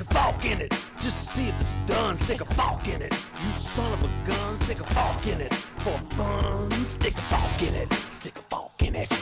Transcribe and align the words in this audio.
a 0.00 0.46
in 0.46 0.60
it. 0.60 0.74
Just 1.00 1.32
see 1.32 1.48
if 1.48 1.60
it's 1.60 1.80
done, 1.86 2.16
stick 2.16 2.40
a 2.40 2.90
in 2.90 3.02
it. 3.02 3.14
You 3.42 3.52
son 3.54 3.92
of 3.92 4.02
a 4.02 4.28
gun, 4.28 4.56
stick 4.58 4.80
a 4.80 5.30
in 5.30 5.40
it. 5.40 5.54
For 5.54 5.96
fun, 6.14 6.70
stick 6.84 7.14
a 7.18 7.64
in 7.64 7.74
it. 7.74 7.92
Stick 8.10 8.34
a 8.52 8.84
in 8.84 8.96
it. 8.96 9.12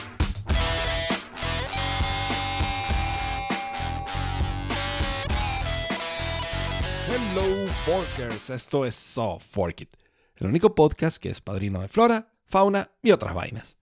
Hello 7.07 7.67
Forkers, 7.85 8.49
esto 8.49 8.85
es 8.85 8.95
So 8.95 9.39
Fork 9.39 9.81
It, 9.81 9.97
el 10.35 10.47
único 10.47 10.75
podcast 10.75 11.17
que 11.17 11.29
es 11.29 11.41
padrino 11.41 11.81
de 11.81 11.87
flora, 11.87 12.33
fauna 12.45 12.91
y 13.01 13.11
otras 13.11 13.33
vainas. 13.33 13.77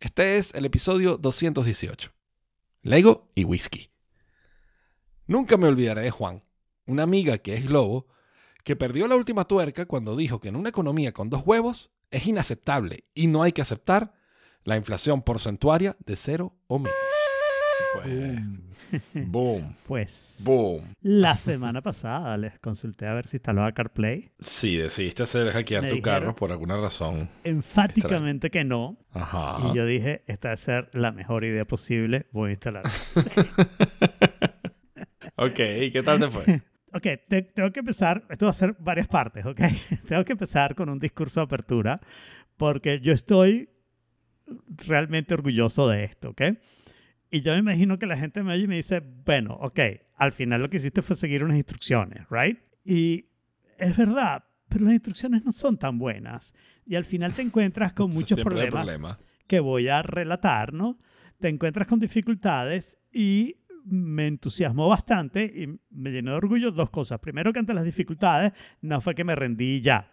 Este 0.00 0.38
es 0.38 0.54
el 0.54 0.64
episodio 0.64 1.16
218. 1.16 2.10
Lego 2.82 3.28
y 3.34 3.44
whisky. 3.44 3.91
Nunca 5.32 5.56
me 5.56 5.66
olvidaré 5.66 6.02
de 6.02 6.10
Juan, 6.10 6.42
una 6.86 7.04
amiga 7.04 7.38
que 7.38 7.54
es 7.54 7.64
lobo, 7.64 8.06
que 8.64 8.76
perdió 8.76 9.08
la 9.08 9.16
última 9.16 9.46
tuerca 9.46 9.86
cuando 9.86 10.14
dijo 10.14 10.40
que 10.40 10.48
en 10.48 10.56
una 10.56 10.68
economía 10.68 11.12
con 11.12 11.30
dos 11.30 11.42
huevos 11.46 11.90
es 12.10 12.26
inaceptable 12.26 13.04
y 13.14 13.28
no 13.28 13.42
hay 13.42 13.52
que 13.52 13.62
aceptar 13.62 14.12
la 14.64 14.76
inflación 14.76 15.22
porcentuaria 15.22 15.96
de 16.04 16.16
cero 16.16 16.54
o 16.66 16.78
menos. 16.78 16.94
Boom. 19.14 19.74
Pues 19.86 20.42
Boom. 20.44 20.82
la 21.00 21.36
semana 21.38 21.80
pasada 21.80 22.36
les 22.36 22.58
consulté 22.58 23.06
a 23.06 23.14
ver 23.14 23.26
si 23.26 23.38
instalaba 23.38 23.72
CarPlay. 23.72 24.30
Sí, 24.40 24.76
decidiste 24.76 25.22
hacer 25.22 25.50
hackear 25.50 25.82
Me 25.82 25.88
tu 25.88 25.94
dijeron- 25.96 26.20
carro 26.20 26.36
por 26.36 26.52
alguna 26.52 26.76
razón. 26.76 27.30
Enfáticamente 27.42 28.50
que 28.50 28.64
no. 28.64 28.98
Ajá. 29.12 29.56
Y 29.72 29.76
yo 29.76 29.86
dije, 29.86 30.22
esta 30.26 30.48
debe 30.50 30.60
ser 30.60 30.90
la 30.92 31.10
mejor 31.10 31.44
idea 31.44 31.64
posible. 31.64 32.26
Voy 32.32 32.50
a 32.50 32.52
instalar. 32.52 32.82
Ok, 35.36 35.58
¿y 35.82 35.90
qué 35.90 36.02
tal 36.02 36.18
te 36.20 36.30
fue? 36.30 36.62
Ok, 36.94 37.06
te- 37.26 37.40
tengo 37.40 37.72
que 37.72 37.80
empezar. 37.80 38.22
Esto 38.28 38.44
va 38.44 38.50
a 38.50 38.52
ser 38.52 38.76
varias 38.78 39.08
partes, 39.08 39.46
¿ok? 39.46 39.58
tengo 40.06 40.22
que 40.26 40.32
empezar 40.32 40.74
con 40.74 40.90
un 40.90 40.98
discurso 40.98 41.40
de 41.40 41.44
apertura 41.44 42.02
porque 42.58 43.00
yo 43.00 43.14
estoy 43.14 43.70
realmente 44.86 45.34
orgulloso 45.34 45.88
de 45.88 46.04
esto, 46.04 46.30
¿ok? 46.30 46.42
Y 47.30 47.40
yo 47.40 47.52
me 47.54 47.60
imagino 47.60 47.98
que 47.98 48.06
la 48.06 48.16
gente 48.18 48.42
me 48.42 48.52
oye 48.52 48.64
y 48.64 48.68
me 48.68 48.76
dice, 48.76 49.00
bueno, 49.24 49.54
ok, 49.54 49.80
al 50.16 50.32
final 50.32 50.60
lo 50.60 50.68
que 50.68 50.76
hiciste 50.76 51.00
fue 51.00 51.16
seguir 51.16 51.44
unas 51.44 51.56
instrucciones, 51.56 52.26
¿right? 52.30 52.58
Y 52.84 53.26
es 53.78 53.96
verdad, 53.96 54.44
pero 54.68 54.84
las 54.84 54.92
instrucciones 54.92 55.44
no 55.46 55.52
son 55.52 55.78
tan 55.78 55.98
buenas. 55.98 56.52
Y 56.84 56.96
al 56.96 57.06
final 57.06 57.32
te 57.32 57.40
encuentras 57.42 57.94
con 57.94 58.10
muchos 58.14 58.38
problemas 58.40 58.84
problema. 58.84 59.18
que 59.46 59.60
voy 59.60 59.88
a 59.88 60.02
relatar, 60.02 60.74
¿no? 60.74 60.98
Te 61.40 61.48
encuentras 61.48 61.88
con 61.88 61.98
dificultades 61.98 62.98
y 63.10 63.56
me 63.84 64.26
entusiasmó 64.26 64.88
bastante 64.88 65.44
y 65.44 65.78
me 65.90 66.10
llenó 66.10 66.32
de 66.32 66.36
orgullo 66.36 66.70
dos 66.70 66.90
cosas. 66.90 67.18
Primero 67.20 67.52
que 67.52 67.58
ante 67.58 67.74
las 67.74 67.84
dificultades 67.84 68.52
no 68.80 69.00
fue 69.00 69.14
que 69.14 69.24
me 69.24 69.34
rendí 69.34 69.80
ya, 69.80 70.10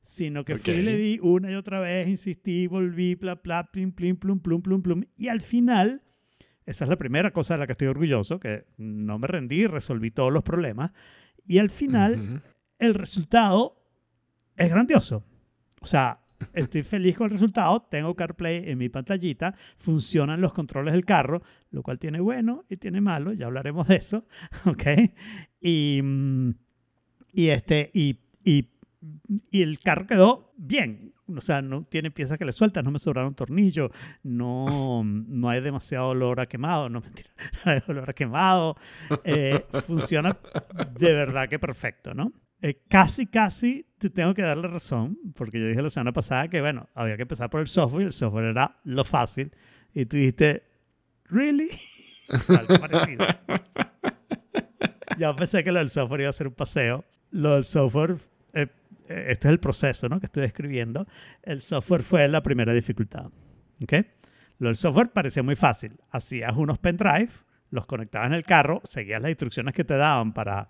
sino 0.00 0.44
que 0.44 0.56
fui 0.56 0.74
y 0.74 0.82
le 0.82 0.96
di 0.96 1.18
una 1.22 1.50
y 1.50 1.54
otra 1.54 1.80
vez, 1.80 2.08
insistí, 2.08 2.66
volví, 2.66 3.14
bla, 3.14 3.36
bla, 3.36 3.70
plim, 3.70 3.92
plim, 3.92 4.16
plum, 4.16 4.40
plum, 4.40 4.62
plum, 4.62 4.82
plum. 4.82 5.04
Y 5.16 5.28
al 5.28 5.40
final, 5.40 6.02
esa 6.66 6.84
es 6.84 6.88
la 6.88 6.96
primera 6.96 7.32
cosa 7.32 7.54
de 7.54 7.60
la 7.60 7.66
que 7.66 7.72
estoy 7.72 7.88
orgulloso, 7.88 8.40
que 8.40 8.64
no 8.76 9.18
me 9.18 9.26
rendí, 9.26 9.66
resolví 9.66 10.10
todos 10.10 10.32
los 10.32 10.42
problemas. 10.42 10.92
Y 11.46 11.58
al 11.58 11.70
final, 11.70 12.20
Ujú. 12.20 12.40
el 12.78 12.94
resultado 12.94 13.76
es 14.56 14.70
grandioso. 14.70 15.24
O 15.80 15.86
sea, 15.86 16.20
estoy 16.52 16.82
feliz 16.82 17.16
con 17.16 17.26
el 17.26 17.30
resultado. 17.30 17.82
Tengo 17.90 18.14
CarPlay 18.14 18.70
en 18.70 18.78
mi 18.78 18.88
pantallita. 18.88 19.54
Funcionan 19.76 20.40
los 20.40 20.52
controles 20.52 20.94
del 20.94 21.04
carro, 21.04 21.42
lo 21.70 21.82
cual 21.82 21.98
tiene 21.98 22.20
bueno 22.20 22.64
y 22.68 22.76
tiene 22.76 23.00
malo. 23.00 23.32
Ya 23.32 23.46
hablaremos 23.46 23.88
de 23.88 23.96
eso. 23.96 24.26
¿Ok? 24.66 24.84
Y, 25.60 26.00
mm, 26.02 26.50
y, 27.32 27.48
este, 27.48 27.90
y, 27.94 28.20
y, 28.44 28.70
y 29.50 29.62
el 29.62 29.78
carro 29.80 30.06
quedó 30.06 30.52
bien. 30.56 31.12
O 31.36 31.40
sea, 31.40 31.62
no 31.62 31.84
tiene 31.84 32.10
piezas 32.10 32.38
que 32.38 32.44
le 32.44 32.52
sueltas, 32.52 32.84
no 32.84 32.90
me 32.90 32.98
sobraron 32.98 33.34
tornillos, 33.34 33.90
no, 34.22 35.02
no 35.04 35.48
hay 35.48 35.60
demasiado 35.60 36.10
olor 36.10 36.40
a 36.40 36.46
quemado, 36.46 36.88
no 36.88 37.00
mentira, 37.04 37.30
no 37.64 37.72
hay 37.72 37.80
olor 37.88 38.10
a 38.10 38.12
quemado. 38.12 38.76
Eh, 39.24 39.64
funciona 39.86 40.36
de 40.98 41.12
verdad 41.12 41.48
que 41.48 41.58
perfecto, 41.58 42.14
¿no? 42.14 42.32
Eh, 42.64 42.80
casi, 42.88 43.26
casi 43.26 43.84
te 43.98 44.08
tengo 44.08 44.34
que 44.34 44.42
darle 44.42 44.68
razón, 44.68 45.18
porque 45.34 45.58
yo 45.58 45.66
dije 45.66 45.82
la 45.82 45.90
semana 45.90 46.12
pasada 46.12 46.46
que, 46.46 46.60
bueno, 46.60 46.88
había 46.94 47.16
que 47.16 47.22
empezar 47.22 47.50
por 47.50 47.60
el 47.60 47.66
software, 47.66 48.02
y 48.02 48.06
el 48.06 48.12
software 48.12 48.44
era 48.44 48.78
lo 48.84 49.04
fácil, 49.04 49.52
y 49.92 50.06
tú 50.06 50.16
dijiste, 50.16 50.62
¿really? 51.24 51.68
Algo 52.48 52.78
parecido. 52.78 53.26
Yo 55.18 55.36
pensé 55.36 55.64
que 55.64 55.72
lo 55.72 55.80
del 55.80 55.88
software 55.88 56.20
iba 56.22 56.30
a 56.30 56.32
ser 56.32 56.46
un 56.46 56.54
paseo. 56.54 57.04
Lo 57.30 57.54
del 57.54 57.64
software, 57.64 58.16
eh, 58.54 58.68
eh, 59.08 59.26
este 59.28 59.48
es 59.48 59.52
el 59.52 59.60
proceso 59.60 60.08
¿no? 60.08 60.20
que 60.20 60.26
estoy 60.26 60.42
describiendo. 60.42 61.06
El 61.42 61.60
software 61.60 62.02
fue 62.02 62.28
la 62.28 62.42
primera 62.42 62.72
dificultad. 62.72 63.26
¿ok? 63.82 63.92
Lo 64.58 64.68
del 64.68 64.76
software 64.76 65.10
parecía 65.10 65.42
muy 65.42 65.56
fácil. 65.56 65.98
Hacías 66.10 66.54
unos 66.56 66.78
pendrive, 66.78 67.30
los 67.70 67.86
conectabas 67.86 68.28
en 68.28 68.34
el 68.34 68.44
carro, 68.44 68.80
seguías 68.84 69.20
las 69.20 69.30
instrucciones 69.30 69.74
que 69.74 69.84
te 69.84 69.96
daban 69.96 70.32
para 70.32 70.68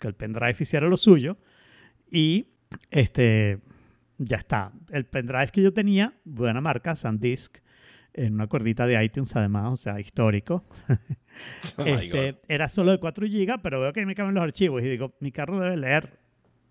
que 0.00 0.08
el 0.08 0.14
pendrive 0.14 0.56
hiciera 0.58 0.88
lo 0.88 0.96
suyo 0.96 1.36
y 2.10 2.48
este, 2.90 3.60
ya 4.18 4.38
está. 4.38 4.72
El 4.90 5.06
pendrive 5.06 5.48
que 5.48 5.62
yo 5.62 5.72
tenía, 5.72 6.14
buena 6.24 6.60
marca, 6.60 6.96
SanDisk, 6.96 7.58
en 8.12 8.34
una 8.34 8.48
cuerdita 8.48 8.86
de 8.86 9.02
iTunes 9.04 9.34
además, 9.36 9.72
o 9.72 9.76
sea, 9.76 10.00
histórico. 10.00 10.64
Oh 11.76 11.84
Este, 11.84 12.40
era 12.48 12.68
solo 12.68 12.90
de 12.90 12.98
4 12.98 13.24
GB, 13.24 13.62
pero 13.62 13.80
veo 13.80 13.92
que 13.92 14.04
me 14.04 14.16
caben 14.16 14.34
los 14.34 14.42
archivos 14.42 14.82
y 14.82 14.88
digo, 14.88 15.14
mi 15.20 15.30
carro 15.30 15.60
debe 15.60 15.76
leer 15.76 16.18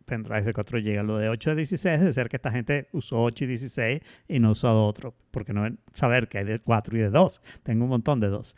pendrives 0.06 0.44
de 0.44 0.54
4 0.54 0.80
GB. 0.80 1.04
Lo 1.04 1.18
de 1.18 1.30
8 1.30 1.52
de 1.52 1.56
16 1.56 2.00
debe 2.02 2.12
ser 2.12 2.28
que 2.28 2.36
esta 2.36 2.52
gente 2.52 2.90
usó 2.92 3.22
8 3.22 3.46
y 3.46 3.48
16 3.48 4.02
y 4.28 4.40
no 4.40 4.52
usó 4.52 4.86
otro, 4.86 5.16
porque 5.32 5.54
no 5.54 5.66
saber 5.94 6.28
que 6.28 6.40
hay 6.40 6.44
de 6.44 6.60
4 6.60 6.98
y 6.98 7.00
de 7.00 7.10
2. 7.10 7.42
Tengo 7.64 7.86
un 7.86 7.90
montón 7.90 8.20
de 8.20 8.28
2. 8.28 8.56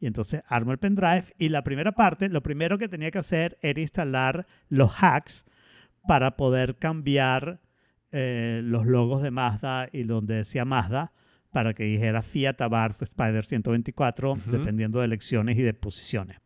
Y 0.00 0.06
entonces 0.06 0.42
armo 0.46 0.72
el 0.72 0.78
pendrive 0.78 1.34
y 1.38 1.48
la 1.48 1.64
primera 1.64 1.92
parte, 1.92 2.28
lo 2.28 2.42
primero 2.42 2.78
que 2.78 2.88
tenía 2.88 3.10
que 3.10 3.18
hacer 3.18 3.58
era 3.62 3.80
instalar 3.80 4.46
los 4.68 4.92
hacks 5.02 5.46
para 6.06 6.36
poder 6.36 6.76
cambiar 6.76 7.60
eh, 8.12 8.60
los 8.64 8.86
logos 8.86 9.22
de 9.22 9.30
Mazda 9.30 9.88
y 9.92 10.04
donde 10.04 10.36
decía 10.36 10.64
Mazda 10.64 11.12
para 11.50 11.74
que 11.74 11.84
dijera 11.84 12.22
Fiat 12.22 12.60
Abarth 12.60 13.02
Spider 13.02 13.44
124, 13.44 14.32
Ujú. 14.32 14.50
dependiendo 14.50 15.00
de 15.00 15.06
elecciones 15.06 15.58
y 15.58 15.62
de 15.62 15.74
posiciones. 15.74 16.38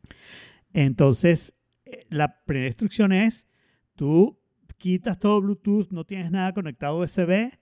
Entonces, 0.72 1.58
eh, 1.84 2.06
la 2.08 2.42
primera 2.44 2.68
instrucción 2.68 3.12
es, 3.12 3.46
tú 3.94 4.38
quitas 4.78 5.18
todo 5.18 5.40
Bluetooth, 5.40 5.90
no 5.90 6.04
tienes 6.04 6.30
nada 6.30 6.52
conectado 6.52 6.96
a 6.96 7.04
USB, 7.04 7.52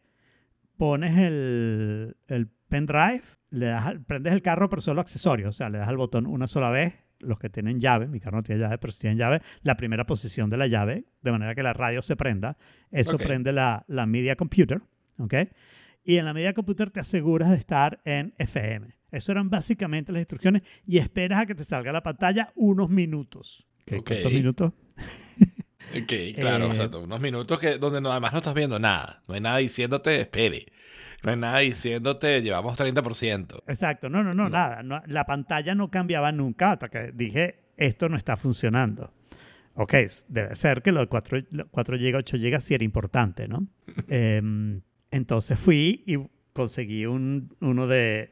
pones 0.77 1.19
el, 1.19 2.17
el 2.29 2.49
pendrive, 2.71 3.21
le 3.51 3.67
das, 3.67 3.85
al- 3.87 4.01
prendes 4.03 4.33
el 4.33 4.41
carro, 4.41 4.71
pero 4.71 4.81
solo 4.81 5.03
accesorios, 5.03 5.49
o 5.51 5.53
sea, 5.53 5.69
le 5.69 5.77
das 5.79 5.89
al 5.89 5.99
botón 5.99 6.27
una 6.27 6.47
sola 6.47 6.71
vez, 6.71 6.95
los 7.19 7.39
que 7.39 7.51
tienen 7.51 7.79
llave, 7.81 8.09
mi 8.09 8.19
carro 8.19 8.39
no 8.39 8.43
tiene 8.43 8.63
llave, 8.63 8.79
pero 8.79 8.93
si 8.93 9.01
tienen 9.01 9.19
llave, 9.19 9.43
la 9.61 9.77
primera 9.77 10.07
posición 10.07 10.49
de 10.49 10.57
la 10.57 10.67
llave, 10.69 11.05
de 11.21 11.31
manera 11.33 11.55
que 11.55 11.63
la 11.63 11.75
radio 11.75 12.01
se 12.01 12.17
prenda, 12.17 12.57
eso 12.91 13.19
prende 13.27 13.53
la, 13.53 13.85
la 13.89 14.07
media 14.07 14.37
computer, 14.37 14.81
¿ok? 15.19 15.35
Y 16.03 16.17
en 16.17 16.25
la 16.25 16.33
media 16.33 16.55
computer 16.55 16.91
te 16.91 17.01
aseguras 17.01 17.51
de 17.51 17.57
estar 17.57 18.01
en 18.07 18.33
FM. 18.39 18.95
Eso 19.11 19.33
eran 19.33 19.51
básicamente 19.51 20.13
las 20.13 20.21
instrucciones 20.21 20.63
y 20.87 20.97
esperas 20.97 21.41
a 21.41 21.47
que 21.47 21.55
te 21.55 21.65
salga 21.65 21.93
la 21.93 22.03
pantalla 22.03 22.53
unos 22.55 22.89
minutos. 22.89 23.67
¿Qué-. 23.85 24.03
¿Cuántos 24.03 24.33
minutos? 24.33 24.73
Ok, 25.91 26.13
claro, 26.37 26.69
o 26.71 26.75
sea, 26.75 26.87
Eh, 26.87 26.97
unos 26.97 27.21
minutos 27.21 27.59
que 27.59 27.79
donde 27.79 28.01
no, 28.01 28.11
además 28.11 28.33
no 28.33 28.39
estás 28.39 28.55
viendo 28.55 28.79
nada. 28.79 29.21
No 29.29 29.35
hay 29.35 29.41
nada 29.41 29.57
diciéndote, 29.59 30.21
espere. 30.21 30.67
No 31.23 31.31
hay 31.33 31.37
nada 31.37 31.59
diciéndote, 31.59 32.41
llevamos 32.43 32.79
30%. 32.79 33.63
Exacto, 33.67 34.09
no, 34.09 34.23
no, 34.23 34.33
no, 34.35 34.45
No. 34.45 34.51
nada. 34.51 34.83
no- 34.83 35.03
la 35.07 35.27
pantalla 35.27 35.75
no 35.75 35.91
cambiaba 35.91 36.33
nunca 36.33 36.73
hasta 36.73 36.89
que 36.89 37.11
dije, 37.15 37.57
esto 37.77 38.09
no 38.09 38.17
está 38.17 38.37
funcionando. 38.37 39.13
Ok, 39.75 39.95
debe 40.29 40.55
ser 40.55 40.83
que 40.83 40.93
lo 40.93 41.01
de 41.01 41.07
4, 41.07 41.39
4 41.71 41.97
GB, 41.97 42.17
8 42.19 42.37
GB 42.39 42.61
sí 42.61 42.75
era 42.75 42.85
importante, 42.85 43.49
¿no? 43.49 43.67
Em, 44.09 44.81
entonces 45.11 45.59
fui 45.59 46.03
y 46.07 46.17
conseguí 46.53 47.07
un, 47.07 47.55
uno 47.61 47.87
de 47.87 48.31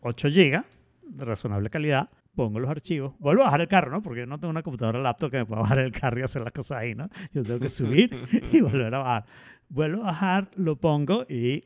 8 0.00 0.28
GB, 0.28 0.62
de 1.08 1.24
razonable 1.24 1.68
calidad. 1.70 2.10
Pongo 2.34 2.60
los 2.60 2.70
archivos, 2.70 3.14
vuelvo 3.18 3.42
a 3.42 3.46
bajar 3.46 3.60
el 3.60 3.68
carro, 3.68 3.90
¿no? 3.90 4.02
Porque 4.02 4.20
yo 4.20 4.26
no 4.26 4.40
tengo 4.40 4.50
una 4.50 4.62
computadora 4.62 5.00
laptop 5.00 5.30
que 5.30 5.36
me 5.38 5.46
pueda 5.46 5.62
bajar 5.62 5.78
el 5.80 5.92
carro 5.92 6.20
y 6.20 6.22
hacer 6.22 6.42
las 6.42 6.52
cosas 6.52 6.78
ahí, 6.78 6.94
¿no? 6.94 7.08
Yo 7.32 7.42
tengo 7.42 7.60
que 7.60 7.68
subir 7.68 8.10
y 8.52 8.60
volver 8.62 8.94
a 8.94 8.98
bajar. 8.98 9.24
Vuelvo 9.68 10.02
a 10.02 10.06
bajar, 10.06 10.50
lo 10.56 10.76
pongo 10.76 11.26
y 11.28 11.64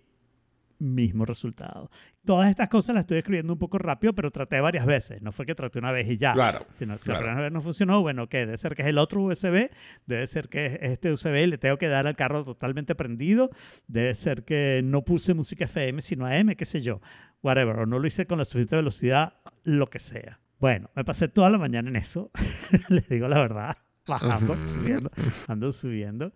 mismo 0.78 1.24
resultado. 1.24 1.90
Todas 2.24 2.50
estas 2.50 2.68
cosas 2.68 2.94
las 2.94 3.02
estoy 3.02 3.18
escribiendo 3.18 3.52
un 3.52 3.58
poco 3.58 3.78
rápido, 3.78 4.12
pero 4.14 4.30
traté 4.30 4.60
varias 4.60 4.84
veces. 4.84 5.22
No 5.22 5.32
fue 5.32 5.46
que 5.46 5.54
traté 5.54 5.78
una 5.78 5.92
vez 5.92 6.08
y 6.08 6.16
ya. 6.16 6.32
Claro. 6.32 6.66
Si, 6.72 6.84
no, 6.86 6.98
si 6.98 7.04
claro. 7.04 7.20
la 7.20 7.26
primera 7.26 7.42
vez 7.42 7.52
no 7.52 7.62
funcionó, 7.62 8.00
bueno, 8.00 8.28
¿qué? 8.28 8.46
Debe 8.46 8.58
ser 8.58 8.74
que 8.74 8.82
es 8.82 8.88
el 8.88 8.98
otro 8.98 9.22
USB, 9.22 9.70
debe 10.06 10.26
ser 10.26 10.48
que 10.48 10.66
es 10.66 10.78
este 10.80 11.12
USB 11.12 11.44
y 11.44 11.46
le 11.46 11.58
tengo 11.58 11.78
que 11.78 11.88
dar 11.88 12.06
al 12.06 12.16
carro 12.16 12.44
totalmente 12.44 12.94
prendido, 12.94 13.50
debe 13.86 14.14
ser 14.14 14.44
que 14.44 14.80
no 14.84 15.02
puse 15.02 15.34
música 15.34 15.64
FM 15.64 16.00
sino 16.00 16.26
AM, 16.26 16.54
qué 16.56 16.64
sé 16.64 16.80
yo, 16.80 17.00
whatever, 17.42 17.78
o 17.80 17.86
no 17.86 17.98
lo 17.98 18.06
hice 18.06 18.26
con 18.26 18.38
la 18.38 18.44
suficiente 18.44 18.76
velocidad, 18.76 19.34
lo 19.62 19.88
que 19.88 19.98
sea. 19.98 20.40
Bueno, 20.58 20.90
me 20.94 21.04
pasé 21.04 21.28
toda 21.28 21.50
la 21.50 21.58
mañana 21.58 21.88
en 21.90 21.96
eso, 21.96 22.30
les 22.88 23.08
digo 23.08 23.28
la 23.28 23.38
verdad, 23.40 23.76
bajando, 24.06 24.56
subiendo, 24.64 25.10
ando 25.48 25.72
subiendo. 25.72 26.32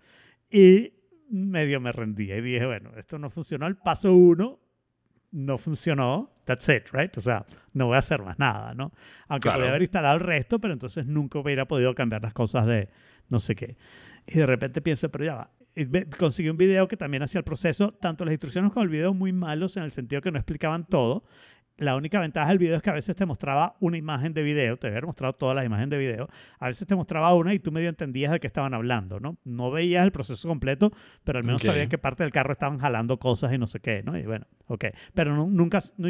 Y 0.50 0.92
medio 1.30 1.80
me 1.80 1.92
rendí 1.92 2.30
y 2.32 2.40
dije, 2.40 2.66
bueno, 2.66 2.90
esto 2.96 3.18
no 3.18 3.30
funcionó. 3.30 3.66
El 3.66 3.76
paso 3.76 4.12
uno 4.14 4.58
no 5.30 5.58
funcionó. 5.58 6.34
That's 6.44 6.68
it, 6.68 6.88
right? 6.92 7.16
O 7.16 7.20
sea, 7.20 7.46
no 7.72 7.86
voy 7.86 7.94
a 7.94 7.98
hacer 8.00 8.20
más 8.22 8.38
nada, 8.38 8.74
¿no? 8.74 8.92
Aunque 9.28 9.44
Claro. 9.46 9.58
podía 9.60 9.70
haber 9.70 9.82
instalado 9.82 10.16
el 10.16 10.20
resto, 10.20 10.58
pero 10.58 10.72
entonces 10.72 11.06
nunca 11.06 11.38
hubiera 11.38 11.66
podido 11.68 11.94
cambiar 11.94 12.22
las 12.22 12.32
cosas 12.32 12.66
de 12.66 12.88
no 13.28 13.38
sé 13.38 13.54
qué. 13.54 13.76
Y 14.26 14.38
de 14.38 14.46
repente 14.46 14.80
pienso, 14.82 15.08
pero 15.10 15.24
ya 15.24 15.34
va. 15.36 15.50
Conseguí 16.18 16.48
un 16.50 16.56
video 16.56 16.88
que 16.88 16.96
también 16.96 17.22
hacía 17.22 17.38
el 17.38 17.44
proceso, 17.44 17.92
tanto 17.92 18.24
las 18.24 18.32
instrucciones 18.32 18.72
como 18.72 18.82
el 18.82 18.90
video 18.90 19.14
muy 19.14 19.32
malos 19.32 19.76
en 19.76 19.84
el 19.84 19.92
sentido 19.92 20.20
que 20.20 20.32
no 20.32 20.38
explicaban 20.38 20.84
todo. 20.84 21.24
La 21.80 21.96
única 21.96 22.20
ventaja 22.20 22.50
del 22.50 22.58
video 22.58 22.76
es 22.76 22.82
que 22.82 22.90
a 22.90 22.92
veces 22.92 23.16
te 23.16 23.24
mostraba 23.24 23.74
una 23.80 23.96
imagen 23.96 24.34
de 24.34 24.42
video, 24.42 24.76
te 24.76 24.88
había 24.88 25.00
mostrado 25.00 25.32
todas 25.32 25.56
las 25.56 25.64
imágenes 25.64 25.90
de 25.90 25.98
video, 25.98 26.28
a 26.58 26.66
veces 26.66 26.86
te 26.86 26.94
mostraba 26.94 27.34
una 27.34 27.54
y 27.54 27.58
tú 27.58 27.72
medio 27.72 27.88
entendías 27.88 28.30
de 28.32 28.38
qué 28.38 28.46
estaban 28.46 28.74
hablando, 28.74 29.18
¿no? 29.18 29.38
No 29.44 29.70
veías 29.70 30.04
el 30.04 30.12
proceso 30.12 30.46
completo, 30.46 30.92
pero 31.24 31.38
al 31.38 31.44
menos 31.44 31.62
Ok. 31.62 31.66
sabías 31.66 31.88
que 31.88 31.96
parte 31.96 32.22
del 32.22 32.32
carro 32.32 32.52
estaban 32.52 32.78
jalando 32.78 33.18
cosas 33.18 33.52
y 33.54 33.58
no 33.58 33.66
sé 33.66 33.80
qué, 33.80 34.02
¿no? 34.02 34.18
Y 34.18 34.24
bueno, 34.24 34.46
ok. 34.66 34.84
Pero 35.14 35.34
nu- 35.34 35.48
nunca, 35.50 35.80
no 35.96 36.08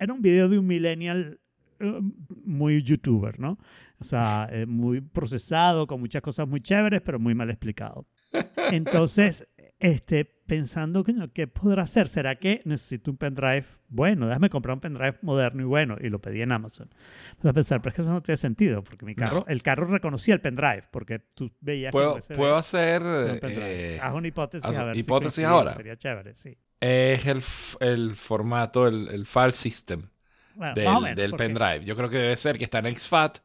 era 0.00 0.12
un 0.12 0.20
video 0.20 0.48
de 0.48 0.58
un 0.58 0.66
millennial 0.66 1.38
eh, 1.78 2.00
muy 2.44 2.82
youtuber, 2.82 3.38
¿no? 3.38 3.56
O 4.00 4.04
sea, 4.04 4.48
eh, 4.50 4.66
muy 4.66 5.00
procesado, 5.00 5.86
con 5.86 6.00
muchas 6.00 6.22
cosas 6.22 6.48
muy 6.48 6.60
chéveres, 6.60 7.02
pero 7.02 7.20
muy 7.20 7.36
mal 7.36 7.50
explicado. 7.50 8.06
Entonces, 8.72 9.48
este, 9.80 10.24
pensando 10.46 11.04
que 11.04 11.14
¿qué 11.32 11.46
podrá 11.46 11.82
hacer? 11.84 12.08
¿Será 12.08 12.36
que 12.36 12.62
necesito 12.64 13.10
un 13.10 13.16
pendrive? 13.16 13.64
Bueno, 13.88 14.26
déjame 14.26 14.50
comprar 14.50 14.74
un 14.74 14.80
pendrive 14.80 15.16
moderno 15.22 15.62
y 15.62 15.66
bueno, 15.66 15.96
y 16.00 16.08
lo 16.08 16.20
pedí 16.20 16.42
en 16.42 16.52
Amazon. 16.52 16.88
Empecé 17.30 17.48
a 17.48 17.52
pensar, 17.52 17.80
pero 17.82 17.90
es 17.90 17.96
que 17.96 18.02
eso 18.02 18.12
no 18.12 18.22
tiene 18.22 18.36
sentido, 18.38 18.82
porque 18.82 19.04
mi 19.06 19.14
carro, 19.14 19.40
No. 19.40 19.44
el 19.48 19.62
carro 19.62 19.86
reconocía 19.86 20.34
el 20.34 20.40
pendrive, 20.40 20.82
porque 20.90 21.20
tú 21.20 21.52
veías 21.60 21.90
que 21.90 21.98
Puedo, 21.98 22.16
USB 22.16 22.34
puedo 22.36 22.56
hacer. 22.56 23.02
un 23.02 23.38
eh, 23.42 24.00
Haz 24.02 24.14
una 24.14 24.26
hipótesis 24.28 24.76
a 24.76 24.84
ver 24.84 24.94
si 24.94 25.00
hipótesis 25.00 25.34
coincidimos, 25.34 25.52
ahora. 25.58 25.72
Sería 25.74 25.96
chévere, 25.96 26.34
sí. 26.34 26.58
es 26.80 27.26
el, 27.26 27.42
el 27.80 28.16
formato, 28.16 28.88
el, 28.88 29.08
el 29.08 29.26
file 29.26 29.52
system 29.52 30.08
Bueno, 30.54 30.74
del, 30.74 30.84
menos, 30.86 31.16
del 31.16 31.32
pendrive. 31.34 31.84
Yo 31.84 31.94
creo 31.94 32.08
que 32.08 32.16
debe 32.18 32.36
ser 32.36 32.58
que 32.58 32.64
está 32.64 32.78
en 32.80 32.96
XFAT 32.96 33.38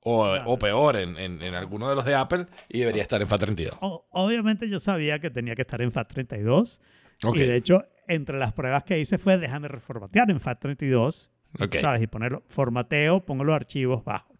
o, 0.00 0.24
Claro. 0.24 0.50
o 0.50 0.58
peor 0.58 0.96
en, 0.96 1.16
en, 1.16 1.42
en 1.42 1.54
alguno 1.54 1.88
de 1.88 1.94
los 1.96 2.04
de 2.04 2.14
Apple 2.14 2.46
y 2.68 2.80
debería 2.80 3.02
estar 3.02 3.20
en 3.20 3.28
FAT32. 3.28 3.76
o- 3.80 4.06
obviamente 4.10 4.68
yo 4.68 4.78
sabía 4.78 5.18
que 5.18 5.30
tenía 5.30 5.54
que 5.54 5.62
estar 5.62 5.82
en 5.82 5.90
FAT32 5.92 6.80
Ok, 7.24 7.36
y 7.36 7.40
de 7.40 7.56
hecho 7.56 7.84
entre 8.06 8.38
las 8.38 8.52
pruebas 8.52 8.84
que 8.84 8.98
hice 8.98 9.18
fue 9.18 9.38
déjame 9.38 9.68
reformatear 9.68 10.30
en 10.30 10.40
FAT32 10.40 11.30
y, 11.58 11.64
ok. 11.64 11.76
¿sabes? 11.80 12.02
Y 12.02 12.06
ponerlo, 12.06 12.42
formateo, 12.48 13.24
pongo 13.24 13.42
los 13.44 13.54
archivos 13.56 14.04
bajo. 14.04 14.34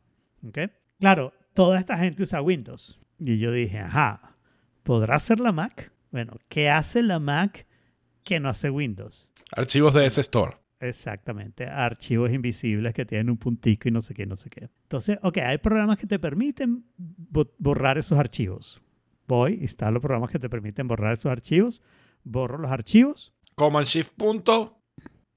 ¿Ok? 0.47 0.59
Claro, 1.01 1.33
toda 1.55 1.79
esta 1.79 1.97
gente 1.99 2.23
usa 2.23 2.41
Windows. 2.43 3.01
Y 3.19 3.39
yo 3.39 3.51
dije, 3.51 3.79
ajá, 3.81 4.37
¿podrá 4.85 5.17
hacer 5.17 5.41
la 5.41 5.51
Mac? 5.53 5.91
Bueno, 6.13 6.35
¿qué 6.49 6.71
hace 6.71 7.03
la 7.03 7.19
Mac 7.19 7.67
que 8.25 8.39
no 8.41 8.49
hace 8.49 8.71
Windows? 8.71 9.33
Archivos 9.53 9.93
de 9.95 10.07
ese 10.07 10.21
store. 10.21 10.57
Exactamente, 10.81 11.67
archivos 11.67 12.31
invisibles 12.33 12.95
que 12.95 13.05
tienen 13.05 13.31
un 13.31 13.37
puntico 13.37 13.89
y 13.89 13.93
no 13.93 14.01
sé 14.01 14.15
qué, 14.15 14.27
no 14.27 14.37
sé 14.37 14.49
qué. 14.49 14.69
Entonces, 14.85 15.19
ok, 15.23 15.39
hay 15.39 15.59
programas 15.59 15.99
que 15.99 16.07
te 16.07 16.19
permiten 16.19 16.85
bo- 16.97 17.53
borrar 17.59 17.99
esos 17.99 18.17
archivos. 18.19 18.81
Voy, 19.27 19.55
instalo 19.61 20.01
programas 20.01 20.31
que 20.31 20.39
te 20.39 20.49
permiten 20.49 20.87
borrar 20.87 21.13
esos 21.15 21.31
archivos, 21.33 21.83
borro 22.25 22.59
los 22.59 22.71
archivos, 22.71 23.33
Command 23.57 23.87
Shift 23.89 24.13
punto. 24.17 24.78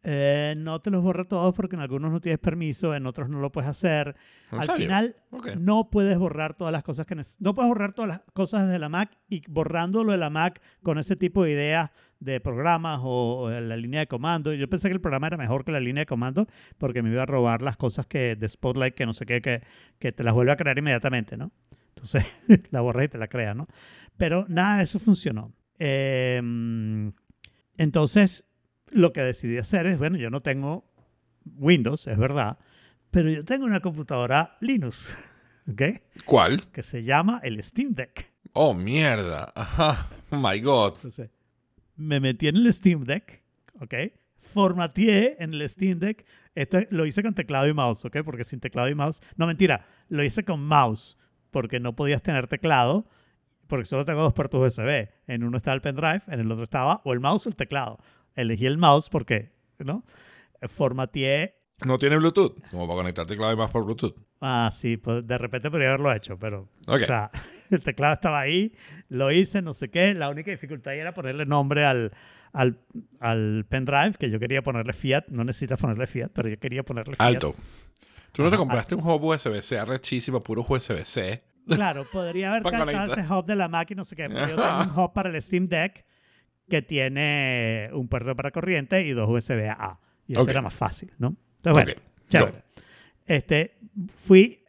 Eh, 0.04 0.56
no 0.58 0.82
te 0.82 0.90
los 0.90 1.04
borra 1.04 1.26
todos 1.26 1.54
porque 1.54 1.76
en 1.76 1.82
algunos 1.82 2.12
no 2.12 2.20
tienes 2.22 2.40
permiso, 2.40 2.96
en 2.96 3.06
otros 3.06 3.30
no 3.30 3.40
lo 3.40 3.52
puedes 3.52 3.70
hacer. 3.70 4.16
¿En 4.52 4.60
Al 4.60 4.66
serio? 4.66 4.82
final, 4.82 5.16
no 5.60 5.90
puedes 5.92 6.18
borrar 6.18 6.56
todas 6.56 6.72
las 6.72 6.82
cosas 6.82 7.06
que 7.06 7.16
no 7.40 7.54
puedes 7.54 7.70
borrar 7.70 7.94
todas 7.94 8.10
las 8.10 8.22
cosas 8.34 8.66
desde 8.66 8.80
la 8.80 8.90
Mac 8.90 9.16
y 9.30 9.44
borrándolo 9.48 10.12
de 10.12 10.18
la 10.18 10.32
Mac 10.32 10.60
con 10.82 10.98
ese 10.98 11.16
tipo 11.16 11.44
de 11.44 11.52
ideas 11.52 11.92
de 12.20 12.40
programas 12.40 13.00
o, 13.04 13.42
o 13.42 13.50
de 13.50 13.62
la 13.62 13.78
línea 13.78 14.00
de 14.00 14.08
comando. 14.08 14.54
Yo 14.54 14.68
pensé 14.68 14.88
que 14.90 14.94
el 14.94 15.02
programa 15.02 15.28
era 15.28 15.38
mejor 15.38 15.64
que 15.66 15.72
la 15.72 15.80
línea 15.80 16.02
de 16.02 16.08
comando 16.08 16.48
porque 16.80 17.04
me 17.04 17.12
iba 17.12 17.24
a 17.24 17.28
robar 17.28 17.62
las 17.62 17.78
cosas 17.78 18.08
que 18.08 18.36
de 18.36 18.50
Spotlight 18.50 18.96
que 18.96 19.06
no 19.06 19.14
sé 19.14 19.26
qué 19.28 19.42
que, 19.42 19.62
que 20.00 20.12
te 20.12 20.24
las 20.24 20.34
vuelve 20.34 20.52
a 20.52 20.58
crear 20.58 20.78
inmediatamente, 20.78 21.38
¿no? 21.38 21.52
Entonces 21.90 22.26
la 22.72 22.82
borras 22.82 23.06
y 23.06 23.10
te 23.10 23.18
la 23.20 23.28
crea, 23.28 23.54
¿no? 23.54 23.68
Pero 24.18 24.46
nada 24.50 24.78
de 24.78 24.84
eso 24.84 25.00
funcionó. 25.00 25.54
Eh, 25.78 26.42
entonces 27.78 28.51
lo 28.92 29.14
que 29.14 29.22
decidí 29.22 29.58
hacer 29.58 29.88
es, 29.88 29.98
bueno, 29.98 30.18
yo 30.18 30.30
no 30.30 30.42
tengo 30.42 30.86
Windows, 31.58 32.08
es 32.08 32.18
verdad, 32.18 32.58
pero 33.10 33.30
yo 33.30 33.44
tengo 33.44 33.66
una 33.66 33.80
computadora 33.80 34.58
Linux, 34.62 35.16
¿ok? 35.72 35.82
¿Cuál? 36.26 36.70
Que 36.72 36.84
se 36.84 37.04
llama 37.04 37.40
el 37.44 37.62
Steam 37.64 37.94
Deck. 37.94 38.32
Oh, 38.54 38.74
mierda. 38.74 39.52
Ajá. 39.56 40.10
Oh 40.30 40.38
my 40.38 40.60
God. 40.60 40.96
Entonces, 40.96 41.30
me 41.96 42.20
metí 42.20 42.48
en 42.48 42.58
el 42.58 42.74
Steam 42.74 43.04
Deck, 43.06 43.42
¿ok? 43.80 43.94
Formateé 44.38 45.38
en 45.40 45.54
el 45.54 45.68
Steam 45.70 46.00
Deck. 46.00 46.26
Esto 46.54 46.80
lo 46.90 47.06
hice 47.06 47.24
con 47.24 47.34
teclado 47.34 47.68
y 47.68 47.74
mouse, 47.74 48.04
¿ok? 48.04 48.18
Porque 48.26 48.44
sin 48.44 48.60
teclado 48.60 48.90
y 48.90 48.96
mouse... 48.96 49.22
No, 49.38 49.48
mentira. 49.48 49.86
Lo 50.10 50.24
hice 50.24 50.44
con 50.44 50.66
mouse 50.66 51.18
porque 51.52 51.80
no 51.80 51.96
podías 51.96 52.22
tener 52.22 52.48
teclado 52.48 53.08
porque 53.72 53.86
solo 53.86 54.04
tengo 54.04 54.22
dos 54.22 54.34
puertos 54.34 54.78
USB. 54.78 55.08
En 55.28 55.46
uno 55.46 55.56
estaba 55.56 55.76
el 55.76 55.82
pendrive, 55.82 56.22
en 56.28 56.42
el 56.42 56.52
otro 56.52 56.66
estaba 56.66 57.02
o 57.06 57.14
el 57.14 57.22
mouse 57.22 57.46
o 57.46 57.50
el 57.50 57.56
teclado. 57.56 58.00
Elegí 58.36 58.66
el 58.66 58.78
mouse 58.78 59.10
porque, 59.10 59.52
¿no? 59.80 60.04
Formateé 60.68 61.56
No 61.86 61.98
tiene 61.98 62.18
Bluetooth. 62.18 62.56
Como 62.70 62.88
para 62.88 62.98
conectar 62.98 63.26
teclado 63.26 63.54
y 63.54 63.56
más 63.56 63.72
por 63.72 63.84
Bluetooth. 63.86 64.16
Ah, 64.40 64.70
sí, 64.72 64.98
pues 64.98 65.26
de 65.26 65.38
repente 65.38 65.70
podría 65.70 65.90
haberlo 65.90 66.12
hecho, 66.14 66.38
pero. 66.38 66.70
Ok. 66.88 67.02
O 67.02 67.06
sea, 67.06 67.32
el 67.70 67.82
teclado 67.82 68.14
estaba 68.14 68.40
ahí, 68.40 68.74
lo 69.10 69.32
hice, 69.32 69.62
no 69.62 69.74
sé 69.74 69.90
qué. 69.90 70.14
La 70.14 70.30
única 70.30 70.52
dificultad 70.52 70.96
era 70.96 71.14
ponerle 71.14 71.46
nombre 71.46 71.86
al, 71.86 72.12
al, 72.54 72.80
al 73.20 73.66
pendrive, 73.70 74.14
que 74.20 74.30
yo 74.30 74.40
quería 74.40 74.62
ponerle 74.62 74.94
Fiat. 74.94 75.26
No 75.30 75.44
necesitas 75.44 75.80
ponerle 75.80 76.08
Fiat, 76.08 76.30
pero 76.34 76.50
yo 76.50 76.60
quería 76.60 76.84
ponerle 76.84 77.16
Fiat. 77.16 77.28
Alto. 77.28 77.56
¿Tú 78.32 78.44
no 78.44 78.50
te 78.50 78.58
compraste 78.58 78.96
un 78.96 79.04
hub 79.04 79.24
USB-C 79.24 79.78
arrechísimo, 79.78 80.42
puro 80.42 80.66
USB-C? 80.68 81.44
Claro, 81.68 82.06
podría 82.12 82.52
haber 82.52 82.64
conectar. 82.64 83.10
ese 83.20 83.34
hub 83.34 83.46
de 83.46 83.56
la 83.56 83.68
máquina, 83.68 84.00
no 84.02 84.06
sé 84.06 84.16
qué. 84.16 84.30
Pero 84.30 84.48
yo 84.48 84.56
tengo 84.56 84.84
un 84.84 85.00
hub 85.00 85.14
para 85.14 85.30
el 85.30 85.42
Steam 85.42 85.68
Deck 85.68 86.06
que 86.72 86.82
tiene 86.82 87.90
un 87.94 88.08
puerto 88.08 88.36
para 88.36 88.50
corriente 88.52 89.06
y 89.06 89.12
dos 89.12 89.30
USB 89.30 89.70
A. 89.70 90.00
Y 90.26 90.34
eso 90.34 90.42
Ok. 90.44 90.50
era 90.50 90.62
más 90.62 90.74
fácil, 90.74 91.12
¿no? 91.20 91.36
Entonces, 91.58 91.74
bueno, 91.74 91.92
Ok, 91.92 92.30
chévere. 92.30 92.64
Este, 93.28 93.78
fui, 94.26 94.64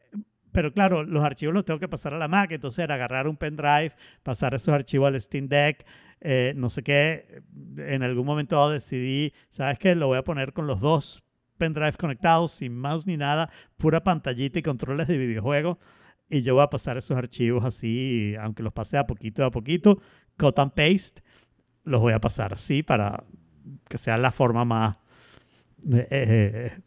pero 0.51 0.73
claro, 0.73 1.05
los 1.05 1.23
archivos 1.25 1.55
los 1.55 1.65
tengo 1.65 1.81
que 1.81 1.89
pasar 1.89 2.13
a 2.13 2.19
la 2.19 2.29
Mac, 2.29 2.51
entonces 2.53 2.81
era 2.85 2.97
agarrar 2.97 3.27
un 3.29 3.37
pendrive, 3.37 3.93
pasar 4.23 4.53
esos 4.55 4.69
archivos 4.75 5.07
al 5.09 5.21
Steam 5.21 5.49
Deck, 5.49 5.87
eh, 6.21 6.53
no 6.57 6.69
sé 6.69 6.83
qué. 6.83 7.43
En 7.79 8.03
algún 8.03 8.27
momento 8.27 8.69
decidí, 8.71 9.33
¿sabes 9.49 9.79
qué? 9.79 9.95
Lo 9.95 10.09
voy 10.09 10.19
a 10.19 10.25
poner 10.25 10.53
con 10.53 10.67
los 10.67 10.81
dos 10.81 11.23
pendrives 11.57 11.97
conectados, 11.97 12.53
sin 12.53 12.77
mouse 12.77 13.07
ni 13.07 13.17
nada, 13.17 13.49
pura 13.77 14.03
pantallita 14.03 14.59
y 14.59 14.63
controles 14.63 15.07
de 15.07 15.17
videojuego. 15.17 15.79
Y 16.29 16.43
yo 16.43 16.55
voy 16.55 16.65
a 16.65 16.71
pasar 16.71 16.97
esos 16.97 17.17
archivos 17.17 17.65
así, 17.65 18.35
aunque 18.41 18.63
los 18.63 18.73
pase 18.73 18.99
a 18.99 19.07
poquito 19.07 19.45
a 19.45 19.51
poquito, 19.51 20.01
cut 20.37 20.59
and 20.59 20.73
paste, 20.73 21.23
los 21.85 22.01
voy 22.01 22.13
a 22.13 22.21
pasar 22.21 22.53
así 22.53 22.83
para 22.83 23.25
que 23.89 23.99
sea 23.99 24.17
la 24.17 24.33
forma 24.33 24.65
más, 24.65 24.97
eh, 25.91 26.07
eh, 26.11 26.79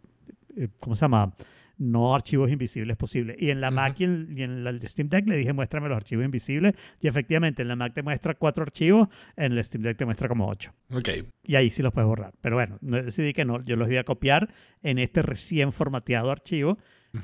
eh, 0.57 0.67
¿cómo 0.79 0.95
se 0.95 1.01
llama? 1.01 1.35
No 1.77 2.15
archivos 2.15 2.49
invisibles 2.49 2.95
posible. 2.95 3.35
Y 3.37 3.49
en 3.49 3.59
la 3.59 3.67
Ujú. 3.67 3.75
Mac 3.75 3.99
y 3.99 4.05
en, 4.05 4.33
y 4.37 4.43
en 4.43 4.65
el 4.65 4.87
Steam 4.87 5.09
Deck 5.09 5.27
le 5.27 5.35
dije, 5.35 5.51
muéstrame 5.51 5.89
los 5.89 5.97
archivos 5.97 6.23
invisibles. 6.23 6.73
Y 7.01 7.09
efectivamente, 7.09 7.63
en 7.63 7.67
la 7.67 7.75
Mac 7.75 7.93
te 7.93 8.01
muestra 8.01 8.33
cuatro 8.35 8.63
archivos, 8.63 9.09
en 9.35 9.51
el 9.51 9.61
Steam 9.61 9.83
Deck 9.83 9.97
te 9.97 10.05
muestra 10.05 10.29
como 10.29 10.47
ocho. 10.47 10.71
Ok. 10.91 11.09
Y 11.43 11.55
ahí 11.55 11.69
sí 11.69 11.83
los 11.83 11.91
puedes 11.91 12.07
borrar. 12.07 12.33
Pero 12.39 12.55
bueno, 12.55 12.77
no- 12.79 13.03
decidí 13.03 13.33
que 13.33 13.43
no, 13.43 13.61
yo 13.65 13.75
los 13.75 13.89
voy 13.89 13.97
a 13.97 14.05
copiar 14.05 14.53
en 14.83 14.99
este 14.99 15.21
recién 15.21 15.73
formateado 15.73 16.31
archivo. 16.31 16.77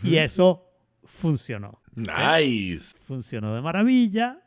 Y 0.04 0.18
eso 0.18 0.68
funcionó. 1.06 1.82
Nice. 1.96 2.98
Funcionó 3.08 3.56
de 3.56 3.62
maravilla. 3.62 4.41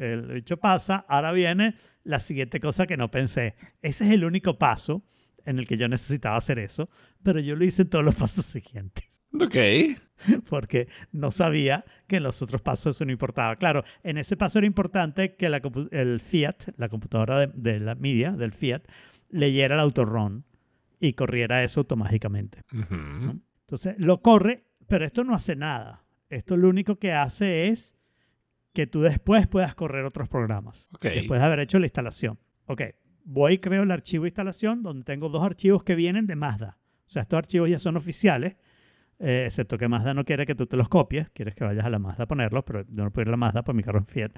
El 0.00 0.36
hecho 0.36 0.56
pasa. 0.56 1.04
Ahora 1.08 1.32
viene 1.32 1.74
la 2.04 2.20
siguiente 2.20 2.58
cosa 2.58 2.86
que 2.86 2.96
no 2.96 3.10
pensé. 3.10 3.54
Ese 3.82 4.06
es 4.06 4.10
el 4.12 4.24
único 4.24 4.58
paso 4.58 5.04
en 5.44 5.58
el 5.58 5.66
que 5.66 5.76
yo 5.76 5.88
necesitaba 5.88 6.36
hacer 6.36 6.58
eso, 6.58 6.88
pero 7.22 7.40
yo 7.40 7.56
lo 7.56 7.64
hice 7.64 7.82
en 7.82 7.90
todos 7.90 8.04
los 8.04 8.14
pasos 8.16 8.46
siguientes 8.46 9.22
Ok. 9.32 9.56
porque 10.48 10.88
no 11.12 11.30
sabía 11.30 11.84
que 12.06 12.16
en 12.16 12.22
los 12.22 12.42
otros 12.42 12.62
pasos 12.62 12.96
eso 12.96 13.04
no 13.04 13.12
importaba. 13.12 13.56
Claro, 13.56 13.84
en 14.02 14.18
ese 14.18 14.36
paso 14.36 14.58
era 14.58 14.66
importante 14.66 15.36
que 15.36 15.48
la 15.48 15.60
el 15.92 16.20
Fiat, 16.20 16.76
la 16.76 16.88
computadora 16.88 17.40
de, 17.40 17.50
de 17.54 17.80
la 17.80 17.94
media 17.94 18.32
del 18.32 18.52
Fiat, 18.52 18.82
leyera 19.28 19.74
el 19.74 19.80
autorun 19.80 20.44
y 20.98 21.12
corriera 21.12 21.62
eso 21.62 21.80
automáticamente. 21.80 22.62
Ujú. 22.72 23.40
Entonces 23.60 23.94
lo 23.98 24.20
corre, 24.20 24.64
pero 24.88 25.04
esto 25.04 25.24
no 25.24 25.34
hace 25.34 25.56
nada. 25.56 26.04
Esto 26.28 26.56
lo 26.56 26.68
único 26.68 26.98
que 26.98 27.12
hace 27.12 27.68
es 27.68 27.96
que 28.72 28.86
tú 28.86 29.00
después 29.00 29.46
puedas 29.46 29.74
correr 29.74 30.04
otros 30.04 30.28
programas. 30.28 30.88
Ok. 30.94 31.02
Después 31.04 31.40
de 31.40 31.46
haber 31.46 31.60
hecho 31.60 31.78
la 31.78 31.86
instalación. 31.86 32.38
Ok, 32.66 32.82
voy 33.24 33.54
y 33.54 33.58
creo 33.58 33.82
el 33.82 33.90
archivo 33.90 34.24
de 34.24 34.28
instalación 34.28 34.82
donde 34.82 35.04
tengo 35.04 35.28
dos 35.28 35.42
archivos 35.44 35.82
que 35.82 35.94
vienen 35.94 36.26
de 36.26 36.36
Mazda. 36.36 36.78
O 37.06 37.10
sea, 37.10 37.22
estos 37.22 37.36
archivos 37.38 37.68
ya 37.68 37.78
son 37.78 37.96
oficiales. 37.96 38.56
eh, 39.18 39.44
excepto 39.46 39.76
que 39.76 39.86
Mazda 39.88 40.14
no 40.14 40.24
quiere 40.24 40.46
que 40.46 40.54
tú 40.54 40.66
te 40.66 40.76
los 40.76 40.88
copies, 40.88 41.28
quieres 41.30 41.54
que 41.54 41.64
vayas 41.64 41.84
a 41.84 41.90
la 41.90 41.98
Mazda 41.98 42.24
a 42.24 42.26
ponerlos, 42.28 42.64
pero 42.64 42.84
yo 42.88 43.04
no 43.04 43.10
puedo 43.10 43.22
ir 43.24 43.28
a 43.28 43.30
la 43.32 43.36
Mazda 43.36 43.62
porque 43.62 43.76
mi 43.76 43.82
carro 43.82 43.98
es 44.00 44.06
Fiat. 44.06 44.30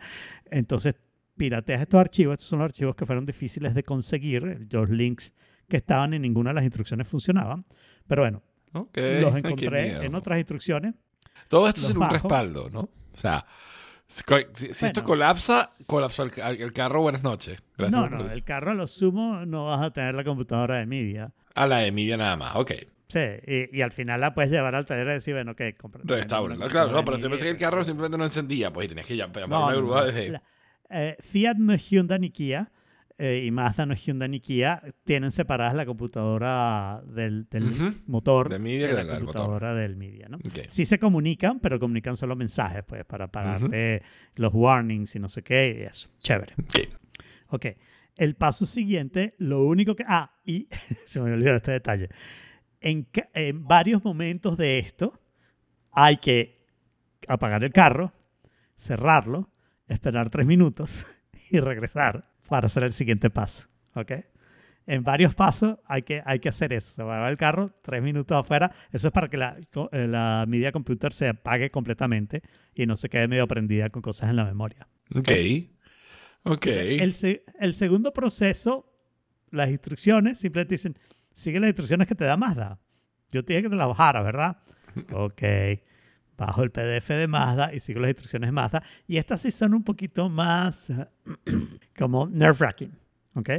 Entonces, 0.50 0.96
pirateas 1.36 1.82
estos 1.82 2.00
archivos, 2.00 2.34
estos 2.34 2.48
son 2.48 2.58
los 2.60 2.66
archivos 2.66 2.94
que 2.96 3.06
fueron 3.06 3.24
difíciles 3.26 3.74
de 3.74 3.82
conseguir, 3.84 4.66
los 4.72 4.88
links 4.90 5.34
que 5.68 5.76
estaban 5.76 6.14
en 6.14 6.22
ninguna 6.22 6.50
de 6.50 6.54
las 6.54 6.64
instrucciones 6.64 7.06
funcionaban, 7.06 7.64
pero 8.06 8.22
bueno, 8.22 8.42
Ok. 8.72 8.96
los 9.20 9.36
encontré 9.36 10.04
en 10.04 10.14
otras 10.14 10.38
instrucciones. 10.38 10.94
Todo 11.48 11.68
esto 11.68 11.82
sin 11.82 11.96
un 11.96 12.00
bajo. 12.00 12.14
respaldo, 12.14 12.68
¿no? 12.70 12.80
O 12.80 13.16
sea, 13.16 13.44
si, 14.52 14.86
esto 14.86 15.02
colapsa, 15.04 15.68
colapsó 15.86 16.22
el, 16.24 16.32
el 16.60 16.72
carro. 16.72 17.00
Buenas 17.02 17.22
noches. 17.22 17.58
Gracias 17.78 17.90
No, 18.00 18.08
no, 18.10 18.30
el 18.30 18.44
carro 18.44 18.72
a 18.72 18.74
lo 18.74 18.86
sumo 18.86 19.46
no 19.46 19.66
vas 19.66 19.80
a 19.80 19.90
tener 19.92 20.14
la 20.14 20.24
computadora 20.24 20.76
de 20.76 20.86
Nvidia. 20.86 21.32
A 21.54 21.66
la 21.66 21.78
de 21.78 21.92
media 21.92 22.16
nada 22.16 22.36
más. 22.36 22.56
Ok. 22.56 22.72
Sí, 23.08 23.18
y, 23.46 23.76
y 23.76 23.82
al 23.82 23.92
final 23.92 24.20
la 24.20 24.32
puedes 24.34 24.50
llevar 24.50 24.74
al 24.74 24.86
taller 24.86 25.06
y 25.06 25.10
decir, 25.10 25.34
bueno, 25.34 25.52
ok, 25.52 25.60
compra. 25.78 26.00
Restaura. 26.04 26.54
una 26.54 26.68
Claro, 26.68 26.92
no, 26.92 27.04
pero 27.04 27.16
de 27.18 27.22
si 27.22 27.28
pensé 27.28 27.44
que 27.44 27.50
el 27.50 27.56
carro 27.58 27.84
simplemente 27.84 28.16
no 28.16 28.24
encendía, 28.24 28.72
pues 28.72 28.86
y 28.86 28.88
tenías 28.88 29.06
que 29.06 29.14
llam- 29.16 29.34
llamar 29.34 29.44
a 29.44 29.60
No, 29.60 29.66
una 29.66 29.72
no, 29.74 29.78
grúa 29.78 30.00
no. 30.00 30.06
desde. 30.06 30.28
La- 30.30 30.42
eh, 30.90 31.16
Fiat 31.20 31.56
no 31.56 31.74
Hyundai 31.76 32.18
ni 32.18 32.30
Kia 32.30 32.70
eh, 33.24 33.44
y 33.44 33.52
Mazda 33.52 33.86
no 33.86 33.94
es 33.94 34.04
Hyundai 34.04 34.28
ni 34.28 34.40
Kia. 34.40 34.82
Tienen 35.04 35.30
separadas 35.30 35.76
la 35.76 35.86
computadora 35.86 37.00
del, 37.06 37.46
motor 38.08 38.48
De 38.48 38.58
Nvidia 38.58 38.88
de 38.88 38.94
la 38.94 39.04
motor. 39.04 39.18
computadora 39.18 39.74
del 39.76 39.96
Nvidia, 39.96 40.28
¿no? 40.28 40.38
Ok. 40.38 40.66
Sí 40.66 40.84
se 40.84 40.98
comunican, 40.98 41.60
pero 41.60 41.78
comunican 41.78 42.16
solo 42.16 42.34
mensajes, 42.34 42.82
pues, 42.82 43.04
para 43.04 43.30
pararte 43.30 44.02
los 44.34 44.52
warnings 44.52 45.14
y 45.14 45.20
no 45.20 45.28
sé 45.28 45.44
qué 45.44 45.78
y 45.78 45.82
eso. 45.84 46.10
Chévere. 46.20 46.54
Ok. 46.64 46.80
Ok. 47.50 47.66
El 48.16 48.34
paso 48.34 48.66
siguiente, 48.66 49.36
lo 49.38 49.66
único 49.66 49.94
que... 49.94 50.04
Ah, 50.04 50.34
y 50.44 50.66
se 51.04 51.20
me 51.20 51.32
olvidó 51.32 51.54
este 51.54 51.70
detalle. 51.70 52.08
En 52.80 53.06
varios 53.68 54.02
momentos 54.02 54.56
de 54.56 54.80
esto 54.80 55.16
hay 55.92 56.16
que 56.16 56.66
apagar 57.28 57.62
el 57.62 57.72
carro, 57.72 58.12
cerrarlo, 58.74 59.48
esperar 59.86 60.28
tres 60.28 60.44
minutos 60.44 61.06
y 61.50 61.60
regresar 61.60 62.31
para 62.52 62.66
hacer 62.66 62.82
el 62.82 62.92
siguiente 62.92 63.30
paso. 63.30 63.66
¿Ok? 63.94 64.12
En 64.86 65.04
varios 65.04 65.34
pasos 65.34 65.78
hay 65.86 66.02
que, 66.02 66.22
hay 66.26 66.38
que 66.38 66.50
hacer 66.50 66.74
eso. 66.74 66.92
Se 66.92 67.02
va 67.02 67.26
el 67.30 67.38
carro, 67.38 67.70
tres 67.80 68.02
minutos 68.02 68.36
afuera. 68.36 68.70
Eso 68.90 69.08
es 69.08 69.12
para 69.14 69.28
que 69.28 69.38
la, 69.38 69.56
eh, 69.90 70.06
la 70.06 70.44
media 70.46 70.70
computer 70.70 71.14
se 71.14 71.28
apague 71.28 71.70
completamente 71.70 72.42
y 72.74 72.84
no 72.84 72.94
se 72.94 73.08
quede 73.08 73.26
medio 73.26 73.48
prendida 73.48 73.88
con 73.88 74.02
cosas 74.02 74.28
en 74.28 74.36
la 74.36 74.44
memoria. 74.44 74.86
Ok. 75.14 75.30
Ok. 76.42 76.66
Entonces, 76.66 77.40
el, 77.46 77.54
el 77.58 77.74
segundo 77.74 78.12
proceso, 78.12 78.92
las 79.50 79.70
instrucciones, 79.70 80.36
simplemente 80.36 80.74
dicen, 80.74 80.98
sigue 81.32 81.58
las 81.58 81.68
instrucciones 81.68 82.06
que 82.06 82.14
te 82.14 82.26
da 82.26 82.36
Mazda. 82.36 82.80
Yo 83.30 83.42
te 83.46 83.54
dije 83.54 83.62
que 83.62 83.70
te 83.70 83.76
las 83.76 83.88
bajara, 83.88 84.20
¿verdad? 84.20 84.58
ok. 85.14 85.42
Bajo 86.36 86.62
el 86.62 86.70
PDF 86.70 87.08
de 87.08 87.28
Mazda 87.28 87.74
y 87.74 87.80
sigo 87.80 88.00
las 88.00 88.10
instrucciones 88.10 88.48
de 88.48 88.52
Mazda. 88.52 88.82
Y 89.06 89.18
estas 89.18 89.42
sí 89.42 89.50
son 89.50 89.74
un 89.74 89.84
poquito 89.84 90.28
más 90.28 90.90
eh, 90.90 91.06
como 91.98 92.26
nerve-wracking, 92.26 92.92
¿ok? 93.34 93.50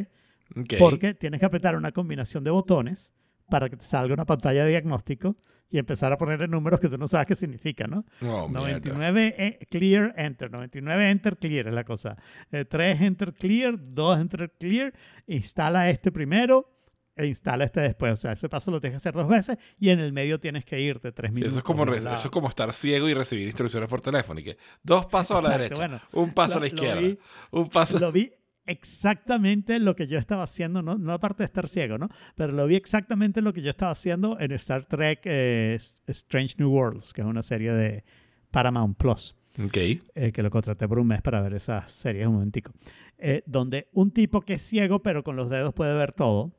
Ok. 0.58 0.74
Porque 0.80 1.14
tienes 1.14 1.40
que 1.40 1.46
apretar 1.46 1.76
una 1.76 1.92
combinación 1.92 2.44
de 2.44 2.52
botones 2.52 3.14
para 3.50 3.70
que 3.70 3.78
te 3.78 3.84
salga 3.84 4.14
una 4.14 4.26
pantalla 4.26 4.64
de 4.64 4.72
diagnóstico 4.72 5.38
y 5.70 5.80
empezar 5.80 6.12
a 6.14 6.18
ponerle 6.18 6.48
números 6.48 6.80
que 6.80 6.88
tú 6.88 6.98
no 7.00 7.08
sabes 7.08 7.26
qué 7.26 7.36
significan, 7.36 7.90
¿no? 7.90 8.06
Oh, 8.22 8.48
mierda. 8.48 8.60
99 8.60 9.36
e- 9.38 9.66
clear, 9.66 10.14
enter. 10.18 10.52
99 10.52 11.10
enter, 11.10 11.38
clear 11.38 11.68
es 11.68 11.74
la 11.74 11.84
cosa. 11.84 12.16
3 12.52 13.02
enter, 13.02 13.34
clear. 13.34 13.76
2 13.80 14.20
enter, 14.20 14.52
clear. 14.60 14.94
Instala 15.26 15.90
este 15.90 16.12
primero 16.12 16.73
e 17.16 17.26
instala 17.28 17.64
este 17.66 17.82
después. 17.82 18.14
O 18.14 18.16
sea, 18.16 18.32
ese 18.34 18.50
paso 18.50 18.72
lo 18.72 18.80
tienes 18.80 18.96
que 18.96 18.98
hacer 19.10 19.14
dos 19.14 19.28
veces 19.28 19.58
y 19.80 19.90
en 19.90 20.00
el 20.00 20.14
medio 20.14 20.40
tienes 20.40 20.66
que 20.66 20.80
irte 20.82 21.12
tres 21.12 21.30
Sí, 21.32 21.36
minutos. 21.36 21.54
eso, 21.54 21.60
es 21.60 21.64
como 21.64 21.86
re- 21.86 21.98
eso 21.98 22.10
es 22.14 22.30
como 22.30 22.48
estar 22.50 22.72
ciego 22.74 23.08
y 23.10 23.14
recibir 23.14 23.46
instrucciones 23.48 23.88
por 23.90 24.02
teléfono. 24.02 24.40
Y 24.40 24.44
que 24.44 24.58
dos 24.82 25.06
pasos 25.06 25.38
a 25.38 25.42
la 25.42 25.50
derecha, 25.58 25.76
bueno, 25.76 26.00
un 26.14 26.34
paso 26.34 26.56
lo- 26.56 26.58
a 26.58 26.62
la 26.62 26.68
izquierda, 26.68 27.02
vi- 27.02 27.20
un 27.52 27.70
paso. 27.70 28.00
Lo 28.00 28.12
vi 28.12 28.32
exactamente 28.66 29.80
lo 29.80 29.96
que 29.96 30.08
yo 30.08 30.18
estaba 30.18 30.44
haciendo, 30.44 30.82
no, 30.82 30.98
no 30.98 31.14
aparte 31.14 31.40
de 31.44 31.46
estar 31.46 31.68
ciego, 31.68 31.98
¿no? 31.98 32.10
Pero 32.36 32.54
lo 32.54 32.66
vi 32.68 32.76
exactamente 32.76 33.42
lo 33.42 33.54
que 33.54 33.62
yo 33.62 33.70
estaba 33.70 33.92
haciendo 33.92 34.40
en 34.40 34.52
Star 34.54 34.86
Trek 34.86 35.22
eh, 35.26 35.78
Strange 36.08 36.56
New 36.60 36.70
Worlds, 36.72 37.14
que 37.14 37.22
es 37.22 37.28
una 37.28 37.42
serie 37.42 37.72
de 37.74 38.04
Paramount 38.52 38.98
Plus. 38.98 39.36
Ok. 39.64 39.78
eh, 39.78 40.32
que 40.34 40.42
lo 40.42 40.50
contraté 40.50 40.88
por 40.88 40.98
un 40.98 41.06
mes 41.06 41.22
para 41.22 41.40
ver 41.42 41.54
esas 41.54 41.92
series 41.92 42.26
un 42.26 42.34
momentico, 42.34 42.72
eh, 43.20 43.44
donde 43.46 43.88
un 43.94 44.10
tipo 44.10 44.42
que 44.42 44.54
es 44.54 44.64
ciego 44.64 45.04
pero 45.04 45.24
con 45.24 45.36
los 45.36 45.48
dedos 45.48 45.76
puede 45.76 45.96
ver 45.96 46.12
todo, 46.12 46.52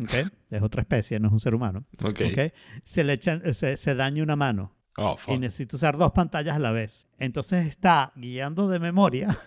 ¿ok? 0.00 0.14
es 0.50 0.62
otra 0.62 0.82
especie, 0.82 1.18
no 1.20 1.28
es 1.28 1.32
un 1.32 1.40
ser 1.40 1.54
humano, 1.54 1.84
Ok. 2.02 2.20
¿ok? 2.32 2.52
se 2.84 3.04
le 3.04 3.12
echan, 3.14 3.42
se, 3.54 3.76
se 3.76 3.94
daña 3.94 4.22
una 4.22 4.36
mano 4.36 4.74
Oh, 4.98 5.16
y 5.26 5.38
necesita 5.38 5.76
usar 5.76 5.96
dos 5.96 6.12
pantallas 6.12 6.54
a 6.54 6.58
la 6.58 6.70
vez. 6.70 7.08
Entonces 7.18 7.66
está 7.66 8.12
guiando 8.14 8.68
de 8.68 8.78
memoria 8.78 9.38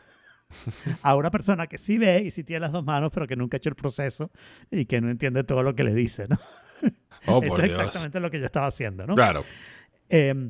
a 1.03 1.15
una 1.15 1.29
persona 1.29 1.67
que 1.67 1.77
sí 1.77 1.99
ve 1.99 2.23
y 2.23 2.31
sí 2.31 2.43
tiene 2.43 2.61
las 2.61 2.71
dos 2.71 2.83
manos 2.83 3.11
pero 3.13 3.27
que 3.27 3.35
nunca 3.35 3.55
ha 3.55 3.59
hecho 3.59 3.69
el 3.69 3.75
proceso 3.75 4.31
y 4.71 4.85
que 4.85 5.01
no 5.01 5.09
entiende 5.11 5.43
todo 5.43 5.61
lo 5.61 5.75
que 5.75 5.83
le 5.83 5.93
dice, 5.93 6.27
¿no? 6.27 6.39
Oh, 7.27 7.43
Eso 7.43 7.57
es 7.59 7.63
Dios. 7.65 7.79
exactamente 7.79 8.19
lo 8.19 8.31
que 8.31 8.39
yo 8.39 8.45
estaba 8.45 8.65
haciendo, 8.67 9.05
¿no? 9.05 9.13
Claro. 9.13 9.43
Eh, 10.09 10.49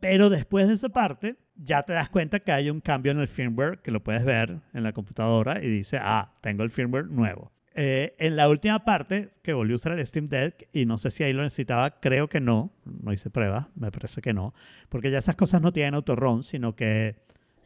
pero 0.00 0.28
después 0.28 0.68
de 0.68 0.74
esa 0.74 0.90
parte, 0.90 1.36
ya 1.56 1.82
te 1.82 1.94
das 1.94 2.10
cuenta 2.10 2.40
que 2.40 2.52
hay 2.52 2.68
un 2.68 2.80
cambio 2.80 3.12
en 3.12 3.20
el 3.20 3.28
firmware 3.28 3.80
que 3.80 3.90
lo 3.90 4.02
puedes 4.02 4.24
ver 4.24 4.60
en 4.74 4.82
la 4.82 4.92
computadora 4.92 5.62
y 5.64 5.68
dice, 5.68 5.98
ah, 6.00 6.34
tengo 6.42 6.62
el 6.62 6.70
firmware 6.70 7.06
nuevo. 7.06 7.52
Eh, 7.76 8.14
en 8.18 8.36
la 8.36 8.48
última 8.48 8.84
parte, 8.84 9.30
que 9.42 9.52
volví 9.52 9.72
a 9.72 9.76
usar 9.76 9.98
el 9.98 10.06
Steam 10.06 10.26
Deck, 10.26 10.68
y 10.72 10.86
no 10.86 10.96
sé 10.96 11.10
si 11.10 11.24
ahí 11.24 11.32
lo 11.32 11.42
necesitaba, 11.42 11.98
creo 12.00 12.28
que 12.28 12.40
no, 12.40 12.72
no 12.84 13.12
hice 13.12 13.30
prueba, 13.30 13.68
me 13.74 13.90
parece 13.90 14.22
que 14.22 14.32
no, 14.32 14.54
porque 14.88 15.10
ya 15.10 15.18
esas 15.18 15.34
cosas 15.34 15.60
no 15.60 15.72
tienen 15.72 15.94
autorun, 15.94 16.44
sino 16.44 16.76
que 16.76 17.16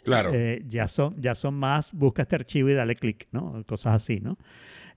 Claro. 0.05 0.31
eh, 0.33 0.63
ya, 0.67 0.89
son, 0.89 1.21
ya 1.21 1.35
son 1.35 1.55
más, 1.55 1.93
busca 1.93 2.23
este 2.23 2.37
archivo 2.37 2.71
y 2.71 2.75
dale 2.75 2.97
clic, 2.97 3.29
¿no? 3.33 3.63
Cosas 3.67 3.95
así, 3.97 4.21
¿no? 4.21 4.39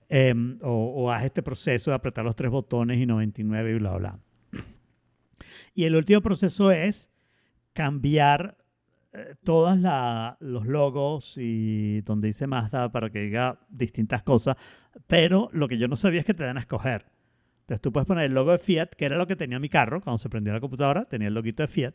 Em, 0.08 0.58
o, 0.62 0.70
o 1.04 1.10
haz 1.10 1.24
este 1.24 1.42
proceso 1.42 1.90
de 1.90 1.94
apretar 1.96 2.24
los 2.24 2.36
tres 2.36 2.50
botones 2.50 2.98
y 2.98 3.04
99 3.04 3.70
y 3.70 3.74
bla, 3.78 3.96
bla. 3.98 4.18
Y 5.74 5.84
el 5.84 5.96
último 5.96 6.20
proceso 6.22 6.70
es 6.70 7.10
cambiar 7.74 8.56
eh, 9.14 9.34
todos 9.44 9.78
los 10.40 10.66
logos 10.66 11.34
y 11.36 12.00
donde 12.02 12.28
dice 12.28 12.46
Mazda 12.46 12.90
para 12.90 13.10
que 13.10 13.20
diga 13.20 13.58
distintas 13.68 14.22
cosas, 14.22 14.56
pero 15.06 15.50
lo 15.52 15.68
que 15.68 15.78
yo 15.78 15.88
no 15.88 15.96
sabía 15.96 16.20
es 16.20 16.26
que 16.26 16.34
te 16.34 16.44
dan 16.44 16.56
a 16.56 16.60
escoger. 16.60 17.06
Entonces 17.60 17.80
tú 17.80 17.92
puedes 17.92 18.06
poner 18.06 18.24
el 18.24 18.34
logo 18.34 18.52
de 18.52 18.58
Fiat, 18.58 18.88
que 18.96 19.04
era 19.04 19.16
lo 19.16 19.26
que 19.26 19.36
tenía 19.36 19.58
mi 19.58 19.68
carro 19.68 20.00
cuando 20.00 20.18
se 20.18 20.28
prendió 20.28 20.52
la 20.52 20.60
computadora, 20.60 21.04
tenía 21.04 21.28
el 21.28 21.34
loguito 21.34 21.62
de 21.62 21.68
Fiat, 21.68 21.94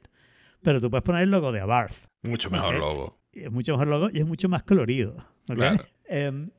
pero 0.62 0.80
tú 0.80 0.90
puedes 0.90 1.04
poner 1.04 1.24
el 1.24 1.32
logo 1.32 1.52
de 1.52 1.60
Abarth 1.60 2.08
Mucho 2.24 2.50
mejor 2.50 2.76
ok. 2.76 2.82
logo. 2.82 3.20
y 3.34 3.44
es 3.44 3.52
mucho 3.52 3.74
mejor 3.74 3.88
logo 3.88 4.10
y 4.14 4.20
es 4.20 4.26
mucho 4.26 4.48
más 4.48 4.64
colorido. 4.64 5.16
¿ok? 5.50 5.56
Claro. 5.56 5.86
Em, 6.06 6.50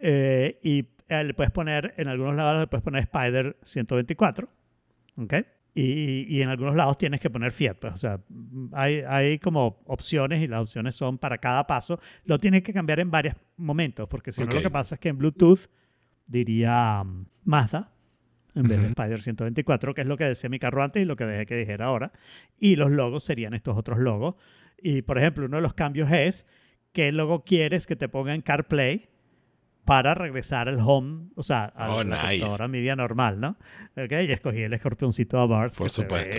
eh, 0.00 0.60
y 0.62 0.86
eh, 1.08 1.24
le 1.24 1.34
puedes 1.34 1.50
poner, 1.50 1.94
en 1.96 2.08
algunos 2.08 2.34
lados 2.34 2.60
le 2.60 2.66
puedes 2.66 2.84
poner 2.84 3.02
Spider 3.02 3.56
124, 3.62 4.48
¿ok? 5.16 5.34
Y, 5.76 6.26
y 6.28 6.40
en 6.40 6.50
algunos 6.50 6.76
lados 6.76 6.96
tienes 6.98 7.18
que 7.20 7.30
poner 7.30 7.50
Fiat, 7.50 7.74
pues, 7.80 7.94
o 7.94 7.96
sea, 7.96 8.20
hay, 8.72 9.02
hay 9.08 9.40
como 9.40 9.82
opciones 9.86 10.40
y 10.40 10.46
las 10.46 10.60
opciones 10.60 10.94
son 10.94 11.18
para 11.18 11.38
cada 11.38 11.66
paso. 11.66 11.98
Lo 12.24 12.38
tienes 12.38 12.62
que 12.62 12.72
cambiar 12.72 13.00
en 13.00 13.10
varios 13.10 13.34
momentos, 13.56 14.08
porque 14.08 14.30
si 14.30 14.42
no 14.42 14.48
Ok. 14.48 14.54
lo 14.54 14.62
que 14.62 14.70
pasa 14.70 14.94
es 14.94 15.00
que 15.00 15.08
en 15.08 15.18
Bluetooth 15.18 15.68
diría 16.26 17.02
um, 17.04 17.26
Mazda 17.44 17.90
en 18.54 18.68
vez 18.68 18.78
de 18.78 18.84
Ujú. 18.84 18.94
Spider 18.96 19.20
124, 19.20 19.94
que 19.94 20.02
es 20.02 20.06
lo 20.06 20.16
que 20.16 20.24
decía 20.24 20.48
mi 20.48 20.60
carro 20.60 20.84
antes 20.84 21.02
y 21.02 21.06
lo 21.06 21.16
que 21.16 21.24
dejé 21.26 21.44
que 21.44 21.56
dijera 21.56 21.86
ahora. 21.86 22.12
Y 22.56 22.76
los 22.76 22.92
logos 22.92 23.24
serían 23.24 23.52
estos 23.52 23.76
otros 23.76 23.98
logos. 23.98 24.36
Y, 24.80 25.02
por 25.02 25.18
ejemplo, 25.18 25.46
uno 25.46 25.56
de 25.56 25.62
los 25.62 25.74
cambios 25.74 26.12
es 26.12 26.46
qué 26.92 27.10
logo 27.10 27.42
quieres 27.42 27.88
que 27.88 27.96
te 27.96 28.08
ponga 28.08 28.32
en 28.32 28.42
CarPlay 28.42 29.08
para 29.84 30.14
regresar 30.14 30.68
al 30.68 30.78
home, 30.80 31.28
o 31.36 31.42
sea, 31.42 31.64
a 31.76 31.90
Oh, 31.94 32.02
la 32.02 32.16
nice. 32.16 32.28
computadora 32.40 32.68
media 32.68 32.96
normal, 32.96 33.40
¿no? 33.40 33.56
Ok, 33.96 34.12
y 34.26 34.32
escogí 34.32 34.62
el 34.62 34.72
escorpioncito 34.72 35.40
de 35.40 35.46
Bart. 35.46 35.74
Por 35.74 35.90
supuesto. 35.90 36.38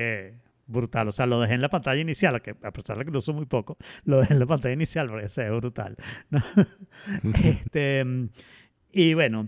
brutal. 0.68 1.08
O 1.08 1.12
sea, 1.12 1.25
lo 1.28 1.40
dejé 1.40 1.54
en 1.54 1.62
la 1.62 1.70
pantalla 1.70 2.02
inicial, 2.02 2.42
que 2.42 2.56
a 2.64 2.72
pesar 2.72 2.98
de 2.98 3.06
que 3.06 3.12
lo 3.12 3.20
uso 3.20 3.34
muy 3.34 3.46
poco, 3.46 3.78
lo 4.04 4.20
dejé 4.20 4.34
en 4.34 4.40
la 4.40 4.46
pantalla 4.48 4.74
inicial 4.74 5.08
porque 5.10 5.30
se 5.30 5.44
ve 5.44 5.52
brutal. 5.58 5.96
¿no? 6.32 6.40
este, 7.44 8.06
y 8.92 9.14
bueno, 9.14 9.48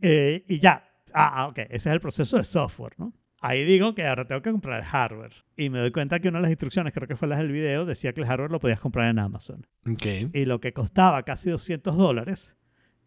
eh, 0.00 0.44
y 0.48 0.58
ya. 0.58 0.84
Ah, 1.12 1.42
ah, 1.42 1.46
ok, 1.48 1.58
ese 1.58 1.74
es 1.74 1.86
el 1.86 2.00
proceso 2.00 2.36
de 2.36 2.44
software, 2.44 2.92
¿no? 2.98 3.12
Ahí 3.40 3.64
digo 3.64 3.94
que 3.94 4.04
ahora 4.06 4.26
tengo 4.26 4.42
que 4.42 4.50
comprar 4.50 4.80
el 4.80 4.84
hardware. 4.84 5.32
Y 5.56 5.70
me 5.70 5.78
doy 5.78 5.90
cuenta 5.92 6.18
que 6.18 6.28
una 6.28 6.38
de 6.38 6.42
las 6.42 6.50
instrucciones, 6.50 6.92
creo 6.92 7.06
que 7.06 7.14
fue 7.16 7.28
las 7.28 7.38
del 7.38 7.52
video, 7.52 7.84
decía 7.86 8.12
que 8.12 8.20
el 8.20 8.26
hardware 8.26 8.50
lo 8.50 8.58
podías 8.58 8.80
comprar 8.80 9.08
en 9.08 9.18
Amazon. 9.20 9.66
Ok. 9.90 10.06
Y 10.34 10.44
lo 10.44 10.60
que 10.60 10.72
costaba 10.72 11.22
casi 11.22 11.48
200 11.50 11.96
dólares 11.96 12.56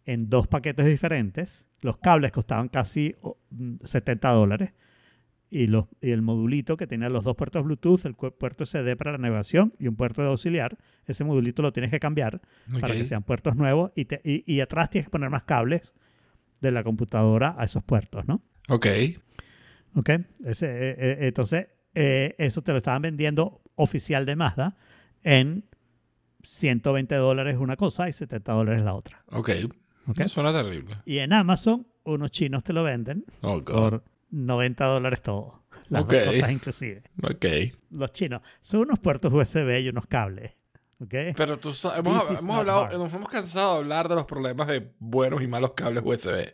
en 0.06 0.30
dos 0.30 0.48
paquetes 0.48 0.86
diferentes, 0.86 1.68
los 1.82 1.98
cables 1.98 2.32
costaban 2.32 2.70
casi 2.70 3.16
oh, 3.22 3.38
mm, 3.52 3.76
70 3.84 4.30
dólares. 4.32 4.74
Y, 5.54 5.68
los, 5.68 5.88
y 6.00 6.12
el 6.12 6.22
modulito 6.22 6.78
que 6.78 6.88
tenía 6.88 7.10
los 7.10 7.26
dos 7.26 7.36
puertos 7.36 7.66
Bluetooth, 7.66 8.06
el 8.06 8.14
puerto 8.16 8.64
SD 8.66 8.96
para 8.96 9.12
la 9.12 9.18
navegación 9.18 9.74
y 9.80 9.88
un 9.90 9.98
puerto 9.98 10.22
de 10.22 10.30
auxiliar, 10.30 10.78
ese 11.06 11.26
modulito 11.26 11.62
lo 11.62 11.74
tienes 11.74 11.92
que 11.92 12.00
cambiar 12.00 12.40
para 12.80 12.94
que 12.94 13.06
sean 13.06 13.24
puertos 13.24 13.58
nuevos 13.58 13.92
y, 13.94 14.06
te- 14.06 14.22
y, 14.24 14.46
y 14.50 14.62
atrás 14.62 14.90
tienes 14.90 15.08
que 15.08 15.12
poner 15.12 15.30
más 15.30 15.44
cables 15.44 15.92
de 16.62 16.72
la 16.72 16.86
computadora 16.86 17.54
a 17.58 17.66
esos 17.66 17.84
puertos, 17.84 18.26
¿no? 18.30 18.42
Ok. 18.70 18.88
¿Ok? 19.96 20.10
Ese, 20.46 20.68
eh, 20.68 20.96
eh, 20.98 21.18
entonces, 21.28 21.68
eh, 21.96 22.34
eso 22.38 22.62
te 22.62 22.72
lo 22.72 22.78
estaban 22.78 23.02
vendiendo 23.02 23.62
oficial 23.76 24.26
de 24.26 24.38
Mazda 24.38 24.78
en 25.24 25.66
120 26.44 27.14
dólares 27.16 27.58
una 27.60 27.76
cosa 27.76 28.08
y 28.08 28.14
70 28.14 28.54
dólares 28.54 28.84
la 28.84 28.94
otra. 28.94 29.24
Ok. 29.28 29.50
¿Ok? 30.08 30.18
No 30.20 30.30
suena 30.30 30.52
terrible. 30.54 30.98
Y 31.06 31.18
en 31.20 31.34
Amazon, 31.34 31.88
unos 32.04 32.32
chinos 32.32 32.64
te 32.64 32.74
lo 32.74 32.84
venden 32.84 33.26
Oh, 33.42 33.62
por 33.64 34.04
90 34.32 34.86
dólares 34.86 35.22
todo. 35.22 35.64
Las 35.90 36.04
Ok. 36.04 36.14
dos 36.14 36.26
cosas 36.36 36.52
inclusive. 36.52 37.04
Ok. 37.24 37.46
Los 37.92 38.12
chinos 38.12 38.42
son 38.62 38.82
unos 38.82 39.00
puertos 39.00 39.32
USB 39.34 39.80
y 39.82 39.90
unos 39.90 40.06
cables. 40.08 40.54
¿Ok? 41.00 41.14
Pero 41.36 41.58
tú 41.58 41.74
sa- 41.74 41.98
hemos, 41.98 42.30
hemos 42.30 42.58
hablado, 42.58 42.82
hard. 42.86 42.98
nos 42.98 43.14
hemos 43.14 43.30
cansado 43.30 43.74
de 43.74 43.78
hablar 43.80 44.08
de 44.08 44.16
los 44.16 44.26
problemas 44.26 44.68
de 44.68 44.92
buenos 45.00 45.42
y 45.42 45.48
malos 45.48 45.72
cables 45.74 46.04
USB 46.06 46.54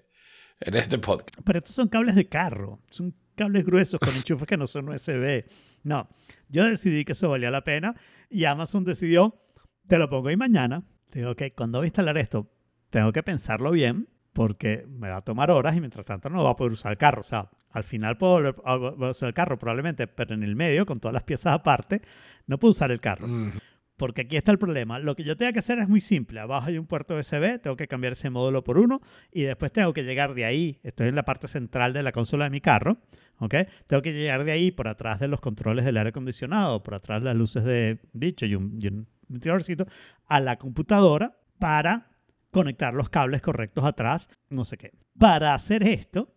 en 0.62 0.75
este 0.75 0.98
podcast. 1.00 1.39
Pero 1.46 1.60
estos 1.60 1.75
son 1.75 1.88
cables 1.89 2.16
de 2.16 2.27
carro. 2.30 2.80
Son 2.89 3.13
cables 3.36 3.66
gruesos 3.66 4.00
con 4.00 4.16
enchufes 4.16 4.48
que 4.48 4.58
no 4.58 4.66
son 4.66 4.89
USB. 4.89 5.44
No, 5.84 6.08
yo 6.50 6.66
decidí 6.66 7.04
que 7.06 7.12
eso 7.12 7.30
valía 7.30 7.51
la 7.51 7.63
pena 7.63 7.94
y 8.30 8.46
Amazon 8.46 8.84
decidió, 8.86 9.39
te 9.88 9.98
lo 10.00 10.10
pongo 10.10 10.30
ahí 10.30 10.38
mañana. 10.38 10.84
Digo, 11.12 11.32
ok, 11.32 11.44
cuando 11.56 11.80
voy 11.80 11.86
a 11.86 11.89
instalar 11.89 12.18
esto, 12.18 12.50
tengo 12.89 13.12
que 13.12 13.24
pensarlo 13.24 13.72
bien 13.72 14.08
porque 14.34 14.86
me 14.88 15.10
va 15.10 15.17
a 15.17 15.22
tomar 15.22 15.50
horas 15.50 15.75
y 15.75 15.79
mientras 15.79 16.06
tanto 16.06 16.29
no 16.29 16.44
va 16.44 16.51
a 16.51 16.56
poder 16.56 16.74
usar 16.74 16.91
el 16.91 16.98
carro. 16.98 17.22
O 17.22 17.24
sea, 17.24 17.50
al 17.72 17.84
final 17.84 18.17
puedo 18.17 18.34
volver 18.34 18.56
a 18.65 19.10
usar 19.10 19.27
el 19.27 19.34
carro 19.34 19.58
probablemente, 19.58 20.08
pero 20.08 20.36
en 20.36 20.44
el 20.44 20.56
medio, 20.56 20.86
con 20.86 21.00
todas 21.00 21.13
las 21.13 21.24
piezas 21.24 21.53
aparte, 21.53 22.01
no 22.46 22.60
puedo 22.60 22.72
usar 22.72 22.91
el 22.91 23.00
carro. 23.00 23.27
Mm, 23.27 23.53
Porque 23.96 24.22
aquí 24.22 24.38
está 24.38 24.51
el 24.51 24.60
problema. 24.60 25.00
Lo 25.00 25.15
que 25.15 25.24
yo 25.24 25.36
tengo 25.38 25.51
que 25.53 25.60
hacer 25.60 25.79
es 25.79 25.89
muy 25.89 26.01
simple. 26.01 26.39
Abajo 26.39 26.67
hay 26.67 26.77
un 26.77 26.86
puerto 26.86 27.15
USB, 27.17 27.60
tengo 27.60 27.75
que 27.75 27.88
cambiar 27.88 28.13
ese 28.13 28.29
módulo 28.29 28.63
por 28.63 28.77
uno 28.77 29.01
y 29.32 29.41
después 29.41 29.72
tengo 29.72 29.91
que 29.91 30.03
llegar 30.03 30.36
de 30.36 30.46
ahí. 30.46 30.79
Estoy 30.84 31.08
en 31.08 31.15
la 31.15 31.24
parte 31.24 31.48
central 31.48 31.94
de 31.94 32.03
la 32.03 32.12
consola 32.12 32.44
de 32.44 32.51
mi 32.51 32.62
carro. 32.62 33.00
¿ok? 33.39 33.56
Tengo 33.88 34.01
que 34.01 34.13
llegar 34.13 34.44
de 34.44 34.51
ahí 34.51 34.72
por 34.72 34.88
atrás 34.88 35.20
de 35.20 35.27
los 35.27 35.39
controles 35.41 35.86
del 35.86 35.98
aire 35.98 36.10
acondicionado, 36.10 36.84
por 36.84 36.94
atrás 36.94 37.22
de 37.22 37.25
las 37.25 37.36
luces 37.36 37.63
de 37.63 38.00
bicho 38.13 38.46
y 38.46 38.56
un, 38.56 38.77
y 38.79 38.88
un 38.88 39.08
ventiladorcito, 39.27 39.88
a 40.27 40.39
la 40.39 40.58
computadora 40.58 41.38
para 41.60 42.12
conectar 42.58 42.94
los 42.94 43.10
cables 43.10 43.42
correctos 43.42 43.86
atrás, 43.86 44.30
no 44.50 44.66
sé 44.66 44.78
qué. 44.78 44.92
Para 45.20 45.54
hacer 45.54 45.84
esto, 45.84 46.34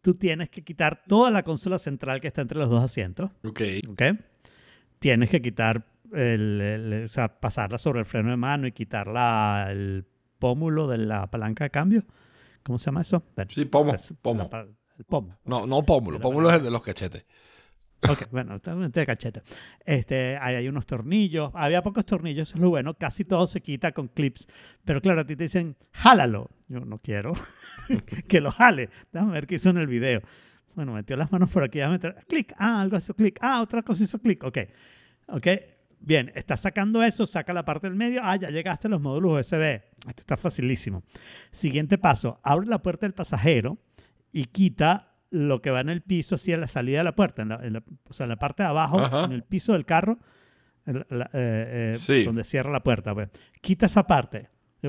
tú 0.00 0.14
tienes 0.14 0.50
que 0.50 0.62
quitar 0.62 1.02
toda 1.06 1.30
la 1.30 1.42
consola 1.42 1.78
central 1.78 2.20
que 2.20 2.28
está 2.28 2.42
entre 2.42 2.58
los 2.58 2.70
dos 2.70 2.82
asientos. 2.82 3.30
ok. 3.44 3.60
¿ok? 3.88 4.02
Tienes 4.98 5.28
que 5.30 5.42
quitar, 5.42 5.84
el, 6.12 6.60
el- 6.60 7.04
o 7.04 7.08
sea, 7.08 7.40
pasarla 7.40 7.78
sobre 7.78 8.00
el 8.00 8.06
freno 8.06 8.30
de 8.30 8.36
mano 8.36 8.66
y 8.66 8.72
quitar 8.72 9.06
la- 9.06 9.66
el 9.70 10.04
pómulo 10.38 10.86
de 10.86 10.98
la 10.98 11.26
palanca 11.30 11.64
de 11.64 11.70
cambio. 11.70 12.04
¿Cómo 12.62 12.78
se 12.78 12.86
llama 12.86 13.02
eso? 13.02 13.22
Bueno, 13.36 13.50
Sí, 13.50 13.64
pomo. 13.66 13.90
pues, 13.90 14.14
pomo. 14.22 14.42
la 14.44 14.50
pa- 14.50 14.66
el 14.98 15.04
pomo. 15.04 15.36
No, 15.44 15.66
no 15.66 15.82
pómulo. 15.84 16.20
Pómulo 16.20 16.50
es 16.50 16.56
el 16.56 16.62
de 16.62 16.70
los 16.70 16.82
cachetes. 16.82 17.26
Ok, 18.08 18.30
bueno, 18.30 18.58
de 18.58 19.06
cachete. 19.06 19.42
Este, 19.84 20.36
ahí 20.40 20.56
hay 20.56 20.68
unos 20.68 20.86
tornillos. 20.86 21.50
Había 21.54 21.82
pocos 21.82 22.04
tornillos, 22.04 22.48
eso 22.48 22.56
es 22.56 22.60
lo 22.60 22.70
bueno. 22.70 22.94
Casi 22.94 23.24
todo 23.24 23.46
se 23.46 23.60
quita 23.60 23.92
con 23.92 24.08
clips. 24.08 24.48
Pero 24.84 25.00
claro, 25.00 25.22
a 25.22 25.26
ti 25.26 25.36
te 25.36 25.44
dicen, 25.44 25.76
jálalo. 25.92 26.50
Yo 26.68 26.80
no 26.80 26.98
quiero 26.98 27.32
que 28.28 28.40
lo 28.40 28.50
jale. 28.50 28.90
Déjame 29.12 29.32
ver 29.32 29.46
qué 29.46 29.56
hizo 29.56 29.70
en 29.70 29.78
el 29.78 29.86
video. 29.86 30.20
Bueno, 30.74 30.92
metió 30.92 31.16
las 31.16 31.30
manos 31.32 31.50
por 31.50 31.62
aquí. 31.62 31.78
Déjame 31.78 31.94
meter. 31.94 32.16
Clic. 32.28 32.52
Ah, 32.58 32.80
algo 32.80 32.96
hizo 32.96 33.14
clic. 33.14 33.38
Ah, 33.40 33.62
otra 33.62 33.82
cosa 33.82 34.04
hizo 34.04 34.18
clic. 34.18 34.42
Ok. 34.44 34.58
Ok. 35.28 35.46
Bien, 36.00 36.30
está 36.34 36.58
sacando 36.58 37.02
eso, 37.02 37.26
saca 37.26 37.54
la 37.54 37.64
parte 37.64 37.86
del 37.86 37.96
medio. 37.96 38.20
Ah, 38.22 38.36
ya 38.36 38.48
llegaste 38.48 38.88
a 38.88 38.90
los 38.90 39.00
módulos 39.00 39.40
USB. 39.40 39.80
Esto 40.06 40.20
está 40.20 40.36
facilísimo. 40.36 41.02
Siguiente 41.50 41.96
paso, 41.96 42.40
abre 42.42 42.66
la 42.66 42.82
puerta 42.82 43.06
del 43.06 43.14
pasajero 43.14 43.78
y 44.30 44.44
quita 44.44 45.13
lo 45.34 45.60
que 45.60 45.70
va 45.70 45.80
en 45.80 45.88
el 45.88 46.00
piso 46.02 46.36
hacia 46.36 46.56
la 46.56 46.68
salida 46.68 46.98
de 46.98 47.04
la 47.04 47.14
puerta, 47.16 47.42
en 47.42 47.48
la- 47.48 47.56
en 47.66 47.72
la- 47.74 47.82
o 48.08 48.12
sea, 48.12 48.24
en 48.24 48.30
la 48.30 48.36
parte 48.36 48.62
de 48.62 48.68
abajo, 48.68 49.00
Ajá. 49.00 49.24
en 49.24 49.32
el 49.32 49.42
piso 49.42 49.72
del 49.72 49.84
carro, 49.84 50.18
la- 50.86 51.30
eh, 51.32 51.92
eh, 51.94 51.98
Sí. 51.98 52.24
donde 52.24 52.44
cierra 52.44 52.70
la 52.70 52.82
puerta. 52.82 53.12
pues. 53.14 53.30
Quita 53.60 53.86
esa 53.86 54.06
parte. 54.06 54.48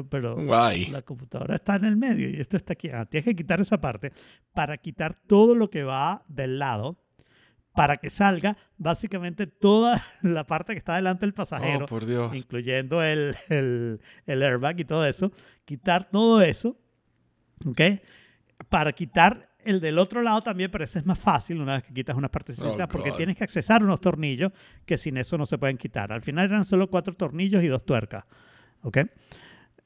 Pero 0.10 0.36
Guay. 0.36 0.88
la 0.88 1.02
computadora 1.04 1.56
está 1.56 1.78
en 1.78 1.86
el 1.86 1.96
medio 1.96 2.30
y 2.30 2.36
esto 2.42 2.58
está 2.58 2.74
aquí. 2.74 2.90
Ah, 2.90 3.06
tienes 3.06 3.24
que 3.26 3.34
quitar 3.36 3.62
esa 3.62 3.80
parte 3.80 4.12
para 4.54 4.78
quitar 4.78 5.16
todo 5.26 5.56
lo 5.56 5.70
que 5.70 5.84
va 5.84 6.24
del 6.28 6.60
lado 6.60 7.02
para 7.74 7.96
que 7.96 8.10
salga 8.10 8.58
básicamente 8.78 9.48
toda 9.48 10.02
la 10.22 10.46
parte 10.46 10.74
que 10.74 10.80
está 10.80 10.96
delante 10.98 11.26
del 11.26 11.34
pasajero 11.34 11.86
Oh, 11.86 11.88
por 11.88 12.06
Dios. 12.06 12.36
incluyendo 12.36 13.02
el, 13.02 13.36
el, 13.50 14.02
el 14.26 14.44
airbag 14.44 14.80
y 14.82 14.86
todo 14.86 15.06
eso, 15.06 15.32
quitar 15.64 16.10
todo 16.10 16.42
eso, 16.42 16.78
¿ok? 17.66 17.82
Para 18.70 18.92
quitar 18.92 19.55
el 19.66 19.80
del 19.82 19.98
otro 19.98 20.22
lado 20.22 20.42
también, 20.42 20.70
pero 20.72 20.84
ese 20.84 21.00
es 21.00 21.06
más 21.06 21.20
fácil 21.20 21.60
una 21.62 21.74
vez 21.76 21.84
que 21.84 21.94
quitas 21.94 22.16
unas 22.16 22.30
partecitas, 22.32 22.72
Oh, 22.86 22.88
porque 22.88 23.10
God. 23.12 23.18
tienes 23.18 23.36
que 23.38 23.44
accesar 23.44 23.84
unos 23.84 24.00
tornillos 24.02 24.52
que 24.86 24.98
sin 24.98 25.18
eso 25.18 25.38
no 25.38 25.46
se 25.46 25.58
pueden 25.58 25.78
quitar. 25.78 26.12
Al 26.12 26.22
final 26.22 26.46
eran 26.46 26.66
solo 26.66 26.90
cuatro 26.90 27.14
tornillos 27.16 27.64
y 27.64 27.68
dos 27.68 27.86
tuercas, 27.86 28.24
¿ok? 28.82 28.98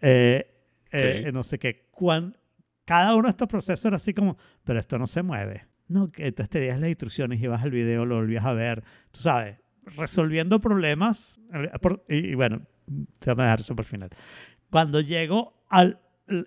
Eh, 0.02 0.48
eh, 0.92 1.24
Ok. 1.28 1.34
no 1.34 1.44
sé 1.44 1.60
qué. 1.60 1.88
Cuan- 1.92 2.36
cada 2.86 3.14
uno 3.16 3.26
de 3.26 3.32
estos 3.32 3.48
procesos 3.48 3.86
era 3.86 3.96
así 3.98 4.14
como, 4.14 4.38
pero 4.64 4.80
esto 4.80 4.98
no 4.98 5.06
se 5.08 5.22
mueve. 5.24 5.66
No, 5.88 6.12
que 6.12 6.28
entonces 6.28 6.50
te 6.50 6.66
das 6.68 6.80
las 6.80 6.90
instrucciones 6.90 7.42
y 7.42 7.48
vas 7.48 7.64
al 7.64 7.72
video, 7.72 8.06
lo 8.06 8.16
volvías 8.16 8.46
a 8.46 8.54
ver, 8.54 8.84
tú 9.12 9.20
sabes, 9.22 9.58
resolviendo 9.98 10.60
problemas. 10.60 11.40
eh, 11.54 11.70
por- 11.82 12.04
y, 12.08 12.18
y 12.32 12.36
bueno, 12.36 12.62
te 13.20 13.34
voy 13.34 13.42
a 13.42 13.46
dejar 13.46 13.60
eso 13.60 13.76
por 13.76 13.86
el 13.86 13.90
final. 13.90 14.10
Cuando 14.70 15.02
llego 15.02 15.64
a 15.70 15.94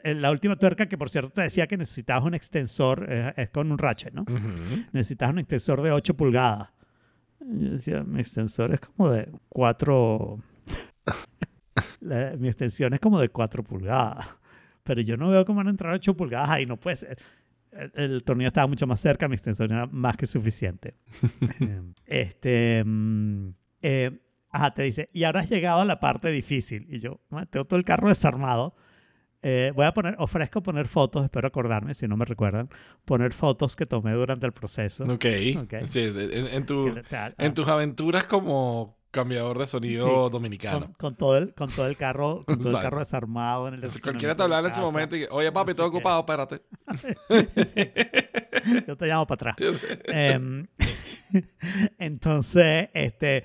la 0.05 0.31
última 0.31 0.57
tuerca, 0.57 0.87
que 0.87 0.97
por 0.99 1.11
cierto 1.11 1.31
te 1.31 1.43
decía 1.43 1.67
que 1.67 1.77
necesitabas 1.77 2.25
un 2.25 2.35
extensor, 2.35 3.07
eh, 3.09 3.33
es 3.37 3.51
con 3.51 3.71
un 3.73 3.79
ratchet, 3.79 4.13
¿no? 4.15 4.23
Ujú. 4.23 4.85
Necesitabas 4.93 5.33
un 5.35 5.39
extensor 5.41 5.83
de 5.83 5.93
8 5.93 6.15
pulgadas. 6.17 6.69
Yo 7.41 7.71
decía, 7.73 8.03
mi 8.05 8.21
extensor 8.21 8.73
es 8.73 8.81
como 8.81 9.11
de 9.11 9.29
4... 9.49 10.39
La- 12.01 12.35
mi 12.37 12.49
extensión 12.49 12.93
es 12.95 13.01
como 13.01 13.21
de 13.21 13.29
4 13.29 13.63
pulgadas. 13.63 14.27
Pero 14.83 15.01
yo 15.01 15.17
no 15.17 15.29
veo 15.31 15.45
cómo 15.45 15.59
van 15.59 15.69
a 15.69 15.71
entrar 15.71 15.93
8 15.95 16.17
pulgadas 16.17 16.51
ahí, 16.51 16.67
no 16.67 16.77
puede 16.77 16.97
ser. 16.97 17.17
El, 17.71 17.91
el 17.95 18.25
tornillo 18.25 18.49
estaba 18.49 18.67
mucho 18.67 18.87
más 18.87 19.01
cerca, 19.01 19.29
mi 19.29 19.35
extensión 19.35 19.71
era 19.73 19.87
más 19.87 20.17
que 20.17 20.27
suficiente. 20.27 20.95
este... 22.07 22.83
mm, 22.85 23.49
eh, 23.83 24.21
ajá, 24.51 24.75
te 24.75 24.83
dice, 24.83 25.09
y 25.13 25.25
ahora 25.25 25.41
has 25.41 25.49
llegado 25.51 25.81
a 25.81 25.85
la 25.85 25.99
parte 26.01 26.29
difícil. 26.31 26.87
Y 26.91 26.99
yo, 26.99 27.21
"Ah, 27.31 27.47
tengo 27.47 27.65
todo 27.65 27.79
el 27.79 27.85
carro 27.85 28.09
desarmado. 28.09 28.75
Eh, 29.45 29.73
voy 29.75 29.87
a 29.87 29.93
poner, 29.93 30.15
ofrezco 30.19 30.63
poner 30.63 30.87
fotos, 30.87 31.25
espero 31.25 31.49
acordarme, 31.49 31.95
si 31.95 32.07
no 32.07 32.17
me 32.17 32.25
recuerdan, 32.25 32.69
poner 33.05 33.33
fotos 33.33 33.75
que 33.75 33.87
tomé 33.87 34.13
durante 34.13 34.47
el 34.47 34.53
proceso. 34.53 35.03
Ok. 35.05 35.27
Ok. 35.65 35.75
Sí, 35.87 36.01
en, 36.01 36.47
en 36.47 36.65
tu- 36.65 36.95
ah, 37.11 37.33
en 37.39 37.53
tus 37.53 37.67
aventuras 37.67 38.25
como 38.27 38.97
cambiador 39.11 39.59
de 39.59 39.67
sonido 39.67 40.07
Sí, 40.07 40.33
dominicano. 40.33 40.81
con, 40.87 40.93
con 40.95 41.17
todo 41.17 41.37
el, 41.37 41.55
con 41.55 41.71
todo 41.71 41.87
el 41.87 41.97
carro, 41.97 42.45
con 42.47 42.59
todo 42.61 42.71
el 42.77 42.83
carro 42.83 43.01
desarmado 43.01 43.67
en 43.69 43.75
el 43.75 43.81
Entonces, 43.81 44.01
cualquiera 44.03 44.37
te 44.37 44.43
hablaba 44.45 44.67
en 44.67 44.73
ese 44.73 44.81
momento 44.81 45.17
y 45.17 45.27
oye 45.31 45.51
papi, 45.53 45.67
no 45.67 45.71
estoy 45.73 45.87
ocupado, 45.87 46.21
espérate. 46.21 46.63
Yo 48.87 48.97
te 48.97 49.07
llamo 49.07 49.27
para 49.27 49.51
atrás. 49.51 49.57
Em, 50.07 50.67
entonces, 51.99 52.89
este, 52.95 53.45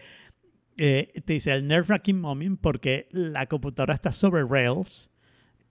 eh, 0.78 1.12
te 1.26 1.34
dice 1.34 1.54
el 1.54 1.68
nerve 1.68 1.88
wracking 1.90 2.20
moment 2.22 2.60
porque 2.62 3.08
la 3.12 3.46
computadora 3.48 3.94
está 3.94 4.12
sobre 4.12 4.44
rails 4.46 5.10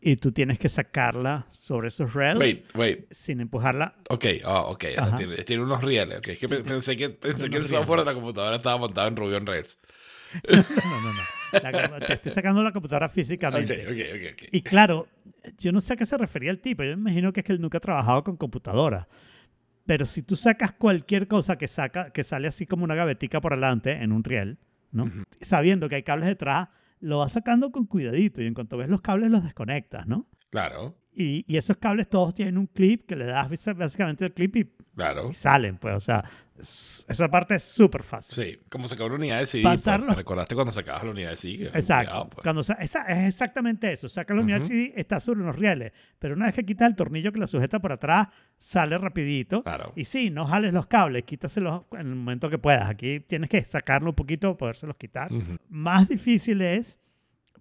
y 0.09 0.15
tú 0.17 0.31
tienes 0.31 0.59
que 0.61 0.69
sacarla 0.69 1.47
sobre 1.51 1.89
esos 1.89 2.15
rails 2.15 2.39
Wait, 2.39 2.77
wait. 2.77 3.07
sin 3.13 3.41
empujarla. 3.41 3.97
Ok, 4.09 4.25
ah, 4.45 4.61
ok. 4.67 4.85
o 4.99 5.05
sea, 5.07 5.17
tiene, 5.17 5.37
tiene 5.39 5.63
unos 5.65 5.83
rieles. 5.83 6.19
ok. 6.19 6.29
Es 6.29 6.39
que 6.39 6.49
pe- 6.49 6.61
pensé 6.63 6.97
que, 6.97 7.11
pensé 7.11 7.51
que 7.51 7.57
el 7.57 7.65
software 7.65 8.01
de 8.01 8.07
la 8.07 8.15
computadora 8.15 8.55
estaba 8.55 8.79
montado 8.79 9.09
en 9.09 9.17
Ruby 9.17 9.35
on 9.35 9.47
Rails. 9.47 9.79
No, 10.49 11.01
no, 11.01 11.13
no. 11.13 11.21
La- 11.99 11.99
te 12.07 12.13
estoy 12.15 12.31
sacando 12.31 12.63
la 12.63 12.71
computadora 12.73 13.09
físicamente. 13.09 13.85
ok, 13.87 13.93
ok. 14.15 14.43
ok. 14.45 14.49
Y 14.53 14.63
claro, 14.63 15.09
yo 15.59 15.73
no 15.73 15.81
sé 15.81 15.95
a 15.95 15.97
qué 15.97 16.07
se 16.07 16.17
refería 16.17 16.51
el 16.53 16.61
tipo. 16.61 16.83
Yo 16.85 16.91
me 16.97 17.11
imagino 17.11 17.33
que 17.33 17.41
es 17.41 17.47
que 17.47 17.53
él 17.53 17.61
nunca 17.61 17.79
ha 17.79 17.81
trabajado 17.81 18.23
con 18.23 18.37
computadora. 18.37 19.09
Pero 19.87 20.05
si 20.05 20.23
tú 20.23 20.37
sacas 20.37 20.73
cualquier 20.73 21.27
cosa 21.29 21.57
que, 21.59 21.67
saca, 21.69 22.11
que 22.11 22.23
sale 22.25 22.49
así 22.49 22.67
como 22.67 22.85
una 22.85 22.95
gavetica 22.95 23.41
por 23.41 23.53
adelante 23.55 23.93
en 23.93 24.13
un 24.13 24.23
riel, 24.25 24.59
¿no? 24.93 25.05
Ujú. 25.05 25.25
sabiendo 25.41 25.89
que 25.89 25.97
hay 25.97 26.03
cables 26.03 26.29
detrás, 26.29 26.69
lo 27.01 27.19
vas 27.19 27.33
sacando 27.33 27.71
con 27.71 27.87
cuidadito 27.87 28.43
y 28.43 28.47
en 28.47 28.55
cuanto 28.55 28.77
ves 28.77 28.89
los 28.89 29.01
cables 29.01 29.31
los 29.31 29.45
desconectas, 29.45 30.07
¿no? 30.07 30.27
Claro, 30.51 30.97
Y, 31.13 31.45
y 31.47 31.57
esos 31.57 31.77
cables 31.79 32.09
todos 32.09 32.35
tienen 32.35 32.57
un 32.59 32.67
clip 32.67 33.03
que 33.07 33.17
le 33.17 33.27
das 33.27 33.49
básicamente 33.77 34.25
el 34.27 34.33
clip 34.33 34.57
y, 34.57 34.73
claro. 34.95 35.31
y 35.31 35.35
salen, 35.35 35.77
pues, 35.79 35.95
o 35.95 36.01
sea, 36.01 36.25
esa 36.61 37.29
parte 37.29 37.57
es 37.57 37.63
súper 37.63 38.03
fácil. 38.03 38.35
Sí, 38.45 38.59
como 38.69 38.89
sacar 38.89 39.07
una 39.07 39.17
unidad 39.17 39.39
de 39.41 39.47
CD. 39.47 39.63
Pasarlo. 39.63 40.07
pues, 40.07 40.17
¿te 40.17 40.21
recordaste 40.21 40.55
cuando 40.55 40.73
sacabas 40.73 41.05
la 41.05 41.11
unidad 41.11 41.31
de 41.31 41.37
CD? 41.37 41.65
Exacto. 41.75 42.11
cuidado, 42.11 42.31
pues. 42.31 42.43
Cuando 42.43 42.63
sa- 42.63 42.75
esa- 42.75 43.03
es 43.05 43.29
exactamente 43.29 43.93
eso. 43.93 44.09
Saca 44.09 44.35
la 44.35 44.41
unidad 44.41 44.59
Ujú. 44.61 44.69
CD, 44.69 44.93
está 44.97 45.21
sobre 45.21 45.41
unos 45.43 45.57
rieles. 45.57 45.93
Pero 46.19 46.35
una 46.35 46.47
vez 46.47 46.55
que 46.55 46.65
quitas 46.65 46.89
el 46.89 46.97
tornillo 46.97 47.33
que 47.33 47.39
la 47.41 47.47
sujeta 47.47 47.79
por 47.81 47.93
atrás, 47.93 48.29
sale 48.59 48.97
rapidito. 48.99 49.63
Claro. 49.63 49.93
Y 49.97 50.05
sí, 50.05 50.31
no 50.31 50.47
jales 50.47 50.73
los 50.73 50.87
cables, 50.87 51.25
quítaselos 51.25 51.83
en 51.93 51.99
el 52.09 52.15
momento 52.15 52.49
que 52.51 52.59
puedas. 52.59 52.89
Aquí 52.89 53.21
tienes 53.21 53.51
que 53.51 53.65
sacarlo 53.65 54.11
un 54.11 54.17
poquito, 54.17 54.57
podérselos 54.57 54.97
quitar. 54.97 55.33
Ujú. 55.33 55.57
Más 55.69 56.09
difícil 56.09 56.63
es 56.63 56.99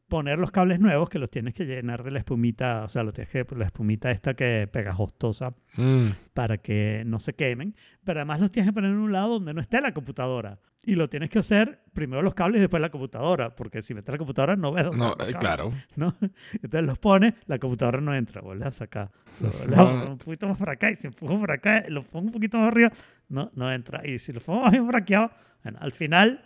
poner 0.07 0.37
los 0.37 0.51
cables 0.51 0.79
nuevos 0.79 1.09
que 1.09 1.17
los 1.19 1.29
tienes 1.31 1.53
que 1.53 1.65
llenar 1.65 2.03
de 2.03 2.11
la 2.11 2.19
espumita, 2.19 2.83
o 2.83 2.89
sea, 2.89 3.03
lo 3.03 3.11
tienes 3.11 3.31
que, 3.31 3.45
la 3.55 3.65
espumita 3.65 4.11
esta 4.11 4.33
que 4.35 4.69
pegajosa 4.71 5.53
Mm. 5.77 6.09
para 6.33 6.57
que 6.57 7.03
no 7.05 7.19
se 7.19 7.33
quemen, 7.33 7.75
pero 8.03 8.19
además 8.19 8.39
los 8.39 8.51
tienes 8.51 8.69
que 8.69 8.73
poner 8.73 8.91
en 8.91 8.97
un 8.97 9.11
lado 9.11 9.33
donde 9.33 9.53
no 9.53 9.61
esté 9.61 9.81
la 9.81 9.93
computadora. 9.93 10.59
Y 10.87 10.93
lo 10.95 11.09
tienes 11.09 11.31
que 11.31 11.39
hacer 11.39 11.81
primero 11.93 12.21
los 12.21 12.35
cables 12.35 12.59
y 12.59 12.61
después 12.61 12.79
la 12.79 12.89
computadora, 12.91 13.55
porque 13.55 13.81
si 13.81 13.95
metes 13.95 14.11
la 14.13 14.19
computadora 14.19 14.55
no 14.55 14.71
ves 14.71 14.83
dónde 14.85 14.99
No, 14.99 15.05
los 15.07 15.27
eh, 15.27 15.31
cables, 15.31 15.37
claro. 15.39 15.73
¿no? 15.95 16.15
Entonces 16.53 16.83
los 16.83 16.99
pones, 16.99 17.33
la 17.47 17.57
computadora 17.57 17.99
no 18.01 18.13
entra, 18.13 18.41
vuelves 18.41 18.67
a 18.67 18.71
sacar. 18.71 19.11
Lo 19.41 19.49
poner 19.49 20.07
un 20.09 20.17
poquito 20.19 20.47
más 20.47 20.57
para 20.57 20.73
acá 20.73 20.91
y 20.91 20.95
si 20.95 21.07
empujo 21.07 21.39
por 21.39 21.51
acá, 21.51 21.83
lo 21.89 22.03
pongo 22.03 22.27
un 22.27 22.31
poquito 22.31 22.59
más 22.59 22.67
arriba, 22.67 22.91
no, 23.29 23.49
no 23.55 23.71
entra. 23.73 24.07
Y 24.07 24.19
si 24.19 24.31
lo 24.31 24.39
pongo 24.39 24.61
más 24.61 24.71
bien 24.71 24.87
fraqueado, 24.87 25.31
bueno, 25.63 25.79
al 25.81 25.91
final 25.91 26.45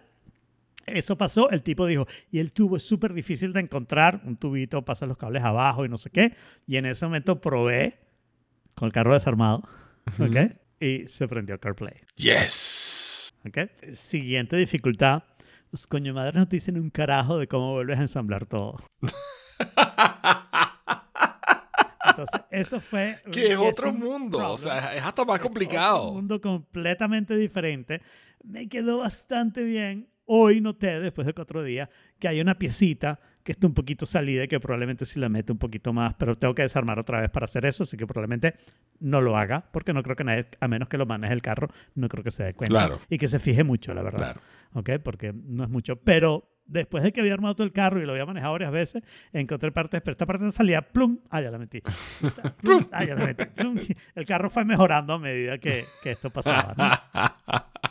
eso 0.97 1.17
pasó, 1.17 1.49
el 1.49 1.62
tipo 1.63 1.86
dijo, 1.86 2.08
y 2.32 2.39
el 2.39 2.52
tubo 2.54 2.78
es 2.78 2.84
súper 2.84 3.13
difícil 3.13 3.54
de 3.54 3.62
encontrar, 3.62 4.21
un 4.25 4.38
tubito 4.38 4.84
pasa 4.86 5.06
los 5.06 5.17
cables 5.17 5.43
abajo 5.43 5.86
y 5.86 5.89
no 5.89 5.97
sé 5.97 6.10
qué, 6.10 6.34
y 6.67 6.78
en 6.78 6.86
ese 6.86 7.06
momento 7.06 7.39
probé 7.41 7.99
con 8.75 8.88
el 8.88 8.93
carro 8.93 9.13
desarmado, 9.13 9.63
¿ok? 10.19 10.54
Y 10.80 11.08
se 11.08 11.28
prendió 11.28 11.60
CarPlay, 11.60 11.95
Yes. 12.15 13.34
¿ok? 13.45 13.58
Siguiente 13.93 14.56
dificultad, 14.58 15.23
los 15.71 15.86
coño 15.88 16.13
madres 16.13 16.36
no 16.36 16.47
te 16.47 16.56
dicen 16.56 16.80
un 16.80 16.89
carajo 16.89 17.38
de 17.38 17.47
cómo 17.47 17.71
vuelves 17.73 17.99
a 17.99 18.02
ensamblar 18.04 18.45
todo. 18.45 18.78
Entonces, 22.06 22.41
eso 22.49 22.82
fue... 22.82 23.17
que 23.32 23.52
es 23.52 23.58
un 23.58 23.67
otro 23.67 23.93
mundo. 23.93 24.38
O 24.39 24.56
problem. 24.56 24.58
sea, 24.58 24.95
es 24.95 25.04
hasta 25.04 25.25
más 25.25 25.36
Es 25.36 25.41
complicado. 25.41 26.02
otro 26.02 26.13
mundo 26.13 26.41
completamente 26.41 27.36
diferente. 27.38 28.02
Me 28.43 28.67
quedó 28.67 28.99
bastante 28.99 29.63
bien. 29.63 30.10
Hoy 30.31 30.61
noté, 30.61 30.99
después 30.99 31.25
de 31.25 31.33
cuatro 31.33 31.63
días, 31.63 31.89
que 32.19 32.27
hay 32.27 32.39
una 32.39 32.59
piecita 32.59 33.19
que 33.43 33.53
está 33.53 33.65
un 33.65 33.73
poquito 33.73 34.05
salida 34.05 34.43
y 34.43 34.47
que 34.47 34.59
probablemente 34.59 35.03
si 35.05 35.19
la 35.19 35.27
mete 35.27 35.51
un 35.51 35.57
poquito 35.57 35.91
más, 35.91 36.13
pero 36.13 36.37
tengo 36.37 36.53
que 36.53 36.61
desarmar 36.61 36.99
otra 36.99 37.19
vez 37.19 37.31
para 37.31 37.45
hacer 37.45 37.65
eso, 37.65 37.81
así 37.81 37.97
que 37.97 38.05
probablemente 38.05 38.53
no 38.99 39.21
lo 39.21 39.37
haga, 39.37 39.65
porque 39.71 39.91
no 39.91 40.03
creo 40.03 40.15
que 40.15 40.23
nadie, 40.23 40.45
a 40.59 40.67
menos 40.67 40.87
que 40.87 40.99
lo 40.99 41.07
maneje 41.07 41.33
el 41.33 41.41
carro, 41.41 41.69
no 41.95 42.07
creo 42.09 42.23
que 42.23 42.29
se 42.29 42.43
dé 42.43 42.53
cuenta. 42.53 42.71
Claro. 42.71 42.99
Y 43.09 43.17
que 43.17 43.27
se 43.27 43.39
fije 43.39 43.63
mucho, 43.63 43.91
la 43.95 44.03
verdad. 44.03 44.19
Claro. 44.19 44.41
¿ok? 44.73 44.89
Porque 45.03 45.33
no 45.33 45.63
es 45.63 45.69
mucho. 45.71 45.95
Pero 45.95 46.47
después 46.67 47.03
de 47.03 47.11
que 47.11 47.21
había 47.21 47.33
armado 47.33 47.55
todo 47.55 47.65
el 47.65 47.73
carro 47.73 47.99
y 47.99 48.05
lo 48.05 48.11
había 48.11 48.27
manejado 48.27 48.53
varias 48.53 48.71
veces, 48.71 49.03
encontré 49.33 49.71
partes, 49.71 49.99
pero 50.01 50.11
esta 50.11 50.27
parte 50.27 50.45
no 50.45 50.51
salía, 50.51 50.83
plum, 50.83 51.17
ah, 51.31 51.41
ya 51.41 51.49
la 51.49 51.57
metí. 51.57 51.81
plum, 52.61 52.85
ah, 52.91 53.03
ya 53.03 53.15
la 53.15 53.25
metí. 53.25 53.45
plum. 53.45 53.79
El 54.13 54.25
carro 54.25 54.51
fue 54.51 54.63
mejorando 54.63 55.13
a 55.13 55.17
medida 55.17 55.57
que, 55.57 55.85
que 56.03 56.11
esto 56.11 56.29
pasaba, 56.29 56.75
¿no? 56.77 57.59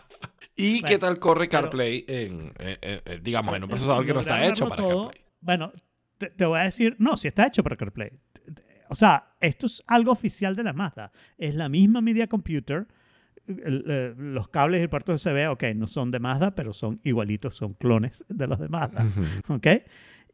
¿Y 0.59 0.81
qué 0.83 0.97
Bueno, 0.97 0.99
tal 0.99 1.18
corre 1.18 1.49
CarPlay 1.49 2.05
en, 2.09 2.53
digamos, 3.23 3.57
en 3.57 3.62
un 3.62 3.68
procesador 3.71 4.05
que 4.05 4.12
no 4.12 4.21
está 4.21 4.44
hecho 4.47 4.68
para 4.68 4.83
todo. 4.83 5.05
CarPlay? 5.07 5.25
Bueno, 5.40 5.73
te, 6.18 6.31
te 6.31 6.44
voy 6.44 6.59
a 6.59 6.64
decir, 6.64 6.97
no, 6.99 7.16
sí 7.16 7.29
está 7.29 7.47
hecho 7.47 7.62
para 7.62 7.77
CarPlay. 7.77 8.11
O 8.90 8.94
sea, 8.94 9.35
esto 9.40 9.66
es 9.66 9.83
algo 9.87 10.11
oficial 10.12 10.57
de 10.57 10.64
la 10.64 10.73
Mazda. 10.73 11.12
Es 11.37 11.55
la 11.55 11.68
misma 11.68 12.01
Media 12.01 12.27
Computer. 12.27 12.87
El- 13.47 13.85
eh, 13.88 14.14
los 14.18 14.49
cables 14.49 14.81
y 14.81 14.83
el 14.83 14.90
puerto 14.90 15.12
USB, 15.12 15.49
ok, 15.51 15.62
no 15.77 15.87
son 15.87 16.11
de 16.11 16.18
Mazda, 16.18 16.55
pero 16.55 16.73
son 16.73 17.01
igualitos, 17.05 17.57
son 17.57 17.75
clones 17.75 18.25
de 18.29 18.47
los 18.47 18.59
de 18.59 18.68
Mazda. 18.68 19.05
Ujú. 19.07 19.55
¿ok? 19.55 19.66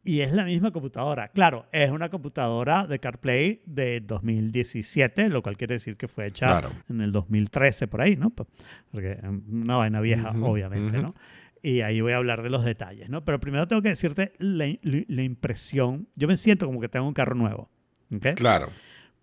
Y 0.07 0.21
es 0.21 0.31
la 0.33 0.45
misma 0.45 0.71
computadora. 0.71 1.29
Claro, 1.29 1.65
es 1.71 1.89
una 1.89 2.09
computadora 2.09 2.85
de 2.85 2.99
CarPlay 2.99 3.63
de 3.65 4.01
2017, 4.01 5.29
lo 5.29 5.41
cual 5.41 5.57
quiere 5.57 5.73
decir 5.75 5.97
que 5.97 6.07
fue 6.07 6.27
hecha 6.27 6.47
Claro. 6.47 6.69
en 6.89 7.01
el 7.01 7.11
2013, 7.11 7.87
por 7.87 8.01
ahí, 8.01 8.15
¿no? 8.15 8.29
P- 8.29 8.43
Porque 8.91 9.13
eh, 9.13 9.21
una 9.51 9.77
vaina 9.77 9.99
vieja, 10.01 10.29
Ujú, 10.31 10.45
obviamente, 10.45 10.97
ujú. 10.99 11.07
¿no? 11.07 11.15
Y 11.63 11.81
ahí 11.81 11.99
voy 12.01 12.11
a 12.11 12.17
hablar 12.17 12.43
de 12.43 12.51
los 12.51 12.63
detalles, 12.63 13.09
¿no? 13.09 13.25
Pero 13.25 13.39
primero 13.39 13.67
tengo 13.67 13.81
que 13.81 13.89
decirte 13.89 14.33
la, 14.37 14.67
la- 14.83 15.23
impresión. 15.23 16.07
Yo 16.15 16.27
me 16.27 16.37
siento 16.37 16.67
como 16.67 16.79
que 16.79 16.87
tengo 16.89 17.07
un 17.07 17.13
carro 17.15 17.33
nuevo, 17.35 17.71
¿ok? 18.15 18.35
Claro. 18.35 18.69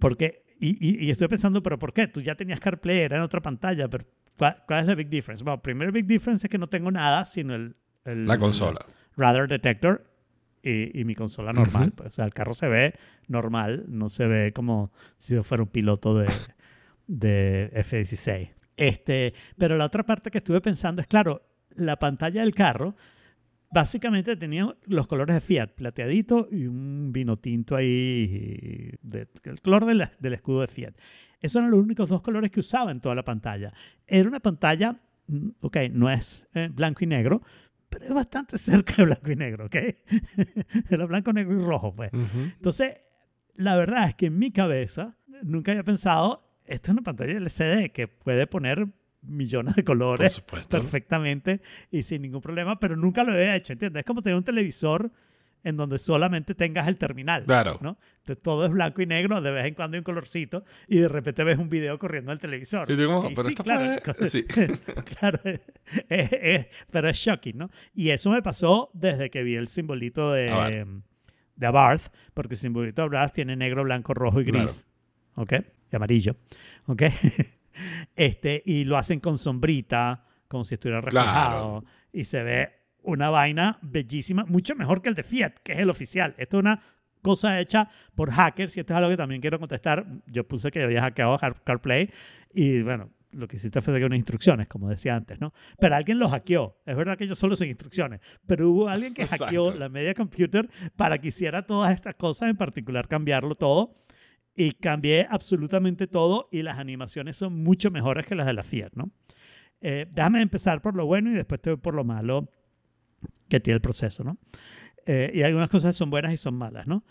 Porque, 0.01 0.43
y, 0.59 0.71
y- 0.85 1.07
y 1.07 1.11
estoy 1.13 1.29
pensando, 1.29 1.63
¿pero 1.63 1.79
por 1.79 1.93
qué? 1.93 2.09
Tú 2.09 2.21
ya 2.21 2.35
tenías 2.35 2.59
CarPlay, 2.59 2.99
era 2.99 3.17
en 3.19 3.23
otra 3.23 3.41
pantalla, 3.41 3.89
pero 3.89 4.05
¿cuál, 4.37 4.57
cuál 4.67 4.81
es 4.81 4.87
la 4.89 4.95
big 4.97 5.09
difference? 5.09 5.45
Bueno, 5.45 5.63
primero 5.63 5.93
big 5.93 6.07
difference 6.07 6.45
es 6.47 6.51
que 6.51 6.59
no 6.59 6.67
tengo 6.69 6.91
nada, 6.91 7.25
sino 7.25 7.55
el... 7.55 7.77
el- 8.05 8.27
La 8.27 8.37
consola. 8.39 8.81
radar 9.17 9.47
detector 9.47 10.11
y, 10.63 11.01
y 11.01 11.05
mi 11.05 11.15
consola 11.15 11.53
normal. 11.53 11.89
Ujú. 11.89 11.97
pues, 11.97 12.07
o 12.09 12.11
sea, 12.17 12.25
el 12.25 12.35
carro 12.35 12.55
se 12.55 12.69
ve 12.69 12.95
normal, 13.29 13.85
no 13.89 14.09
se 14.09 14.27
ve 14.27 14.53
como 14.53 14.93
si 15.19 15.35
yo 15.35 15.43
fuera 15.43 15.63
un 15.63 15.69
piloto 15.71 16.17
de, 16.19 16.29
de 17.07 17.71
F-16. 17.75 18.51
Este, 18.77 19.35
pero 19.59 19.77
la 19.77 19.85
otra 19.87 20.05
parte 20.05 20.31
que 20.31 20.39
estuve 20.39 20.61
pensando 20.61 21.01
es, 21.03 21.07
claro, 21.09 21.43
la 21.75 21.99
pantalla 21.99 22.41
del 22.43 22.55
carro 22.55 22.97
básicamente 23.71 24.37
tenía 24.37 24.75
los 24.87 25.07
colores 25.07 25.35
de 25.35 25.41
Fiat, 25.41 25.69
plateadito 25.75 26.49
y 26.51 26.67
un 26.67 27.11
vino 27.13 27.39
tinto 27.39 27.75
ahí, 27.77 28.93
de- 29.03 29.29
el 29.45 29.61
color 29.63 29.87
del, 29.87 30.09
del 30.19 30.35
escudo 30.35 30.61
de 30.61 30.69
Fiat. 30.69 30.95
Esos 31.41 31.57
eran 31.57 31.71
los 31.71 31.81
únicos 31.81 32.09
dos 32.09 32.21
colores 32.23 32.51
que 32.51 32.61
usaba 32.61 32.91
en 32.91 33.01
toda 33.01 33.15
la 33.15 33.25
pantalla. 33.25 33.73
Era 34.07 34.29
una 34.29 34.41
pantalla, 34.41 35.01
mm, 35.27 35.49
ok, 35.61 35.77
no 35.93 36.11
es 36.11 36.47
eh, 36.55 36.69
blanco 36.73 37.03
y 37.05 37.07
negro, 37.07 37.43
pero 37.93 38.07
es 38.07 38.15
bastante 38.15 38.59
cerca 38.59 38.95
de 38.97 39.05
blanco 39.05 39.31
y 39.31 39.37
negro, 39.37 39.67
¿ok? 39.67 39.77
Era 40.91 41.07
blanco, 41.07 41.33
negro 41.33 41.61
y 41.61 41.63
rojo, 41.63 41.95
pues. 41.95 42.13
Ujú. 42.13 42.41
Entonces, 42.57 42.97
la 43.55 43.77
verdad 43.77 44.09
es 44.09 44.15
que 44.15 44.27
en 44.27 44.39
mi 44.39 44.51
cabeza 44.51 45.17
nunca 45.43 45.73
había 45.73 45.85
pensado, 45.85 46.43
esto 46.65 46.91
es 46.91 46.93
una 46.95 47.03
pantalla 47.03 47.33
LCD 47.33 47.93
que 47.93 48.09
puede 48.09 48.47
poner 48.47 48.89
millones 49.21 49.77
de 49.77 49.85
colores 49.85 50.41
perfectamente 50.69 51.61
y 51.91 52.03
sin 52.03 52.23
ningún 52.23 52.41
problema, 52.41 52.81
pero 52.81 52.97
nunca 52.97 53.23
lo 53.23 53.33
había 53.33 53.55
hecho, 53.55 53.75
¿entiendes? 53.75 54.01
Es 54.01 54.07
como 54.07 54.23
tener 54.23 54.37
un 54.37 54.45
televisor 54.45 55.13
en 55.65 55.77
donde 55.77 55.99
solamente 55.99 56.55
tengas 56.55 56.89
el 56.89 56.97
terminal, 56.99 57.45
Claro. 57.45 57.79
¿no? 57.81 57.97
Entonces, 58.19 58.43
todo 58.43 58.65
es 58.67 58.71
blanco 58.73 59.03
y 59.03 59.07
negro, 59.07 59.41
de 59.41 59.51
vez 59.51 59.67
en 59.67 59.75
cuando 59.75 59.97
hay 59.97 59.99
un 59.99 60.05
colorcito 60.05 60.65
y 60.89 60.99
de 60.99 61.09
repente 61.09 61.45
ves 61.45 61.59
un 61.59 61.69
video 61.69 61.99
corriendo 61.99 62.31
en 62.33 62.37
el 62.37 62.41
televisor. 62.41 62.91
Y 62.91 62.97
digo, 62.97 63.29
Y 63.31 63.35
pero 63.35 63.45
sí, 63.45 63.51
esto 63.51 63.63
claro, 63.65 64.01
fue- 64.17 64.27
sí. 64.31 64.45
claro, 65.19 65.39
es- 65.45 65.61
es- 66.09 66.67
pero 66.91 67.09
es 67.09 67.17
shocking, 67.17 67.59
¿no? 67.59 67.71
Y 67.95 68.11
eso 68.11 68.31
me 68.31 68.43
pasó 68.43 68.91
desde 68.93 69.31
que 69.31 69.43
vi 69.43 69.55
el 69.57 69.69
simbolito 69.69 70.33
de, 70.33 70.87
de 71.57 71.67
Abarth, 71.67 72.13
porque 72.35 72.55
el 72.55 72.59
simbolito 72.59 73.03
de 73.03 73.17
Abarth 73.17 73.35
tiene 73.35 73.57
negro, 73.57 73.83
blanco, 73.85 74.15
rojo 74.15 74.41
y 74.41 74.45
gris, 74.45 74.87
¿ok? 75.37 75.53
Y 75.93 75.97
amarillo, 75.97 76.37
¿ok? 76.87 77.03
este, 78.17 78.63
y 78.67 78.85
lo 78.85 78.97
hacen 78.97 79.21
con 79.21 79.39
sombrita, 79.39 80.25
como 80.49 80.65
si 80.65 80.75
estuviera 80.75 81.01
reflejado, 81.01 81.85
y 82.13 82.25
se 82.25 82.43
ve 82.43 82.82
una 83.03 83.31
vaina 83.31 83.79
bellísima, 83.83 84.45
mucho 84.45 84.75
mejor 84.77 85.03
que 85.03 85.09
el 85.09 85.15
de 85.15 85.23
Fiat, 85.23 85.55
que 85.63 85.73
es 85.73 85.79
el 85.79 85.91
oficial. 85.91 86.35
Esto 86.39 86.59
es 86.59 86.63
una 86.63 86.81
cosa 87.23 87.61
hecha 87.61 87.89
por 88.15 88.31
hackers 88.33 88.77
y 88.77 88.81
esto 88.81 88.93
es 88.93 88.97
algo 88.97 89.11
que 89.11 89.17
también 89.17 89.41
quiero 89.41 89.59
contestar. 89.59 90.07
Yo 90.27 90.47
puse 90.47 90.71
que 90.71 90.83
había 90.83 91.01
hackeado 91.03 91.39
Car- 91.39 91.63
CarPlay 91.65 92.11
y 92.53 92.83
bueno, 92.83 93.11
lo 93.31 93.49
que 93.49 93.57
hiciste 93.57 93.81
fue 93.81 93.95
seguir 93.95 94.07
unas 94.07 94.19
instrucciones, 94.19 94.69
como 94.69 94.89
decía 94.91 95.17
antes, 95.17 95.41
¿no? 95.41 95.55
Pero 95.79 95.95
alguien 95.95 96.19
lo 96.19 96.29
hackeó. 96.29 96.77
Es 96.85 96.97
verdad 96.97 97.17
que 97.17 97.27
yo 97.27 97.35
solo 97.35 97.57
seguí 97.57 97.71
instrucciones, 97.71 98.21
pero 98.47 98.69
hubo 98.71 98.89
alguien 98.89 99.15
que 99.15 99.27
hackeó 99.27 99.63
Exacto. 99.67 99.79
la 99.81 99.89
media 99.89 100.15
computer 100.15 100.69
para 100.97 101.19
que 101.19 101.29
hiciera 101.29 101.63
todas 101.63 101.95
estas 101.95 102.15
cosas, 102.17 102.51
en 102.51 102.57
particular 102.57 103.09
cambiarlo 103.09 103.55
todo. 103.55 103.95
Y 104.55 104.73
cambié 104.73 105.27
absolutamente 105.31 106.07
todo 106.07 106.51
y 106.53 106.61
las 106.61 106.77
animaciones 106.79 107.39
son 107.39 107.63
mucho 107.63 107.91
mejores 107.91 108.27
que 108.27 108.35
las 108.35 108.45
de 108.47 108.53
la 108.53 108.63
Fiat, 108.63 108.91
¿no? 108.95 109.11
Eh, 109.81 110.07
déjame 110.13 110.43
empezar 110.43 110.83
por 110.83 110.95
lo 110.95 111.07
bueno 111.07 111.31
y 111.31 111.35
después 111.35 111.59
te 111.63 111.71
voy 111.71 111.79
por 111.79 111.95
lo 111.95 112.05
malo 112.05 112.51
que 113.53 113.61
tiene 113.61 113.77
el 113.77 113.83
proceso, 113.83 114.25
¿no? 114.25 114.39
Eh, 115.05 115.31
y 115.35 115.43
algunas 115.43 115.69
cosas 115.69 115.95
son 115.95 116.09
buenas 116.11 116.33
y 116.33 116.37
son 116.39 116.55
malas, 116.55 116.87
¿no? 116.87 117.05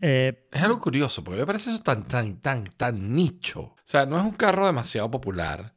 Eh, 0.00 0.46
Es 0.52 0.62
algo 0.62 0.80
curioso, 0.80 1.24
porque 1.24 1.40
me 1.40 1.46
parece 1.46 1.70
eso 1.70 1.82
tan, 1.82 2.06
tan, 2.06 2.40
tan, 2.40 2.64
tan 2.76 3.14
nicho. 3.14 3.60
O 3.62 3.76
sea, 3.84 4.06
no 4.06 4.16
es 4.16 4.22
un 4.24 4.30
carro 4.32 4.64
demasiado 4.66 5.10
popular. 5.10 5.74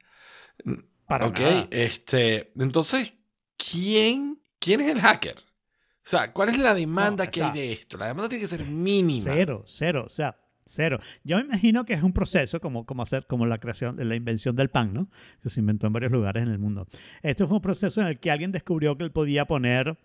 para 1.07 1.27
ok, 1.27 1.39
nada. 1.39 1.67
este. 1.71 2.51
Entonces, 2.59 3.13
¿quién, 3.57 4.39
¿quién 4.59 4.81
es 4.81 4.89
el 4.91 5.01
hacker? 5.01 5.37
O 5.37 6.09
sea, 6.11 6.31
¿cuál 6.33 6.49
es 6.49 6.57
la 6.59 6.73
demanda 6.73 7.25
No, 7.25 7.31
que 7.31 7.41
hay 7.43 7.51
de 7.53 7.71
esto? 7.73 7.97
La 7.97 8.07
demanda 8.07 8.29
tiene 8.29 8.41
que 8.43 8.47
ser 8.47 8.63
mínima. 8.65 9.23
Cero, 9.33 9.63
cero, 9.65 10.03
o 10.05 10.09
sea, 10.09 10.35
cero. 10.65 10.99
Yo 11.23 11.37
me 11.37 11.43
imagino 11.43 11.83
que 11.85 11.93
es 11.93 12.03
un 12.03 12.13
proceso 12.13 12.59
como, 12.59 12.85
como 12.85 13.01
hacer 13.03 13.25
como 13.27 13.45
la 13.47 13.59
creación, 13.59 13.97
la 14.07 14.15
invención 14.15 14.55
del 14.55 14.69
pan, 14.69 14.93
¿no? 14.93 15.09
Que 15.41 15.49
se 15.49 15.59
inventó 15.61 15.87
en 15.87 15.93
varios 15.93 16.11
lugares 16.11 16.43
en 16.43 16.49
el 16.49 16.59
mundo. 16.59 16.87
Esto 17.23 17.47
fue 17.47 17.57
un 17.57 17.61
proceso 17.63 18.01
en 18.01 18.07
el 18.07 18.19
que 18.19 18.29
alguien 18.29 18.51
descubrió 18.51 18.97
que 18.97 19.03
él 19.03 19.11
podía 19.11 19.45
poner 19.45 19.97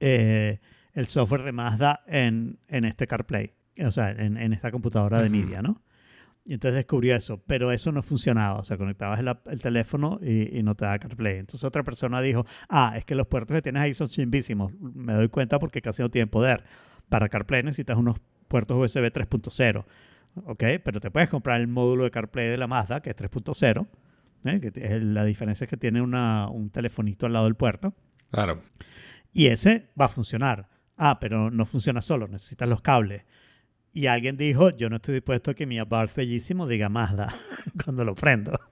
eh, 0.00 0.60
el 0.94 1.06
software 1.06 1.42
de 1.42 1.52
Mazda 1.52 2.00
en, 2.06 2.58
en 2.68 2.84
este 2.84 3.06
CarPlay, 3.06 3.52
o 3.84 3.90
sea, 3.90 4.10
en, 4.10 4.36
en 4.36 4.52
esta 4.52 4.70
computadora 4.70 5.20
de. 5.22 5.28
Nvidia, 5.28 5.62
¿no? 5.62 5.82
Y 6.48 6.54
entonces 6.54 6.76
descubrió 6.76 7.16
eso, 7.16 7.42
pero 7.46 7.72
eso 7.72 7.90
no 7.90 8.02
funcionaba. 8.04 8.60
O 8.60 8.64
sea, 8.64 8.76
conectabas 8.78 9.18
el, 9.18 9.28
el 9.46 9.60
teléfono 9.60 10.20
y, 10.22 10.56
y 10.56 10.62
no 10.62 10.76
te 10.76 10.84
da 10.84 10.96
CarPlay. 10.98 11.38
Entonces 11.38 11.64
otra 11.64 11.82
persona 11.82 12.20
dijo, 12.20 12.46
ah, 12.68 12.94
es 12.96 13.04
que 13.04 13.16
los 13.16 13.26
puertos 13.26 13.56
que 13.56 13.62
tienes 13.62 13.82
ahí 13.82 13.94
son 13.94 14.06
chimbísimos. 14.08 14.72
Me 14.80 15.12
doy 15.14 15.28
cuenta 15.28 15.58
porque 15.58 15.82
casi 15.82 16.02
no 16.02 16.08
tienen 16.08 16.28
poder. 16.28 16.62
Para 17.08 17.28
CarPlay 17.28 17.64
necesitas 17.64 17.96
unos 17.98 18.18
puertos 18.46 18.76
USB 18.78 19.10
3.0. 19.12 19.84
¿Ok? 20.44 20.62
Pero 20.84 21.00
te 21.00 21.10
puedes 21.10 21.28
comprar 21.28 21.60
el 21.60 21.66
módulo 21.66 22.04
de 22.04 22.12
CarPlay 22.12 22.48
de 22.48 22.58
la 22.58 22.68
Mazda, 22.68 23.00
que 23.00 23.10
es 23.10 23.16
3.0. 23.16 23.86
¿eh? 24.44 24.60
Que 24.60 24.70
t- 24.70 25.00
la 25.00 25.24
diferencia 25.24 25.64
es 25.64 25.70
que 25.70 25.76
tiene 25.76 26.00
una- 26.00 26.48
un 26.48 26.70
telefonito 26.70 27.26
al 27.26 27.32
lado 27.32 27.46
del 27.46 27.56
puerto. 27.56 27.92
Claro. 28.30 28.62
Y 29.36 29.48
ese 29.48 29.88
va 30.00 30.06
a 30.06 30.08
funcionar. 30.08 30.68
Ah, 30.96 31.18
pero 31.20 31.50
no 31.50 31.66
funciona 31.66 32.00
solo, 32.00 32.26
necesitas 32.26 32.68
los 32.68 32.80
cables. 32.80 33.24
Y 33.92 34.06
alguien 34.06 34.36
dijo, 34.36 34.70
yo 34.70 34.88
no 34.88 34.96
estoy 34.96 35.14
dispuesto 35.14 35.50
a 35.50 35.54
que 35.54 35.66
mi 35.66 35.78
Abarth 35.78 36.14
bellísimo 36.16 36.66
diga 36.66 36.88
Mazda 36.88 37.34
cuando 37.84 38.04
lo 38.04 38.14
prendo. 38.14 38.58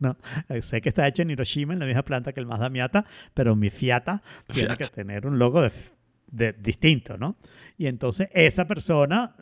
No, 0.00 0.16
sé 0.62 0.80
que 0.80 0.88
está 0.88 1.06
hecho 1.06 1.20
en 1.20 1.28
Hiroshima, 1.28 1.74
en 1.74 1.80
la 1.80 1.84
misma 1.84 2.02
planta 2.02 2.32
que 2.32 2.40
el 2.40 2.46
Mazda 2.46 2.70
Miata, 2.70 3.04
pero 3.34 3.54
mi 3.54 3.68
Fiata 3.68 4.22
tiene 4.46 4.68
Fiat. 4.74 4.78
que 4.78 4.86
tener 4.86 5.26
un 5.26 5.38
logo 5.38 5.60
de, 5.60 5.70
de- 6.28 6.54
distinto, 6.54 7.18
¿no? 7.18 7.36
Y 7.76 7.86
entonces 7.86 8.30
esa 8.32 8.66
persona, 8.66 9.36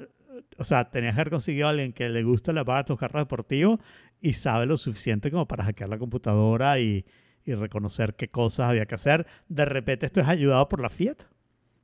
o 0.58 0.64
sea, 0.64 0.90
tenías 0.90 1.14
que 1.14 1.20
haber 1.20 1.30
conseguido 1.30 1.68
a 1.68 1.70
alguien 1.70 1.92
que 1.92 2.08
le 2.08 2.24
gusta 2.24 2.52
la 2.52 2.64
barra 2.64 2.78
de 2.82 2.87
tus 2.88 2.98
carros 2.98 3.20
deportivos 3.22 3.78
y 4.20 4.32
sabe 4.32 4.66
lo 4.66 4.76
suficiente 4.76 5.30
como 5.30 5.46
para 5.46 5.62
hackear 5.62 5.88
la 5.88 5.98
computadora 5.98 6.80
y, 6.80 7.04
y 7.44 7.54
reconocer 7.54 8.14
qué 8.14 8.28
cosas 8.28 8.70
había 8.70 8.87
que 8.87 8.94
hacer. 8.94 9.26
De 9.48 9.64
repente 9.64 10.07
esto 10.07 10.20
es 10.20 10.28
ayudado 10.28 10.68
por 10.68 10.80
la 10.80 10.88
Fiat. 10.90 11.16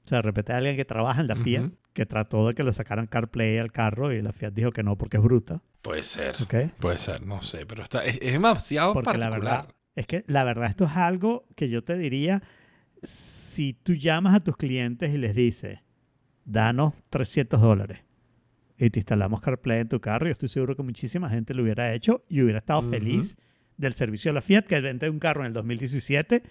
O 0.04 0.08
sea, 0.08 0.18
de 0.18 0.22
repente 0.22 0.52
hay 0.52 0.58
alguien 0.58 0.76
que 0.76 0.84
trabaja 0.84 1.20
en 1.20 1.26
la 1.28 1.36
Fiat 1.36 1.70
que 1.92 2.06
trató 2.06 2.46
de 2.48 2.54
que 2.54 2.64
le 2.64 2.72
sacaran 2.72 3.06
CarPlay 3.06 3.58
al 3.58 3.72
carro 3.72 4.12
y 4.12 4.22
la 4.22 4.32
Fiat 4.32 4.52
dijo 4.52 4.72
que 4.72 4.82
no 4.82 4.96
porque 4.96 5.18
es 5.18 5.22
bruta. 5.22 5.62
Puede 5.82 6.02
ser. 6.02 6.36
Puede 6.78 6.98
ser, 6.98 7.26
no 7.26 7.42
sé, 7.42 7.66
pero 7.66 7.82
está, 7.82 8.04
es, 8.04 8.18
es 8.22 8.32
demasiado 8.32 8.92
Porque 8.94 9.16
la 9.16 9.30
particular. 9.30 9.40
verdad, 9.62 9.74
es 9.96 10.06
que 10.06 10.24
la 10.26 10.44
verdad 10.44 10.68
esto 10.70 10.84
es 10.84 10.96
algo 10.96 11.46
que 11.56 11.68
yo 11.68 11.82
te 11.84 11.96
diría, 11.96 12.42
si 13.02 13.72
tú 13.74 13.94
llamas 13.94 14.34
a 14.34 14.40
tus 14.40 14.56
clientes 14.56 15.12
y 15.12 15.18
les 15.18 15.34
dices, 15.34 15.80
danos 16.44 16.94
300 17.10 17.60
dólares 17.60 18.00
y 18.78 18.90
te 18.90 19.00
instalamos 19.00 19.40
CarPlay 19.40 19.80
en 19.80 19.88
tu 19.88 20.00
carro, 20.00 20.26
yo 20.26 20.32
estoy 20.32 20.48
seguro 20.48 20.74
que 20.76 20.82
muchísima 20.82 21.28
gente 21.28 21.54
lo 21.54 21.62
hubiera 21.62 21.92
hecho 21.92 22.24
y 22.28 22.42
hubiera 22.42 22.58
estado 22.60 22.82
feliz 22.82 23.36
del 23.80 23.94
servicio 23.94 24.30
de 24.30 24.34
la 24.34 24.40
Fiat 24.42 24.66
que 24.66 24.80
vende 24.80 25.08
un 25.08 25.18
carro 25.18 25.40
en 25.40 25.48
el 25.48 25.52
2017 25.54 26.42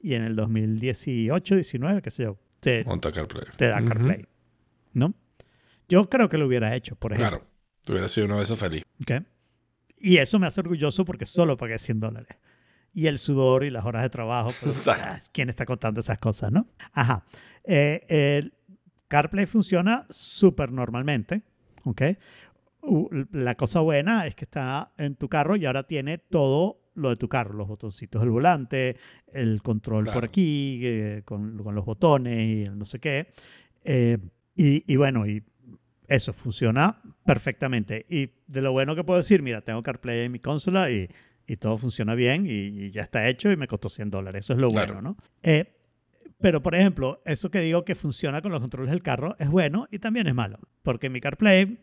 y 0.00 0.14
en 0.14 0.24
el 0.24 0.34
2018, 0.36 1.54
19, 1.54 2.02
qué 2.02 2.10
sé 2.10 2.24
yo, 2.24 2.38
te, 2.60 2.84
Monta 2.84 3.12
CarPlay. 3.12 3.44
te 3.56 3.66
da 3.68 3.78
Ujú. 3.78 3.86
CarPlay. 3.88 4.26
¿No? 4.94 5.14
Yo 5.88 6.08
creo 6.10 6.28
que 6.28 6.38
lo 6.38 6.46
hubiera 6.46 6.74
hecho, 6.74 6.96
por 6.96 7.12
ejemplo. 7.12 7.38
Claro, 7.38 7.50
tú 7.84 7.92
hubieras 7.92 8.10
sido 8.10 8.26
uno 8.26 8.36
de 8.38 8.44
esos 8.44 8.58
feliz. 8.58 8.82
¿ok? 9.02 9.22
Y 9.98 10.16
eso 10.18 10.38
me 10.38 10.46
hace 10.48 10.60
orgulloso 10.60 11.04
porque 11.04 11.24
solo 11.26 11.56
pagué 11.56 11.78
100 11.78 12.00
dólares. 12.00 12.36
Y 12.92 13.06
el 13.06 13.18
sudor 13.18 13.64
y 13.64 13.70
las 13.70 13.84
horas 13.84 14.02
de 14.02 14.10
trabajo. 14.10 14.50
pues, 14.60 14.86
ah, 14.88 15.20
¿Quién 15.32 15.48
está 15.48 15.64
contando 15.64 16.00
esas 16.00 16.18
cosas, 16.18 16.50
no? 16.52 16.66
Ajá. 16.92 17.24
Eh, 17.64 18.04
el 18.08 18.52
CarPlay 19.08 19.46
funciona 19.46 20.04
súper 20.10 20.72
normalmente. 20.72 21.42
¿ok? 21.84 22.02
La 23.30 23.54
cosa 23.56 23.80
buena 23.80 24.26
es 24.26 24.34
que 24.34 24.44
está 24.44 24.92
en 24.98 25.14
tu 25.16 25.28
carro 25.28 25.56
y 25.56 25.64
ahora 25.66 25.84
tiene 25.86 26.18
todo 26.18 26.80
lo 26.94 27.10
de 27.10 27.16
tu 27.16 27.28
carro, 27.28 27.54
los 27.54 27.68
botoncitos 27.68 28.20
del 28.20 28.30
volante, 28.30 28.96
el 29.32 29.62
control 29.62 30.04
por 30.04 30.12
Claro. 30.14 30.26
aquí, 30.26 30.80
eh, 30.82 31.22
con, 31.24 31.56
con 31.62 31.74
los 31.74 31.84
botones 31.84 32.38
y 32.48 32.62
el 32.64 32.76
no 32.76 32.84
sé 32.84 32.98
qué. 32.98 33.28
Eh, 33.84 34.18
y, 34.56 34.92
y 34.92 34.96
bueno, 34.96 35.26
y 35.26 35.42
eso 36.08 36.32
funciona 36.32 37.00
perfectamente. 37.24 38.04
Y 38.10 38.30
de 38.46 38.60
lo 38.62 38.72
bueno 38.72 38.94
que 38.94 39.04
puedo 39.04 39.18
decir, 39.18 39.42
mira, 39.42 39.62
tengo 39.62 39.82
CarPlay 39.82 40.26
en 40.26 40.32
mi 40.32 40.40
consola 40.40 40.90
y, 40.90 41.08
y 41.46 41.56
todo 41.56 41.78
funciona 41.78 42.14
bien 42.14 42.46
y, 42.46 42.50
y 42.84 42.90
ya 42.90 43.02
está 43.02 43.28
hecho 43.28 43.50
y 43.50 43.56
me 43.56 43.68
costó 43.68 43.88
100 43.88 44.10
dólares. 44.10 44.44
Eso 44.44 44.52
es 44.54 44.58
lo 44.58 44.68
Claro. 44.68 44.94
bueno, 44.94 45.10
¿no? 45.10 45.16
Eh, 45.42 45.72
pero, 46.38 46.60
por 46.60 46.74
ejemplo, 46.74 47.22
eso 47.24 47.50
que 47.50 47.60
digo 47.60 47.84
que 47.84 47.94
funciona 47.94 48.42
con 48.42 48.50
los 48.50 48.60
controles 48.60 48.90
del 48.90 49.02
carro 49.02 49.36
es 49.38 49.48
bueno 49.48 49.86
y 49.92 50.00
también 50.00 50.26
es 50.26 50.34
malo. 50.34 50.58
Porque 50.82 51.08
mi 51.08 51.20
CarPlay, 51.20 51.78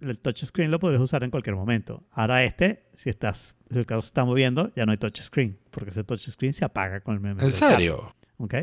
el 0.00 0.18
touchscreen 0.18 0.70
lo 0.70 0.78
podrías 0.78 1.02
usar 1.02 1.22
en 1.24 1.30
cualquier 1.30 1.56
momento. 1.56 2.02
Ahora 2.10 2.44
este, 2.44 2.86
si 2.94 3.10
estás, 3.10 3.54
si 3.70 3.78
el 3.78 3.86
carro 3.86 4.00
se 4.00 4.08
está 4.08 4.24
moviendo, 4.24 4.72
ya 4.74 4.84
no 4.86 4.92
hay 4.92 4.98
touchscreen. 4.98 5.58
Porque 5.70 5.90
ese 5.90 6.04
touchscreen 6.04 6.52
se 6.52 6.64
apaga 6.64 7.00
con 7.00 7.14
el 7.14 7.20
movimiento 7.20 7.44
¿En 7.44 7.52
serio? 7.52 8.14
¿Ok? 8.38 8.54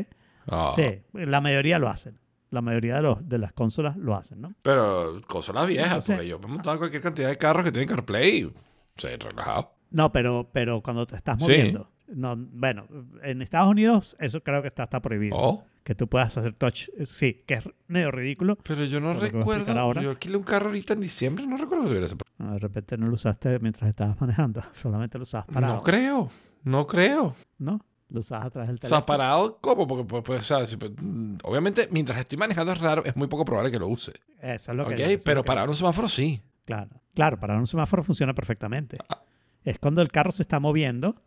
Ah. 0.46 0.68
Sí, 0.74 1.02
la 1.12 1.40
mayoría 1.40 1.78
lo 1.78 1.88
hacen. 1.88 2.18
La 2.50 2.60
mayoría 2.62 2.96
de, 2.96 3.02
los, 3.02 3.28
de 3.28 3.38
las 3.38 3.52
consolas 3.52 3.96
lo 3.96 4.16
hacen, 4.16 4.40
¿no? 4.40 4.52
Pero 4.62 5.20
consolas 5.28 5.68
viejas, 5.68 5.88
Entonces- 5.88 6.16
porque 6.16 6.28
yo 6.28 6.38
me 6.40 6.46
he 6.46 6.48
montado 6.48 6.78
cualquier 6.78 7.02
cantidad 7.02 7.28
de 7.28 7.36
carros 7.36 7.64
que 7.64 7.70
tienen 7.72 7.88
CarPlay. 7.88 8.52
Sí, 8.96 9.06
relajado. 9.18 9.72
No, 9.90 10.10
pero, 10.10 10.50
pero 10.52 10.80
cuando 10.82 11.06
te 11.06 11.16
estás 11.16 11.36
Sí. 11.38 11.42
moviendo. 11.44 11.88
No, 12.08 12.34
bueno, 12.36 12.88
en 13.22 13.40
Estados 13.40 13.68
Unidos 13.70 14.16
eso 14.18 14.42
creo 14.42 14.62
que 14.62 14.68
está, 14.68 14.82
está 14.84 15.00
prohibido. 15.00 15.36
Oh, 15.38 15.64
Que 15.90 15.96
tú 15.96 16.06
puedas 16.06 16.36
hacer 16.38 16.52
touch. 16.52 16.88
eh, 16.98 17.04
Sí, 17.04 17.42
que 17.48 17.54
es 17.54 17.64
medio 17.88 18.12
ridículo. 18.12 18.56
pero 18.62 18.84
yo 18.84 19.00
no 19.00 19.18
que 19.18 19.30
recuerdo. 19.30 19.76
ahora. 19.76 20.00
Yo 20.00 20.10
alquilé 20.10 20.36
un 20.36 20.44
carro 20.44 20.66
ahorita 20.66 20.92
en 20.94 21.00
diciembre, 21.00 21.44
no 21.48 21.56
recuerdo 21.56 21.82
que 21.82 21.88
tuviera 21.88 22.06
ese 22.06 22.14
No, 22.38 22.52
De 22.52 22.58
repente 22.60 22.96
no 22.96 23.08
lo 23.08 23.14
usaste 23.14 23.58
mientras 23.58 23.90
estabas 23.90 24.20
manejando. 24.20 24.62
Solamente 24.72 25.18
lo 25.18 25.24
usabas 25.24 25.46
parado. 25.52 25.74
No 25.74 25.82
creo, 25.82 26.30
no 26.62 26.86
creo. 26.86 27.34
¿No? 27.58 27.84
Lo 28.08 28.20
usabas 28.20 28.46
atrás 28.46 28.68
del 28.68 28.76
O 28.76 28.78
teléfono. 28.78 28.98
sea, 29.00 29.04
parado, 29.06 29.58
¿cómo? 29.60 29.88
Porque, 29.88 30.04
pues, 30.04 30.22
pues, 30.22 30.40
o 30.42 30.44
sea, 30.44 30.64
si, 30.64 30.76
pues, 30.76 30.92
mm, 30.96 31.38
obviamente, 31.42 31.88
mientras 31.90 32.20
estoy 32.20 32.38
manejando 32.38 32.70
es 32.72 32.80
raro, 32.80 33.04
es 33.04 33.16
muy 33.16 33.26
poco 33.26 33.44
probable 33.44 33.72
que 33.72 33.78
lo 33.80 33.88
use. 33.88 34.12
Eso 34.40 34.70
es 34.70 34.76
lo 34.78 34.84
que 34.84 34.90
Ok, 34.94 34.96
digo, 34.96 35.08
eso 35.08 35.18
es 35.18 35.24
pero 35.24 35.42
que 35.42 35.46
parar 35.48 35.68
un 35.68 35.74
semáforo 35.74 36.08
sí. 36.08 36.40
Claro, 36.66 37.00
claro, 37.16 37.40
para 37.40 37.56
un 37.58 37.66
semáforo 37.66 38.04
funciona 38.04 38.32
perfectamente. 38.32 38.96
Ah. 39.08 39.22
Es 39.64 39.80
cuando 39.80 40.02
el 40.02 40.10
carro 40.12 40.30
se 40.30 40.42
está 40.42 40.60
moviendo, 40.60 41.20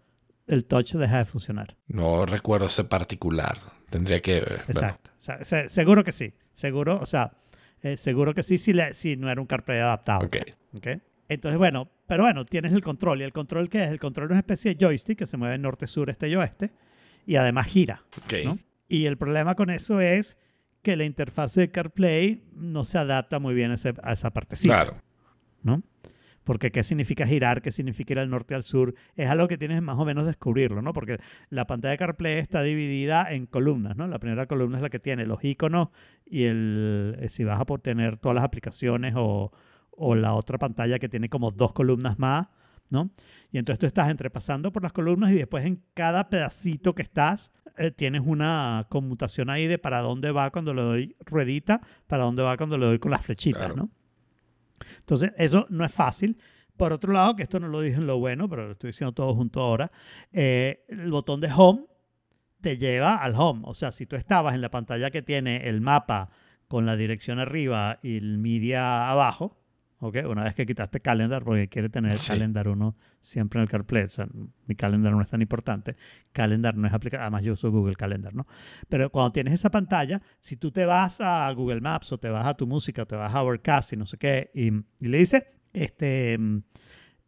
el 0.48 0.64
touch 0.66 0.94
deja 0.94 1.18
de 1.18 1.26
funcionar. 1.26 1.76
No 1.88 2.26
recuerdo 2.26 2.68
ese 2.68 2.86
particular. 2.86 3.58
Tendría 3.94 4.20
que. 4.22 4.38
eh. 4.38 4.44
Exacto. 4.68 5.12
O 5.20 5.22
sea, 5.22 5.46
se- 5.46 5.70
seguro 5.70 6.04
que 6.04 6.12
sí. 6.12 6.34
Seguro, 6.52 6.98
o 7.00 7.06
sea, 7.06 7.34
eh, 7.84 7.96
seguro 7.96 8.34
que 8.34 8.42
sí 8.42 8.58
si, 8.58 8.74
le- 8.74 8.96
si 8.96 9.18
no 9.18 9.30
era 9.30 9.40
un 9.40 9.46
CarPlay 9.46 9.80
adaptado. 9.80 10.26
Ok. 10.26 10.38
¿ok? 10.74 10.88
Entonces, 11.30 11.60
bueno, 11.60 11.92
pero 12.08 12.24
bueno, 12.24 12.44
tienes 12.44 12.74
el 12.74 12.82
control. 12.82 13.22
¿Y 13.22 13.24
el 13.24 13.32
control 13.32 13.70
qué 13.70 13.84
es? 13.84 13.92
El 13.92 14.00
control 14.00 14.26
es 14.28 14.32
una 14.32 14.40
especie 14.40 14.74
de 14.74 14.84
joystick 14.84 15.20
que 15.20 15.28
se 15.28 15.38
mueve 15.38 15.60
norte, 15.60 15.86
sur, 15.86 16.10
este 16.10 16.28
y 16.28 16.36
oeste. 16.36 16.72
Y 17.28 17.36
además 17.36 17.68
gira. 17.68 18.02
Ok. 18.24 18.34
¿no? 18.46 18.58
Y 18.90 19.06
el 19.06 19.18
problema 19.18 19.54
con 19.56 19.70
eso 19.70 20.02
es 20.02 20.38
que 20.82 20.96
la 20.96 21.04
interfaz 21.06 21.54
de 21.54 21.70
CarPlay 21.72 22.44
no 22.56 22.84
se 22.84 22.98
adapta 22.98 23.38
muy 23.38 23.54
bien 23.54 23.70
a, 23.70 23.76
ese- 23.76 23.94
a 24.02 24.14
esa 24.14 24.32
partecita. 24.32 24.74
Claro. 24.74 24.98
¿no? 25.62 25.84
Porque 26.44 26.72
qué 26.72 26.84
significa 26.84 27.26
girar, 27.26 27.62
qué 27.62 27.72
significa 27.72 28.14
ir 28.14 28.20
al 28.20 28.30
norte 28.30 28.54
al 28.56 28.64
sur, 28.64 28.94
es 29.16 29.30
algo 29.30 29.48
que 29.48 29.58
tienes 29.58 29.82
más 29.82 29.98
o 29.98 30.06
menos 30.06 30.26
descubrirlo, 30.26 30.82
¿no? 30.82 30.92
Porque 30.94 31.20
la 31.50 31.66
pantalla 31.68 31.92
de 31.92 31.98
CarPlay 31.98 32.38
está 32.40 32.62
dividida 32.64 33.32
en 33.32 33.46
columnas, 33.46 33.96
¿no? 33.96 34.08
La 34.08 34.20
primera 34.20 34.46
columna 34.46 34.78
es 34.78 34.84
la 34.84 34.90
que 34.90 35.00
tiene 35.00 35.26
los 35.26 35.44
iconos 35.44 35.90
y 36.26 36.44
el 36.44 37.16
eh, 37.20 37.30
si 37.30 37.44
vas 37.44 37.60
a 37.60 37.66
por 37.66 37.80
tener 37.82 38.18
todas 38.18 38.36
las 38.36 38.44
aplicaciones 38.44 39.14
o, 39.16 39.52
o 39.92 40.16
la 40.16 40.34
otra 40.34 40.58
pantalla 40.58 41.00
que 41.00 41.08
tiene 41.10 41.30
como 41.30 41.52
dos 41.52 41.72
columnas 41.74 42.20
más, 42.20 42.48
¿no? 42.90 43.10
Y 43.52 43.58
entonces 43.58 43.80
tú 43.80 43.86
estás 43.86 44.10
entrepasando 44.10 44.72
por 44.72 44.84
las 44.84 44.92
columnas 44.92 45.32
y 45.32 45.36
después 45.36 45.64
en 45.66 45.82
cada 45.94 46.30
pedacito 46.30 46.94
que 46.94 47.02
estás 47.04 47.52
eh, 47.78 47.90
tienes 47.92 48.22
una 48.26 48.86
conmutación 48.90 49.50
ahí 49.50 49.66
de 49.68 49.80
para 49.80 50.02
dónde 50.02 50.32
va 50.32 50.52
cuando 50.52 50.74
le 50.74 50.82
doy 50.82 51.16
ruedita, 51.26 51.82
para 52.08 52.24
dónde 52.26 52.44
va 52.44 52.58
cuando 52.58 52.78
le 52.78 52.86
doy 52.86 53.00
con 53.00 53.12
las 53.12 53.26
flechitas, 53.26 53.62
Claro. 53.62 53.76
¿no? 53.76 53.90
Entonces, 55.00 55.32
eso 55.38 55.66
no 55.70 55.86
es 55.86 55.92
fácil. 55.92 56.38
Por 56.78 56.92
otro 56.92 57.14
lado, 57.14 57.36
que 57.36 57.44
esto 57.44 57.60
no 57.60 57.68
lo 57.68 57.82
dije 57.82 57.98
en 57.98 58.08
lo 58.08 58.18
bueno, 58.20 58.50
pero 58.50 58.66
lo 58.66 58.72
estoy 58.72 58.90
diciendo 58.90 59.14
todo 59.14 59.36
junto 59.36 59.62
ahora, 59.62 59.92
eh, 60.32 60.86
el 60.90 61.12
botón 61.12 61.40
de 61.40 61.52
home 61.56 61.86
te 62.62 62.78
lleva 62.78 63.18
al 63.18 63.36
home. 63.36 63.62
O 63.66 63.74
sea, 63.74 63.92
si 63.92 64.06
tú 64.06 64.16
estabas 64.16 64.56
en 64.56 64.62
la 64.62 64.72
pantalla 64.72 65.12
que 65.12 65.22
tiene 65.22 65.70
el 65.70 65.82
mapa 65.82 66.30
con 66.68 66.86
la 66.86 66.96
dirección 66.96 67.40
arriba 67.40 68.00
y 68.02 68.18
el 68.18 68.40
media 68.40 69.10
abajo, 69.10 69.63
¿ok? 70.04 70.18
Una 70.30 70.44
vez 70.44 70.54
que 70.54 70.66
quitaste 70.66 71.00
calendar, 71.00 71.44
porque 71.44 71.68
quiere 71.70 71.90
tener 71.90 72.12
el 72.12 72.20
Sí. 72.20 72.28
calendar 72.30 72.68
uno 72.68 72.96
siempre 73.22 73.60
en 73.60 73.64
el 73.64 73.70
CarPlay, 73.70 74.04
o 74.04 74.10
sea, 74.10 74.28
mi 74.68 74.76
calendar 74.76 75.12
no 75.14 75.22
es 75.22 75.28
tan 75.30 75.42
importante, 75.42 75.96
calendar 76.32 76.76
no 76.76 76.88
es 76.88 76.94
aplicado, 76.94 77.24
además 77.24 77.44
yo 77.44 77.54
uso 77.54 77.72
Google 77.72 77.96
Calendar, 77.96 78.34
¿no? 78.36 78.46
Pero 78.90 79.10
cuando 79.10 79.32
tienes 79.32 79.54
esa 79.54 79.72
pantalla, 79.72 80.22
si 80.40 80.58
tú 80.58 80.72
te 80.72 80.86
vas 80.86 81.22
a 81.22 81.52
Google 81.54 81.82
Maps 81.82 82.12
o 82.12 82.18
te 82.18 82.30
vas 82.30 82.46
a 82.46 82.54
tu 82.56 82.68
música 82.68 83.04
o 83.04 83.06
te 83.06 83.16
vas 83.16 83.34
a 83.34 83.42
Overcast 83.44 83.94
y 83.94 83.98
no 83.98 84.06
sé 84.06 84.18
qué, 84.18 84.52
y, 84.54 84.68
y 85.04 85.08
le 85.08 85.18
dices, 85.20 85.46
este, 85.72 86.38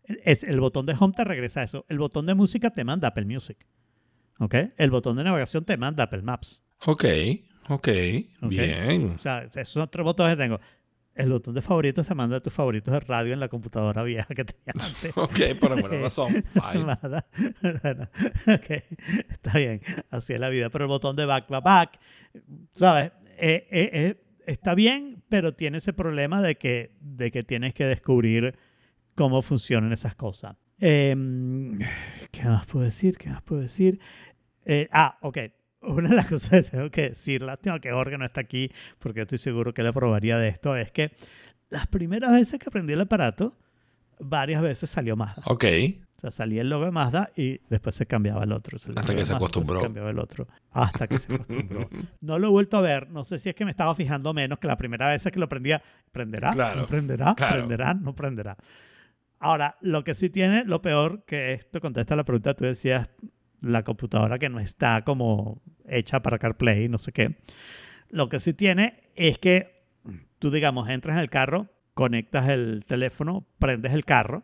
es, 0.03 0.43
el 0.43 0.59
botón 0.59 0.85
de 0.85 0.95
home 0.99 1.13
te 1.15 1.23
regresa 1.23 1.61
a 1.61 1.63
eso. 1.63 1.85
El 1.89 1.97
botón 1.99 2.25
de 2.25 2.35
música 2.35 2.69
te 2.71 2.83
manda 2.83 3.07
Apple 3.07 3.25
Music. 3.25 3.57
¿Ok? 4.39 4.53
El 4.77 4.91
botón 4.91 5.15
de 5.17 5.23
navegación 5.23 5.63
te 5.65 5.77
manda 5.77 6.03
Apple 6.03 6.21
Maps. 6.21 6.61
Ok. 6.85 7.05
Ok. 7.69 7.88
Ok. 8.41 8.49
Bien. 8.49 9.13
O 9.15 9.19
sea, 9.19 9.43
esos 9.43 9.69
son 9.69 9.89
tres 9.89 10.03
botones 10.03 10.35
que 10.35 10.43
tengo. 10.43 10.59
El 11.15 11.32
botón 11.32 11.56
de 11.56 11.62
favoritos 11.62 12.08
te 12.08 12.13
manda 12.13 12.41
tus 12.41 12.54
favoritos 12.54 12.93
de 12.93 12.99
radio 12.99 13.34
en 13.34 13.39
la 13.39 13.47
computadora 13.47 14.04
vieja 14.04 14.36
que 14.36 14.43
tenías 14.45 14.75
antes. 14.95 15.13
Ok, 15.15 15.60
por 15.60 15.71
alguna 15.71 15.97
razón. 15.97 16.28
Fine. 16.54 16.86
Nada. 16.86 17.25
Bueno, 17.82 18.10
ok, 18.47 18.84
está 19.30 19.58
bien, 19.58 19.82
así 20.12 20.34
es 20.34 20.39
la 20.39 20.49
vida. 20.49 20.69
Pero 20.69 20.86
el 20.86 20.89
botón 20.89 21.15
de 21.15 21.25
back, 21.25 21.47
back, 21.49 21.63
back, 21.63 21.99
¿sabes? 22.73 23.12
Eh, 23.38 23.67
eh, 23.71 23.89
eh, 23.93 24.23
está 24.45 24.75
bien, 24.75 25.23
pero 25.30 25.54
tiene 25.54 25.78
ese 25.78 25.93
problema 25.93 26.41
de 26.41 26.56
que, 26.56 26.91
de 26.99 27.32
que 27.32 27.43
tienes 27.43 27.73
que 27.73 27.86
descubrir 27.86 28.56
cómo 29.15 29.41
funcionan 29.41 29.93
esas 29.93 30.15
cosas. 30.15 30.58
Em, 30.80 31.80
¿Qué 32.32 32.43
más 32.43 32.65
puedo 32.65 32.84
decir? 32.84 33.17
¿Qué 33.17 33.30
más 33.30 33.41
puedo 33.41 33.62
decir? 33.62 33.99
Eh, 34.65 34.89
ah, 34.91 35.17
ok. 35.21 35.38
Una 35.88 36.10
de 36.10 36.15
las 36.15 36.28
cosas 36.28 36.63
que 36.65 36.71
tengo 36.71 36.89
que 36.89 37.10
decir, 37.10 37.41
lástima 37.41 37.80
que 37.80 37.91
Jorge 37.91 38.17
no 38.17 38.26
está 38.26 38.41
aquí, 38.41 38.69
porque 39.00 39.21
estoy 39.21 39.38
seguro 39.38 39.74
que 39.74 39.82
él 39.82 39.88
aprobaría 39.88 40.38
de 40.38 40.48
esto, 40.50 40.76
es 40.76 40.91
que 40.91 41.12
las 41.69 41.88
primeras 41.88 42.32
veces 42.32 42.60
que 42.60 42.69
aprendí 42.69 42.93
el 42.93 43.02
aparato, 43.02 43.56
varias 44.19 44.62
veces 44.62 44.89
salió 44.89 45.15
más. 45.15 45.38
Ok. 45.45 45.65
O 46.17 46.19
sea, 46.21 46.32
salía 46.32 46.62
el 46.62 46.69
logo 46.69 46.86
de 46.86 46.91
Mazda 46.91 47.32
y 47.36 47.60
después 47.69 47.93
se 47.95 48.06
cambiaba 48.06 48.43
el 48.45 48.52
otro. 48.54 48.78
Hasta 48.78 48.88
que 48.89 48.95
se 48.95 49.02
Mazda, 49.04 49.13
después 49.24 49.36
acostumbró. 49.38 49.82
cambiaba 49.82 50.10
el 50.10 50.19
otro. 50.19 50.48
Hasta 50.71 51.08
que 51.08 51.19
se 51.19 51.34
acostumbró. 51.34 51.89
No 52.21 52.39
lo 52.39 52.48
he 52.48 52.50
vuelto 52.52 52.78
a 52.78 52.82
ver. 52.82 53.10
No 53.10 53.24
sé 53.26 53.38
si 53.38 53.50
es 53.50 53.56
que 53.56 53.65
me 53.65 53.71
estaba 53.71 53.93
fijando 53.93 54.34
menos 54.34 54.58
que 54.60 54.67
la 54.67 54.78
primera 54.78 55.10
vez 55.10 55.24
que 55.30 55.39
lo 55.39 55.50
prendía. 55.50 55.82
¿Prenderá? 56.12 56.54
Claro, 56.54 56.82
¿No 56.82 56.88
prenderá? 56.88 57.36
claro. 57.36 57.56
¿Prenderá? 57.58 57.93
¿No 57.93 58.15
prenderá? 58.15 58.56
Ahora, 59.39 59.76
lo 59.82 60.04
que 60.06 60.15
sí 60.15 60.30
tiene, 60.30 60.63
lo 60.63 60.82
peor, 60.82 61.24
que 61.26 61.54
esto 61.54 61.82
contesta 61.82 62.15
la 62.15 62.24
pregunta, 62.24 62.54
tú 62.54 62.63
decías, 62.63 63.10
la 63.62 63.84
computadora 63.84 64.39
que 64.39 64.50
no 64.50 64.60
está 64.60 65.04
como 65.04 65.62
hecha 65.88 66.22
para 66.22 66.39
CarPlay, 66.39 66.89
no 66.89 66.98
sé 66.98 67.12
qué. 67.12 67.36
Lo 68.10 68.30
que 68.30 68.39
sí 68.39 68.54
tiene 68.54 69.04
es 69.15 69.38
que 69.38 69.84
tú, 70.39 70.52
digamos, 70.52 70.89
entras 70.89 71.15
en 71.15 71.22
el 71.22 71.30
carro, 71.30 71.68
conectas 71.94 72.50
el 72.50 72.86
teléfono, 72.86 73.46
prendes 73.60 73.94
el 73.94 74.06
carro. 74.06 74.44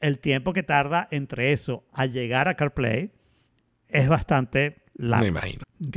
El 0.00 0.20
tiempo 0.20 0.52
que 0.52 0.62
tarda 0.62 1.08
entre 1.10 1.52
eso 1.52 1.84
a 1.92 2.06
llegar 2.06 2.48
a 2.48 2.54
CarPlay 2.54 3.10
es 3.88 4.08
bastante 4.08 4.82
largo. 4.94 5.22
Me 5.22 5.28
imagino. 5.28 5.62
¿ok? 5.86 5.96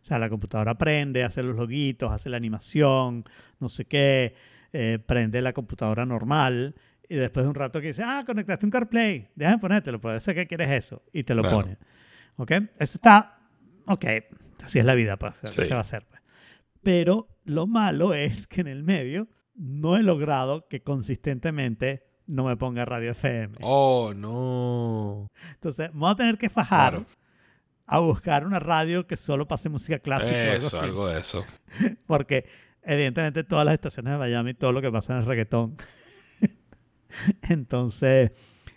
O 0.00 0.04
sea, 0.04 0.18
la 0.18 0.28
computadora 0.28 0.78
prende, 0.78 1.24
hace 1.24 1.42
los 1.42 1.56
loguitos, 1.56 2.12
hace 2.12 2.30
la 2.30 2.36
animación, 2.36 3.24
no 3.58 3.68
sé 3.68 3.84
qué, 3.84 4.34
eh, 4.72 4.98
prende 5.04 5.42
la 5.42 5.52
computadora 5.52 6.06
normal 6.06 6.74
y 7.10 7.16
después 7.16 7.44
de 7.44 7.48
un 7.50 7.54
rato 7.54 7.80
que 7.80 7.88
dice, 7.88 8.02
ah, 8.04 8.22
conectaste 8.24 8.64
un 8.64 8.70
CarPlay, 8.70 9.28
déjame 9.34 9.58
ponértelo, 9.58 10.00
puede 10.00 10.18
ser 10.20 10.34
que 10.34 10.46
quieres 10.46 10.70
eso 10.70 11.02
y 11.12 11.24
te 11.24 11.34
lo 11.34 11.42
Claro. 11.42 11.56
pone. 11.62 11.76
¿Ok? 12.36 12.50
Eso 12.78 12.96
está, 12.96 13.38
ok, 13.86 14.04
así 14.64 14.78
es 14.78 14.84
la 14.84 14.94
vida, 14.94 15.18
pues, 15.18 15.40
¿qué 15.42 15.48
Sí. 15.48 15.64
se 15.64 15.74
va 15.74 15.78
a 15.78 15.80
hacer? 15.82 16.06
pues? 16.08 16.22
Pero 16.82 17.28
lo 17.44 17.66
malo 17.66 18.14
es 18.14 18.46
que 18.46 18.62
en 18.62 18.68
el 18.68 18.82
medio 18.84 19.28
no 19.54 19.96
he 19.98 20.02
logrado 20.02 20.66
que 20.68 20.82
consistentemente 20.82 22.06
no 22.26 22.44
me 22.44 22.56
ponga 22.56 22.84
radio 22.84 23.10
FM. 23.10 23.58
Oh, 23.60 24.14
no. 24.16 25.26
Entonces, 25.54 25.92
me 25.92 26.00
voy 26.00 26.12
a 26.12 26.14
tener 26.14 26.38
que 26.38 26.48
fajar 26.48 26.92
Claro. 26.92 27.06
a 27.86 27.98
buscar 27.98 28.46
una 28.46 28.60
radio 28.60 29.06
que 29.06 29.16
solo 29.16 29.48
pase 29.48 29.68
música 29.68 29.98
clásica 29.98 30.36
o 30.36 30.40
algo 30.52 30.54
Eso, 30.66 30.76
así. 30.76 30.86
algo 30.86 31.08
de 31.08 31.18
eso. 31.18 31.44
Porque 32.06 32.46
evidentemente 32.82 33.42
todas 33.44 33.64
las 33.64 33.74
estaciones 33.74 34.12
de 34.12 34.18
Miami, 34.18 34.54
todo 34.54 34.72
lo 34.72 34.80
que 34.80 34.90
pasa 34.92 35.18
es 35.18 35.24
reggaetón. 35.26 35.76
Entonces, 37.48 38.32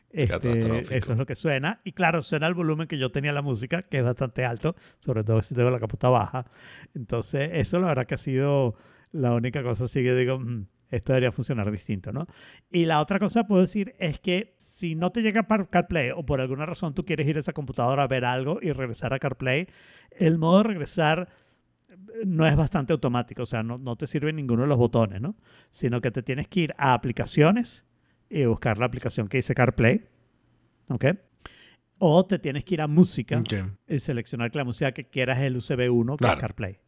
este, 0.10 0.50
eso 0.98 1.12
es 1.14 1.18
lo 1.18 1.26
que 1.26 1.36
suena. 1.36 1.82
Y 1.84 1.94
claro, 1.94 2.22
suena 2.22 2.48
el 2.48 2.54
volumen 2.54 2.88
que 2.88 2.98
yo 2.98 3.12
tenía 3.12 3.32
la 3.34 3.42
música, 3.42 3.84
que 3.84 3.98
es 4.00 4.04
bastante 4.04 4.46
alto, 4.46 4.76
sobre 5.00 5.24
todo 5.24 5.42
si 5.42 5.56
tengo 5.56 5.72
la 5.72 5.80
capota 5.80 6.10
baja. 6.10 6.46
Entonces, 6.94 7.50
eso 7.54 7.80
la 7.80 7.88
verdad 7.88 8.06
que 8.06 8.16
ha 8.16 8.20
sido 8.20 8.76
la 9.12 9.34
única 9.34 9.64
cosa 9.64 9.86
así 9.86 10.04
que 10.04 10.14
digo, 10.16 10.40
"Mm, 10.40 10.66
esto 10.92 11.14
debería 11.14 11.32
funcionar 11.32 11.72
distinto, 11.72 12.12
¿no? 12.14 12.28
Y 12.72 12.86
la 12.86 13.02
otra 13.02 13.18
cosa 13.18 13.42
que 13.42 13.48
puedo 13.48 13.62
decir 13.62 13.96
es 13.98 14.20
que 14.20 14.54
si 14.58 14.94
no 14.94 15.12
te 15.12 15.22
llega 15.24 15.44
par- 15.48 15.68
CarPlay 15.70 16.12
o 16.12 16.24
por 16.24 16.40
alguna 16.40 16.68
razón 16.68 16.94
tú 16.94 17.04
quieres 17.06 17.28
ir 17.28 17.38
a 17.38 17.40
esa 17.40 17.54
computadora 17.54 18.04
a 18.04 18.08
ver 18.08 18.26
algo 18.26 18.60
y 18.62 18.72
regresar 18.72 19.14
a 19.14 19.20
CarPlay, 19.20 19.68
el 20.12 20.38
modo 20.38 20.60
de 20.60 20.64
regresar 20.66 21.30
no 22.26 22.46
es 22.46 22.56
bastante 22.56 22.94
automático, 22.94 23.44
o 23.44 23.46
sea, 23.48 23.64
no, 23.64 23.78
no 23.80 23.96
te 23.96 24.06
sirve 24.08 24.34
ninguno 24.34 24.64
de 24.64 24.68
los 24.68 24.78
botones, 24.78 25.22
¿no? 25.22 25.36
Sino 25.72 26.02
que 26.02 26.12
te 26.12 26.22
tienes 26.22 26.48
que 26.48 26.60
ir 26.62 26.76
a 26.78 26.94
aplicaciones 26.94 27.86
y 28.34 28.46
buscar 28.46 28.78
la 28.80 28.86
aplicación 28.86 29.28
que 29.28 29.38
dice 29.38 29.54
CarPlay, 29.54 30.04
¿ok? 30.90 31.06
O 32.00 32.26
te 32.26 32.40
tienes 32.40 32.64
que 32.66 32.74
ir 32.74 32.82
a 32.82 32.88
música 32.88 33.38
y 33.88 34.00
seleccionar 34.00 34.52
que 34.52 34.58
la 34.58 34.64
música 34.66 34.92
que 34.92 35.06
quieras 35.06 35.38
es 35.38 35.44
el 35.44 35.56
USB1, 35.58 36.14
que 36.14 36.18
Claro. 36.18 36.34
es 36.34 36.42
CarPlay. 36.42 36.80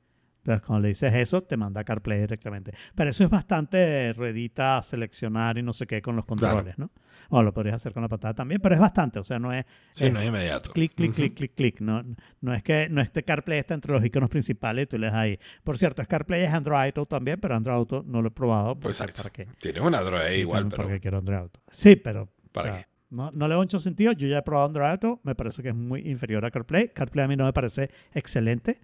Entonces, 0.46 0.64
cuando 0.68 0.84
le 0.84 0.90
dices 0.90 1.12
eso, 1.16 1.42
te 1.42 1.58
manda 1.58 1.82
a 1.82 1.84
CarPlay 1.84 2.20
directamente. 2.20 2.72
Pero 2.94 3.10
eso 3.10 3.24
es 3.24 3.30
bastante 3.32 4.14
ruedita, 4.14 4.80
seleccionar 4.84 5.58
y 5.58 5.64
no 5.64 5.74
sé 5.74 5.88
qué 5.88 6.04
con 6.04 6.16
los 6.16 6.26
controles, 6.26 6.78
¿no? 6.78 6.92
O 7.30 7.42
lo 7.42 7.52
podrías 7.52 7.78
hacer 7.78 7.94
con 7.94 8.04
la 8.04 8.08
pantalla 8.10 8.36
también, 8.36 8.62
pero 8.62 8.76
es 8.76 8.82
bastante, 8.82 9.18
o 9.18 9.24
sea, 9.24 9.40
no 9.40 9.52
es 9.52 9.66
Sí, 9.94 10.06
es 10.06 10.14
no 10.14 10.20
es 10.20 10.28
inmediato. 10.28 10.72
clic, 10.72 10.94
clic, 10.94 11.10
Ujú. 11.10 11.16
clic, 11.16 11.34
clic, 11.36 11.56
clic. 11.56 11.82
No, 11.82 12.04
no 12.42 12.54
es 12.54 12.62
que 12.62 12.88
no 12.90 13.02
este 13.02 13.24
CarPlay 13.24 13.58
está 13.58 13.74
entre 13.74 13.92
los 13.92 14.06
iconos 14.06 14.30
principales 14.30 14.84
y 14.84 14.88
tú 14.88 15.00
le 15.00 15.08
das 15.08 15.16
ahí. 15.16 15.40
Por 15.64 15.80
cierto, 15.80 16.04
es 16.04 16.08
CarPlay 16.08 16.44
es 16.44 16.54
Android 16.54 16.86
Auto 16.86 17.08
también, 17.08 17.40
pero 17.40 17.56
Android 17.56 17.76
Auto 17.78 18.04
no 18.06 18.22
lo 18.22 18.28
he 18.28 18.32
probado. 18.32 18.76
Pues 18.80 19.02
exacto. 19.02 19.24
¿Para 19.24 19.34
qué? 19.34 19.48
Tienes 19.60 19.82
una 19.82 20.02
droga 20.02 20.26
ahí 20.26 20.42
igual, 20.42 20.68
pero. 20.70 20.84
Porque 20.84 21.00
quiero 21.00 21.18
Android 21.18 21.40
Auto. 21.40 21.60
Sí, 21.72 21.96
pero 21.96 22.30
¿Para 22.52 22.74
o 22.74 22.76
sea, 22.76 22.84
qué? 22.84 22.90
no, 23.10 23.32
no 23.32 23.48
le 23.48 23.56
veo 23.56 23.64
mucho 23.64 23.80
sentido. 23.80 24.12
Yo 24.12 24.28
ya 24.28 24.38
he 24.38 24.44
probado 24.44 24.68
Android 24.68 24.90
Auto, 24.92 25.20
me 25.24 25.34
parece 25.34 25.64
que 25.64 25.70
es 25.70 25.76
muy 25.76 26.02
inferior 26.08 26.46
a 26.46 26.52
CarPlay. 26.52 26.90
CarPlay 26.90 27.26
a 27.26 27.28
mí 27.28 27.36
no 27.36 27.46
me 27.46 27.54
parece 27.54 27.90
excelente, 28.14 28.78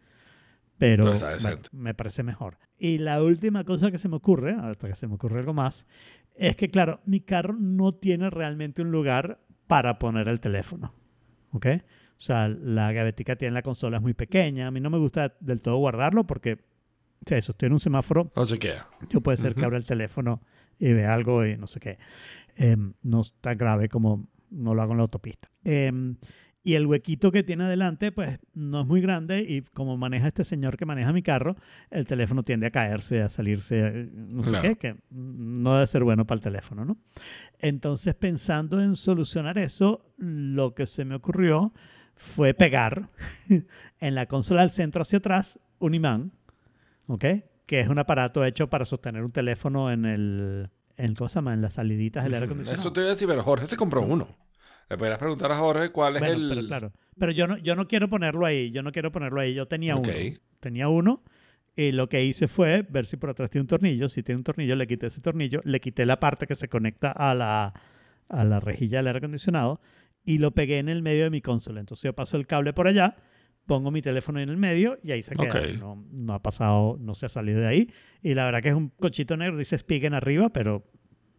pero 0.81 1.13
está 1.13 1.37
bueno, 1.41 1.61
me 1.73 1.93
parece 1.93 2.23
mejor. 2.23 2.57
Y 2.77 2.97
la 2.97 3.21
última 3.21 3.63
cosa 3.63 3.91
que 3.91 3.97
se 3.99 4.09
me 4.09 4.15
ocurre, 4.15 4.55
hasta 4.59 4.87
que 4.87 4.95
se 4.95 5.07
me 5.07 5.13
ocurre 5.13 5.39
algo 5.39 5.53
más, 5.53 5.85
es 6.35 6.55
que, 6.55 6.69
claro, 6.69 7.01
mi 7.05 7.21
carro 7.21 7.53
no 7.53 7.93
tiene 7.93 8.29
realmente 8.31 8.81
un 8.81 8.89
lugar 8.91 9.39
para 9.67 9.99
poner 9.99 10.27
el 10.27 10.39
teléfono. 10.39 10.93
¿Ok? 11.51 11.67
O 11.67 12.23
sea, 12.23 12.47
la 12.47 12.91
gavetica 12.93 13.35
tiene 13.35 13.53
la 13.53 13.61
consola 13.61 13.97
es 13.97 14.01
muy 14.03 14.13
pequeña. 14.15 14.67
A 14.67 14.71
mí 14.71 14.79
no 14.79 14.89
me 14.89 14.97
gusta 14.97 15.35
del 15.39 15.61
todo 15.61 15.77
guardarlo 15.77 16.25
porque, 16.25 16.53
o 16.53 17.27
sea, 17.27 17.37
eso, 17.37 17.51
estoy 17.51 17.67
en 17.67 17.73
un 17.73 17.79
semáforo 17.79 18.31
No 18.35 18.45
chequea. 18.45 18.87
yo 19.09 19.21
puede 19.21 19.37
ser 19.37 19.53
que 19.53 19.59
Ujú. 19.59 19.65
abra 19.67 19.77
el 19.77 19.85
teléfono 19.85 20.41
y 20.79 20.93
vea 20.93 21.13
algo 21.13 21.45
y 21.45 21.57
no 21.57 21.67
sé 21.67 21.79
qué. 21.79 21.99
Em, 22.55 22.93
no 23.03 23.21
es 23.21 23.33
tan 23.39 23.57
grave 23.57 23.87
como 23.87 24.27
no 24.49 24.73
lo 24.73 24.81
hago 24.81 24.93
en 24.93 24.97
la 24.97 25.03
autopista. 25.03 25.49
Em, 25.63 26.15
y 26.63 26.75
el 26.75 26.85
huequito 26.85 27.31
que 27.31 27.41
tiene 27.43 27.63
adelante, 27.63 28.11
pues 28.11 28.37
no 28.53 28.81
es 28.81 28.87
muy 28.87 29.01
grande 29.01 29.41
y 29.41 29.61
como 29.61 29.97
maneja 29.97 30.27
este 30.27 30.43
señor 30.43 30.77
que 30.77 30.85
maneja 30.85 31.11
mi 31.11 31.23
carro, 31.23 31.55
el 31.89 32.05
teléfono 32.05 32.43
tiende 32.43 32.67
a 32.67 32.71
caerse, 32.71 33.21
a 33.23 33.29
salirse, 33.29 33.79
eh, 33.87 34.09
no 34.13 34.43
sé 34.43 34.49
Claro. 34.51 34.67
qué, 34.69 34.75
que 34.77 34.95
no 35.09 35.73
debe 35.73 35.87
ser 35.87 36.03
bueno 36.03 36.25
para 36.25 36.35
el 36.37 36.41
teléfono, 36.43 36.85
¿no? 36.85 36.97
Entonces, 37.59 38.13
pensando 38.15 38.81
en 38.81 38.95
solucionar 38.95 39.57
eso, 39.57 40.05
lo 40.17 40.73
que 40.75 40.85
se 40.85 41.03
me 41.05 41.15
ocurrió 41.15 41.73
fue 42.15 42.53
pegar 42.53 43.09
en 43.99 44.15
la 44.15 44.27
consola 44.27 44.61
del 44.61 44.71
centro 44.71 45.01
hacia 45.01 45.17
atrás 45.19 45.59
un 45.79 45.95
imán, 45.95 46.31
¿ok? 47.07 47.25
Que 47.65 47.79
es 47.79 47.87
un 47.87 47.97
aparato 47.97 48.45
hecho 48.45 48.69
para 48.69 48.85
sostener 48.85 49.23
un 49.23 49.31
teléfono 49.31 49.91
en 49.91 50.05
el, 50.05 50.69
en, 50.97 51.15
¿cómo 51.15 51.27
se 51.29 51.35
llama? 51.35 51.53
En 51.55 51.61
las 51.61 51.73
saliditas 51.73 52.23
del 52.23 52.35
aire 52.35 52.45
acondicionado. 52.45 52.81
Eso 52.81 52.93
te 52.93 52.99
iba 53.01 53.07
a 53.07 53.13
decir, 53.13 53.27
pero 53.27 53.41
Jorge 53.43 53.65
se 53.65 53.77
compró 53.77 54.01
uno. 54.03 54.27
Le 54.89 54.97
podrías 54.97 55.17
preguntar 55.19 55.51
a 55.51 55.57
Jorge 55.57 55.89
cuál 55.89 56.15
es 56.17 56.21
Bueno, 56.21 56.35
el. 56.35 56.49
pero 56.49 56.67
claro. 56.67 56.91
Pero 57.17 57.31
yo 57.31 57.47
no, 57.47 57.57
yo 57.57 57.75
no 57.75 57.87
quiero 57.87 58.09
ponerlo 58.09 58.45
ahí, 58.45 58.71
yo 58.71 58.83
no 58.83 58.91
quiero 58.91 59.11
ponerlo 59.11 59.39
ahí. 59.41 59.53
Yo 59.53 59.67
tenía 59.67 59.95
Ok. 59.95 60.07
uno. 60.07 60.37
Tenía 60.59 60.87
uno 60.89 61.23
y 61.75 61.91
lo 61.93 62.09
que 62.09 62.23
hice 62.23 62.47
fue 62.47 62.81
ver 62.89 63.05
si 63.05 63.17
por 63.17 63.29
atrás 63.29 63.49
tiene 63.49 63.61
un 63.63 63.67
tornillo. 63.67 64.09
Si 64.09 64.21
tiene 64.23 64.37
un 64.37 64.43
tornillo, 64.43 64.75
le 64.75 64.85
quité 64.87 65.07
ese 65.07 65.21
tornillo, 65.21 65.61
le 65.63 65.79
quité 65.79 66.05
la 66.05 66.19
parte 66.19 66.45
que 66.47 66.55
se 66.55 66.67
conecta 66.67 67.11
a 67.11 67.33
la, 67.33 67.73
a 68.29 68.43
la 68.43 68.59
rejilla 68.59 68.97
del 68.97 69.07
aire 69.07 69.17
acondicionado 69.19 69.81
y 70.23 70.37
lo 70.39 70.51
pegué 70.51 70.79
en 70.79 70.89
el 70.89 71.01
medio 71.01 71.23
de 71.23 71.29
mi 71.29 71.41
consola. 71.41 71.79
Entonces 71.79 72.03
yo 72.03 72.13
paso 72.13 72.37
el 72.37 72.45
cable 72.47 72.73
por 72.73 72.87
allá, 72.87 73.15
pongo 73.65 73.89
mi 73.91 74.01
teléfono 74.01 74.39
en 74.39 74.49
el 74.49 74.57
medio 74.57 74.99
y 75.03 75.11
ahí 75.11 75.23
se 75.23 75.33
queda. 75.35 75.49
Ok. 75.59 75.79
No, 75.79 76.03
no 76.11 76.33
ha 76.33 76.41
pasado, 76.43 76.97
no 76.99 77.15
se 77.15 77.25
ha 77.27 77.29
salido 77.29 77.61
de 77.61 77.67
ahí. 77.67 77.93
Y 78.21 78.33
la 78.33 78.45
verdad 78.45 78.61
que 78.61 78.69
es 78.69 78.75
un 78.75 78.89
cochito 78.89 79.37
negro, 79.37 79.57
dice 79.57 79.77
Spigen 79.77 80.13
arriba, 80.13 80.49
pero 80.49 80.83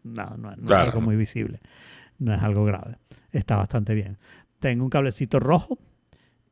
no, 0.03 0.35
no, 0.37 0.55
no 0.55 0.67
Claro. 0.67 0.89
es 0.89 0.93
algo 0.95 1.01
muy 1.01 1.15
visible. 1.15 1.59
No 2.19 2.33
es 2.33 2.41
algo 2.41 2.65
grave. 2.65 2.97
Está 3.31 3.55
bastante 3.57 3.93
bien. 3.93 4.17
Tengo 4.59 4.83
un 4.83 4.89
cablecito 4.89 5.39
rojo 5.39 5.77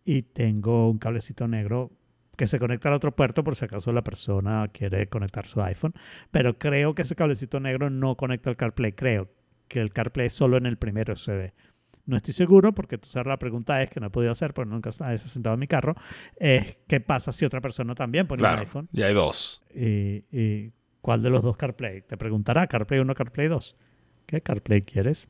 y 0.03 0.23
tengo 0.23 0.89
un 0.89 0.97
cablecito 0.97 1.47
negro 1.47 1.91
que 2.35 2.47
se 2.47 2.59
conecta 2.59 2.89
al 2.89 2.95
otro 2.95 3.15
puerto 3.15 3.43
por 3.43 3.55
si 3.55 3.65
acaso 3.65 3.91
la 3.93 4.03
persona 4.03 4.67
quiere 4.73 5.07
conectar 5.07 5.45
su 5.45 5.61
iPhone. 5.61 5.93
Pero 6.31 6.57
creo 6.57 6.95
que 6.95 7.03
ese 7.03 7.15
cablecito 7.15 7.59
negro 7.59 7.89
no 7.89 8.15
conecta 8.17 8.49
al 8.49 8.57
CarPlay. 8.57 8.93
Creo 8.93 9.29
que 9.67 9.79
el 9.79 9.91
CarPlay 9.93 10.27
es 10.27 10.33
solo 10.33 10.57
en 10.57 10.65
el 10.65 10.77
primero 10.77 11.13
USB. 11.13 11.51
No 12.07 12.17
estoy 12.17 12.33
seguro 12.33 12.73
porque 12.73 12.97
tú 12.97 13.07
sabes 13.07 13.27
la 13.27 13.37
pregunta 13.37 13.81
es 13.83 13.89
que 13.91 13.99
no 13.99 14.07
he 14.07 14.09
podido 14.09 14.31
hacer 14.31 14.53
porque 14.55 14.71
nunca 14.71 14.91
se 14.91 15.17
sentado 15.19 15.53
en 15.53 15.59
mi 15.59 15.67
carro. 15.67 15.95
Es 16.35 16.79
qué 16.87 16.99
pasa 16.99 17.31
si 17.31 17.45
otra 17.45 17.61
persona 17.61 17.93
también 17.93 18.27
pone 18.27 18.41
un 18.41 18.47
Claro, 18.47 18.61
iPhone 18.61 18.89
ya 18.91 19.05
hay 19.05 19.13
dos. 19.13 19.61
y, 19.73 20.25
y 20.31 20.73
cuál 21.01 21.21
de 21.21 21.29
los 21.29 21.43
dos 21.43 21.55
CarPlay. 21.57 22.01
Te 22.01 22.17
preguntará 22.17 22.65
CarPlay 22.67 22.99
1 23.01 23.13
CarPlay 23.13 23.47
2. 23.47 23.77
¿Qué 24.25 24.41
CarPlay 24.41 24.81
quieres? 24.81 25.27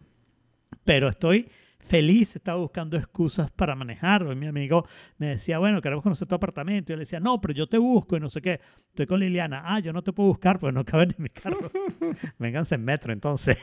Pero 0.84 1.10
estoy 1.10 1.50
feliz, 1.80 2.36
estaba 2.36 2.60
buscando 2.60 2.98
excusas 2.98 3.52
para 3.52 3.76
manejar. 3.76 4.24
Hoy 4.24 4.36
mi 4.36 4.48
amigo 4.48 4.86
me 5.18 5.28
decía, 5.28 5.60
bueno, 5.60 5.82
queremos 5.82 6.04
conocer 6.04 6.28
tu 6.28 6.36
apartamento. 6.36 6.92
Y 6.92 6.94
yo 6.94 6.98
le 6.98 7.02
decía, 7.02 7.20
no, 7.20 7.42
pero 7.42 7.54
yo 7.54 7.68
te 7.68 7.78
busco 7.78 8.18
y 8.18 8.20
no 8.20 8.30
sé 8.30 8.42
qué. 8.42 8.60
Estoy 8.90 9.06
con 9.06 9.20
Liliana. 9.20 9.64
Ah, 9.66 9.80
yo 9.80 9.94
no 9.94 10.02
te 10.02 10.14
puedo 10.14 10.30
buscar 10.30 10.60
porque 10.60 10.74
no 10.74 10.86
cabe 10.86 11.04
en 11.04 11.16
mi 11.18 11.30
carro. 11.30 11.72
Vénganse 12.40 12.76
en 12.76 12.86
metro 12.86 13.14
entonces. 13.14 13.58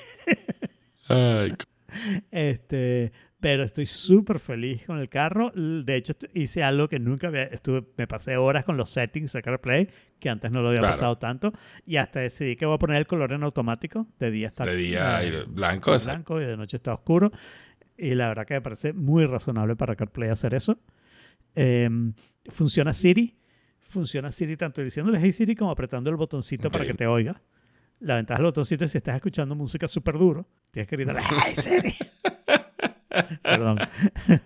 Ay, 1.09 1.53
Este, 2.31 3.13
pero 3.41 3.63
estoy 3.63 3.87
súper 3.87 4.39
feliz 4.41 4.85
con 4.87 4.99
el 4.99 5.09
carro. 5.09 5.53
De 5.55 5.95
hecho, 5.97 6.15
hice 6.35 6.63
algo 6.65 6.89
que 6.89 6.99
nunca 6.99 7.29
había, 7.29 7.45
estuve, 7.45 7.85
me 7.97 8.07
pasé 8.07 8.37
horas 8.37 8.65
con 8.65 8.77
los 8.77 8.91
settings 8.91 9.33
de 9.33 9.43
CarPlay, 9.43 9.89
que 10.19 10.29
antes 10.29 10.51
no 10.51 10.61
lo 10.61 10.69
había 10.69 10.81
Claro. 10.81 10.93
pasado 10.95 11.19
tanto, 11.19 11.53
y 11.87 11.97
hasta 11.97 12.21
decidí 12.21 12.57
que 12.57 12.67
voy 12.67 12.75
a 12.75 12.79
poner 12.79 12.97
el 12.97 13.07
color 13.07 13.33
en 13.33 13.45
automático. 13.45 14.09
De 14.19 14.31
día 14.33 14.49
está 14.49 14.65
de 14.65 14.75
día 14.77 15.23
eh, 15.23 15.29
y 15.47 15.51
blanco. 15.51 15.95
está 15.95 16.13
blanco 16.13 16.41
y 16.41 16.47
de 16.47 16.57
noche 16.57 16.79
está 16.79 16.95
oscuro. 16.95 17.31
Y 17.97 18.15
la 18.15 18.29
verdad 18.29 18.47
que 18.47 18.55
me 18.55 18.61
parece 18.61 18.93
muy 18.93 19.25
razonable 19.27 19.77
para 19.77 19.95
CarPlay 19.97 20.31
hacer 20.31 20.55
eso. 20.55 20.79
Em, 21.55 22.13
funciona 22.47 22.93
Siri. 22.93 23.37
Funciona 23.81 24.31
Siri 24.31 24.57
tanto 24.57 24.83
diciéndole 24.83 25.19
Hey 25.21 25.33
Siri 25.33 25.55
como 25.57 25.71
apretando 25.71 26.11
el 26.11 26.17
botoncito 26.17 26.71
para 26.71 26.85
que 26.87 26.95
te 26.95 27.07
oiga. 27.07 27.41
La 28.01 28.17
ventaja 28.17 28.39
del 28.39 28.47
botoncito 28.47 28.85
es 28.85 28.91
si 28.93 28.99
estás 28.99 29.17
escuchando 29.17 29.55
música 29.57 29.89
súper 29.89 30.17
duro, 30.19 30.47
tienes 30.71 30.89
que 30.89 30.97
gritar 30.97 31.17
Hey 31.47 31.55
Siri. 31.57 31.95
Perdón. 33.43 33.79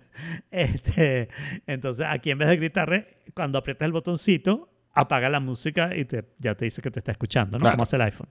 Este, 0.51 1.29
entonces, 1.65 2.05
aquí 2.07 2.29
en 2.31 2.37
vez 2.37 2.47
de 2.49 2.57
gritarle, 2.57 3.17
cuando 3.33 3.57
aprietas 3.57 3.85
el 3.87 3.91
botoncito, 3.91 4.69
apaga 4.93 5.27
la 5.29 5.39
música 5.39 5.95
y 5.95 6.05
te, 6.05 6.23
ya 6.37 6.53
te 6.55 6.65
dice 6.65 6.81
que 6.81 6.91
te 6.91 6.99
está 6.99 7.11
escuchando, 7.11 7.57
¿no? 7.57 7.61
Claro. 7.61 7.73
Como 7.73 7.83
hace 7.83 7.95
el 7.95 8.03
iPhone. 8.03 8.29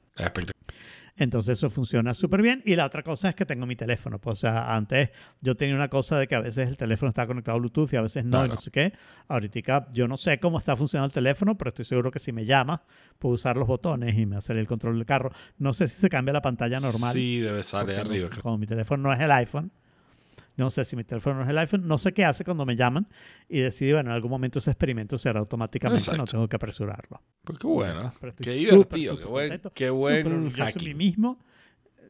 Entonces 1.17 1.59
eso 1.59 1.69
funciona 1.69 2.15
súper 2.15 2.41
bien. 2.41 2.63
Y 2.65 2.75
la 2.75 2.87
otra 2.87 3.03
cosa 3.03 3.29
es 3.29 3.35
que 3.35 3.45
tengo 3.45 3.67
mi 3.67 3.77
teléfono. 3.77 4.19
Pues, 4.19 4.39
o 4.39 4.41
sea, 4.43 4.75
antes 4.75 5.11
yo 5.43 5.57
tenía 5.57 5.75
una 5.75 5.89
cosa 5.89 6.19
de 6.19 6.27
que 6.27 6.35
a 6.37 6.41
veces 6.41 6.69
el 6.69 6.77
teléfono 6.79 7.11
estaba 7.11 7.27
conectado 7.27 7.57
a 7.57 7.61
Bluetooth 7.61 7.93
y 7.93 7.97
a 7.97 8.01
veces 8.03 8.25
no, 8.25 8.31
y 8.31 8.31
Claro. 8.41 8.47
no 8.55 8.57
sé 8.57 8.71
qué. 8.71 8.93
Ahorita 9.29 9.89
yo 9.93 10.09
no 10.09 10.17
sé 10.17 10.39
cómo 10.41 10.59
está 10.59 10.75
funcionando 10.77 11.09
el 11.09 11.13
teléfono, 11.13 11.59
pero 11.59 11.69
estoy 11.71 11.85
seguro 11.85 12.11
que 12.11 12.19
si 12.19 12.33
me 12.33 12.47
llama, 12.47 12.83
puedo 13.19 13.35
usar 13.35 13.57
los 13.57 13.67
botones 13.67 14.17
y 14.17 14.25
me 14.25 14.37
hace 14.37 14.53
el 14.55 14.67
control 14.67 14.97
del 14.97 15.05
carro. 15.07 15.33
No 15.59 15.75
sé 15.75 15.87
si 15.89 16.01
se 16.01 16.09
cambia 16.09 16.33
la 16.33 16.41
pantalla 16.43 16.81
normal. 16.81 17.13
Sí, 17.13 17.41
debe 17.41 17.63
salir 17.63 17.97
no- 17.97 18.03
arriba. 18.03 18.31
como 18.41 18.57
mi 18.57 18.67
teléfono 18.67 19.03
no 19.03 19.13
es 19.13 19.21
el 19.21 19.33
iPhone. 19.33 19.71
No 20.57 20.71
sé 20.71 20.85
si 20.85 20.97
mi 20.97 21.05
teléfono 21.05 21.37
no 21.37 21.43
es 21.45 21.49
el 21.49 21.59
iPhone. 21.59 21.87
No 21.87 21.99
sé 21.99 22.13
qué 22.13 22.25
hace 22.25 22.45
cuando 22.45 22.67
me 22.67 22.77
llaman. 22.77 23.09
Y 23.49 23.61
decidí, 23.61 23.93
bueno, 23.93 24.11
en 24.11 24.15
algún 24.17 24.31
momento 24.31 24.59
ese 24.59 24.71
experimento 24.71 25.17
se 25.19 25.29
hará 25.29 25.41
automáticamente. 25.41 26.17
No 26.17 26.25
tengo 26.25 26.49
que 26.49 26.57
asurarlo. 26.57 27.23
Pues 27.45 27.59
qué 27.59 27.67
bueno. 27.67 28.13
Pero 28.21 28.35
Qué 28.37 28.51
divertido. 28.53 29.15
súper 29.15 29.25
Qué 29.25 29.31
buen, 29.31 29.49
contento, 29.49 29.73
qué 29.75 29.91
buen 29.91 30.27
orgulloso 30.27 30.79
de 30.79 30.85
mí 30.85 30.95
mismo. 30.95 31.39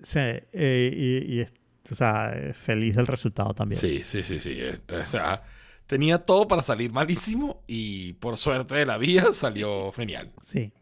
Sí, 0.03 0.19
eh, 0.21 0.91
y, 0.93 1.41
y 1.41 1.47
o 1.91 1.95
sea, 1.95 2.53
feliz 2.55 2.97
del 2.97 3.07
resultado 3.07 3.55
también. 3.55 3.81
Sí, 3.81 4.03
sí, 4.05 4.23
sí, 4.23 4.39
sí. 4.39 4.59
O 4.89 5.07
sea, 5.07 5.43
tenía 5.87 6.19
todo 6.19 6.49
para 6.49 6.63
salir 6.63 6.93
malísimo 6.93 7.63
y 7.67 8.15
por 8.15 8.37
suerte 8.37 8.75
de 8.75 8.87
la 8.87 8.99
vida 8.99 9.33
salió 9.33 9.93
genial. 9.93 10.33
Sí. 10.41 10.73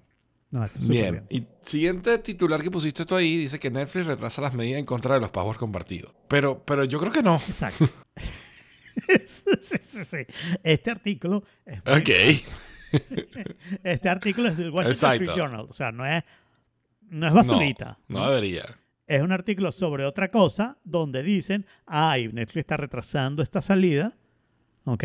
No, 0.51 0.65
esto 0.65 0.81
Bien. 0.89 1.13
bien. 1.13 1.27
Y 1.31 1.47
siguiente 1.65 2.19
titular 2.19 2.61
que 2.63 2.71
pusiste 2.71 3.07
tú 3.07 3.15
ahí 3.15 3.37
dice 3.37 3.59
que 3.59 3.71
Netflix 3.71 4.07
retrasa 4.07 4.43
las 4.43 4.53
medidas 4.55 4.81
en 4.81 4.85
contra 4.87 5.15
de 5.15 5.21
los 5.21 5.31
passwords 5.31 5.59
compartidos. 5.59 6.13
Pero, 6.29 6.65
pero 6.65 6.85
yo 6.85 6.99
creo 6.99 7.13
que 7.13 7.23
no. 7.23 7.37
Exacto. 7.37 7.89
sí, 9.27 9.45
sí, 9.63 9.77
sí. 10.11 10.17
Este 10.65 10.91
artículo 10.91 11.45
es 11.65 11.79
Ok. 11.87 12.11
este 13.85 14.09
artículo 14.09 14.49
es 14.49 14.57
del 14.57 14.71
Washington. 14.71 15.17
Free 15.19 15.27
Journal. 15.37 15.67
O 15.69 15.73
sea, 15.73 15.93
no 15.93 16.05
es, 16.07 16.25
no 17.09 17.29
es 17.29 17.33
basurita. 17.33 17.99
No 18.09 18.29
debería. 18.29 18.65
Es 19.07 19.23
un 19.23 19.33
artículo 19.33 19.73
sobre 19.73 20.05
otra 20.05 20.31
cosa 20.31 20.79
donde 20.85 21.23
dicen, 21.23 21.67
ay, 21.87 22.29
Netflix 22.33 22.63
está 22.65 22.77
retrasando 22.77 23.43
esta 23.43 23.61
salida, 23.61 24.17
¿ok? 24.85 25.05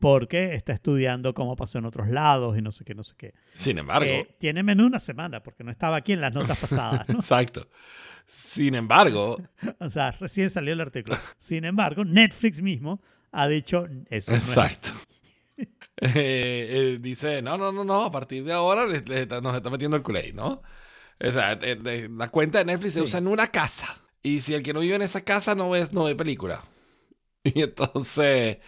Porque 0.00 0.54
está 0.54 0.72
estudiando 0.72 1.34
cómo 1.34 1.54
pasó 1.56 1.78
en 1.78 1.84
otros 1.84 2.08
lados 2.08 2.56
y 2.58 2.62
no 2.62 2.72
sé 2.72 2.84
qué, 2.84 2.94
no 2.94 3.02
sé 3.04 3.14
qué. 3.16 3.34
Sin 3.54 3.78
embargo. 3.78 4.10
Eh, 4.10 4.34
tiene 4.38 4.62
menos 4.62 4.84
de 4.84 4.88
una 4.88 4.98
semana 5.00 5.42
porque 5.42 5.62
no 5.62 5.70
estaba 5.70 5.96
aquí 5.96 6.12
en 6.14 6.22
las 6.22 6.32
notas 6.34 6.58
pasadas, 6.58 7.08
¿no? 7.08 7.14
Exacto. 7.20 7.68
Sin 8.26 8.74
embargo, 8.74 9.36
O 9.78 9.90
sea, 9.90 10.10
recién 10.12 10.50
salió 10.50 10.72
el 10.72 10.80
artículo. 10.80 11.16
Sin 11.38 11.64
embargo, 11.64 12.04
Netflix 12.04 12.60
mismo 12.62 13.00
ha 13.32 13.46
dicho 13.46 13.86
eso. 14.08 14.32
no 14.32 14.38
es 14.38 14.48
Exacto. 14.48 14.90
Eh, 16.02 16.66
eh, 16.94 16.98
dice, 16.98 17.42
no, 17.42 17.58
no, 17.58 17.70
no, 17.72 17.84
no, 17.84 18.02
a 18.04 18.10
partir 18.10 18.42
de 18.42 18.54
ahora 18.54 18.86
les- 18.86 19.06
les 19.06 19.18
está- 19.20 19.42
nos 19.42 19.54
está 19.54 19.68
metiendo 19.68 19.98
el 19.98 20.02
culé, 20.02 20.32
¿no? 20.32 20.62
O 21.22 21.30
sea, 21.32 21.58
eh, 21.60 22.08
la 22.10 22.30
cuenta 22.30 22.58
de 22.58 22.64
Netflix 22.64 22.94
se 22.94 23.02
usa 23.02 23.18
en 23.18 23.26
una 23.26 23.48
casa. 23.48 24.00
Y 24.22 24.40
si 24.40 24.54
el 24.54 24.62
que 24.62 24.72
no 24.72 24.80
vive 24.80 24.94
en 24.94 25.02
esa 25.02 25.20
casa 25.22 25.54
no 25.54 25.68
ve, 25.68 25.86
no 25.92 26.04
ve 26.04 26.14
película. 26.16 26.64
Y 27.44 27.60
entonces 27.62 28.58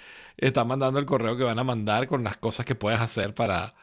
están 0.46 0.66
mandando 0.68 0.98
el 0.98 1.06
correo 1.06 1.36
que 1.36 1.44
van 1.44 1.58
a 1.58 1.64
mandar 1.64 2.06
con 2.06 2.24
las 2.24 2.36
cosas 2.36 2.66
que 2.66 2.74
puedes 2.74 3.00
hacer 3.00 3.34
para 3.34 3.74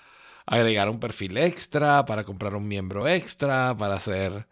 agregar 0.45 0.89
un 0.89 0.99
perfil 0.99 1.37
extra, 1.37 2.05
para 2.05 2.23
comprar 2.23 2.55
un 2.55 2.67
miembro 2.67 3.07
extra, 3.07 3.75
para 3.77 3.95
hacer 3.95 4.47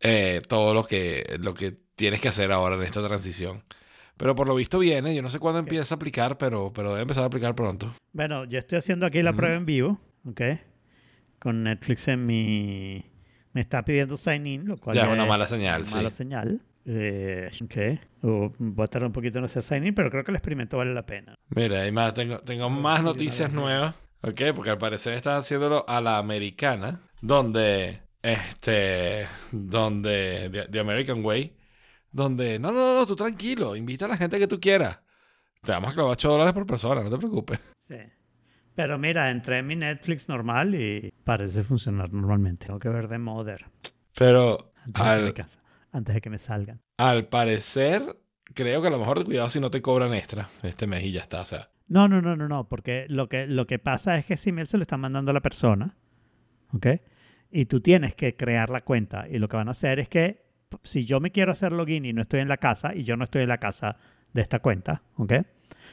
eh, 0.00 0.42
todo 0.48 0.74
lo 0.74 0.86
que, 0.86 1.36
lo 1.40 1.54
que 1.54 1.76
tienes 1.94 2.20
que 2.20 2.28
hacer 2.28 2.52
ahora 2.52 2.76
en 2.76 2.82
esta 2.82 3.06
transición. 3.06 3.62
Pero 4.16 4.34
por 4.34 4.46
lo 4.46 4.54
visto 4.54 4.78
viene, 4.78 5.14
yo 5.14 5.22
no 5.22 5.28
sé 5.30 5.38
cuándo 5.38 5.58
empieza 5.58 5.94
a 5.94 5.96
aplicar, 5.96 6.38
pero, 6.38 6.72
pero 6.74 6.90
debe 6.90 7.02
empezar 7.02 7.22
a 7.22 7.26
aplicar 7.26 7.54
pronto. 7.54 7.94
Bueno, 8.12 8.44
yo 8.44 8.58
estoy 8.58 8.78
haciendo 8.78 9.04
aquí 9.06 9.22
la 9.22 9.34
prueba 9.34 9.56
en 9.56 9.66
vivo, 9.66 10.00
¿ok? 10.26 10.40
Con 11.38 11.64
Netflix 11.64 12.08
en 12.08 12.24
mi... 12.26 13.04
Me 13.52 13.60
está 13.60 13.84
pidiendo 13.84 14.16
sign 14.16 14.46
in, 14.46 14.66
lo 14.66 14.78
cual 14.78 14.96
Ya 14.96 15.04
es 15.04 15.08
una 15.10 15.26
mala 15.26 15.46
señal, 15.46 15.82
una 15.82 15.90
sí. 15.90 15.94
mala 15.96 16.10
señal. 16.10 16.60
Eh, 16.88 17.50
ok. 17.62 18.22
O 18.22 18.52
voy 18.58 18.84
a 18.84 18.86
tardar 18.86 19.08
un 19.08 19.12
poquito 19.12 19.38
en 19.38 19.44
hacer 19.46 19.62
sign 19.62 19.86
in, 19.88 19.94
pero 19.94 20.10
creo 20.10 20.22
que 20.24 20.30
el 20.30 20.36
experimento 20.36 20.76
vale 20.76 20.94
la 20.94 21.04
pena. 21.04 21.34
Mira, 21.50 21.80
hay 21.82 21.90
más, 21.92 22.14
tengo, 22.14 22.38
tengo 22.40 22.70
más 22.70 23.02
noticias 23.02 23.52
nuevas, 23.52 23.94
¿ok? 24.22 24.40
Porque 24.54 24.70
al 24.70 24.78
parecer 24.78 25.14
están 25.14 25.38
haciéndolo 25.38 25.84
a 25.88 26.00
la 26.00 26.18
americana, 26.18 27.00
donde, 27.20 28.00
este, 28.22 29.26
donde, 29.50 30.48
the, 30.52 30.68
the 30.70 30.78
American 30.80 31.24
Way, 31.24 31.56
donde, 32.12 32.58
no, 32.58 32.70
no, 32.72 32.94
no, 32.94 33.06
tú 33.06 33.16
tranquilo, 33.16 33.74
invita 33.76 34.04
a 34.04 34.08
la 34.08 34.16
gente 34.16 34.38
que 34.38 34.46
tú 34.46 34.60
quieras. 34.60 35.00
Te 35.62 35.72
vamos 35.72 35.90
a 35.90 35.94
clavar 35.94 36.12
8 36.12 36.28
dólares 36.30 36.52
por 36.54 36.66
persona, 36.66 37.02
no 37.02 37.10
te 37.10 37.18
preocupes. 37.18 37.58
Sí. 37.88 37.96
Pero 38.76 38.98
mira, 38.98 39.30
entré 39.30 39.58
en 39.58 39.66
mi 39.66 39.74
Netflix 39.74 40.28
normal 40.28 40.74
y 40.74 41.10
parece 41.24 41.64
funcionar 41.64 42.12
normalmente. 42.12 42.66
Tengo 42.66 42.78
que 42.78 42.90
ver 42.90 43.08
The 43.08 43.18
Mother 43.18 43.64
Pero 44.16 44.72
de, 44.84 44.92
al, 45.02 45.34
casa- 45.34 45.58
antes 45.92 46.14
de 46.14 46.20
que 46.20 46.30
me 46.30 46.38
salgan. 46.38 46.80
al 46.98 47.26
parecer, 47.28 48.16
creo 48.54 48.80
que 48.80 48.88
a 48.88 48.90
lo 48.90 48.98
mejor 48.98 49.24
cuidado 49.24 49.48
si 49.48 49.60
no 49.60 49.70
te 49.70 49.82
cobran 49.82 50.14
extra 50.14 50.48
este 50.62 50.86
mes 50.86 51.04
y 51.04 51.12
ya 51.12 51.20
está, 51.20 51.40
o 51.40 51.44
sea. 51.44 51.70
No, 51.88 52.08
no, 52.08 52.20
no, 52.20 52.36
no, 52.36 52.48
no, 52.48 52.68
porque 52.68 53.06
lo 53.08 53.28
que, 53.28 53.46
lo 53.46 53.66
que 53.66 53.78
pasa 53.78 54.18
es 54.18 54.26
que 54.26 54.34
ese 54.34 54.50
email 54.50 54.66
se 54.66 54.76
lo 54.76 54.82
está 54.82 54.96
mandando 54.96 55.30
a 55.30 55.34
la 55.34 55.40
persona, 55.40 55.96
¿ok? 56.72 56.86
Y 57.50 57.66
tú 57.66 57.80
tienes 57.80 58.14
que 58.14 58.36
crear 58.36 58.70
la 58.70 58.82
cuenta. 58.82 59.28
Y 59.28 59.38
lo 59.38 59.48
que 59.48 59.56
van 59.56 59.68
a 59.68 59.70
hacer 59.70 60.00
es 60.00 60.08
que 60.08 60.44
si 60.82 61.04
yo 61.04 61.20
me 61.20 61.30
quiero 61.30 61.52
hacer 61.52 61.72
login 61.72 62.04
y 62.04 62.12
no 62.12 62.22
estoy 62.22 62.40
en 62.40 62.48
la 62.48 62.56
casa, 62.56 62.94
y 62.94 63.04
yo 63.04 63.16
no 63.16 63.24
estoy 63.24 63.42
en 63.42 63.48
la 63.48 63.58
casa 63.58 63.96
de 64.32 64.42
esta 64.42 64.58
cuenta, 64.58 65.02
¿ok? 65.16 65.34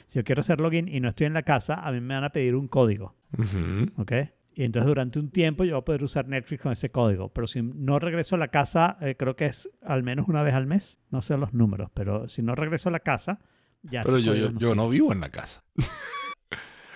Si 0.08 0.20
yo 0.20 0.24
quiero 0.24 0.42
hacer 0.42 0.60
login 0.60 0.88
y 0.88 1.00
no 1.00 1.10
estoy 1.10 1.28
en 1.28 1.34
la 1.34 1.44
casa, 1.44 1.76
a 1.76 1.92
mí 1.92 2.02
me 2.02 2.16
van 2.16 2.24
a 2.24 2.32
pedir 2.32 2.56
un 2.56 2.68
código. 2.68 3.16
¿ok? 3.98 4.12
Y 4.56 4.64
entonces 4.64 4.88
durante 4.88 5.20
un 5.20 5.30
tiempo 5.32 5.64
yo 5.64 5.74
voy 5.74 5.82
a 5.82 5.86
poder 5.86 6.04
usar 6.04 6.28
Netflix 6.28 6.62
con 6.62 6.72
ese 6.72 6.92
código. 6.92 7.30
Pero 7.30 7.48
si 7.48 7.62
no 7.62 8.00
regreso 8.00 8.36
a 8.36 8.40
la 8.40 8.50
casa, 8.50 8.98
eh, 9.02 9.16
creo 9.18 9.36
que 9.36 9.48
es 9.48 9.70
al 9.82 10.04
menos 10.04 10.28
una 10.28 10.44
vez 10.44 10.54
al 10.54 10.68
mes. 10.68 11.00
No 11.10 11.22
sé 11.22 11.38
los 11.38 11.54
números, 11.54 11.90
pero 11.94 12.30
si 12.30 12.44
no 12.44 12.56
regreso 12.56 12.90
a 12.90 12.92
la 12.92 13.00
casa, 13.00 13.40
ya 13.82 14.04
Pero 14.04 14.20
yo, 14.20 14.36
yo, 14.36 14.52
no 14.52 14.60
yo 14.60 14.76
no 14.76 14.90
vivo 14.90 15.12
en 15.12 15.22
la 15.22 15.30
casa. 15.30 15.64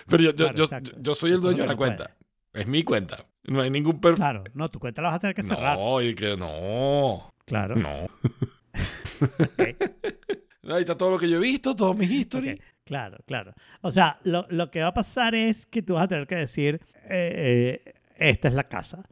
Pero 0.06 0.22
yo, 0.22 0.30
yo, 0.32 0.68
Claro, 0.68 0.86
yo, 1.02 1.14
soy 1.14 1.32
el 1.32 1.40
dueño 1.40 1.64
de 1.64 1.68
la 1.68 1.76
puede. 1.76 1.96
cuenta. 1.96 2.16
Es 2.54 2.66
mi 2.66 2.82
cuenta. 2.82 3.26
No 3.44 3.60
hay 3.60 3.70
ningún 3.70 4.00
perfil. 4.00 4.16
Claro, 4.16 4.44
no, 4.54 4.70
tu 4.70 4.78
cuenta 4.78 5.02
la 5.02 5.08
vas 5.08 5.16
a 5.16 5.20
tener 5.20 5.36
que 5.36 5.42
cerrar. 5.42 5.76
No, 5.76 6.00
y 6.00 6.14
que 6.14 6.34
no. 6.34 7.34
Claro. 7.44 7.76
No. 7.76 8.06
Ahí 10.70 10.80
está 10.80 10.96
todo 10.96 11.10
lo 11.10 11.18
que 11.18 11.28
yo 11.28 11.36
he 11.36 11.40
visto, 11.40 11.74
todos 11.74 11.96
mis 11.96 12.10
historias. 12.10 12.58
ok, 12.58 12.62
Claro, 12.88 13.18
claro. 13.26 13.52
O 13.82 13.90
sea, 13.90 14.18
lo, 14.24 14.46
lo 14.48 14.70
que 14.70 14.80
va 14.80 14.88
a 14.88 14.94
pasar 14.94 15.34
es 15.34 15.66
que 15.66 15.82
tú 15.82 15.94
vas 15.94 16.04
a 16.04 16.08
tener 16.08 16.26
que 16.26 16.36
decir, 16.36 16.80
eh, 17.04 17.82
eh, 17.84 17.94
esta 18.16 18.48
es 18.48 18.54
la 18.54 18.64
casa. 18.64 19.04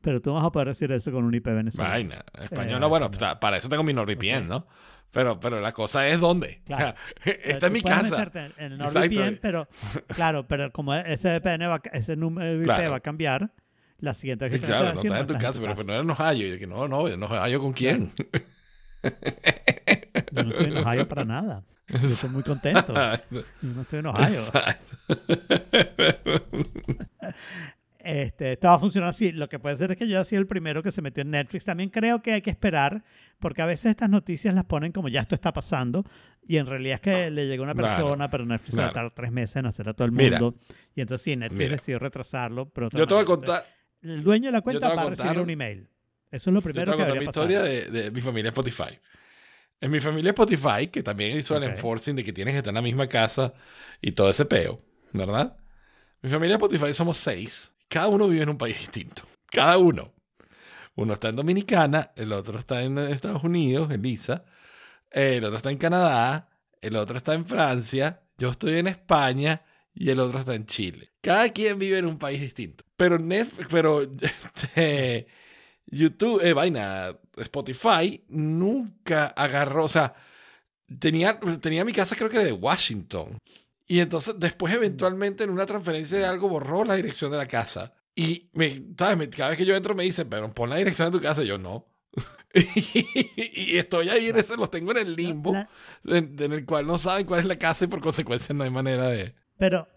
Pero 0.00 0.22
tú 0.22 0.32
vas 0.34 0.44
a 0.44 0.52
poder 0.52 0.68
decir 0.68 0.92
eso 0.92 1.10
con 1.10 1.24
un 1.24 1.34
IP 1.34 1.46
venezolano. 1.46 1.90
Vaina. 1.92 2.24
Español, 2.40 2.76
Eh, 2.76 2.80
no, 2.80 2.88
bueno, 2.88 3.10
no. 3.10 3.40
para 3.40 3.56
eso 3.56 3.68
tengo 3.68 3.82
mi 3.82 3.92
NordVPN, 3.92 4.42
Ok. 4.44 4.48
¿no? 4.48 4.66
Pero, 5.10 5.40
pero 5.40 5.60
la 5.60 5.72
cosa 5.72 6.06
es 6.06 6.20
dónde. 6.20 6.60
Claro. 6.64 6.94
O 7.20 7.22
sea, 7.24 7.32
esta 7.44 7.66
es 7.66 7.72
mi 7.72 7.80
casa. 7.80 8.30
en. 8.56 8.78
NordVPN, 8.78 9.38
pero 9.42 9.66
claro, 10.14 10.46
pero 10.46 10.70
como 10.72 10.94
ese 10.94 11.38
VPN 11.40 11.68
va, 11.68 11.80
ese 11.92 12.14
número 12.16 12.54
IP 12.56 12.64
Claro. 12.64 12.90
va 12.92 12.96
a 12.98 13.00
cambiar, 13.00 13.50
la 13.98 14.14
siguiente 14.14 14.48
vez 14.48 14.60
que 14.60 14.66
claro, 14.66 14.92
no 14.94 15.00
estás 15.00 15.20
en 15.20 15.26
tu 15.26 15.34
casa, 15.38 15.60
pero, 15.60 15.74
pero 15.74 15.86
no 15.88 15.92
eres 15.94 16.04
en 16.04 16.10
Ohio. 16.10 16.46
Y 16.46 16.50
yo 16.52 16.58
que 16.58 16.66
no, 16.68 16.86
no, 16.86 17.08
en 17.08 17.22
Ohio 17.22 17.60
con 17.60 17.72
quién. 17.72 18.12
Yo 20.32 20.42
no 20.44 20.50
estoy 20.50 20.66
en 20.66 20.76
Ohio 20.78 21.08
para 21.08 21.24
nada. 21.24 21.62
Yo 21.88 21.98
estoy 21.98 22.30
muy 22.30 22.42
contento. 22.42 22.94
Yo 23.30 23.42
no 23.62 23.82
estoy 23.82 23.98
en 24.00 24.06
Ohio. 24.06 24.26
Exacto. 24.26 24.96
Este, 28.06 28.52
esto 28.52 28.68
va 28.68 28.74
a 28.74 28.78
funcionar 28.78 29.08
así. 29.10 29.32
Lo 29.32 29.48
que 29.48 29.58
puede 29.58 29.76
ser 29.76 29.90
es 29.92 29.96
que 29.96 30.06
yo 30.06 30.16
haya 30.18 30.26
sido 30.26 30.40
el 30.40 30.46
primero 30.46 30.82
que 30.82 30.90
se 30.90 31.00
metió 31.00 31.22
en 31.22 31.30
Netflix. 31.30 31.64
También 31.64 31.88
creo 31.88 32.20
que 32.20 32.32
hay 32.34 32.42
que 32.42 32.50
esperar, 32.50 33.02
porque 33.38 33.62
a 33.62 33.66
veces 33.66 33.86
estas 33.92 34.10
noticias 34.10 34.54
las 34.54 34.64
ponen 34.66 34.92
como 34.92 35.08
ya 35.08 35.22
esto 35.22 35.34
está 35.34 35.54
pasando, 35.54 36.04
y 36.46 36.58
en 36.58 36.66
realidad 36.66 36.96
es 36.96 37.00
que 37.00 37.30
le 37.30 37.46
llegó 37.46 37.62
una 37.64 37.72
Claro, 37.72 37.88
persona, 37.96 38.30
pero 38.30 38.44
Netflix 38.44 38.78
va 38.78 38.88
a 38.88 38.92
claro. 38.92 39.08
tardar 39.08 39.12
tres 39.14 39.32
meses 39.32 39.56
en 39.56 39.64
hacer 39.66 39.88
a 39.88 39.94
todo 39.94 40.04
el 40.04 40.12
Mira. 40.12 40.38
mundo. 40.38 40.58
y 40.94 41.00
entonces 41.00 41.24
sí, 41.24 41.34
Netflix 41.34 41.58
Mira. 41.58 41.72
decidió 41.72 41.98
retrasarlo. 41.98 42.68
Pero 42.68 42.90
Yo 42.90 43.06
te 43.06 43.14
voy 43.14 43.22
a 43.22 43.26
contar, 43.26 43.64
El 44.02 44.22
dueño 44.22 44.48
de 44.48 44.52
la 44.52 44.60
cuenta 44.60 44.88
a 44.92 44.94
va 44.96 45.02
a 45.02 45.08
recibir 45.08 45.28
contar- 45.28 45.42
un 45.42 45.48
email. 45.50 45.88
Eso 46.30 46.50
es 46.50 46.54
lo 46.54 46.60
yo 46.60 46.62
te 46.66 46.72
primero 46.74 46.92
voy 46.92 47.00
a 47.00 47.06
que 47.06 47.10
contar 47.10 47.18
mi 47.20 47.24
historia 47.26 47.62
de, 47.62 47.90
de 47.90 48.10
mi 48.10 48.20
familia 48.20 48.48
Spotify. 48.50 48.98
En 49.84 49.90
mi 49.90 50.00
familia 50.00 50.30
Spotify, 50.30 50.86
que 50.86 51.02
también 51.02 51.36
hizo 51.36 51.54
el 51.58 51.62
enforcing 51.64 52.16
de 52.16 52.24
que 52.24 52.32
tienes 52.32 52.54
que 52.54 52.58
estar 52.60 52.70
en 52.70 52.76
la 52.76 52.80
misma 52.80 53.06
casa 53.06 53.52
y 54.00 54.12
todo 54.12 54.30
ese 54.30 54.46
peo, 54.46 54.80
¿verdad? 55.12 55.58
Mi 56.22 56.30
familia 56.30 56.54
Spotify 56.54 56.94
somos 56.94 57.18
seis. 57.18 57.70
Cada 57.86 58.08
uno 58.08 58.26
vive 58.26 58.44
en 58.44 58.48
un 58.48 58.56
país 58.56 58.78
distinto. 58.78 59.24
Cada 59.50 59.76
uno. 59.76 60.14
Uno 60.94 61.12
está 61.12 61.28
en 61.28 61.36
Dominicana, 61.36 62.12
el 62.16 62.32
otro 62.32 62.58
está 62.58 62.82
en 62.82 62.96
Estados 62.96 63.44
Unidos, 63.44 63.90
Elisa. 63.90 64.46
El 65.10 65.44
otro 65.44 65.58
está 65.58 65.70
en 65.70 65.76
Canadá, 65.76 66.48
el 66.80 66.96
otro 66.96 67.18
está 67.18 67.34
en 67.34 67.44
Francia, 67.44 68.22
yo 68.38 68.48
estoy 68.52 68.78
en 68.78 68.86
España 68.86 69.60
y 69.92 70.08
el 70.08 70.18
otro 70.18 70.38
está 70.38 70.54
en 70.54 70.64
Chile. 70.64 71.12
Cada 71.20 71.50
quien 71.50 71.78
vive 71.78 71.98
en 71.98 72.06
un 72.06 72.18
país 72.18 72.40
distinto. 72.40 72.84
Pero 72.96 73.18
Netflix, 73.18 73.68
pero 73.70 74.00
este, 74.54 75.26
YouTube, 75.86 76.40
eh, 76.44 76.52
vaina, 76.52 77.16
Spotify 77.36 78.22
nunca 78.28 79.26
agarró, 79.28 79.84
o 79.84 79.88
sea, 79.88 80.14
tenía, 80.98 81.38
tenía 81.60 81.84
mi 81.84 81.92
casa 81.92 82.16
creo 82.16 82.28
que 82.30 82.38
de 82.38 82.52
Washington. 82.52 83.38
Y 83.86 84.00
entonces 84.00 84.34
después 84.38 84.72
eventualmente 84.74 85.44
en 85.44 85.50
una 85.50 85.66
transferencia 85.66 86.18
de 86.18 86.24
algo 86.24 86.48
borró 86.48 86.84
la 86.84 86.94
dirección 86.96 87.30
de 87.30 87.36
la 87.36 87.46
casa. 87.46 87.92
Y 88.16 88.48
me, 88.52 88.82
¿sabes? 88.96 89.16
Me- 89.18 89.28
cada 89.28 89.50
vez 89.50 89.58
que 89.58 89.66
yo 89.66 89.76
entro 89.76 89.94
me 89.94 90.04
dicen, 90.04 90.28
pero 90.28 90.52
pon 90.54 90.70
la 90.70 90.76
dirección 90.76 91.10
de 91.12 91.18
tu 91.18 91.22
casa. 91.22 91.42
Y 91.42 91.46
yo 91.48 91.58
no. 91.58 91.86
y 92.54 93.76
estoy 93.76 94.08
ahí 94.08 94.28
en 94.28 94.36
ese, 94.38 94.56
los 94.56 94.70
tengo 94.70 94.92
en 94.92 94.98
el 94.98 95.16
limbo, 95.16 95.52
en, 96.04 96.36
en 96.40 96.52
el 96.52 96.64
cual 96.64 96.86
no 96.86 96.96
saben 96.98 97.26
cuál 97.26 97.40
es 97.40 97.46
la 97.46 97.58
casa 97.58 97.84
y 97.84 97.88
por 97.88 98.00
consecuencia 98.00 98.54
no 98.54 98.62
hay 98.64 98.70
manera 98.70 99.08
de... 99.08 99.34
Pero, 99.58 99.88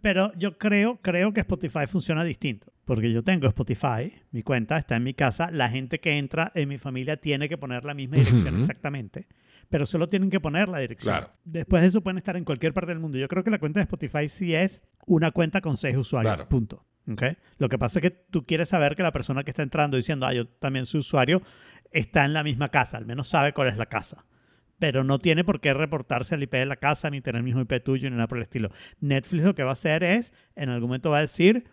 pero 0.00 0.32
yo 0.34 0.58
creo, 0.58 1.00
creo 1.02 1.32
que 1.32 1.40
Spotify 1.40 1.86
funciona 1.86 2.24
distinto. 2.24 2.72
Porque 2.84 3.12
yo 3.12 3.22
tengo 3.22 3.46
Spotify, 3.46 4.12
mi 4.32 4.42
cuenta 4.42 4.76
está 4.76 4.96
en 4.96 5.04
mi 5.04 5.14
casa. 5.14 5.50
La 5.50 5.68
gente 5.68 6.00
que 6.00 6.18
entra 6.18 6.50
en 6.54 6.68
mi 6.68 6.78
familia 6.78 7.16
tiene 7.16 7.48
que 7.48 7.56
poner 7.56 7.84
la 7.84 7.94
misma 7.94 8.16
dirección 8.16 8.58
exactamente. 8.58 9.28
Pero 9.68 9.86
solo 9.86 10.08
tienen 10.08 10.30
que 10.30 10.40
poner 10.40 10.68
la 10.68 10.78
dirección. 10.78 11.14
Claro. 11.14 11.32
Después 11.44 11.82
de 11.82 11.88
eso 11.88 12.02
pueden 12.02 12.18
estar 12.18 12.36
en 12.36 12.44
cualquier 12.44 12.74
parte 12.74 12.90
del 12.90 12.98
mundo. 12.98 13.18
Yo 13.18 13.28
creo 13.28 13.44
que 13.44 13.50
la 13.50 13.58
cuenta 13.58 13.80
de 13.80 13.84
Spotify 13.84 14.28
sí 14.28 14.54
es 14.54 14.82
una 15.06 15.30
cuenta 15.30 15.60
con 15.60 15.76
seis 15.76 15.96
usuarios. 15.96 16.34
Claro. 16.34 16.48
Punto. 16.48 16.84
¿Ok? 17.10 17.22
Lo 17.58 17.68
que 17.68 17.78
pasa 17.78 17.98
es 17.98 18.02
que 18.02 18.10
tú 18.10 18.44
quieres 18.44 18.68
saber 18.68 18.94
que 18.94 19.02
la 19.02 19.12
persona 19.12 19.42
que 19.44 19.50
está 19.50 19.62
entrando 19.62 19.96
diciendo, 19.96 20.26
ah, 20.26 20.34
yo 20.34 20.46
también 20.46 20.86
soy 20.86 21.00
usuario, 21.00 21.42
está 21.90 22.24
en 22.24 22.32
la 22.32 22.42
misma 22.42 22.68
casa. 22.68 22.96
Al 22.96 23.06
menos 23.06 23.28
sabe 23.28 23.52
cuál 23.52 23.68
es 23.68 23.76
la 23.76 23.86
casa. 23.86 24.24
Pero 24.82 25.04
no 25.04 25.20
tiene 25.20 25.44
por 25.44 25.60
qué 25.60 25.72
reportarse 25.74 26.34
al 26.34 26.42
IP 26.42 26.54
de 26.54 26.66
la 26.66 26.74
casa, 26.74 27.08
ni 27.08 27.20
tener 27.20 27.38
el 27.38 27.44
mismo 27.44 27.60
IP 27.60 27.84
tuyo, 27.84 28.10
ni 28.10 28.16
nada 28.16 28.26
por 28.26 28.38
el 28.38 28.42
estilo. 28.42 28.72
Netflix 28.98 29.44
lo 29.44 29.54
que 29.54 29.62
va 29.62 29.70
a 29.70 29.74
hacer 29.74 30.02
es, 30.02 30.34
en 30.56 30.70
algún 30.70 30.88
momento 30.88 31.08
va 31.08 31.18
a 31.18 31.20
decir, 31.20 31.68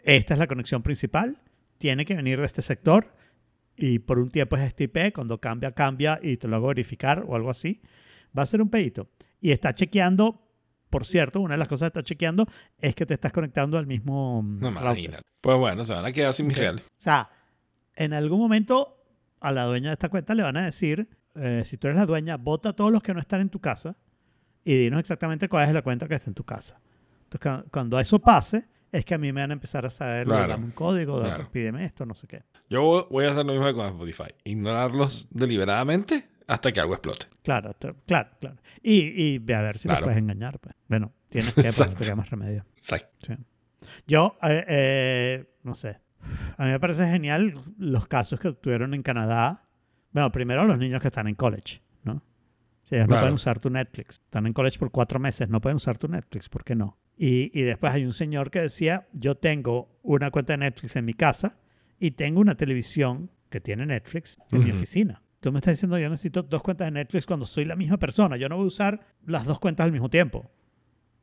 esta 0.00 0.34
es 0.34 0.38
la 0.38 0.46
conexión 0.46 0.82
principal, 0.82 1.38
tiene 1.78 2.04
que 2.04 2.14
venir 2.14 2.38
de 2.38 2.44
este 2.44 2.60
sector 2.60 3.14
y 3.74 4.00
por 4.00 4.18
un 4.18 4.28
tiempo 4.28 4.54
es 4.58 4.64
este 4.64 4.84
IP, 4.84 5.14
cuando 5.14 5.40
cambia, 5.40 5.72
cambia 5.72 6.20
y 6.22 6.36
te 6.36 6.46
lo 6.46 6.56
hago 6.56 6.66
verificar 6.66 7.24
o 7.26 7.36
algo 7.36 7.48
así. 7.48 7.80
Va 8.38 8.42
a 8.42 8.46
ser 8.46 8.60
un 8.60 8.68
pedito. 8.68 9.08
Y 9.40 9.52
está 9.52 9.74
chequeando, 9.74 10.46
por 10.90 11.06
cierto, 11.06 11.40
una 11.40 11.54
de 11.54 11.58
las 11.58 11.68
cosas 11.68 11.86
que 11.86 12.00
está 12.00 12.02
chequeando 12.02 12.46
es 12.78 12.94
que 12.94 13.06
te 13.06 13.14
estás 13.14 13.32
conectando 13.32 13.78
al 13.78 13.86
mismo 13.86 14.44
No 14.44 14.68
imagínate. 14.68 15.22
Pues 15.40 15.56
bueno, 15.56 15.86
se 15.86 15.94
van 15.94 16.04
a 16.04 16.12
quedar 16.12 16.34
sin 16.34 16.48
mis 16.48 16.58
reales. 16.58 16.84
O 16.84 17.00
sea, 17.02 17.30
en 17.94 18.12
algún 18.12 18.40
momento 18.40 19.06
a 19.40 19.52
la 19.52 19.64
dueña 19.64 19.88
de 19.88 19.94
esta 19.94 20.10
cuenta 20.10 20.34
le 20.34 20.42
van 20.42 20.58
a 20.58 20.66
decir, 20.66 21.08
eh, 21.36 21.62
si 21.64 21.76
tú 21.76 21.86
eres 21.88 21.96
la 21.98 22.06
dueña, 22.06 22.36
vota 22.36 22.70
a 22.70 22.72
todos 22.72 22.90
los 22.92 23.02
que 23.02 23.12
no 23.14 23.20
están 23.20 23.40
en 23.40 23.48
tu 23.50 23.60
casa 23.60 23.96
y 24.64 24.76
dinos 24.76 25.00
exactamente 25.00 25.48
cuál 25.48 25.68
es 25.68 25.74
la 25.74 25.82
cuenta 25.82 26.08
que 26.08 26.14
está 26.14 26.30
en 26.30 26.34
tu 26.34 26.44
casa. 26.44 26.80
Entonces, 27.30 27.62
cu- 27.64 27.70
cuando 27.70 27.98
eso 28.00 28.18
pase, 28.18 28.66
es 28.92 29.04
que 29.04 29.14
a 29.14 29.18
mí 29.18 29.32
me 29.32 29.40
van 29.40 29.50
a 29.50 29.54
empezar 29.54 29.84
a 29.86 29.90
saber, 29.90 30.26
Claro. 30.26 30.48
dame 30.48 30.64
un 30.64 30.70
código, 30.72 31.18
dame- 31.20 31.34
Claro. 31.34 31.50
pídeme 31.52 31.84
esto, 31.84 32.06
no 32.06 32.14
sé 32.14 32.26
qué. 32.26 32.42
Yo 32.70 33.06
voy 33.10 33.24
a 33.26 33.30
hacer 33.32 33.44
lo 33.46 33.52
mismo 33.52 33.72
con 33.74 33.86
Spotify. 33.86 34.34
Ignorarlos 34.44 35.28
deliberadamente 35.30 36.28
hasta 36.46 36.72
que 36.72 36.80
algo 36.80 36.94
explote. 36.94 37.26
Claro, 37.42 37.74
claro, 38.06 38.28
claro. 38.40 38.56
Y, 38.82 39.00
y 39.34 39.38
ve 39.38 39.54
a 39.54 39.62
ver 39.62 39.78
si 39.78 39.88
Claro. 39.88 40.00
los 40.00 40.06
puedes 40.06 40.18
engañar. 40.18 40.58
Pues. 40.58 40.74
Bueno, 40.88 41.12
tienes 41.28 41.52
que, 41.54 41.62
queda 42.04 42.16
más 42.16 42.30
remedio. 42.30 42.64
Exacto. 42.76 43.08
Sí. 43.26 43.34
Yo, 44.06 44.36
eh, 44.42 44.64
eh, 44.68 45.44
no 45.62 45.74
sé. 45.74 45.98
A 46.56 46.64
mí 46.64 46.70
me 46.70 46.80
parece 46.80 47.06
genial 47.06 47.60
los 47.78 48.08
casos 48.08 48.40
que 48.40 48.52
tuvieron 48.52 48.94
en 48.94 49.02
Canadá. 49.02 49.62
Bueno, 50.16 50.32
primero 50.32 50.64
los 50.64 50.78
niños 50.78 51.02
que 51.02 51.08
están 51.08 51.28
en 51.28 51.34
college, 51.34 51.82
¿no? 52.04 52.22
Ellos 52.88 53.06
no 53.06 53.18
pueden 53.18 53.34
usar 53.34 53.58
tu 53.58 53.68
Netflix. 53.68 54.22
Están 54.24 54.46
en 54.46 54.54
college 54.54 54.78
por 54.78 54.90
cuatro 54.90 55.18
meses, 55.18 55.50
no 55.50 55.60
pueden 55.60 55.76
usar 55.76 55.98
tu 55.98 56.08
Netflix, 56.08 56.48
¿por 56.48 56.64
qué 56.64 56.74
no? 56.74 56.96
Y, 57.18 57.50
y 57.52 57.64
después 57.64 57.92
hay 57.92 58.06
un 58.06 58.14
señor 58.14 58.50
que 58.50 58.62
decía, 58.62 59.08
yo 59.12 59.34
tengo 59.34 59.98
una 60.02 60.30
cuenta 60.30 60.54
de 60.54 60.56
Netflix 60.56 60.96
en 60.96 61.04
mi 61.04 61.12
casa 61.12 61.60
y 62.00 62.12
tengo 62.12 62.40
una 62.40 62.54
televisión 62.54 63.30
que 63.50 63.60
tiene 63.60 63.84
Netflix 63.84 64.38
en 64.52 64.64
mi 64.64 64.70
oficina. 64.70 65.20
Tú 65.40 65.52
me 65.52 65.58
estás 65.58 65.72
diciendo, 65.72 65.98
yo 65.98 66.08
necesito 66.08 66.42
dos 66.42 66.62
cuentas 66.62 66.86
de 66.86 66.92
Netflix 66.92 67.26
cuando 67.26 67.44
soy 67.44 67.66
la 67.66 67.76
misma 67.76 67.98
persona. 67.98 68.38
Yo 68.38 68.48
no 68.48 68.56
voy 68.56 68.64
a 68.64 68.68
usar 68.68 68.98
las 69.26 69.44
dos 69.44 69.60
cuentas 69.60 69.84
al 69.84 69.92
mismo 69.92 70.08
tiempo. 70.08 70.50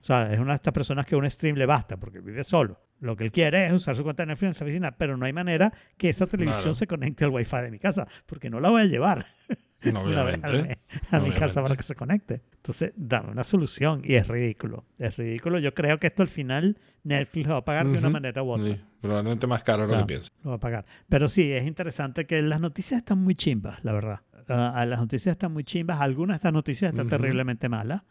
O 0.02 0.06
sea, 0.06 0.32
es 0.32 0.38
una 0.38 0.52
de 0.52 0.58
estas 0.58 0.74
personas 0.74 1.08
que 1.08 1.16
un 1.16 1.28
stream 1.28 1.56
le 1.56 1.66
basta 1.66 1.98
porque 1.98 2.20
vive 2.20 2.44
solo. 2.44 2.80
Lo 3.04 3.16
que 3.18 3.26
él 3.26 3.32
quiere 3.32 3.66
es 3.66 3.74
usar 3.74 3.96
su 3.96 4.04
cuenta 4.04 4.24
de 4.24 4.28
Netflix 4.28 4.48
en 4.48 4.54
su 4.54 4.64
oficina, 4.64 4.92
pero 4.98 5.18
no 5.18 5.26
hay 5.26 5.34
manera 5.34 5.74
que 5.98 6.08
esa 6.10 6.26
televisión 6.26 6.62
Claro. 6.64 6.74
se 6.76 6.88
conecte 6.88 7.26
al 7.26 7.32
wifi 7.32 7.58
de 7.58 7.72
mi 7.72 7.78
casa, 7.80 8.08
porque 8.26 8.50
no 8.50 8.60
la 8.62 8.70
voy 8.70 8.84
a 8.84 8.86
llevar 8.86 9.26
Obviamente. 9.86 10.48
al 10.48 10.68
mes 10.68 10.78
a 11.12 11.20
mi 11.20 11.32
casa 11.32 11.62
para 11.62 11.76
que 11.76 11.84
se 11.84 11.96
conecte. 11.96 12.42
Entonces, 12.56 12.94
dame 12.96 13.32
una 13.32 13.44
solución 13.44 14.02
y 14.06 14.16
es 14.16 14.28
ridículo. 14.28 14.86
Es 14.98 15.18
ridículo. 15.18 15.60
Yo 15.60 15.74
creo 15.74 16.00
que 16.00 16.08
esto 16.08 16.24
al 16.24 16.30
final 16.30 16.78
Netflix 17.04 17.48
lo 17.48 17.54
va 17.54 17.60
a 17.60 17.66
pagar 17.66 17.88
de 17.88 17.98
una 17.98 18.10
manera 18.10 18.42
u 18.42 18.52
otra. 18.52 18.74
Sí, 18.74 18.82
probablemente 19.02 19.48
más 19.48 19.64
caro 19.64 19.84
O 19.84 19.88
sea, 19.88 19.96
lo 19.98 20.02
que 20.04 20.08
pienso. 20.08 20.32
Lo 20.44 20.52
va 20.52 20.56
a 20.56 20.60
pagar. 20.60 20.86
Pero 21.10 21.28
sí, 21.28 21.52
es 21.52 21.66
interesante 21.68 22.26
que 22.26 22.42
las 22.42 22.62
noticias 22.62 23.00
están 23.00 23.18
muy 23.20 23.36
chimbas, 23.36 23.84
la 23.84 23.92
verdad. 23.92 24.22
Ah, 24.48 24.86
las 24.88 25.00
noticias 25.00 25.34
están 25.34 25.52
muy 25.52 25.66
chimbas. 25.66 26.00
Algunas 26.00 26.36
de 26.36 26.38
estas 26.38 26.54
noticias 26.54 26.92
están 26.92 27.08
Ujú. 27.08 27.18
terriblemente 27.18 27.68
malas. 27.68 28.06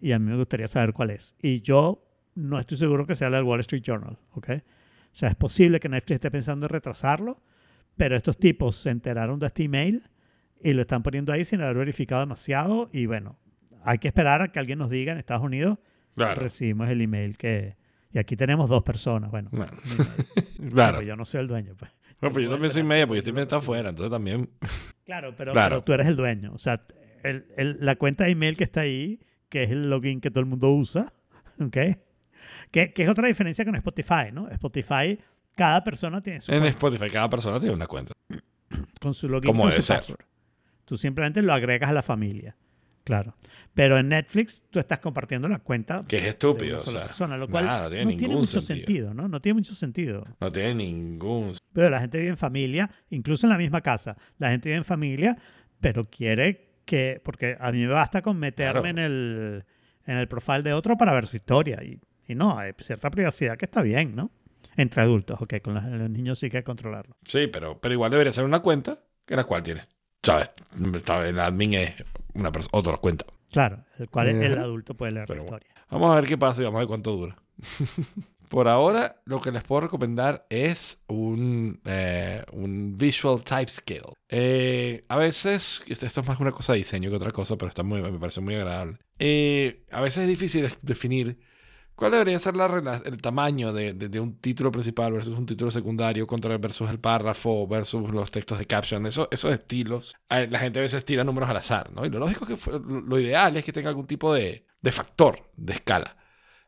Y 0.00 0.10
a 0.10 0.18
mí 0.18 0.28
me 0.30 0.36
gustaría 0.36 0.66
saber 0.66 0.92
cuál 0.92 1.10
es. 1.10 1.36
Y 1.40 1.60
yo 1.60 2.04
no 2.34 2.58
estoy 2.58 2.78
seguro 2.78 3.06
que 3.06 3.14
sea 3.14 3.30
la 3.30 3.36
del 3.38 3.46
Wall 3.46 3.60
Street 3.60 3.82
Journal. 3.82 4.18
¿ok? 4.32 4.48
O 4.50 5.14
sea, 5.14 5.28
es 5.28 5.36
posible 5.36 5.78
que 5.80 5.88
Netflix 5.88 6.14
esté 6.16 6.30
pensando 6.30 6.66
en 6.66 6.70
retrasarlo. 6.70 7.40
Pero 7.96 8.16
estos 8.16 8.38
tipos 8.38 8.76
se 8.76 8.88
enteraron 8.90 9.38
de 9.38 9.46
este 9.46 9.64
email 9.64 10.02
y 10.62 10.72
lo 10.72 10.80
están 10.80 11.02
poniendo 11.02 11.30
ahí 11.32 11.44
sin 11.44 11.60
haber 11.60 11.76
verificado 11.76 12.22
demasiado. 12.22 12.88
Y 12.92 13.04
bueno, 13.06 13.36
hay 13.84 13.98
que 13.98 14.08
esperar 14.08 14.40
a 14.40 14.48
que 14.50 14.58
alguien 14.58 14.78
nos 14.78 14.88
diga 14.88 15.12
en 15.12 15.18
Estados 15.18 15.42
Unidos. 15.44 15.78
Claro. 16.16 16.40
Recibimos 16.40 16.88
el 16.88 17.00
email 17.02 17.36
que... 17.36 17.76
Y 18.14 18.18
aquí 18.18 18.36
tenemos 18.36 18.68
dos 18.70 18.82
personas. 18.82 19.30
Bueno, 19.30 19.48
Bueno, 19.52 19.72
email. 19.84 20.70
claro. 20.72 20.98
Pero 20.98 21.08
yo 21.08 21.16
no 21.16 21.24
soy 21.26 21.40
el 21.40 21.48
dueño. 21.48 21.74
Pues. 21.78 21.90
Bueno, 22.20 22.32
pues 22.34 22.44
yo 22.46 22.50
también 22.50 22.70
soy 22.70 22.82
media, 22.82 23.06
porque 23.06 23.20
yo 23.20 23.24
también 23.24 23.42
está 23.44 23.56
afuera, 23.56 23.88
entonces 23.90 24.10
también. 24.10 24.48
Claro, 25.04 25.34
pero, 25.36 25.52
Claro. 25.52 25.68
pero 25.76 25.84
tú 25.84 25.92
eres 25.92 26.06
el 26.06 26.16
dueño. 26.16 26.52
O 26.54 26.58
sea, 26.58 26.82
el- 27.24 27.46
el- 27.56 27.76
la 27.80 27.96
cuenta 27.96 28.24
de 28.24 28.30
email 28.30 28.56
que 28.56 28.64
está 28.64 28.82
ahí, 28.82 29.20
que 29.48 29.64
es 29.64 29.70
el 29.70 29.90
login 29.90 30.20
que 30.20 30.30
todo 30.30 30.40
el 30.40 30.46
mundo 30.46 30.70
usa, 30.70 31.12
¿ok? 31.60 31.76
Que, 32.72 32.92
que 32.92 33.02
es 33.04 33.08
otra 33.08 33.28
diferencia 33.28 33.64
con 33.64 33.76
Spotify, 33.76 34.32
¿no? 34.32 34.48
Spotify, 34.48 35.16
cada 35.54 35.84
persona 35.84 36.20
tiene 36.20 36.40
su 36.40 36.50
En 36.50 36.58
cuenta 36.60 36.70
Spotify 36.78 37.10
cada 37.10 37.30
persona 37.30 37.60
tiene 37.60 37.74
una 37.76 37.86
cuenta. 37.86 38.12
con 39.00 39.14
su 39.14 39.28
login 39.28 39.46
como 39.46 39.62
con 39.62 39.70
debe 39.70 39.82
su 39.82 39.86
ser. 39.86 39.96
password. 39.98 40.20
Tú 40.84 40.96
simplemente 40.96 41.40
lo 41.42 41.52
agregas 41.52 41.90
a 41.90 41.92
la 41.92 42.02
familia. 42.02 42.56
Claro. 43.04 43.36
Pero 43.74 43.98
en 43.98 44.08
Netflix 44.08 44.62
tú 44.70 44.78
estás 44.78 45.00
compartiendo 45.00 45.48
la 45.48 45.58
cuenta 45.58 46.04
Que 46.06 46.18
es 46.18 46.22
de 46.22 46.28
estúpido, 46.30 46.74
una 46.76 46.82
o 46.82 46.86
sea. 46.92 47.02
persona, 47.04 47.36
lo 47.36 47.48
cual 47.48 47.66
nada, 47.66 47.88
tiene 47.90 48.12
no 48.12 48.16
tiene 48.16 48.34
mucho 48.36 48.60
sentido. 48.60 48.76
sentido, 49.10 49.14
¿no? 49.14 49.28
No 49.28 49.40
tiene 49.40 49.54
mucho 49.54 49.74
sentido. 49.74 50.24
No 50.40 50.52
tiene 50.52 50.74
ningún. 50.76 51.52
Pero 51.72 51.90
la 51.90 52.00
gente 52.00 52.18
vive 52.18 52.30
en 52.30 52.36
familia, 52.36 52.90
incluso 53.10 53.46
en 53.46 53.50
la 53.50 53.58
misma 53.58 53.80
casa. 53.80 54.16
La 54.38 54.50
gente 54.50 54.68
vive 54.68 54.78
en 54.78 54.84
familia, 54.84 55.36
pero 55.80 56.04
quiere 56.04 56.74
que, 56.84 57.20
porque 57.24 57.56
a 57.58 57.72
mí 57.72 57.80
me 57.80 57.88
basta 57.88 58.22
con 58.22 58.38
meterme 58.38 58.80
Claro. 58.82 58.88
en, 58.88 58.98
el, 58.98 59.64
en 60.06 60.16
el 60.18 60.28
profile 60.28 60.62
de 60.62 60.72
otro 60.72 60.96
para 60.96 61.12
ver 61.12 61.26
su 61.26 61.36
historia. 61.36 61.82
Y, 61.82 61.98
y 62.32 62.34
no, 62.34 62.58
hay 62.58 62.72
cierta 62.78 63.10
privacidad 63.10 63.56
que 63.56 63.66
está 63.66 63.82
bien, 63.82 64.16
¿no? 64.16 64.30
Entre 64.76 65.02
adultos, 65.02 65.40
ok, 65.40 65.54
con 65.62 65.74
los, 65.74 65.84
los 65.84 66.10
niños 66.10 66.38
sí 66.38 66.48
que 66.50 66.58
hay 66.58 66.62
que 66.62 66.66
controlarlo. 66.66 67.16
Sí, 67.24 67.46
pero, 67.46 67.78
pero 67.80 67.94
igual 67.94 68.10
debería 68.10 68.32
ser 68.32 68.44
una 68.44 68.60
cuenta 68.60 68.98
en 69.26 69.36
la 69.36 69.44
cual 69.44 69.62
tienes. 69.62 69.88
¿Sabes? 70.22 70.50
El 71.26 71.38
admin 71.40 71.74
es 71.74 71.94
una 72.34 72.50
persona, 72.52 72.70
otra 72.72 72.96
cuenta. 72.96 73.26
Claro, 73.50 73.84
el 73.98 74.08
cual 74.08 74.28
el 74.28 74.52
Ujú. 74.52 74.60
adulto 74.60 74.94
puede 74.94 75.12
leer 75.12 75.26
Pero 75.26 75.38
la 75.38 75.42
bueno. 75.50 75.56
historia. 75.58 75.84
Vamos 75.90 76.10
a 76.10 76.14
ver 76.20 76.24
qué 76.26 76.38
pasa 76.38 76.62
y 76.62 76.64
vamos 76.64 76.78
a 76.78 76.80
ver 76.80 76.88
cuánto 76.88 77.10
dura. 77.12 77.36
Por 78.48 78.68
ahora, 78.68 79.22
lo 79.24 79.40
que 79.40 79.50
les 79.50 79.62
puedo 79.62 79.80
recomendar 79.82 80.46
es 80.50 81.02
un, 81.08 81.80
eh, 81.86 82.44
un 82.52 82.98
Visual 82.98 83.42
Typescale. 83.42 84.12
Eh, 84.28 85.04
a 85.08 85.16
veces, 85.16 85.82
esto 85.88 86.06
esto 86.06 86.20
es 86.20 86.26
más 86.26 86.38
una 86.38 86.50
cosa 86.52 86.72
de 86.74 86.78
diseño 86.80 87.08
que 87.08 87.16
otra 87.16 87.30
cosa, 87.30 87.56
pero 87.56 87.70
está 87.70 87.82
muy, 87.82 88.02
me 88.02 88.18
parece 88.18 88.40
muy 88.42 88.54
agradable. 88.54 88.98
Eh, 89.18 89.84
a 89.90 90.02
veces 90.02 90.24
es 90.24 90.28
difícil 90.28 90.62
de- 90.62 90.76
definir 90.82 91.38
cuál 92.02 92.10
debería 92.10 92.36
ser 92.40 92.54
el 93.04 93.22
tamaño 93.22 93.72
de, 93.72 94.18
un 94.18 94.36
título 94.40 94.72
principal 94.72 95.12
versus 95.12 95.38
un 95.38 95.46
título 95.46 95.70
secundario 95.70 96.26
contra 96.26 96.58
versus 96.58 96.90
el 96.90 96.98
párrafo 96.98 97.68
versus 97.68 98.10
los 98.10 98.28
textos 98.28 98.58
de 98.58 98.66
caption. 98.66 99.06
Eso, 99.06 99.28
esos 99.30 99.54
estilos, 99.54 100.16
la 100.28 100.58
gente 100.58 100.80
a 100.80 100.82
veces 100.82 101.04
tira 101.04 101.22
números 101.22 101.48
al 101.48 101.58
azar, 101.58 101.92
¿no? 101.92 102.04
Y 102.04 102.10
lo 102.10 102.18
lógico 102.18 102.44
es 102.52 102.64
que 102.64 102.72
lo, 102.72 103.20
ideal 103.20 103.56
es 103.56 103.64
que 103.64 103.72
tenga 103.72 103.88
algún 103.88 104.08
tipo 104.08 104.34
de, 104.34 104.64
factor, 104.90 105.48
de 105.56 105.74
escala. 105.74 106.16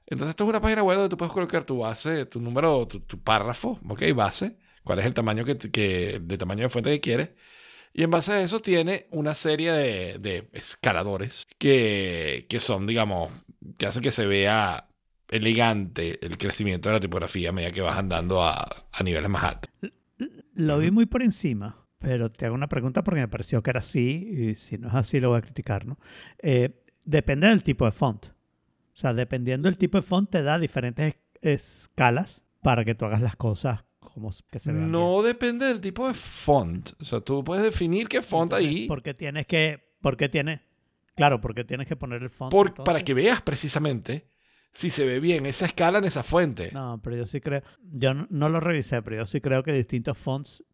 Entonces, 0.07 0.31
esto 0.31 0.45
es 0.45 0.51
una 0.51 0.61
página 0.61 0.85
web 0.85 0.99
donde 0.99 1.09
tú 1.09 1.17
puedes 1.17 1.35
colocar 1.35 1.65
tu 1.65 1.79
base, 1.79 2.27
tu 2.27 2.41
número, 2.41 2.87
tu, 2.87 3.21
párrafo, 3.21 3.81
¿ok? 3.89 4.03
Base, 4.15 4.57
cuál 4.85 5.01
es 5.01 5.05
el 5.05 5.15
tamaño 5.15 5.45
que, 5.45 6.21
de 6.23 6.39
tamaño 6.39 6.63
de 6.63 6.69
fuente 6.69 6.91
que 6.91 7.01
quieres. 7.01 7.31
Y 7.93 8.05
en 8.05 8.11
base 8.13 8.35
a 8.35 8.41
eso 8.41 8.61
tiene 8.61 9.09
una 9.11 9.35
serie 9.35 9.73
de, 9.73 10.19
de 10.21 10.49
escaladores 10.53 11.45
que, 11.59 12.47
que 12.49 12.61
son, 12.61 12.87
digamos, 12.87 13.33
que 13.81 13.87
hacen 13.87 14.01
que 14.01 14.13
se 14.13 14.27
vea 14.27 14.91
elegante 15.31 16.25
el 16.25 16.37
crecimiento 16.39 16.89
de 16.89 16.95
la 16.95 17.01
tipografía 17.01 17.49
a 17.51 17.53
medida 17.53 17.71
que 17.71 17.81
vas 17.81 17.97
andando 17.97 18.43
a, 18.45 18.87
a 18.93 19.03
niveles 19.03 19.29
más 19.31 19.45
altos. 19.45 19.71
Lo 20.55 20.79
vi 20.79 20.91
muy 20.91 21.07
por 21.07 21.23
encima, 21.23 21.85
pero 21.99 22.31
te 22.31 22.47
hago 22.47 22.55
una 22.55 22.69
pregunta 22.69 23.03
porque 23.03 23.21
me 23.21 23.29
pareció 23.29 23.63
que 23.63 23.71
era 23.71 23.81
así, 23.81 24.29
y 24.51 24.55
si 24.55 24.79
no 24.79 24.89
es 24.89 24.95
así 24.95 25.21
lo 25.21 25.31
voy 25.31 25.39
a 25.39 25.43
criticar, 25.43 25.87
¿no? 25.87 25.99
Eh, 26.39 26.81
depende 27.05 27.49
del 27.49 27.63
tipo 27.65 27.85
de 27.85 27.93
font. 27.93 28.27
O 28.27 28.97
sea, 28.97 29.13
dependiendo 29.13 29.67
del 29.69 29.77
tipo 29.79 29.99
de 29.99 30.03
font 30.03 30.31
te 30.31 30.43
da 30.43 30.59
diferentes 30.59 31.17
escalas 31.43 32.45
para 32.63 32.85
que 32.85 32.95
tú 32.95 33.05
hagas 33.05 33.21
las 33.21 33.37
cosas 33.37 33.85
como 33.99 34.31
que 34.51 34.59
se 34.59 34.71
vean 34.73 34.91
No 34.93 35.23
depende 35.23 35.67
del 35.67 35.81
tipo 35.81 36.07
de 36.07 36.15
font. 36.15 36.91
O 37.01 37.05
sea, 37.05 37.21
tú 37.21 37.43
puedes 37.43 37.65
definir 37.65 38.07
qué 38.09 38.19
bien. 38.19 38.29
font 38.29 38.53
Entonces, 38.53 38.69
ahí. 38.69 38.87
Porque 38.87 39.15
tienes 39.15 39.47
que, 39.47 39.93
porque 40.01 40.29
tiene, 40.29 40.63
Claro, 41.17 41.41
porque 41.41 41.65
tienes 41.65 41.87
que 41.89 41.97
poner 41.97 42.23
el 42.23 42.31
font. 42.31 42.51
por- 42.53 42.75
para 42.75 43.01
que 43.03 43.15
veas 43.15 43.41
precisamente 43.43 44.27
si 44.75 44.91
se 44.91 45.05
ve 45.07 45.21
bien 45.21 45.47
esa 45.47 45.67
escala 45.67 45.99
en 45.99 46.05
esa 46.05 46.23
fuente. 46.23 46.71
No, 46.73 47.01
pero 47.03 47.17
yo 47.17 47.25
sí 47.27 47.41
creo. 47.41 47.63
Yo 47.93 48.13
no, 48.15 48.27
no 48.31 48.49
lo 48.49 48.61
revisé, 48.61 49.01
pero 49.03 49.17
yo 49.17 49.27
sí 49.27 49.41
creo 49.41 49.63
que 49.63 49.73
distintos 49.73 50.19
fonts. 50.19 50.65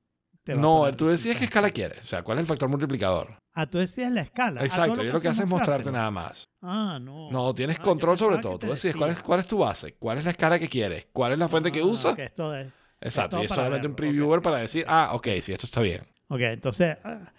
te 0.42 0.55
No, 0.55 0.90
tú 0.96 1.09
decías 1.09 1.36
qué 1.36 1.44
escala 1.44 1.70
quieres. 1.70 2.01
O 2.01 2.07
sea, 2.07 2.22
¿cuál 2.22 2.38
es 2.38 2.42
el 2.42 2.46
factor 2.46 2.68
multiplicador? 2.68 3.36
Ah, 3.53 3.66
tú 3.66 3.78
decías 3.78 4.11
la 4.12 4.22
escala. 4.22 4.61
Ah, 4.62 4.64
Exacto, 4.64 5.03
yo 5.03 5.12
lo 5.12 5.20
que 5.20 5.28
hace 5.28 5.42
es 5.42 5.48
mostrarte 5.48 5.90
nada 5.92 6.11
más. 6.11 6.48
Ah, 6.62 6.98
no. 7.01 7.30
No, 7.30 7.55
tienes 7.55 7.78
Ah, 7.78 7.82
control 7.82 8.16
sobre 8.16 8.38
todo. 8.38 8.59
Tú 8.59 8.68
decides 8.68 8.96
cuál 8.96 9.11
es, 9.11 9.22
cuál 9.22 9.40
es 9.40 9.46
tu 9.46 9.59
base, 9.59 9.94
cuál 9.94 10.18
es 10.18 10.24
la 10.24 10.30
escala 10.32 10.59
que 10.59 10.68
quieres, 10.68 11.09
cuál 11.12 11.32
es 11.32 11.38
la 11.38 11.48
fuente 11.48 11.70
que 11.70 11.80
Ah, 11.80 11.84
usas. 11.84 12.18
esto 12.18 12.55
es- 12.55 12.72
Exacto, 13.03 13.40
y 13.40 13.44
es 13.44 13.48
solamente 13.48 13.86
un 13.86 13.94
verlo, 13.94 13.96
previewer 13.96 14.42
para 14.42 14.59
decir, 14.59 14.84
ah, 14.86 15.11
ok, 15.14 15.26
sí, 15.40 15.53
esto 15.53 15.66
está 15.66 15.80
bien. 15.80 16.03
Ok, 16.28 16.40
entonces 16.40 16.98
ah, 17.03 17.32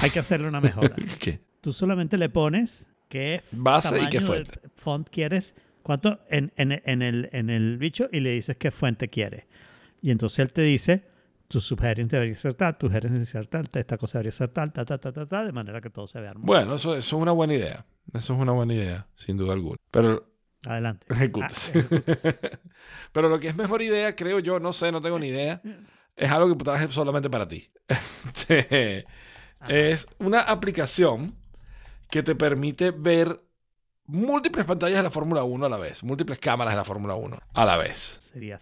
hay 0.00 0.10
que 0.10 0.20
hacerle 0.20 0.46
una 0.48 0.60
mejora. 0.60 0.96
¿Qué? 1.20 1.40
Tú 1.60 1.72
solamente 1.72 2.16
le 2.16 2.28
pones 2.28 2.88
qué 3.08 3.42
Base 3.52 4.00
y 4.00 4.08
qué 4.08 4.20
fuente. 4.20 4.60
font 4.76 5.08
quieres, 5.10 5.54
cuánto 5.84 6.18
en, 6.28 6.52
en- 6.56 6.82
en 6.84 7.02
el, 7.02 7.28
en 7.32 7.48
el 7.50 7.78
bicho 7.78 8.08
y 8.10 8.18
le 8.18 8.30
dices 8.32 8.56
qué 8.58 8.72
fuente 8.72 9.08
quieres. 9.08 9.46
Y 10.02 10.10
entonces 10.10 10.40
él 10.40 10.52
te 10.52 10.62
dice, 10.62 11.04
tu 11.46 11.60
subheading 11.60 12.08
debería 12.08 12.34
ser 12.34 12.54
tal, 12.54 12.76
tu 12.76 12.88
debería 12.88 13.24
ser 13.24 13.46
tal, 13.46 13.68
esta 13.72 13.96
cosa 13.96 14.18
debería 14.18 14.32
ser 14.32 14.48
tal, 14.48 14.72
ta, 14.72 14.84
ta, 14.84 14.98
ta, 14.98 15.12
ta, 15.12 15.26
ta, 15.26 15.44
de 15.44 15.52
manera 15.52 15.80
que 15.80 15.90
todo 15.90 16.06
se 16.08 16.20
vea 16.20 16.30
hermoso. 16.32 16.46
Bueno, 16.46 16.74
eso, 16.74 16.96
eso 16.96 17.16
es 17.16 17.22
una 17.22 17.30
buena 17.32 17.54
idea. 17.54 17.86
Eso 18.12 18.34
es 18.34 18.40
una 18.40 18.52
buena 18.52 18.74
idea, 18.74 19.06
sin 19.14 19.36
duda 19.36 19.52
alguna. 19.52 19.76
Pero 19.90 20.28
Adelante. 20.66 21.06
ejecutes. 21.10 21.70
Ah, 21.74 21.78
ejecutes. 21.78 22.22
Pero 23.12 23.28
lo 23.28 23.38
que 23.38 23.48
es 23.48 23.56
mejor 23.56 23.80
idea, 23.82 24.16
creo 24.16 24.40
yo, 24.40 24.58
no 24.60 24.72
sé, 24.72 24.90
no 24.92 25.00
tengo 25.00 25.18
ni 25.18 25.28
idea, 25.28 25.62
es 26.16 26.30
algo 26.30 26.56
que 26.56 26.64
traje 26.64 26.88
solamente 26.90 27.30
para 27.30 27.46
ti. 27.46 27.70
Este, 28.26 29.06
es 29.68 30.06
una 30.18 30.40
aplicación 30.40 31.34
que 32.10 32.22
te 32.22 32.34
permite 32.34 32.90
ver 32.90 33.40
múltiples 34.06 34.64
pantallas 34.64 34.98
de 34.98 35.02
la 35.02 35.10
Fórmula 35.10 35.44
1 35.44 35.66
a 35.66 35.68
la 35.68 35.78
vez, 35.78 36.02
múltiples 36.02 36.38
cámaras 36.38 36.72
de 36.72 36.76
la 36.76 36.84
Fórmula 36.84 37.14
1 37.14 37.38
a 37.52 37.64
la 37.64 37.76
vez. 37.76 38.18
Sería 38.20 38.58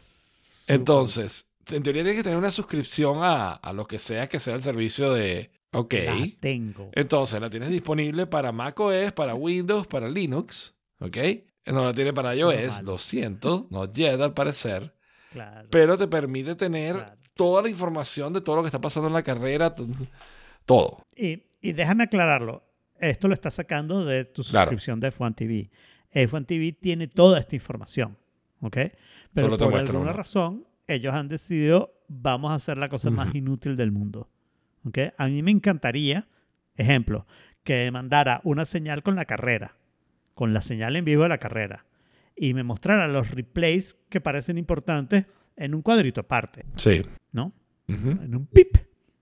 Entonces, 0.68 1.48
en 1.70 1.82
teoría 1.82 2.02
tienes 2.02 2.18
que 2.18 2.24
tener 2.24 2.38
una 2.38 2.50
suscripción 2.50 3.18
a, 3.22 3.52
a 3.52 3.72
lo 3.72 3.86
que 3.86 3.98
sea 3.98 4.28
que 4.28 4.40
sea 4.40 4.54
el 4.54 4.62
servicio 4.62 5.12
de... 5.12 5.50
Ok. 5.72 5.94
La 5.94 6.26
tengo. 6.38 6.90
Entonces, 6.92 7.40
la 7.40 7.48
tienes 7.48 7.70
disponible 7.70 8.26
para 8.26 8.52
macOS, 8.52 9.12
para 9.12 9.34
Windows, 9.34 9.86
para 9.86 10.08
Linux. 10.08 10.74
¿Ok? 11.00 11.16
No 11.66 11.84
la 11.84 11.92
tiene 11.92 12.12
para 12.12 12.34
iOS, 12.34 12.82
lo 12.82 12.98
siento, 12.98 13.68
no 13.70 13.92
yet 13.92 14.20
al 14.20 14.34
parecer. 14.34 14.94
Claro. 15.32 15.68
Pero 15.70 15.96
te 15.96 16.08
permite 16.08 16.54
tener 16.56 16.96
claro. 16.96 17.16
toda 17.34 17.62
la 17.62 17.68
información 17.68 18.32
de 18.32 18.40
todo 18.40 18.56
lo 18.56 18.62
que 18.62 18.68
está 18.68 18.80
pasando 18.80 19.08
en 19.08 19.14
la 19.14 19.22
carrera, 19.22 19.74
todo. 20.66 21.06
Y, 21.16 21.44
y 21.60 21.72
déjame 21.72 22.04
aclararlo. 22.04 22.64
Esto 23.02 23.26
lo 23.28 23.34
está 23.34 23.50
sacando 23.50 24.04
de 24.04 24.24
tu 24.24 24.42
Claro. 24.42 24.70
suscripción 24.70 25.00
de 25.00 25.08
F1 25.12 25.34
TV. 25.34 25.70
F1 26.14 26.46
TV 26.46 26.72
tiene 26.72 27.08
toda 27.08 27.38
esta 27.40 27.56
información. 27.56 28.16
¿Ok? 28.60 28.76
Pero 29.34 29.48
Solo 29.48 29.58
por 29.58 29.74
alguna 29.74 30.00
uno. 30.00 30.12
razón, 30.12 30.64
ellos 30.86 31.12
han 31.12 31.26
decidido, 31.28 32.00
vamos 32.08 32.52
a 32.52 32.54
hacer 32.54 32.78
la 32.78 32.88
cosa 32.88 33.10
más 33.10 33.34
inútil 33.34 33.74
del 33.74 33.90
mundo. 33.90 34.30
¿Ok? 34.84 34.98
A 35.18 35.26
mí 35.26 35.42
me 35.42 35.50
encantaría, 35.50 36.28
ejemplo, 36.76 37.26
que 37.64 37.90
mandara 37.90 38.40
una 38.44 38.64
señal 38.64 39.02
con 39.02 39.16
la 39.16 39.24
carrera, 39.24 39.74
con 40.34 40.54
la 40.54 40.60
señal 40.62 40.94
en 40.94 41.04
vivo 41.04 41.24
de 41.24 41.28
la 41.30 41.38
carrera, 41.38 41.86
y 42.36 42.54
me 42.54 42.62
mostrara 42.62 43.08
los 43.08 43.30
replays 43.32 43.94
que 44.08 44.20
parecen 44.20 44.58
importantes 44.58 45.26
en 45.56 45.74
un 45.74 45.82
cuadrito 45.82 46.20
aparte, 46.20 46.64
Sí. 46.76 47.04
¿no? 47.32 47.52
En 47.88 48.34
un 48.34 48.46
pip, 48.46 48.76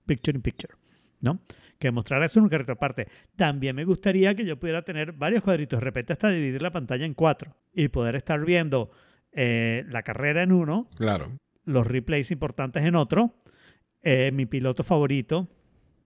picture 0.07 0.37
in 0.37 0.43
picture, 0.43 0.75
¿no? 1.21 1.41
Que 1.79 1.91
mostrara 1.91 2.27
eso 2.27 2.39
en 2.39 2.45
un 2.45 2.49
cuadrito 2.49 2.73
aparte. 2.73 3.09
También 3.37 3.77
me 3.77 3.85
gustaría 3.85 4.35
que 4.35 4.45
yo 4.45 4.59
pudiera 4.59 4.83
tener 4.83 5.13
varios 5.13 5.43
cuadritos, 5.43 5.79
de 5.79 5.85
repente 5.85 6.13
hasta 6.13 6.31
dividir 6.31 6.63
la 6.63 6.71
pantalla 6.73 7.05
en 7.05 7.15
cuatro 7.15 7.57
y 7.73 7.89
poder 7.89 8.17
estar 8.17 8.45
viendo 8.45 8.91
eh, 9.33 9.85
la 9.89 10.03
carrera 10.03 10.43
en 10.43 10.53
uno, 10.53 10.89
Claro. 10.97 11.31
los 11.65 11.87
replays 11.87 12.31
importantes 12.31 12.83
en 12.85 12.97
otro, 12.97 13.43
eh, 14.03 14.31
mi 14.33 14.47
piloto 14.47 14.83
favorito 14.83 15.49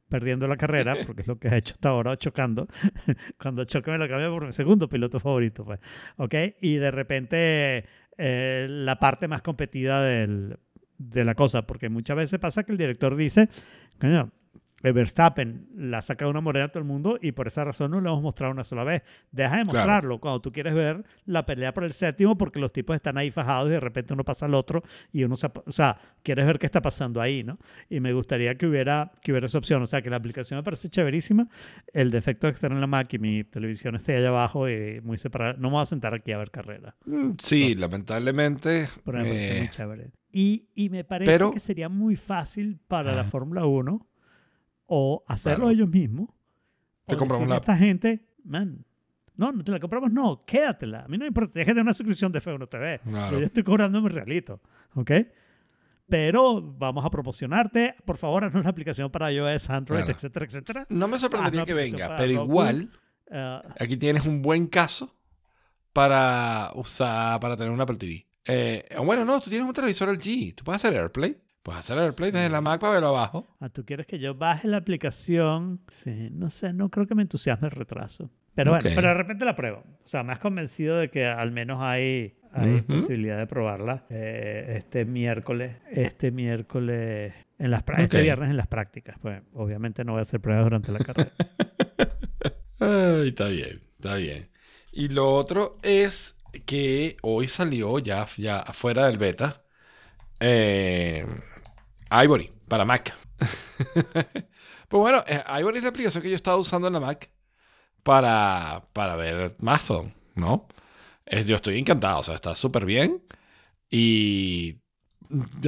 perdiendo 0.09 0.47
la 0.47 0.57
carrera, 0.57 0.95
porque 1.07 1.23
es 1.23 1.27
lo 1.29 1.39
que 1.39 1.49
ha 1.49 1.57
hecho 1.57 1.75
hasta 1.75 1.89
ahora, 1.89 2.17
chocando. 2.17 2.69
Cuando 3.41 3.65
choque 3.65 3.91
me 3.91 3.99
lo 3.99 4.07
cambia 4.09 4.29
por 4.29 4.47
mi 4.47 4.53
segundo 4.53 4.89
piloto 4.89 5.19
favorito, 5.19 5.65
pues. 5.65 5.81
¿Ok? 6.19 6.35
Y 6.61 6.77
de 6.77 6.91
repente 6.91 7.85
eh, 8.19 8.67
la 8.69 8.99
parte 9.01 9.27
más 9.29 9.43
competida 9.43 10.03
del- 10.05 10.59
de 10.99 11.25
la 11.25 11.35
cosa, 11.35 11.67
porque 11.67 11.89
muchas 11.89 12.17
veces 12.17 12.39
pasa 12.39 12.63
que 12.63 12.71
el 12.73 12.79
director 12.79 13.17
dice, 13.17 13.49
coño, 14.01 14.31
Verstappen 14.93 15.69
la 15.77 16.03
saca 16.03 16.25
de 16.25 16.31
una 16.31 16.41
morena 16.41 16.67
a 16.67 16.69
todo 16.69 16.81
el 16.81 16.85
mundo 16.85 17.19
y 17.21 17.33
por 17.33 17.47
esa 17.47 17.65
razón 17.65 17.91
no 17.93 18.01
lo 18.01 18.11
hemos 18.11 18.23
mostrado 18.23 18.53
una 18.53 18.65
sola 18.65 18.85
vez. 18.85 19.03
Deja 19.31 19.57
de 19.59 19.63
Claro. 19.65 19.79
mostrarlo 19.79 20.21
cuando 20.21 20.41
tú 20.41 20.53
quieres 20.53 20.75
ver 20.75 21.05
la 21.27 21.47
pelea 21.47 21.73
por 21.75 21.85
el 21.85 21.93
séptimo 21.93 22.37
porque 22.37 22.59
los 22.61 22.73
tipos 22.73 22.95
están 22.97 23.17
ahí 23.19 23.31
fajados 23.31 23.69
y 23.69 23.73
de 23.73 23.81
repente 23.81 24.13
uno 24.15 24.25
pasa 24.25 24.47
al 24.47 24.55
otro 24.55 24.83
y 25.13 25.25
uno 25.25 25.37
se, 25.37 25.47
o 25.47 25.73
sea, 25.73 25.99
quieres 26.23 26.47
ver 26.47 26.59
qué 26.59 26.67
está 26.67 26.83
pasando 26.83 27.21
ahí, 27.21 27.43
¿no? 27.45 27.59
Y 27.89 28.01
me 28.01 28.13
gustaría 28.13 28.55
que 28.57 28.67
hubiera, 28.67 29.13
que 29.23 29.33
hubiera 29.33 29.47
esa 29.47 29.59
opción. 29.59 29.83
O 29.83 29.87
sea, 29.87 30.03
que 30.03 30.11
la 30.11 30.17
aplicación 30.17 30.59
me 30.59 30.63
parece 30.65 30.89
chéverísima. 30.89 31.49
El 31.93 32.11
defecto 32.11 32.47
de 32.47 32.53
estar 32.55 32.73
en 32.73 32.81
la 32.81 32.87
Mac 32.87 33.13
y 33.15 33.19
mi 33.19 33.45
televisión 33.45 33.95
esté 33.97 34.17
allá 34.17 34.29
abajo 34.29 34.69
y 34.69 35.01
muy 35.03 35.19
separada. 35.19 35.55
No 35.55 35.69
me 35.69 35.75
voy 35.75 35.83
a 35.83 35.87
sentar 35.87 36.15
aquí 36.15 36.33
a 36.33 36.39
ver 36.39 36.51
carrera. 36.51 36.95
Mm, 37.07 37.33
Sí, 37.39 37.75
lamentablemente. 37.75 38.89
Pero 39.05 39.19
me 39.19 39.25
parece 39.25 39.57
eh, 39.57 39.59
muy 39.61 39.69
chévere. 39.71 40.11
Y, 40.33 40.69
y 40.75 40.89
me 40.91 41.05
parece 41.05 41.31
pero- 41.31 41.51
que 41.51 41.61
sería 41.61 41.89
muy 41.89 42.17
fácil 42.17 42.79
para 42.89 43.13
la. 43.15 43.25
Fórmula 43.25 43.65
1 43.67 44.07
o 44.87 45.25
hacerlo 45.27 45.65
Claro. 45.67 45.71
ellos 45.75 45.89
mismos. 45.89 46.29
Te 47.07 47.15
o 47.15 47.19
compramos 47.19 47.49
la- 47.49 47.57
esta 47.57 47.77
gente, 47.77 48.27
man, 48.45 48.85
no, 49.37 49.53
no 49.53 49.65
te 49.65 49.73
la 49.73 49.81
compramos, 49.81 50.11
no, 50.13 50.39
quédatela. 50.47 51.01
A 51.05 51.09
mí 51.09 51.19
no 51.19 51.23
me 51.25 51.29
importa, 51.29 51.53
déjate 51.59 51.81
una 51.81 51.93
suscripción 51.93 52.31
de 52.33 52.41
F1 52.41 52.67
TV. 52.69 53.01
Claro. 53.01 53.39
Yo 53.39 53.45
estoy 53.45 53.63
cobrando 53.63 54.01
mi 54.01 54.09
realito, 54.09 54.61
¿ok? 54.95 55.11
Pero 56.07 56.61
vamos 56.63 57.05
a 57.05 57.11
promocionarte. 57.11 57.95
Por 58.05 58.17
favor, 58.19 58.45
haznos 58.45 58.65
la 58.65 58.71
aplicación 58.71 59.11
para 59.11 59.33
iOS, 59.33 59.71
Android, 59.71 60.01
Claro. 60.01 60.13
etcétera, 60.13 60.47
etcétera. 60.47 60.87
No 60.91 61.09
me 61.09 61.19
sorprendería 61.19 61.65
que 61.65 61.75
venga, 61.75 62.17
pero 62.17 62.33
Roku. 62.35 62.45
igual 62.51 62.91
Ah, 63.31 63.63
aquí 63.81 63.97
tienes 63.97 64.27
un 64.27 64.43
buen 64.43 64.67
caso 64.67 65.11
para 65.95 66.71
usar, 66.75 67.41
para 67.41 67.57
tener 67.57 67.73
una 67.73 67.85
Apple 67.85 67.97
TV. 67.97 68.27
Eh, 68.45 68.85
bueno, 69.03 69.25
no, 69.25 69.41
tú 69.41 69.49
tienes 69.49 69.67
un 69.67 69.73
televisor 69.73 70.11
LG. 70.11 70.55
Tú 70.55 70.63
puedes 70.65 70.85
hacer 70.85 70.99
AirPlay. 71.01 71.37
Puedes 71.65 71.81
hacer 71.81 71.99
AirPlay 71.99 72.31
desde 72.31 72.47
Sí. 72.47 72.53
la 72.53 72.61
Mac 72.61 72.79
para 72.81 72.93
verlo 72.93 73.09
abajo. 73.09 73.49
Ah, 73.59 73.71
¿Tú 73.71 73.85
quieres 73.87 74.07
que 74.07 74.19
yo 74.19 74.35
baje 74.35 74.69
la 74.69 74.77
aplicación? 74.77 75.81
Sí, 75.89 76.29
no 76.31 76.51
sé, 76.51 76.75
no 76.75 76.91
creo 76.91 77.07
que 77.07 77.15
me 77.15 77.23
entusiasme 77.23 77.69
el 77.69 77.73
retraso. 77.73 78.31
Pero 78.55 78.71
bueno, 78.73 78.89
pero 78.95 79.09
de 79.09 79.15
repente 79.15 79.45
la 79.47 79.57
pruebo. 79.57 79.79
O 80.05 80.07
sea, 80.07 80.23
me 80.23 80.33
has 80.35 80.39
convencido 80.41 80.99
de 80.99 81.09
que 81.09 81.25
al 81.27 81.53
menos 81.53 81.79
hay, 81.81 82.37
hay 82.53 82.83
posibilidad 82.83 83.39
de 83.39 83.47
probarla 83.47 84.05
eh, 84.11 84.75
este 84.77 85.07
miércoles. 85.07 85.75
Este 85.91 86.31
miércoles, 86.31 87.33
en 87.59 87.71
las 87.71 87.83
este 87.99 88.19
Ok. 88.19 88.23
viernes 88.23 88.51
en 88.51 88.57
las 88.59 88.67
prácticas. 88.69 89.17
Pues 89.23 89.41
obviamente 89.55 90.05
no 90.05 90.13
voy 90.13 90.19
a 90.21 90.23
hacer 90.23 90.41
pruebas 90.41 90.65
durante 90.65 90.93
la 90.93 90.99
carrera. 90.99 91.33
Ay, 92.79 93.29
está 93.29 93.49
bien, 93.49 93.81
está 93.95 94.17
bien. 94.17 94.51
Y 94.93 95.09
lo 95.09 95.35
otro 95.35 95.73
es 95.83 96.37
que 96.67 97.17
hoy 97.23 97.49
salió 97.49 97.99
ya, 97.99 98.27
ya 98.37 98.59
afuera 98.61 99.07
del 99.07 99.17
beta 99.19 99.63
eh, 100.41 101.27
Ivory 102.23 102.51
para 102.69 102.85
Mac. 102.85 103.15
pues 104.05 105.01
bueno, 105.01 105.25
eh, 105.27 105.43
Ivory 105.61 105.79
es 105.79 105.85
la 105.85 105.91
aplicación 105.91 106.23
que 106.23 106.31
yo 106.31 106.37
estaba 106.37 106.57
usando 106.57 106.87
en 106.89 106.95
la 106.95 107.01
Mac 107.01 107.31
para, 108.03 108.85
para 108.93 109.17
ver 109.17 109.57
Mastodon, 109.61 110.13
¿no? 110.35 110.69
Es- 111.27 111.47
yo 111.47 111.57
estoy 111.57 111.79
encantado, 111.79 112.21
o 112.21 112.23
sea, 112.23 112.35
está 112.35 112.55
súper 112.55 112.85
bien. 112.85 113.23
Y 113.91 114.81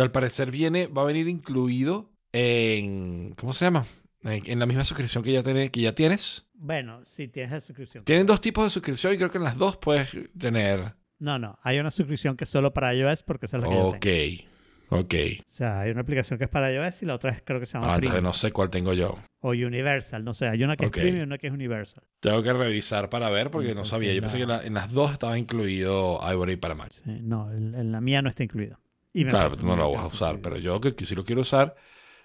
al 0.01 0.11
parecer 0.13 0.51
viene, 0.51 0.87
va 0.87 1.03
a 1.03 1.07
venir 1.07 1.29
incluido 1.29 2.11
en, 2.33 3.35
¿cómo 3.37 3.53
se 3.53 3.65
llama? 3.65 3.87
En, 4.23 4.43
en 4.51 4.59
la 4.59 4.67
misma 4.67 4.85
suscripción 4.85 5.23
que 5.25 5.33
ya, 5.33 5.43
tiene- 5.43 5.71
que 5.71 5.81
ya 5.81 5.95
tienes. 5.95 6.47
bueno, 6.55 7.05
si 7.05 7.29
tienes 7.29 7.53
la 7.53 7.61
suscripción. 7.61 8.05
Tienen 8.05 8.27
dos 8.27 8.41
tipos 8.41 8.65
de 8.65 8.71
suscripción 8.71 9.15
y 9.15 9.17
creo 9.17 9.31
que 9.31 9.39
en 9.39 9.45
las 9.45 9.57
dos 9.57 9.77
puedes 9.77 10.09
tener. 10.39 10.95
No, 11.19 11.39
no, 11.39 11.59
hay 11.63 11.79
una 11.79 11.91
suscripción 11.91 12.37
que 12.37 12.45
es 12.45 12.51
solo 12.51 12.73
para 12.75 12.93
iOS 12.95 13.23
porque 13.23 13.47
esa 13.47 13.57
es 13.59 13.63
la 13.63 13.69
que 13.69 13.75
yo 13.75 13.87
Ok, 13.89 13.99
tengo. 14.01 14.51
Ok. 14.91 15.15
O 15.41 15.49
sea, 15.49 15.81
hay 15.81 15.91
una 15.91 16.01
aplicación 16.03 16.39
que 16.39 16.45
es 16.45 16.51
para 16.51 16.73
iOS 16.73 17.03
y 17.03 17.07
la 17.07 17.15
otra 17.15 17.31
es, 17.31 17.43
creo 17.45 17.61
que 17.61 17.67
se 17.67 17.75
llama 17.75 17.93
Ah, 17.93 17.97
entonces 17.97 18.23
no 18.23 18.33
sé 18.33 18.53
cuál 18.53 18.71
tengo 18.71 18.93
yo. 18.93 19.19
o 19.41 19.51
Universal, 19.51 20.25
no 20.25 20.35
sé. 20.35 20.49
Hay 20.49 20.63
una 20.65 20.77
que 20.77 20.87
es 20.87 20.91
Premium 20.91 21.19
y 21.19 21.23
una 21.23 21.39
que 21.39 21.47
es 21.49 21.53
Universal. 21.53 22.05
Tengo 22.21 22.43
que 22.43 22.53
revisar 22.53 23.09
para 23.11 23.31
ver 23.31 23.51
porque 23.51 23.75
no 23.75 23.85
sabía. 23.85 24.13
Yo 24.13 24.21
pensé 24.21 24.39
que 24.39 24.47
la- 24.47 24.63
en 24.63 24.75
las 24.75 24.93
dos 24.93 25.13
estaba 25.13 25.39
incluido 25.39 26.21
Ivory 26.33 26.57
para 26.57 26.75
Mac. 26.75 26.91
Sí, 26.93 27.03
no, 27.23 27.53
en, 27.53 27.75
en 27.75 27.93
la 27.93 28.01
mía 28.01 28.23
no 28.23 28.29
está 28.29 28.43
incluido. 28.45 28.79
Y 29.13 29.25
me 29.25 29.31
Claro, 29.31 29.51
no 29.63 29.77
lo 29.77 29.93
vas 29.93 30.05
a 30.05 30.07
usar, 30.09 30.39
pero 30.43 30.57
yo 30.59 30.81
que, 30.81 30.95
que 30.95 31.07
si 31.07 31.15
lo 31.15 31.25
quiero 31.25 31.41
usar, 31.41 31.75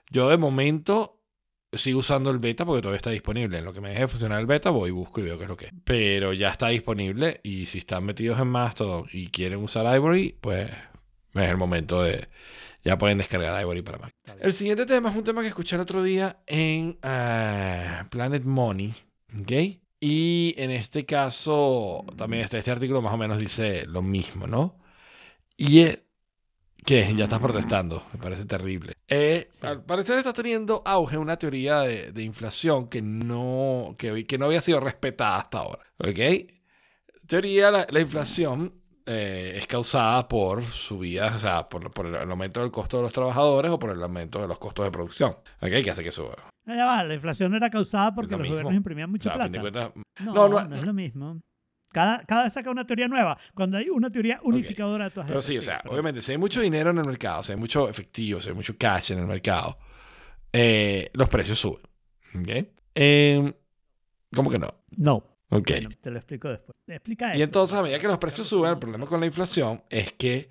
yo 0.10 0.30
de 0.30 0.38
momento 0.38 1.20
sigo 1.74 2.00
usando 2.00 2.32
el 2.32 2.40
beta 2.40 2.66
porque 2.66 2.82
todavía 2.82 2.98
está 2.98 3.12
disponible. 3.12 3.60
En 3.60 3.64
lo 3.66 3.72
que 3.72 3.80
me 3.80 3.90
deje 3.90 4.02
de 4.02 4.08
funcionar 4.10 4.42
el 4.42 4.46
beta, 4.46 4.72
voy 4.72 4.90
y 4.90 4.92
busco 4.92 5.22
y 5.22 5.24
veo 5.24 5.38
qué 5.38 5.44
es 5.44 5.50
lo 5.50 5.56
que 5.56 5.66
es. 5.68 5.72
Pero 5.86 6.34
ya 6.34 6.50
está 6.50 6.68
disponible 6.68 7.40
y 7.44 7.66
si 7.68 7.78
están 7.78 8.04
metidos 8.04 8.40
en 8.42 8.48
Mastodon 8.50 9.06
y 9.14 9.28
quieren 9.28 9.60
usar 9.64 9.96
Ivory, 9.96 10.36
pues 10.42 10.70
es 11.34 11.50
el 11.50 11.58
momento 11.58 12.04
de... 12.04 12.28
Ya 12.84 12.98
pueden 12.98 13.20
descargar 13.20 13.62
Ivory 13.62 13.84
para 13.84 14.00
Mac. 14.00 14.14
El 14.40 14.54
siguiente 14.54 14.88
tema 14.88 15.12
es 15.12 15.16
un 15.16 15.24
tema 15.24 15.42
que 15.42 15.50
escuché 15.50 15.76
el 15.76 15.84
otro 15.84 16.02
día 16.02 16.42
en 16.48 16.98
eh, 17.04 18.04
Planet 18.10 18.44
Money, 18.44 18.96
¿ok? 19.40 19.52
Y 20.00 20.56
en 20.58 20.72
este 20.72 21.06
caso, 21.06 22.04
también 22.18 22.44
este, 22.44 22.58
este 22.58 22.72
artículo 22.72 23.04
más 23.04 23.14
o 23.14 23.18
menos 23.18 23.38
dice 23.38 23.86
lo 23.86 24.02
mismo, 24.02 24.48
¿no? 24.48 24.80
Y 25.56 25.82
es 25.82 26.04
que 26.84 27.14
ya 27.16 27.26
estás 27.26 27.40
protestando, 27.40 28.04
me 28.14 28.20
parece 28.20 28.46
terrible. 28.46 28.94
Eh, 29.08 29.48
Sí. 29.52 29.68
Al 29.68 29.84
parecer 29.86 30.18
está 30.18 30.34
teniendo 30.34 30.82
auge 30.84 31.20
una 31.20 31.38
teoría 31.38 31.82
de, 31.82 32.12
de 32.12 32.24
inflación 32.24 32.88
que 32.88 33.04
no, 33.04 33.94
que, 34.00 34.26
que 34.26 34.38
no 34.40 34.48
había 34.48 34.62
sido 34.62 34.80
respetada 34.80 35.38
hasta 35.38 35.60
ahora. 35.60 35.84
¿Ok? 36.00 36.18
Teoría, 37.28 37.70
la, 37.70 37.86
la 37.90 38.00
inflación 38.00 38.81
eh, 39.12 39.58
es 39.58 39.68
causada 39.68 40.28
por 40.28 40.64
subidas, 40.64 41.36
o 41.36 41.40
sea, 41.40 41.68
por, 41.70 41.92
por 41.92 42.06
el 42.08 42.16
aumento 42.32 42.62
del 42.62 42.72
costo 42.72 42.98
de 42.98 43.04
los 43.04 43.14
trabajadores 43.14 43.72
o 43.72 43.78
por 43.80 43.92
el 43.92 44.02
aumento 44.02 44.42
de 44.42 44.48
los 44.48 44.58
costos 44.58 44.86
de 44.86 44.92
producción. 44.92 45.32
¿Ok? 45.62 45.70
Que 45.84 45.92
hace 45.92 46.04
que 46.04 46.12
suba. 46.12 46.36
Ya 46.66 46.86
va, 46.86 47.04
la 47.04 47.14
inflación 47.16 47.54
era 47.56 47.70
causada 47.70 48.14
porque 48.16 48.32
lo 48.32 48.38
los 48.38 48.44
mismo. 48.44 48.56
gobiernos 48.56 48.76
imprimían 48.78 49.10
O 49.10 49.12
mucha 49.12 49.34
sea, 49.34 49.40
a 49.40 49.44
fin 49.44 49.52
de 49.52 49.60
plata. 49.60 49.90
cuentas, 49.92 50.26
No, 50.26 50.34
No, 50.34 50.50
no, 50.50 50.68
no- 50.68 50.76
es 50.76 50.86
lo 50.86 50.94
mismo. 50.94 51.42
Cada, 51.92 52.24
cada 52.24 52.44
vez 52.46 52.54
saca 52.54 52.72
una 52.72 52.86
teoría 52.88 53.08
nueva. 53.10 53.38
Cuando 53.54 53.78
hay 53.78 53.90
una 53.90 54.10
teoría 54.10 54.40
unificadora 54.44 55.06
de 55.06 55.12
todas 55.12 55.28
Pero 55.28 55.42
sí, 55.42 55.58
o 55.58 55.62
sea, 55.62 55.80
pero- 55.82 55.94
obviamente, 55.94 56.22
si 56.22 56.32
hay 56.32 56.38
mucho 56.38 56.62
dinero 56.62 56.92
en 56.92 57.00
el 57.00 57.06
mercado, 57.06 57.44
si 57.44 57.52
hay 57.52 57.58
mucho 57.58 57.90
efectivo, 57.90 58.40
si 58.40 58.48
hay 58.50 58.56
mucho 58.56 58.76
cash 58.78 59.12
en 59.12 59.20
el 59.20 59.26
mercado, 59.26 59.78
eh, 60.54 61.10
los 61.14 61.28
precios 61.30 61.60
suben. 61.60 61.82
¿Ok? 62.40 62.68
Eh, 62.96 63.54
¿Cómo 64.34 64.50
que 64.50 64.60
no? 64.60 64.74
No. 64.96 65.24
Ok. 65.52 65.72
Bueno, 65.72 65.92
te 66.02 66.12
lo 66.12 66.18
explico 66.18 66.50
después. 66.50 66.76
Explica 66.88 67.34
Y 67.34 67.42
esto. 67.42 67.44
entonces, 67.44 67.78
a 67.78 67.84
medida 67.84 68.00
que 68.00 68.08
los 68.08 68.18
precios 68.18 68.48
suben, 68.48 68.72
el 68.72 68.80
problema 68.80 69.06
con 69.06 69.20
la 69.20 69.26
inflación 69.26 69.84
es 69.90 70.12
que 70.14 70.50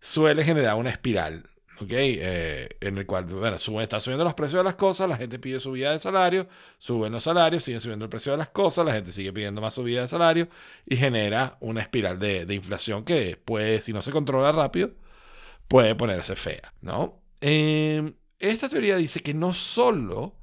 suele 0.00 0.44
generar 0.44 0.76
una 0.76 0.90
espiral, 0.90 1.48
¿ok? 1.80 1.90
Eh, 1.92 2.68
en 2.80 2.98
el 2.98 3.06
cual, 3.06 3.24
bueno, 3.26 3.58
suben, 3.58 3.82
está 3.82 4.00
subiendo 4.00 4.24
los 4.24 4.34
precios 4.34 4.60
de 4.60 4.64
las 4.64 4.74
cosas, 4.76 5.08
la 5.08 5.16
gente 5.16 5.38
pide 5.38 5.60
subida 5.60 5.92
de 5.92 5.98
salario, 5.98 6.48
suben 6.78 7.12
los 7.12 7.24
salarios, 7.24 7.62
siguen 7.64 7.80
subiendo 7.80 8.04
el 8.06 8.10
precio 8.10 8.32
de 8.32 8.38
las 8.38 8.50
cosas, 8.50 8.86
la 8.86 8.92
gente 8.94 9.12
sigue 9.12 9.32
pidiendo 9.32 9.60
más 9.60 9.74
subida 9.74 10.02
de 10.02 10.08
salario 10.08 10.48
y 10.86 10.96
genera 10.96 11.56
una 11.60 11.80
espiral 11.82 12.18
de, 12.18 12.46
de 12.46 12.54
inflación 12.54 13.04
que 13.04 13.36
puede, 13.44 13.82
si 13.82 13.92
no 13.92 14.02
se 14.02 14.10
controla 14.12 14.52
rápido, 14.52 14.92
puede 15.68 15.94
ponerse 15.94 16.36
fea, 16.36 16.74
¿no? 16.80 17.22
Eh, 17.40 18.14
esta 18.38 18.68
teoría 18.68 18.96
dice 18.96 19.20
que 19.20 19.34
no 19.34 19.54
solo 19.54 20.36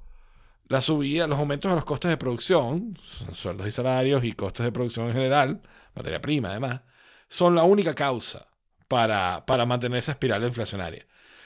la 0.69 0.79
subida, 0.81 1.27
los 1.27 1.37
aumentos 1.39 1.69
de 1.69 1.75
los 1.75 1.83
costos 1.85 2.09
de 2.09 2.17
producción, 2.17 2.95
su- 3.01 3.35
sueldos 3.35 3.67
y 3.67 3.71
salarios 3.71 4.23
y 4.23 4.31
costos 4.31 4.65
de 4.65 4.71
producción 4.71 5.07
en 5.07 5.13
general, 5.13 5.61
materia 5.95 6.21
prima 6.21 6.51
además, 6.51 6.81
son 7.27 7.55
la 7.55 7.63
única 7.63 7.93
causa 7.93 8.47
para, 8.87 9.45
para 9.45 9.65
mantener 9.65 9.99
esa 9.99 10.13
espiral 10.13 10.43
inflacionaria, 10.43 11.05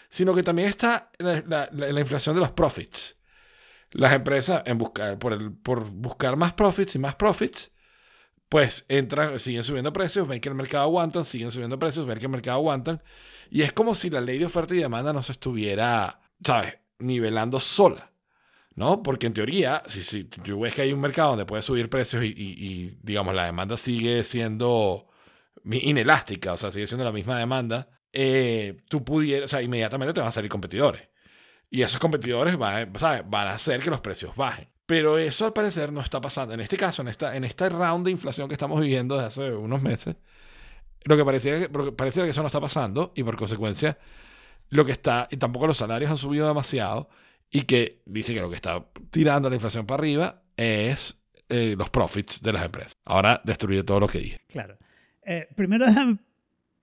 sino 0.10 0.36
que 0.36 0.44
también 0.44 0.70
está 0.70 1.10
la- 1.18 1.42
la- 1.48 1.70
la 1.72 2.00
inflación 2.00 2.36
de 2.36 2.42
los 2.42 2.52
profits. 2.52 3.18
Las 3.92 4.14
empresas, 4.14 4.64
en 4.66 4.78
buscar, 4.78 5.20
por, 5.20 5.34
el, 5.34 5.52
por 5.52 5.90
buscar 5.90 6.36
más 6.36 6.54
profits 6.54 6.96
y 6.96 7.00
más 7.00 7.16
profits, 7.16 7.72
pues 8.50 8.86
entran, 8.90 9.40
siguen 9.40 9.64
subiendo 9.64 9.94
precios, 9.94 10.28
ven 10.28 10.40
que 10.42 10.50
el 10.50 10.56
mercado 10.56 10.84
aguantan, 10.84 11.26
siguen 11.26 11.52
subiendo 11.52 11.80
precios, 11.80 12.06
ven 12.06 12.18
que 12.20 12.26
el 12.26 12.32
mercado 12.32 12.58
aguantan, 12.58 13.02
y 13.50 13.62
es 13.62 13.72
como 13.74 13.96
si 13.96 14.10
la 14.10 14.22
ley 14.22 14.38
de 14.40 14.46
oferta 14.46 14.76
y 14.76 14.80
demanda 14.80 15.14
no 15.14 15.24
se 15.24 15.32
estuviera, 15.32 16.22
¿sabes?, 16.44 16.78
nivelando 17.00 17.60
sola. 17.60 18.12
¿No? 18.76 19.04
Porque 19.04 19.28
en 19.28 19.34
teoría, 19.34 19.84
si, 19.88 20.04
si 20.04 20.24
tú 20.26 20.62
ves 20.62 20.74
que 20.74 20.82
hay 20.84 20.94
un 20.94 21.00
mercado 21.02 21.30
donde 21.32 21.46
puedes 21.46 21.66
subir 21.66 21.90
precios 21.90 22.24
y, 22.24 22.28
y- 22.36 22.98
digamos, 23.02 23.34
la 23.36 23.46
demanda 23.46 23.78
sigue 23.78 24.24
siendo 24.24 25.08
inelástica, 25.66 26.54
o 26.54 26.58
sea, 26.58 26.72
sigue 26.72 26.88
siendo 26.88 27.06
la 27.06 27.12
misma 27.12 27.38
demanda, 27.40 27.90
eh, 28.12 28.78
tú 28.90 29.04
pudieras, 29.04 29.46
o 29.46 29.48
sea, 29.50 29.62
inmediatamente 29.62 30.14
te 30.14 30.20
van 30.20 30.30
a 30.30 30.32
salir 30.32 30.50
competidores. 30.50 31.10
Y 31.70 31.82
esos 31.82 32.00
competidores 32.00 32.58
van, 32.58 32.94
¿sabes? 33.00 33.24
van 33.28 33.48
a 33.48 33.52
hacer 33.52 33.82
que 33.82 33.90
los 33.90 34.02
precios 34.02 34.36
bajen. 34.36 34.70
Pero 34.86 35.18
eso 35.18 35.46
al 35.46 35.54
parecer 35.54 35.92
no 35.92 36.02
está 36.02 36.22
pasando. 36.22 36.54
En 36.54 36.60
este 36.60 36.78
caso, 36.78 37.02
en 37.02 37.08
esta, 37.08 37.36
en 37.36 37.44
este 37.46 37.70
round 37.70 38.06
de 38.06 38.12
inflación 38.12 38.48
que 38.48 38.54
estamos 38.54 38.80
viviendo 38.82 39.16
desde 39.16 39.28
hace 39.28 39.52
unos 39.56 39.82
meses, 39.82 40.16
lo 41.06 41.18
que 41.18 41.26
pareciera 41.26 41.70
pareciera 41.96 42.26
que 42.26 42.32
eso 42.32 42.42
no 42.42 42.48
está 42.48 42.62
pasando 42.62 43.12
y 43.16 43.24
por 43.24 43.36
consecuencia 43.36 43.98
lo 44.70 44.86
que 44.86 44.92
está, 44.94 45.28
y 45.32 45.38
tampoco 45.38 45.68
los 45.68 45.78
salarios 45.78 46.10
han 46.12 46.18
subido 46.18 46.48
demasiado 46.48 47.10
y 47.54 47.62
que 47.62 48.02
dice 48.06 48.34
que 48.34 48.42
lo 48.42 48.50
que 48.50 48.56
está 48.56 48.84
tirando 49.12 49.48
la 49.48 49.56
inflación 49.56 49.86
para 49.86 50.02
arriba 50.02 50.42
es 50.58 51.16
eh, 51.50 51.76
los 51.78 51.90
profits 51.92 52.42
de 52.42 52.52
las 52.52 52.66
empresas. 52.66 52.94
Ahora 53.06 53.42
destruye 53.46 53.84
todo 53.84 54.00
lo 54.00 54.08
que 54.08 54.18
dije. 54.18 54.42
Claro. 54.48 54.76
Eh, 55.24 55.48
primero 55.56 55.86
déjame 55.86 56.18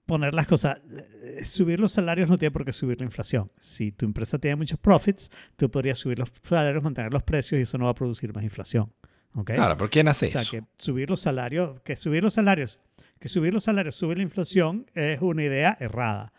poner 0.07 0.33
las 0.33 0.47
cosas. 0.47 0.79
Eh, 1.23 1.45
Subir 1.45 1.81
los 1.81 1.91
salarios 1.91 2.31
no 2.31 2.39
tiene 2.39 2.53
por 2.53 2.65
qué 2.65 2.71
subir 2.73 3.01
la 3.01 3.05
inflación. 3.05 3.51
Si 3.59 3.91
tu 3.91 4.07
empresa 4.07 4.39
tiene 4.39 4.55
muchos 4.57 4.79
profits, 4.79 5.31
tú 5.57 5.69
podrías 5.71 5.99
subir 5.99 6.21
los 6.21 6.31
salarios, 6.43 6.85
mantener 6.85 7.13
los 7.13 7.25
precios 7.25 7.59
y 7.59 7.63
eso 7.63 7.77
no 7.77 7.87
va 7.87 7.91
a 7.91 7.95
producir 7.95 8.33
más 8.33 8.45
inflación. 8.45 8.93
¿Ok? 9.35 9.53
Claro, 9.55 9.77
pero 9.77 9.91
¿quién 9.91 10.07
hace 10.07 10.27
O 10.27 10.31
sea, 10.31 10.43
eso? 10.43 10.53
que 10.53 10.63
subir 10.79 11.11
los 11.11 11.21
salarios, 11.21 11.81
que 11.83 11.97
subir 11.97 12.23
los 12.23 12.35
salarios, 12.35 12.79
que 13.19 13.29
subir 13.29 13.53
los 13.53 13.65
salarios 13.65 13.97
sube 13.97 14.15
la 14.15 14.23
inflación 14.23 14.87
es 14.95 15.21
una 15.21 15.43
idea 15.43 15.77
errada. 15.81 16.33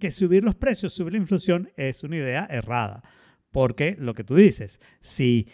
Que 0.00 0.10
subir 0.10 0.42
los 0.42 0.56
precios 0.56 0.92
sube 0.92 1.12
la 1.12 1.16
inflación 1.18 1.70
es 1.76 2.02
una 2.02 2.16
idea 2.16 2.46
errada. 2.50 3.02
Porque 3.52 3.96
lo 3.98 4.14
que 4.14 4.24
tú 4.24 4.34
dices, 4.34 4.80
si, 5.00 5.46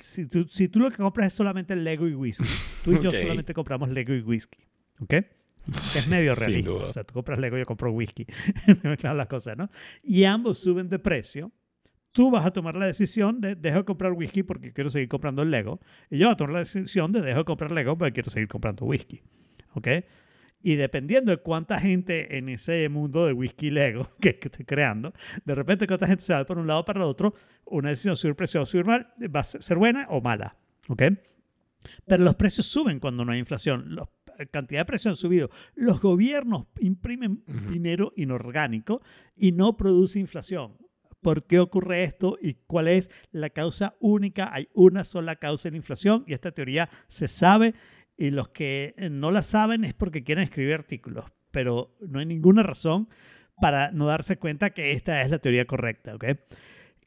si, 0.00 0.26
tú, 0.26 0.46
si 0.48 0.68
tú 0.68 0.80
lo 0.80 0.90
que 0.90 0.98
compras 0.98 1.28
es 1.28 1.34
solamente 1.34 1.74
Lego 1.74 2.06
y 2.06 2.14
whisky, 2.14 2.44
tú 2.84 2.92
y 2.92 3.00
yo 3.00 3.08
Ok. 3.10 3.16
solamente 3.16 3.54
compramos 3.54 3.88
Lego 3.88 4.14
y 4.14 4.20
whisky. 4.20 4.58
¿Ok? 5.00 5.14
Es 5.72 6.06
medio 6.08 6.34
realista. 6.34 6.70
O 6.72 6.92
sea, 6.92 7.04
tú 7.04 7.14
compras 7.14 7.38
Lego, 7.38 7.56
yo 7.56 7.64
compro 7.64 7.90
whisky. 7.90 8.26
claro, 8.98 9.16
las 9.16 9.26
cosas, 9.26 9.56
¿no? 9.56 9.68
Y 10.02 10.24
ambos 10.24 10.58
suben 10.58 10.88
de 10.88 10.98
precio. 10.98 11.50
Tú 12.12 12.30
vas 12.30 12.46
a 12.46 12.50
tomar 12.50 12.76
la 12.76 12.86
decisión 12.86 13.40
de 13.40 13.56
dejo 13.56 13.78
de 13.78 13.84
comprar 13.84 14.12
whisky 14.12 14.42
porque 14.42 14.72
quiero 14.72 14.88
seguir 14.88 15.08
comprando 15.08 15.42
el 15.42 15.50
Lego. 15.50 15.80
Y 16.10 16.18
yo 16.18 16.26
voy 16.28 16.32
a 16.34 16.36
tomar 16.36 16.52
la 16.54 16.60
decisión 16.60 17.12
de 17.12 17.20
dejo 17.20 17.40
de 17.40 17.44
comprar 17.44 17.72
Lego 17.72 17.98
porque 17.98 18.12
quiero 18.12 18.30
seguir 18.30 18.48
comprando 18.48 18.86
whisky. 18.86 19.20
¿Ok? 19.74 19.88
Y 20.66 20.74
dependiendo 20.74 21.30
de 21.30 21.36
cuánta 21.36 21.78
gente 21.78 22.36
en 22.38 22.48
ese 22.48 22.88
mundo 22.88 23.24
de 23.24 23.32
whisky 23.32 23.70
Lego 23.70 24.04
que, 24.20 24.36
que 24.36 24.48
estoy 24.48 24.64
creando, 24.64 25.12
de 25.44 25.54
repente 25.54 25.86
cuánta 25.86 26.08
gente 26.08 26.24
se 26.24 26.32
va 26.34 26.44
por 26.44 26.58
un 26.58 26.66
lado 26.66 26.84
para 26.84 26.98
el 26.98 27.04
otro, 27.04 27.34
una 27.66 27.90
decisión 27.90 28.16
subir 28.16 28.34
precio 28.34 28.60
o 28.62 28.66
subir 28.66 28.84
mal 28.84 29.14
va 29.32 29.40
a 29.40 29.44
ser 29.44 29.76
buena 29.76 30.08
o 30.10 30.20
mala. 30.20 30.56
¿Ok? 30.88 31.02
Pero 32.04 32.24
los 32.24 32.34
precios 32.34 32.66
suben 32.66 32.98
cuando 32.98 33.24
no 33.24 33.30
hay 33.30 33.38
inflación. 33.38 33.94
La 33.94 34.08
cantidad 34.50 34.80
de 34.80 34.86
precios 34.86 35.12
han 35.12 35.16
subido. 35.16 35.50
Los 35.76 36.00
gobiernos 36.00 36.66
imprimen 36.80 37.44
Ujú. 37.46 37.70
dinero 37.70 38.12
inorgánico 38.16 39.02
y 39.36 39.52
no 39.52 39.76
produce 39.76 40.18
inflación. 40.18 40.72
¿Por 41.20 41.44
qué 41.44 41.60
ocurre 41.60 42.02
esto 42.02 42.38
y 42.42 42.54
cuál 42.54 42.88
es 42.88 43.08
la 43.30 43.50
causa 43.50 43.94
única? 44.00 44.52
Hay 44.52 44.68
una 44.74 45.04
sola 45.04 45.36
causa 45.36 45.68
de 45.68 45.72
la 45.72 45.76
inflación 45.76 46.24
y 46.26 46.34
esta 46.34 46.50
teoría 46.50 46.90
se 47.06 47.28
sabe 47.28 47.74
y 48.16 48.30
los 48.30 48.48
que 48.48 48.94
no 49.10 49.30
la 49.30 49.42
saben 49.42 49.84
es 49.84 49.94
porque 49.94 50.24
quieren 50.24 50.44
escribir 50.44 50.74
artículos, 50.74 51.26
pero 51.50 51.96
no 52.00 52.18
hay 52.18 52.26
ninguna 52.26 52.62
razón 52.62 53.08
para 53.60 53.90
no 53.90 54.06
darse 54.06 54.36
cuenta 54.36 54.70
que 54.70 54.92
esta 54.92 55.22
es 55.22 55.30
la 55.30 55.38
teoría 55.38 55.66
correcta, 55.66 56.14
¿ok? 56.14 56.24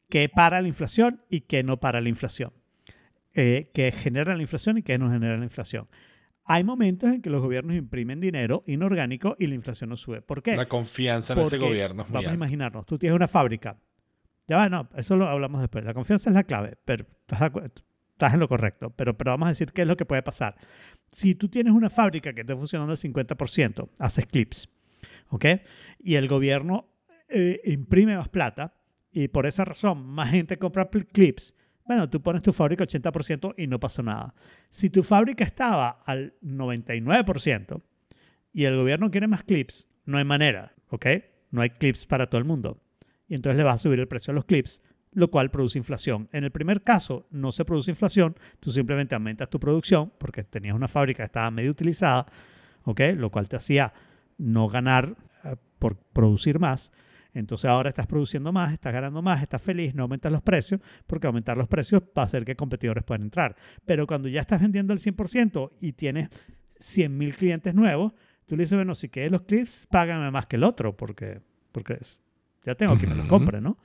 Que 0.08 0.28
para 0.28 0.60
la 0.60 0.68
inflación 0.68 1.22
y 1.28 1.42
que 1.42 1.62
no 1.62 1.78
para 1.78 2.00
la 2.00 2.08
inflación. 2.08 2.52
Eh, 3.32 3.70
que 3.72 3.92
genera 3.92 4.34
la 4.34 4.42
inflación 4.42 4.78
y 4.78 4.82
que 4.82 4.98
no 4.98 5.08
genera 5.08 5.36
la 5.36 5.44
inflación. 5.44 5.88
Hay 6.44 6.64
momentos 6.64 7.12
en 7.12 7.22
que 7.22 7.30
los 7.30 7.40
gobiernos 7.40 7.76
imprimen 7.76 8.18
dinero 8.18 8.64
inorgánico 8.66 9.36
y 9.38 9.46
la 9.46 9.54
inflación 9.54 9.90
no 9.90 9.96
sube. 9.96 10.20
¿Por 10.20 10.42
qué? 10.42 10.56
La 10.56 10.66
confianza 10.66 11.34
en 11.34 11.38
ese 11.40 11.58
gobierno 11.58 12.02
es 12.02 12.10
Vamos 12.10 12.28
a 12.28 12.34
imaginarnos, 12.34 12.86
tú 12.86 12.98
tienes 12.98 13.14
una 13.14 13.28
fábrica. 13.28 13.78
Ya 14.48 14.56
va, 14.56 14.68
no, 14.68 14.88
eso 14.96 15.14
lo 15.14 15.28
hablamos 15.28 15.60
después. 15.60 15.84
La 15.84 15.94
confianza 15.94 16.30
es 16.30 16.34
la 16.34 16.42
clave, 16.42 16.76
pero 16.84 17.06
estás, 18.20 18.34
en 18.34 18.40
lo 18.40 18.48
correcto. 18.48 18.90
Pero, 18.90 19.16
pero 19.16 19.30
vamos 19.30 19.46
a 19.46 19.50
decir 19.50 19.72
qué 19.72 19.82
es 19.82 19.88
lo 19.88 19.96
que 19.96 20.04
puede 20.04 20.22
pasar. 20.22 20.54
Si 21.10 21.34
tú 21.34 21.48
tienes 21.48 21.72
una 21.72 21.88
fábrica 21.88 22.32
que 22.34 22.42
está 22.42 22.54
funcionando 22.54 22.92
al 22.92 22.98
50%, 22.98 23.88
haces 23.98 24.26
clips, 24.26 24.68
¿ok? 25.30 25.46
Y 26.00 26.16
el 26.16 26.28
gobierno 26.28 26.88
eh, 27.28 27.60
imprime 27.64 28.16
más 28.16 28.28
plata 28.28 28.74
y 29.10 29.28
por 29.28 29.46
esa 29.46 29.64
razón 29.64 30.06
más 30.06 30.30
gente 30.30 30.58
compra 30.58 30.88
clips. 30.88 31.56
Bueno, 31.84 32.08
tú 32.08 32.20
pones 32.22 32.42
tu 32.42 32.52
fábrica 32.52 32.84
al 32.84 32.88
80% 32.88 33.54
y 33.56 33.66
no 33.66 33.80
pasa 33.80 34.02
nada. 34.02 34.34
Si 34.68 34.90
tu 34.90 35.02
fábrica 35.02 35.42
estaba 35.42 36.02
al 36.04 36.34
99% 36.42 37.82
y 38.52 38.64
el 38.64 38.76
gobierno 38.76 39.10
quiere 39.10 39.26
más 39.26 39.42
clips, 39.42 39.88
no 40.04 40.18
hay 40.18 40.24
manera, 40.24 40.72
¿ok? 40.90 41.06
No 41.50 41.62
hay 41.62 41.70
clips 41.70 42.06
para 42.06 42.28
todo 42.28 42.38
el 42.38 42.44
mundo. 42.44 42.80
Y 43.26 43.34
entonces 43.34 43.56
le 43.56 43.64
vas 43.64 43.76
a 43.76 43.78
subir 43.78 43.98
el 43.98 44.06
precio 44.06 44.30
a 44.30 44.34
los 44.34 44.44
clips, 44.44 44.82
lo 45.12 45.30
cual 45.30 45.50
produce 45.50 45.78
inflación. 45.78 46.28
En 46.32 46.44
el 46.44 46.50
primer 46.50 46.82
caso 46.82 47.26
no 47.30 47.52
se 47.52 47.64
produce 47.64 47.90
inflación, 47.90 48.36
tú 48.60 48.70
simplemente 48.70 49.14
aumentas 49.14 49.50
tu 49.50 49.58
producción 49.58 50.12
porque 50.18 50.44
tenías 50.44 50.74
una 50.74 50.88
fábrica 50.88 51.22
que 51.22 51.26
estaba 51.26 51.50
medio 51.50 51.70
utilizada, 51.70 52.26
¿ok? 52.84 53.00
Lo 53.16 53.30
cual 53.30 53.48
te 53.48 53.56
hacía 53.56 53.92
no 54.38 54.68
ganar 54.68 55.16
eh, 55.44 55.56
por 55.78 55.96
producir 55.96 56.58
más. 56.58 56.92
Entonces 57.32 57.70
ahora 57.70 57.90
estás 57.90 58.06
produciendo 58.06 58.52
más, 58.52 58.72
estás 58.72 58.92
ganando 58.92 59.22
más, 59.22 59.42
estás 59.42 59.62
feliz, 59.62 59.94
no 59.94 60.02
aumentas 60.02 60.32
los 60.32 60.42
precios, 60.42 60.80
porque 61.06 61.26
aumentar 61.26 61.56
los 61.56 61.68
precios 61.68 62.02
va 62.16 62.22
a 62.22 62.24
hacer 62.24 62.44
que 62.44 62.56
competidores 62.56 63.04
puedan 63.04 63.22
entrar. 63.22 63.56
Pero 63.84 64.06
cuando 64.06 64.28
ya 64.28 64.40
estás 64.40 64.60
vendiendo 64.60 64.92
el 64.92 64.98
100% 64.98 65.70
y 65.80 65.92
tienes 65.92 66.28
100.000 66.80 67.34
clientes 67.34 67.74
nuevos, 67.74 68.14
tú 68.46 68.56
le 68.56 68.64
dices, 68.64 68.76
bueno, 68.76 68.94
si 68.94 69.08
quieres 69.08 69.30
los 69.30 69.42
clips, 69.42 69.86
págame 69.90 70.30
más 70.30 70.46
que 70.46 70.56
el 70.56 70.64
otro, 70.64 70.96
porque, 70.96 71.40
porque 71.70 71.98
ya 72.64 72.74
tengo 72.74 72.96
quien 72.98 73.10
me 73.10 73.16
los 73.16 73.26
compre, 73.26 73.60
¿no? 73.60 73.78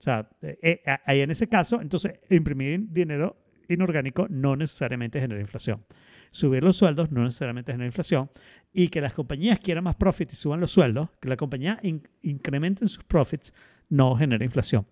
O 0.00 0.02
sea, 0.02 0.26
eh, 0.40 0.58
eh, 0.62 0.98
ahí 1.04 1.20
en 1.20 1.30
ese 1.30 1.46
caso, 1.46 1.78
entonces 1.82 2.18
imprimir 2.30 2.80
dinero 2.88 3.36
inorgánico 3.68 4.26
no 4.30 4.56
necesariamente 4.56 5.20
genera 5.20 5.40
inflación. 5.42 5.84
Subir 6.30 6.62
los 6.64 6.78
sueldos 6.78 7.12
no 7.12 7.22
necesariamente 7.22 7.70
genera 7.72 7.86
inflación. 7.86 8.30
Y 8.72 8.88
que 8.88 9.00
las 9.02 9.12
compañías 9.12 9.60
quieran 9.60 9.84
más 9.84 9.96
profit 9.96 10.32
y 10.32 10.36
suban 10.36 10.58
los 10.60 10.70
sueldos, 10.72 11.10
que 11.20 11.28
la 11.28 11.36
compañía 11.36 11.78
in- 11.82 12.08
incrementen 12.22 12.88
sus 12.88 13.04
profits, 13.04 13.52
no 13.90 14.16
genera 14.16 14.42
inflación. 14.44 14.86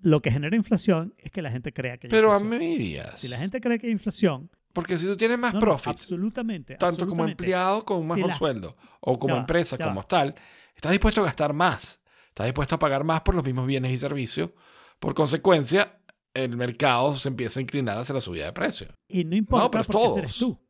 Lo 0.00 0.20
que 0.20 0.30
genera 0.30 0.54
inflación 0.56 1.14
es 1.16 1.30
que 1.30 1.40
la 1.42 1.50
gente 1.50 1.72
crea 1.72 1.96
que 1.96 2.06
hay 2.06 2.10
Pero 2.10 2.32
a 2.34 2.40
medias. 2.40 3.18
Si 3.20 3.28
la 3.28 3.38
gente 3.38 3.60
cree 3.60 3.78
que 3.78 3.86
hay 3.86 3.92
inflación, 3.92 4.50
Porque 4.72 4.98
si 4.98 5.06
tú 5.06 5.16
tienes 5.16 5.38
más 5.38 5.54
no, 5.54 5.60
no, 5.60 5.64
profits, 5.66 6.02
absolutamente. 6.02 6.74
tanto 6.74 7.06
como 7.08 7.24
empleado 7.26 7.82
con 7.84 8.08
un 8.10 8.14
Si 8.14 8.20
la- 8.22 8.34
sueldo, 8.34 8.76
o 9.00 9.18
como 9.18 9.34
Ya 9.36 9.40
empresa, 9.40 9.76
ya 9.78 9.86
como 9.86 10.00
va. 10.00 10.06
tal, 10.06 10.34
estás 10.74 10.92
dispuesto 10.92 11.22
a 11.22 11.24
gastar 11.24 11.54
más. 11.54 12.00
Estás 12.36 12.48
dispuesto 12.48 12.74
a 12.74 12.78
pagar 12.78 13.02
más 13.02 13.22
por 13.22 13.34
los 13.34 13.42
mismos 13.42 13.66
bienes 13.66 13.90
y 13.92 13.96
servicios. 13.96 14.50
Por 15.00 15.14
consecuencia, 15.14 16.02
el 16.34 16.54
mercado 16.54 17.14
se 17.14 17.30
empieza 17.30 17.60
a 17.60 17.62
inclinar 17.62 17.96
hacia 17.96 18.14
la 18.14 18.20
subida 18.20 18.44
de 18.44 18.52
precios. 18.52 18.90
Y 19.08 19.24
no 19.24 19.36
importa 19.36 19.70
pero 19.70 19.80
es 19.80 19.86
porque 19.86 20.18
eres 20.18 20.38
tú. 20.38 20.60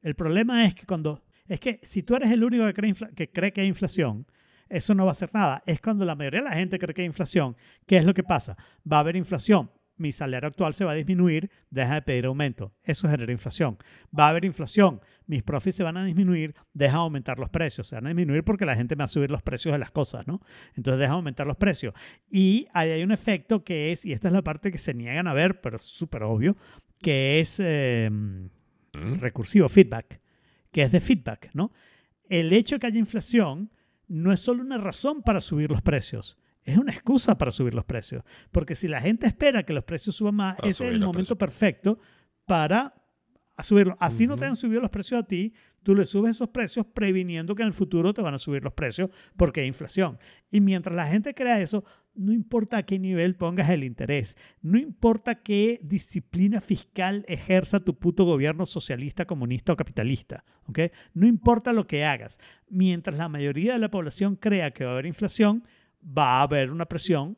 El 0.00 0.14
problema 0.14 0.64
es 0.64 0.76
que 0.76 0.86
cuando 0.86 1.24
es 1.48 1.58
que 1.58 1.80
si 1.82 2.04
tú 2.04 2.14
eres 2.14 2.30
el 2.30 2.44
único 2.44 2.64
que 2.66 2.72
cree, 2.72 2.94
que 3.16 3.32
cree 3.32 3.52
que 3.52 3.62
hay 3.62 3.66
inflación, 3.66 4.28
eso 4.68 4.94
no 4.94 5.06
va 5.06 5.10
a 5.10 5.12
hacer 5.12 5.30
nada. 5.34 5.60
Es 5.66 5.80
cuando 5.80 6.04
la 6.04 6.14
mayoría 6.14 6.38
de 6.38 6.50
la 6.50 6.54
gente 6.54 6.78
cree 6.78 6.94
que 6.94 7.02
hay 7.02 7.06
inflación. 7.06 7.56
¿Qué 7.84 7.96
es 7.96 8.04
lo 8.04 8.14
que 8.14 8.22
pasa? 8.22 8.56
Va 8.90 8.98
a 8.98 9.00
haber 9.00 9.16
inflación. 9.16 9.72
Mi 9.98 10.12
salario 10.12 10.48
actual 10.48 10.74
se 10.74 10.84
va 10.84 10.92
a 10.92 10.94
disminuir, 10.94 11.50
deja 11.70 11.94
de 11.94 12.02
pedir 12.02 12.26
aumento. 12.26 12.72
Eso 12.84 13.08
genera 13.08 13.30
inflación. 13.30 13.76
Va 14.16 14.26
a 14.26 14.28
haber 14.30 14.44
inflación. 14.44 15.00
Mis 15.26 15.42
profits 15.42 15.76
se 15.76 15.82
van 15.82 15.96
a 15.96 16.04
disminuir, 16.04 16.54
deja 16.72 16.96
de 16.96 17.02
aumentar 17.02 17.38
los 17.38 17.50
precios. 17.50 17.88
Se 17.88 17.96
van 17.96 18.06
a 18.06 18.08
disminuir 18.10 18.44
porque 18.44 18.64
la 18.64 18.76
gente 18.76 18.96
me 18.96 19.00
va 19.00 19.04
a 19.06 19.08
subir 19.08 19.30
los 19.30 19.42
precios 19.42 19.72
de 19.72 19.78
las 19.78 19.90
cosas, 19.90 20.26
¿no? 20.26 20.40
Entonces 20.74 21.00
deja 21.00 21.12
de 21.12 21.16
aumentar 21.16 21.46
los 21.46 21.56
precios. 21.56 21.94
Y 22.30 22.66
ahí 22.72 22.90
hay 22.90 23.02
un 23.02 23.12
efecto 23.12 23.64
que 23.64 23.92
es, 23.92 24.04
y 24.04 24.12
esta 24.12 24.28
es 24.28 24.34
la 24.34 24.42
parte 24.42 24.72
que 24.72 24.78
se 24.78 24.94
niegan 24.94 25.26
a 25.26 25.34
ver, 25.34 25.60
pero 25.60 25.76
es 25.76 25.82
súper 25.82 26.22
obvio, 26.22 26.56
que 27.02 27.40
es 27.40 27.60
eh, 27.62 28.08
¿Mm? 28.10 29.14
recursivo, 29.20 29.68
feedback, 29.68 30.20
que 30.70 30.82
es 30.82 30.92
de 30.92 31.00
feedback, 31.00 31.50
¿no? 31.54 31.72
El 32.28 32.52
hecho 32.52 32.76
de 32.76 32.80
que 32.80 32.86
haya 32.86 32.98
inflación 32.98 33.70
no 34.06 34.32
es 34.32 34.40
solo 34.40 34.62
una 34.62 34.78
razón 34.78 35.22
para 35.22 35.40
subir 35.40 35.70
los 35.70 35.82
precios, 35.82 36.38
es 36.68 36.78
una 36.78 36.92
excusa 36.92 37.38
para 37.38 37.50
subir 37.50 37.74
los 37.74 37.84
precios. 37.84 38.22
Porque 38.52 38.74
si 38.74 38.88
la 38.88 39.00
gente 39.00 39.26
espera 39.26 39.62
que 39.62 39.72
los 39.72 39.84
precios 39.84 40.16
suban 40.16 40.34
más, 40.34 40.56
Para 40.56 40.68
ese 40.68 40.84
es 40.86 40.90
el 40.92 41.00
momento 41.00 41.36
precios. 41.36 41.38
perfecto 41.38 41.98
para 42.44 42.94
subirlo. 43.62 43.96
Así 44.00 44.26
no 44.26 44.36
te 44.36 44.44
han 44.44 44.54
subido 44.54 44.80
los 44.80 44.90
precios 44.90 45.20
a 45.20 45.26
ti, 45.26 45.52
tú 45.82 45.94
le 45.94 46.04
subes 46.04 46.32
esos 46.32 46.50
precios 46.50 46.86
previniendo 46.86 47.54
que 47.54 47.62
en 47.62 47.68
el 47.68 47.74
futuro 47.74 48.12
te 48.12 48.22
van 48.22 48.34
a 48.34 48.38
subir 48.38 48.62
los 48.62 48.72
precios 48.74 49.10
porque 49.36 49.62
hay 49.62 49.66
inflación. 49.66 50.18
Y 50.50 50.60
mientras 50.60 50.94
la 50.94 51.06
gente 51.06 51.34
crea 51.34 51.60
eso, 51.60 51.84
no 52.14 52.32
importa 52.32 52.76
a 52.76 52.82
qué 52.82 52.98
nivel 52.98 53.34
pongas 53.36 53.70
el 53.70 53.82
interés, 53.84 54.36
no 54.60 54.78
importa 54.78 55.36
qué 55.36 55.80
disciplina 55.82 56.60
fiscal 56.60 57.24
ejerza 57.28 57.80
tu 57.80 57.98
puto 57.98 58.24
gobierno 58.24 58.66
socialista, 58.66 59.24
comunista 59.24 59.72
o 59.72 59.76
capitalista, 59.76 60.44
¿ok? 60.66 60.80
No 61.14 61.26
importa 61.26 61.72
lo 61.72 61.86
que 61.86 62.04
hagas. 62.04 62.38
Mientras 62.68 63.16
la 63.16 63.28
mayoría 63.28 63.72
de 63.72 63.78
la 63.78 63.90
población 63.90 64.36
crea 64.36 64.72
que 64.72 64.84
va 64.84 64.90
a 64.90 64.92
haber 64.94 65.06
inflación, 65.06 65.62
va 66.02 66.38
a 66.38 66.42
haber 66.42 66.70
una 66.70 66.86
presión 66.86 67.36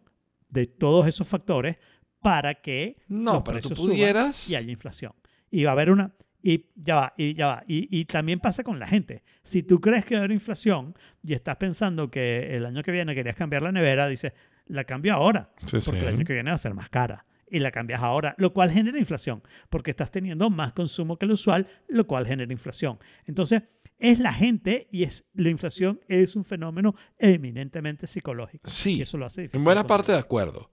de 0.48 0.66
todos 0.66 1.06
esos 1.06 1.26
factores 1.28 1.76
para 2.20 2.54
que 2.54 2.96
No, 3.08 3.34
los 3.34 3.42
pero 3.42 3.60
tú 3.60 3.68
suban 3.74 3.90
pudieras. 3.92 4.50
y 4.50 4.54
haya 4.56 4.70
inflación. 4.70 5.12
Y 5.50 5.64
va 5.64 5.70
a 5.70 5.72
haber 5.72 5.90
una... 5.90 6.12
Y 6.42 6.66
ya 6.74 6.94
va, 6.96 7.14
y 7.18 7.34
ya 7.34 7.46
va. 7.48 7.64
Y, 7.66 7.86
y 8.00 8.06
también 8.06 8.40
pasa 8.40 8.64
con 8.64 8.78
la 8.78 8.86
gente. 8.86 9.22
Si 9.42 9.62
tú 9.62 9.78
crees 9.80 10.06
que 10.06 10.14
va 10.14 10.20
a 10.20 10.24
haber 10.24 10.32
inflación 10.32 10.94
y 11.22 11.34
estás 11.34 11.56
pensando 11.56 12.10
que 12.10 12.56
el 12.56 12.64
año 12.64 12.82
que 12.82 12.90
viene 12.92 13.14
querías 13.14 13.36
cambiar 13.36 13.62
la 13.62 13.72
nevera, 13.72 14.08
dices, 14.08 14.32
la 14.66 14.84
cambio 14.84 15.12
ahora, 15.14 15.50
Sí, 15.66 15.78
porque 15.84 16.00
el 16.00 16.08
año 16.08 16.24
que 16.24 16.32
viene 16.32 16.50
va 16.50 16.54
a 16.56 16.58
ser 16.58 16.72
más 16.72 16.88
cara. 16.88 17.26
Y 17.50 17.58
la 17.58 17.70
cambias 17.72 18.00
ahora, 18.00 18.34
lo 18.38 18.52
cual 18.54 18.70
genera 18.70 18.98
inflación, 18.98 19.42
porque 19.68 19.90
estás 19.90 20.10
teniendo 20.12 20.48
más 20.50 20.72
consumo 20.72 21.18
que 21.18 21.26
lo 21.26 21.34
usual, 21.34 21.66
lo 21.88 22.06
cual 22.06 22.26
genera 22.26 22.52
inflación. 22.52 22.98
Entonces, 23.26 23.62
es 24.00 24.18
la 24.18 24.32
gente 24.32 24.88
y 24.90 25.04
es 25.04 25.26
la 25.34 25.50
inflación 25.50 26.00
es 26.08 26.34
un 26.36 26.44
fenómeno 26.44 26.94
eminentemente 27.18 28.06
psicológico. 28.06 28.68
Sí, 28.68 28.96
Y 28.98 29.02
eso 29.02 29.16
lo 29.18 29.26
hace 29.26 29.42
difícil. 29.42 29.60
En 29.60 29.64
buena 29.64 29.86
parte 29.86 30.12
de 30.12 30.18
acuerdo. 30.18 30.70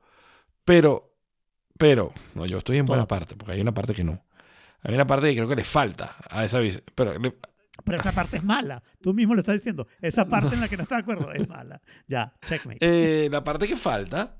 Pero, 0.65 1.15
pero, 1.77 2.13
no, 2.35 2.45
yo 2.45 2.57
estoy 2.57 2.77
en 2.77 2.85
buena 2.85 3.07
parte, 3.07 3.35
porque 3.35 3.53
hay 3.53 3.61
una 3.61 3.73
parte 3.73 3.93
que 3.93 4.03
no. 4.03 4.25
Hay 4.81 4.93
una 4.93 5.07
parte 5.07 5.29
que 5.29 5.35
creo 5.35 5.47
que 5.49 5.55
le 5.55 5.63
falta 5.63 6.15
a 6.29 6.43
esa 6.45 6.59
Pero 6.95 7.17
le- 7.19 7.35
Pero 7.83 7.97
esa 7.97 8.11
parte 8.11 8.37
es 8.37 8.43
mala. 8.43 8.81
Tú 9.01 9.13
mismo 9.13 9.33
lo 9.33 9.41
estás 9.41 9.55
diciendo. 9.55 9.87
Esa 10.01 10.25
parte 10.27 10.55
en 10.55 10.61
la 10.61 10.67
que 10.67 10.77
no 10.77 10.83
estás 10.83 10.97
de 10.97 11.01
acuerdo 11.01 11.31
es 11.31 11.47
mala. 11.47 11.81
Ya, 12.07 12.33
checkmate. 12.45 12.79
eh, 12.81 13.29
la 13.29 13.43
parte 13.43 13.67
que 13.67 13.75
falta 13.75 14.37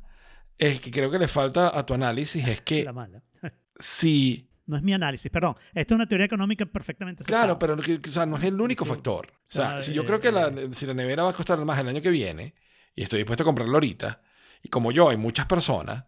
es 0.57 0.79
que 0.79 0.91
creo 0.91 1.11
que 1.11 1.19
le 1.19 1.27
falta 1.27 1.77
a 1.77 1.85
tu 1.85 1.93
análisis 1.93 2.47
es 2.47 2.61
que 2.61 2.83
la 2.83 2.93
mala. 2.93 3.23
si. 3.75 4.46
No 4.67 4.77
es 4.77 4.83
mi 4.83 4.93
análisis, 4.93 5.31
perdón. 5.31 5.55
Esto 5.73 5.93
es 5.93 5.95
una 5.95 6.07
teoría 6.07 6.25
económica 6.25 6.65
perfectamente 6.65 7.23
Claro, 7.23 7.53
aceptada. 7.53 7.75
pero 7.77 7.99
o 8.09 8.11
sea, 8.13 8.25
no 8.25 8.37
es 8.37 8.43
el 8.43 8.59
único 8.61 8.85
factor. 8.85 9.27
O 9.27 9.31
O 9.31 9.35
sea, 9.45 9.81
si 9.81 9.93
yo 9.93 10.03
eh, 10.03 10.05
creo 10.05 10.19
que 10.19 10.31
la, 10.31 10.47
eh. 10.49 10.69
si 10.73 10.85
la 10.85 10.93
nevera 10.93 11.23
va 11.23 11.29
a 11.31 11.33
costar 11.33 11.57
más 11.65 11.79
el 11.79 11.87
año 11.87 12.01
que 12.01 12.09
viene 12.11 12.53
y 12.95 13.03
estoy 13.03 13.19
dispuesto 13.19 13.43
a 13.43 13.45
comprarla 13.45 13.73
ahorita, 13.73 14.21
y 14.61 14.69
como 14.69 14.91
yo 14.91 15.09
hay 15.09 15.17
muchas 15.17 15.45
personas, 15.45 16.03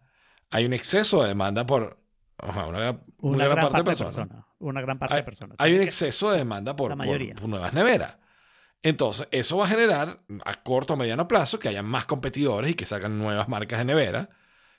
hay 0.50 0.64
un 0.66 0.72
exceso 0.74 1.22
de 1.22 1.28
demanda 1.28 1.64
por 1.66 1.98
una, 2.42 2.66
gran- 2.66 3.02
Una, 3.18 3.36
una 3.36 3.44
gran, 3.48 3.60
parte, 3.62 3.78
de 3.78 3.84
personas. 3.84 4.28
Una 4.58 4.80
gran 4.82 4.98
parte 4.98 5.14
Hay, 5.14 5.20
de 5.20 5.24
personas. 5.24 5.56
hay 5.58 5.74
un 5.74 5.82
exceso 5.82 6.30
de 6.30 6.38
demanda 6.38 6.76
por, 6.76 6.96
por 6.96 7.48
nuevas 7.48 7.72
neveras. 7.72 8.18
Entonces, 8.82 9.28
eso 9.30 9.58
va 9.58 9.66
a 9.66 9.68
generar 9.68 10.20
a 10.44 10.62
corto 10.62 10.94
o 10.94 10.96
mediano 10.96 11.28
plazo 11.28 11.58
que 11.58 11.68
haya 11.68 11.82
más 11.82 12.06
competidores 12.06 12.70
y 12.70 12.74
que 12.74 12.86
salgan 12.86 13.18
nuevas 13.18 13.48
marcas 13.48 13.78
de 13.78 13.84
nevera, 13.84 14.30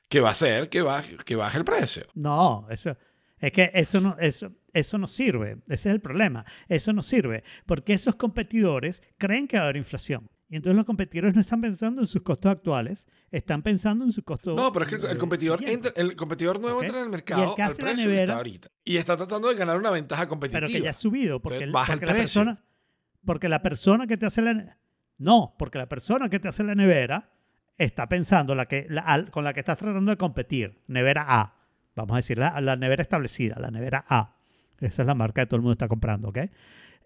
que 0.10 0.20
va 0.22 0.30
a 0.30 0.32
hacer 0.32 0.70
que 0.70 0.82
baje, 0.82 1.18
que 1.18 1.36
baje 1.36 1.58
el 1.60 1.64
precio. 1.66 2.04
No, 2.16 2.66
eso 2.70 2.98
es 3.42 3.52
que 3.52 3.72
eso 3.74 4.00
no, 4.00 4.16
eso, 4.20 4.52
eso 4.74 4.98
no 4.98 5.08
sirve. 5.08 5.58
Ese 5.68 5.90
es 5.90 5.96
el 5.96 6.00
problema. 6.02 6.46
Eso 6.70 6.94
no 6.94 7.02
sirve. 7.02 7.44
Porque 7.66 7.94
esos 7.94 8.16
competidores 8.16 9.02
creen 9.18 9.48
que 9.48 9.58
va 9.58 9.64
a 9.64 9.66
haber 9.66 9.78
inflación. 9.78 10.30
Y 10.50 10.58
entonces 10.58 10.76
los 10.76 10.86
competidores 10.86 11.34
no 11.34 11.40
están 11.42 11.62
pensando 11.62 12.02
en 12.02 12.08
sus 12.08 12.22
costos 12.24 12.52
actuales, 12.52 13.08
están 13.32 13.62
pensando 13.64 14.04
en 14.04 14.12
sus 14.12 14.24
costos. 14.24 14.54
No, 14.56 14.72
pero 14.74 14.84
es 14.86 14.90
que 14.90 14.96
el, 14.98 15.06
el 15.06 15.12
eh, 15.16 15.18
competidor 15.18 15.64
entra- 15.64 15.94
el 15.96 16.16
competidor 16.18 16.60
nuevo 16.60 16.84
entra 16.84 17.00
en 17.00 17.04
el 17.04 17.04
Y 17.04 17.06
el 17.06 17.10
mercado 17.12 17.56
que 17.56 17.62
al 17.64 17.74
precio 17.76 18.10
que 18.10 18.20
está 18.22 18.36
ahorita. 18.36 18.68
Y 18.84 18.98
está 18.98 19.16
tratando 19.18 19.48
de 19.48 19.56
ganar 19.56 19.78
una 19.78 19.92
ventaja 19.92 20.28
competitiva. 20.28 20.60
pero 20.68 20.72
que 20.72 20.82
ya 20.84 20.90
ha 20.90 20.94
subido 20.94 21.42
porque, 21.42 21.64
el- 21.64 21.72
baja 21.72 21.94
el 21.94 22.00
la 22.02 22.06
precio. 22.08 22.22
persona 22.24 22.64
porque 23.24 23.48
la 23.50 23.62
persona 23.62 24.08
que 24.08 24.18
te 24.18 24.26
hace 24.26 24.42
la 24.42 24.78
no 25.18 25.56
porque 25.58 25.78
la 25.78 25.88
persona 25.88 26.28
que 26.30 26.40
te 26.40 26.48
hace 26.50 26.64
la 26.64 26.76
nevera 26.76 27.30
está 27.78 28.10
pensando 28.10 28.54
la 28.54 28.66
que 28.66 28.88
la- 28.90 29.26
con 29.32 29.44
la 29.46 29.54
que 29.54 29.62
estás 29.62 29.78
tratando 29.78 30.12
de 30.12 30.18
competir 30.18 30.82
nevera 30.88 31.26
A 31.30 31.56
vamos 31.96 32.14
a 32.14 32.18
decir 32.18 32.38
la, 32.38 32.60
la 32.62 32.76
nevera 32.76 33.02
establecida 33.02 33.58
la 33.60 33.72
nevera 33.72 34.06
A 34.08 34.36
esa 34.80 35.02
es 35.04 35.06
la 35.06 35.16
marca 35.16 35.42
que 35.42 35.48
todo 35.48 35.58
el 35.58 35.62
mundo 35.62 35.74
está 35.74 35.88
comprando 35.88 36.30
¿ok? 36.30 36.40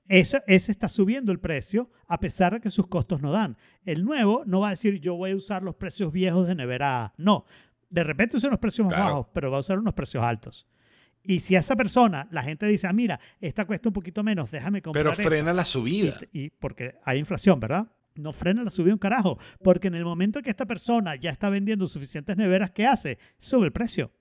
ese, 0.08 0.44
ese 0.48 0.72
está 0.72 0.88
subiendo 0.88 1.32
el 1.32 1.40
precio 1.40 1.90
a 2.08 2.20
pesar 2.20 2.54
de 2.54 2.60
que 2.62 2.70
sus 2.70 2.88
costos 2.88 3.22
no 3.22 3.32
dan 3.32 3.58
el 3.86 4.06
nuevo 4.06 4.44
no 4.46 4.60
va 4.62 4.68
a 4.68 4.72
decir 4.72 5.00
yo 5.00 5.16
voy 5.16 5.32
a 5.32 5.36
usar 5.36 5.64
los 5.64 5.76
precios 5.76 6.12
viejos 6.12 6.48
de 6.48 6.56
nevera 6.56 7.04
A 7.06 7.14
no 7.18 7.46
de 7.90 8.04
repente 8.04 8.38
usa 8.38 8.48
unos 8.50 8.60
precios 8.60 8.86
más 8.86 8.96
Claro. 8.96 9.10
bajos 9.12 9.28
pero 9.34 9.52
va 9.52 9.58
a 9.58 9.60
usar 9.62 9.80
unos 9.80 9.94
precios 9.94 10.24
altos 10.24 10.68
y 11.28 11.40
si 11.40 11.56
a 11.56 11.60
esa 11.60 11.76
persona 11.76 12.28
la 12.30 12.44
gente 12.44 12.68
dice, 12.68 12.86
ah, 12.86 12.94
mira, 12.94 13.20
esta 13.42 13.66
cuesta 13.66 13.90
un 13.90 13.94
poquito 13.94 14.24
menos, 14.24 14.52
déjame 14.52 14.84
comprar 14.84 15.06
pero 15.06 15.14
esa". 15.14 15.24
frena 15.24 15.54
la 15.54 15.64
Y, 15.64 15.66
subida. 15.66 16.20
y 16.32 16.52
porque 16.52 17.00
hay 17.04 17.18
inflación, 17.18 17.60
¿verdad? 17.60 17.88
No 18.14 18.32
frena 18.32 18.62
la 18.64 18.70
subida 18.70 18.94
un 18.94 19.00
carajo. 19.00 19.40
Porque 19.64 19.88
en 19.88 19.96
el 19.96 20.06
momento 20.06 20.40
que 20.44 20.52
esta 20.52 20.68
persona 20.68 21.16
ya 21.16 21.32
está 21.32 21.50
vendiendo 21.50 21.88
suficientes 21.88 22.38
neveras, 22.38 22.70
¿qué 22.70 22.86
hace? 22.86 23.18
Sube 23.40 23.66
el 23.66 23.72
precio. 23.72 24.12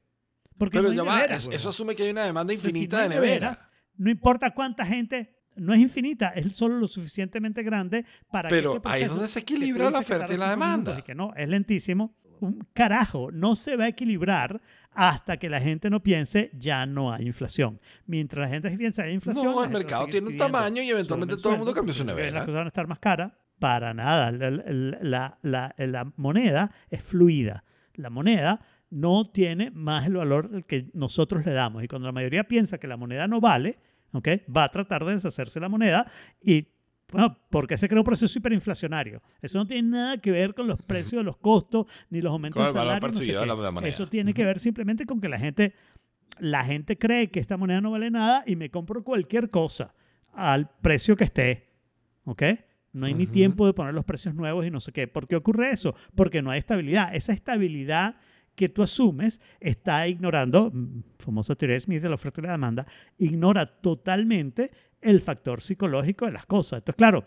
Porque 0.59 0.79
Pero 0.79 0.85
no 0.85 0.91
hay 0.91 0.97
ya 0.97 1.03
va, 1.03 1.17
neveras, 1.17 1.39
es- 1.39 1.45
huevón. 1.47 1.57
eso 1.61 1.69
asume 1.71 1.95
que 1.97 2.03
hay 2.05 2.11
una 2.11 2.25
demanda 2.25 2.51
si 2.53 2.57
infinita 2.57 2.97
no 2.99 3.03
de 3.03 3.09
nevera. 3.11 3.71
No 3.97 4.11
importa 4.11 4.51
cuánta 4.53 4.85
gente, 4.87 5.37
no 5.57 5.73
es 5.75 5.81
infinita, 5.81 6.29
es 6.31 6.57
solo 6.57 6.77
lo 6.79 6.87
suficientemente 6.87 7.63
grande 7.63 8.05
para 8.31 8.49
que 8.49 8.55
Pero 8.57 8.73
ese 8.77 8.81
ahí 8.85 9.03
es 9.03 9.09
donde 9.09 9.29
se 9.29 9.45
que 9.45 9.55
equilibra 9.55 9.91
la 9.91 9.99
que 9.99 10.05
oferta 10.05 10.33
y 10.35 10.37
la 10.37 10.51
demanda. 10.51 10.97
y 10.99 11.03
que 11.03 11.15
no, 11.15 11.33
es 11.37 11.49
lentísimo. 11.49 12.17
Un 12.41 12.67
carajo, 12.75 13.31
no 13.31 13.55
se 13.57 13.77
va 13.77 13.85
a 13.85 13.89
equilibrar 13.89 14.61
hasta 14.91 15.37
que 15.39 15.49
la 15.49 15.61
gente 15.61 15.89
no 15.91 16.03
piense 16.03 16.51
ya 16.55 16.85
no 16.85 17.13
hay 17.13 17.27
inflación. 17.27 17.81
Mientras 18.07 18.49
la 18.49 18.53
gente 18.55 18.71
piensa 18.77 19.03
hay 19.05 19.15
inflación, 19.15 19.47
No, 19.47 19.65
el 19.65 19.71
mercado 19.71 20.07
tiene 20.07 20.29
un 20.29 20.37
tamaño 20.37 20.83
y 20.83 20.91
eventualmente 20.91 21.37
todo 21.37 21.53
el 21.53 21.59
mundo 21.59 21.73
cambia 21.73 21.95
su 21.95 22.05
nevera. 22.05 22.31
Las 22.33 22.41
cosas 22.45 22.55
van 22.57 22.67
a 22.67 22.69
estar 22.69 22.87
más 22.89 22.99
caras. 22.99 23.33
Para 23.59 23.95
nada. 23.95 24.33
La- 24.33 24.51
la- 24.51 25.39
la- 25.43 25.75
la 25.79 26.13
moneda 26.17 26.73
es 26.91 27.03
fluida. 27.03 27.65
La 27.95 28.11
moneda 28.11 28.61
no 28.95 29.25
tiene 29.25 29.73
más 29.73 30.07
el 30.07 30.15
valor 30.15 30.65
que 30.67 30.89
nosotros 30.95 31.45
le 31.45 31.53
damos. 31.53 31.83
Y 31.83 31.89
cuando 31.89 32.07
la 32.07 32.13
mayoría 32.13 32.45
piensa 32.45 32.79
que 32.79 32.87
la 32.87 32.97
moneda 32.97 33.27
no 33.27 33.41
vale, 33.41 33.77
¿ok? 34.13 34.29
va 34.55 34.65
a 34.65 34.71
tratar 34.71 35.05
de 35.05 35.15
deshacerse 35.15 35.59
de 35.59 35.63
la 35.63 35.69
moneda 35.69 36.07
y 36.41 36.69
bueno, 37.11 37.37
porque 37.51 37.77
se 37.77 37.89
creó 37.89 38.01
un 38.01 38.05
proceso 38.05 38.39
hiperinflacionario. 38.39 39.21
Eso 39.43 39.59
no 39.59 39.67
tiene 39.67 39.89
nada 39.89 40.19
que 40.19 40.31
ver 40.31 40.55
con 40.55 40.69
los 40.69 40.81
precios 40.87 41.21
de 41.21 41.25
los 41.25 41.37
costos 41.37 41.87
ni 42.09 42.21
los 42.21 42.31
aumentos 42.31 42.65
de 42.67 42.73
salario. 42.73 43.09
no 43.09 43.15
sé 43.15 43.25
de. 43.25 43.89
Eso 43.89 44.07
tiene 44.07 44.33
que 44.33 44.45
ver 44.45 44.61
simplemente 44.61 45.07
con 45.07 45.21
que 45.21 45.29
la 45.29 45.39
gente, 45.39 45.75
la 46.39 46.65
gente 46.65 46.97
cree 46.97 47.31
que 47.31 47.41
esta 47.41 47.57
moneda 47.57 47.81
no 47.81 47.91
vale 47.91 48.11
nada 48.11 48.45
y 48.47 48.55
me 48.55 48.71
compro 48.71 49.03
cualquier 49.03 49.51
cosa 49.51 49.93
al 50.33 50.71
precio 50.83 51.17
que 51.17 51.25
esté. 51.25 51.69
¿Ok? 52.25 52.43
No 52.93 53.07
hay 53.07 53.15
ni 53.15 53.27
tiempo 53.27 53.67
de 53.67 53.75
poner 53.75 53.93
los 53.93 54.05
precios 54.05 54.37
nuevos 54.37 54.65
y 54.65 54.71
no 54.71 54.79
sé 54.79 54.93
qué. 54.93 55.09
¿Por 55.09 55.27
qué 55.27 55.35
ocurre 55.35 55.71
eso? 55.71 55.97
Porque 56.15 56.43
no 56.43 56.53
hay 56.53 56.61
estabilidad. 56.61 57.13
Esa 57.15 57.33
estabilidad 57.33 58.17
que 58.55 58.69
tú 58.69 58.83
asumes 58.83 59.41
está 59.61 60.07
ignorando, 60.09 60.71
mm, 60.73 61.03
famosa 61.19 61.55
teoría 61.55 61.75
de 61.75 61.81
Smith 61.81 62.03
de 62.03 62.09
la 62.09 62.15
oferta 62.15 62.41
y 62.41 62.45
la 62.45 62.53
demanda, 62.53 62.87
ignora 63.19 63.67
totalmente 63.67 64.71
el 65.01 65.21
factor 65.21 65.61
psicológico 65.61 66.27
de 66.27 66.33
las 66.33 66.47
cosas. 66.47 66.79
Entonces, 66.79 66.97
claro, 66.97 67.25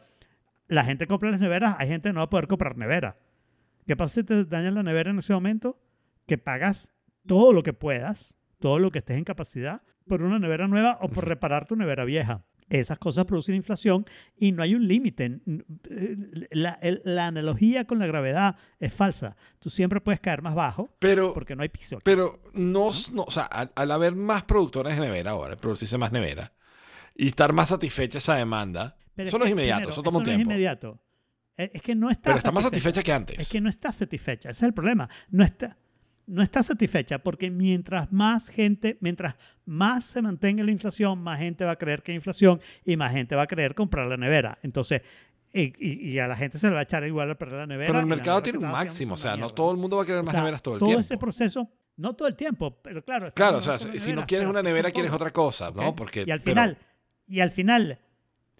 la 0.67 0.83
gente 0.83 1.07
compra 1.07 1.31
las 1.31 1.39
neveras, 1.39 1.75
hay 1.77 1.87
gente 1.87 2.09
que 2.09 2.13
no 2.13 2.19
va 2.19 2.25
a 2.25 2.29
poder 2.29 2.47
comprar 2.47 2.77
nevera. 2.77 3.17
¿Qué 3.85 3.95
pasa 3.95 4.15
si 4.15 4.23
te 4.23 4.45
dañan 4.45 4.75
la 4.75 4.83
nevera 4.83 5.11
en 5.11 5.19
ese 5.19 5.33
momento? 5.33 5.79
Que 6.25 6.37
pagas 6.37 6.91
todo 7.25 7.53
lo 7.53 7.63
que 7.63 7.73
puedas, 7.73 8.35
todo 8.59 8.79
lo 8.79 8.91
que 8.91 8.99
estés 8.99 9.17
en 9.17 9.23
capacidad, 9.23 9.81
por 10.07 10.21
una 10.21 10.39
nevera 10.39 10.67
nueva 10.67 10.97
o 11.01 11.09
por 11.09 11.27
reparar 11.27 11.67
tu 11.67 11.75
nevera 11.75 12.03
vieja. 12.03 12.43
Esas 12.69 12.99
cosas 12.99 13.25
producen 13.25 13.55
inflación 13.55 14.05
y 14.37 14.51
no 14.51 14.61
hay 14.61 14.75
un 14.75 14.87
límite. 14.87 15.39
La, 16.51 16.73
el- 16.81 17.01
la 17.05 17.27
analogía 17.27 17.85
con 17.85 17.99
la 17.99 18.07
gravedad 18.07 18.57
es 18.79 18.93
falsa. 18.93 19.37
Tú 19.59 19.69
siempre 19.69 20.01
puedes 20.01 20.19
caer 20.19 20.41
más 20.41 20.53
bajo 20.55 20.89
Pero, 20.99 21.33
porque 21.33 21.55
no 21.55 21.63
hay 21.63 21.69
piso. 21.69 21.95
aquí. 21.97 22.03
pero 22.03 22.41
no, 22.53 22.91
no, 23.13 23.23
o 23.23 23.31
sea, 23.31 23.43
al, 23.43 23.71
al 23.75 23.91
haber 23.91 24.15
más 24.15 24.43
productores 24.43 24.95
de 24.95 25.01
nevera 25.01 25.31
ahora, 25.31 25.55
producirse 25.55 25.97
más 25.97 26.11
nevera 26.11 26.53
y 27.15 27.27
estar 27.27 27.53
más 27.53 27.69
satisfecha 27.69 28.17
esa 28.17 28.35
demanda, 28.35 28.97
Pero 29.15 29.29
eso 29.29 29.39
no 29.39 29.45
es 29.45 29.51
inmediato, 29.51 29.77
primero, 29.79 29.91
eso 29.93 30.03
toma 30.03 30.17
un 30.17 30.23
no 30.23 30.29
es 30.31 30.35
tiempo. 30.35 30.51
inmediato. 30.51 31.01
Es 31.55 31.71
es 31.73 31.81
que 31.81 31.95
no 31.95 32.09
está 32.11 32.21
pero 32.21 32.35
está 32.37 32.51
más 32.51 32.63
satisfecha 32.65 33.01
que 33.01 33.11
antes. 33.13 33.39
Es 33.39 33.49
que 33.49 33.59
no 33.61 33.69
está 33.69 33.91
satisfecha, 33.91 34.49
ese 34.49 34.59
es 34.65 34.67
el 34.67 34.73
problema. 34.73 35.09
No 35.29 35.43
está, 35.43 35.77
no 36.27 36.43
está 36.43 36.61
satisfecha 36.61 37.19
porque 37.19 37.49
mientras 37.49 38.11
más 38.11 38.49
gente, 38.49 38.97
mientras 39.01 39.35
más 39.65 40.05
se 40.05 40.21
mantenga 40.21 40.63
la 40.63 40.71
inflación, 40.71 41.19
más 41.23 41.39
gente 41.39 41.63
va 41.65 41.71
a 41.71 41.75
creer 41.77 42.03
que 42.03 42.11
hay 42.11 42.17
inflación 42.17 42.59
y 42.85 42.95
más 42.97 43.11
gente 43.13 43.35
va 43.35 43.43
a 43.43 43.47
querer 43.47 43.73
comprar 43.75 44.07
la 44.07 44.17
nevera. 44.17 44.59
Entonces, 44.61 45.01
y, 45.53 45.73
y- 45.79 46.09
y 46.11 46.19
a 46.19 46.27
la 46.27 46.35
gente 46.35 46.59
se 46.59 46.67
le 46.67 46.73
va 46.73 46.81
a 46.81 46.83
echar 46.83 47.05
igual 47.07 47.29
al 47.29 47.37
perder 47.37 47.59
la 47.59 47.67
nevera. 47.67 47.87
pero 47.87 47.99
el 48.01 48.05
mercado 48.05 48.43
tiene 48.43 48.59
un 48.59 48.69
máximo, 48.69 49.13
o 49.15 49.17
sea, 49.17 49.35
no 49.37 49.49
todo 49.51 49.71
el 49.71 49.77
mundo 49.77 49.97
va 49.97 50.03
a 50.03 50.05
querer 50.05 50.19
O 50.21 50.23
más 50.23 50.31
sea, 50.33 50.41
neveras 50.41 50.61
todo 50.61 50.75
el 50.75 50.79
todo 50.79 50.89
tiempo. 50.89 51.01
ese 51.01 51.17
proceso, 51.17 51.69
no 51.95 52.13
todo 52.13 52.27
el 52.27 52.35
tiempo, 52.35 52.77
pero 52.83 53.03
claro. 53.03 53.33
Claro, 53.33 53.57
o 53.57 53.61
sea, 53.61 53.79
si 53.79 54.13
no 54.13 54.25
quieres 54.25 54.47
una 54.47 54.61
nevera, 54.61 54.91
quieres 54.91 55.09
todo. 55.11 55.15
otra 55.17 55.31
cosa, 55.31 55.71
¿no? 55.73 55.95
Porque, 55.95 56.25
y 56.27 56.31
al 56.31 56.39
pero- 56.41 56.51
final, 56.51 56.77
y 57.25 57.39
al 57.39 57.51
final, 57.51 57.99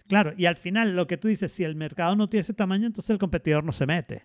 claro, 0.08 0.32
y 0.38 0.46
al 0.46 0.56
final 0.56 0.96
lo 0.96 1.06
que 1.06 1.18
tú 1.18 1.28
dices, 1.28 1.52
si 1.52 1.64
el 1.64 1.76
mercado 1.76 2.16
no 2.16 2.28
tiene 2.30 2.40
ese 2.40 2.54
tamaño, 2.54 2.86
entonces 2.86 3.10
el 3.10 3.18
competidor 3.18 3.62
no 3.62 3.72
se 3.72 3.84
mete. 3.86 4.24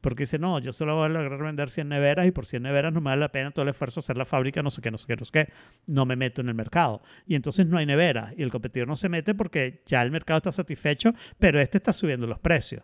Porque 0.00 0.22
dice, 0.22 0.38
no, 0.38 0.60
yo 0.60 0.72
solo 0.72 0.94
voy 0.94 1.06
a 1.06 1.08
lograr 1.08 1.42
vender 1.42 1.70
100 1.70 1.88
neveras 1.88 2.26
y 2.26 2.30
por 2.30 2.46
100 2.46 2.62
neveras 2.62 2.92
no 2.92 3.00
me 3.00 3.06
vale 3.10 3.20
la 3.20 3.32
pena 3.32 3.50
todo 3.50 3.64
el 3.64 3.70
esfuerzo 3.70 4.00
hacer 4.00 4.16
la 4.16 4.24
fábrica, 4.24 4.62
no 4.62 4.70
sé 4.70 4.80
qué, 4.80 4.90
no 4.90 4.98
sé 4.98 5.06
qué, 5.06 5.16
no 5.16 5.24
sé 5.24 5.32
qué. 5.32 5.52
No 5.86 6.06
me 6.06 6.14
meto 6.14 6.40
en 6.40 6.48
el 6.48 6.54
mercado. 6.54 7.02
Y 7.26 7.34
entonces 7.34 7.66
no 7.66 7.78
hay 7.78 7.86
neveras. 7.86 8.32
Y 8.36 8.42
el 8.42 8.50
competidor 8.50 8.86
no 8.86 8.96
se 8.96 9.08
mete 9.08 9.34
porque 9.34 9.82
ya 9.86 10.02
el 10.02 10.10
mercado 10.10 10.38
está 10.38 10.52
satisfecho, 10.52 11.12
pero 11.38 11.60
este 11.60 11.78
está 11.78 11.92
subiendo 11.92 12.26
los 12.26 12.38
precios. 12.38 12.82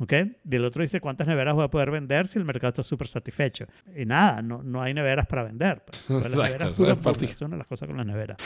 ¿Ok? 0.00 0.14
Y 0.50 0.56
el 0.56 0.64
otro 0.64 0.80
dice, 0.82 0.98
¿cuántas 1.00 1.26
neveras 1.26 1.54
voy 1.54 1.64
a 1.64 1.68
poder 1.68 1.90
vender 1.90 2.26
si 2.26 2.38
el 2.38 2.44
mercado 2.46 2.70
está 2.70 2.82
súper 2.82 3.06
satisfecho? 3.06 3.66
Y 3.94 4.06
nada, 4.06 4.40
no, 4.40 4.62
no 4.62 4.80
hay 4.82 4.94
neveras 4.94 5.26
para 5.26 5.42
vender. 5.44 5.82
pues. 5.84 6.02
Pues 6.08 6.24
las 6.24 6.32
Exacto, 6.32 6.42
neveras 6.46 6.68
eso 6.70 7.02
puras 7.02 7.22
es 7.30 7.40
una 7.42 7.50
de 7.50 7.58
las 7.58 7.66
cosas 7.66 7.86
con 7.86 7.96
las 7.98 8.06
neveras. 8.06 8.38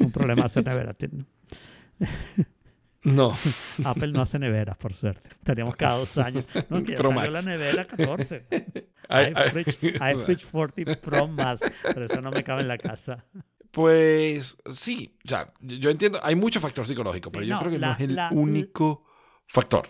Un 0.00 0.10
problema 0.10 0.46
hacer 0.46 0.64
neveras. 0.64 0.96
No, 3.04 3.36
Apple 3.84 4.08
no 4.12 4.22
hace 4.22 4.38
neveras, 4.38 4.76
por 4.76 4.94
suerte. 4.94 5.28
Estaríamos 5.28 5.76
cada 5.76 5.98
dos 5.98 6.16
años. 6.18 6.46
No, 6.70 6.82
que 6.84 6.92
ya 6.92 6.96
Pro 6.96 7.10
salió 7.10 7.30
Max. 7.30 7.32
la 7.32 7.42
nevera 7.42 7.86
14. 7.86 8.46
Ay, 9.08 9.32
ay. 9.36 9.48
iFridge, 9.48 9.78
iFridge 9.84 10.46
40 10.50 11.00
Pro 11.02 11.26
más, 11.28 11.60
pero 11.82 12.06
eso 12.06 12.20
no 12.22 12.30
me 12.30 12.42
cabe 12.42 12.62
en 12.62 12.68
la 12.68 12.78
casa. 12.78 13.22
Pues 13.70 14.56
sí, 14.70 15.14
o 15.26 15.28
sea, 15.28 15.52
yo 15.60 15.90
entiendo, 15.90 16.18
hay 16.22 16.34
mucho 16.36 16.58
factor 16.60 16.86
psicológico, 16.86 17.30
pero 17.30 17.44
yo 17.44 17.54
no, 17.54 17.60
creo 17.60 17.72
que 17.72 17.78
no 17.78 17.92
es 17.92 18.00
el 18.00 18.14
la- 18.14 18.30
único 18.32 19.04
factor. 19.46 19.88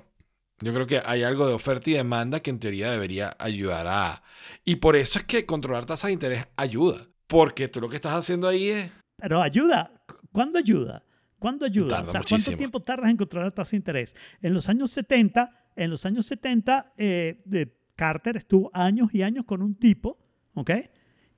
Yo 0.60 0.74
creo 0.74 0.86
que 0.86 1.00
hay 1.04 1.22
algo 1.22 1.46
de 1.46 1.54
oferta 1.54 1.90
y 1.90 1.92
demanda 1.92 2.40
que 2.40 2.50
en 2.50 2.58
teoría 2.58 2.90
debería 2.90 3.36
ayudar 3.38 3.86
a... 3.86 4.22
Y 4.64 4.76
por 4.76 4.96
eso 4.96 5.18
es 5.20 5.24
que 5.26 5.46
controlar 5.46 5.84
tasas 5.86 6.08
de 6.08 6.12
interés 6.14 6.48
ayuda, 6.56 7.06
porque 7.28 7.68
tú 7.68 7.80
lo 7.80 7.88
que 7.88 7.96
estás 7.96 8.14
haciendo 8.14 8.48
ahí 8.48 8.70
es... 8.70 8.90
Pero 9.18 9.40
ayuda. 9.42 9.92
¿Cuándo 10.32 10.58
ayuda? 10.58 11.03
¿Cuándo 11.44 11.66
ayuda? 11.66 11.88
Tarda 11.96 12.02
o 12.04 12.06
sea, 12.06 12.20
¿cuánto 12.20 12.34
muchísimo. 12.36 12.56
tiempo 12.56 12.80
tardas 12.80 13.10
en 13.10 13.18
controlar 13.18 13.48
la 13.48 13.54
tasa 13.54 13.72
de 13.72 13.76
interés? 13.76 14.16
En 14.40 14.54
los 14.54 14.70
años 14.70 14.90
70, 14.92 15.72
en 15.76 15.90
los 15.90 16.06
años 16.06 16.24
70, 16.24 16.94
eh, 16.96 17.42
de 17.44 17.76
Carter 17.94 18.38
estuvo 18.38 18.70
años 18.72 19.10
y 19.12 19.20
años 19.20 19.44
con 19.44 19.60
un 19.60 19.74
tipo, 19.74 20.18
¿ok? 20.54 20.70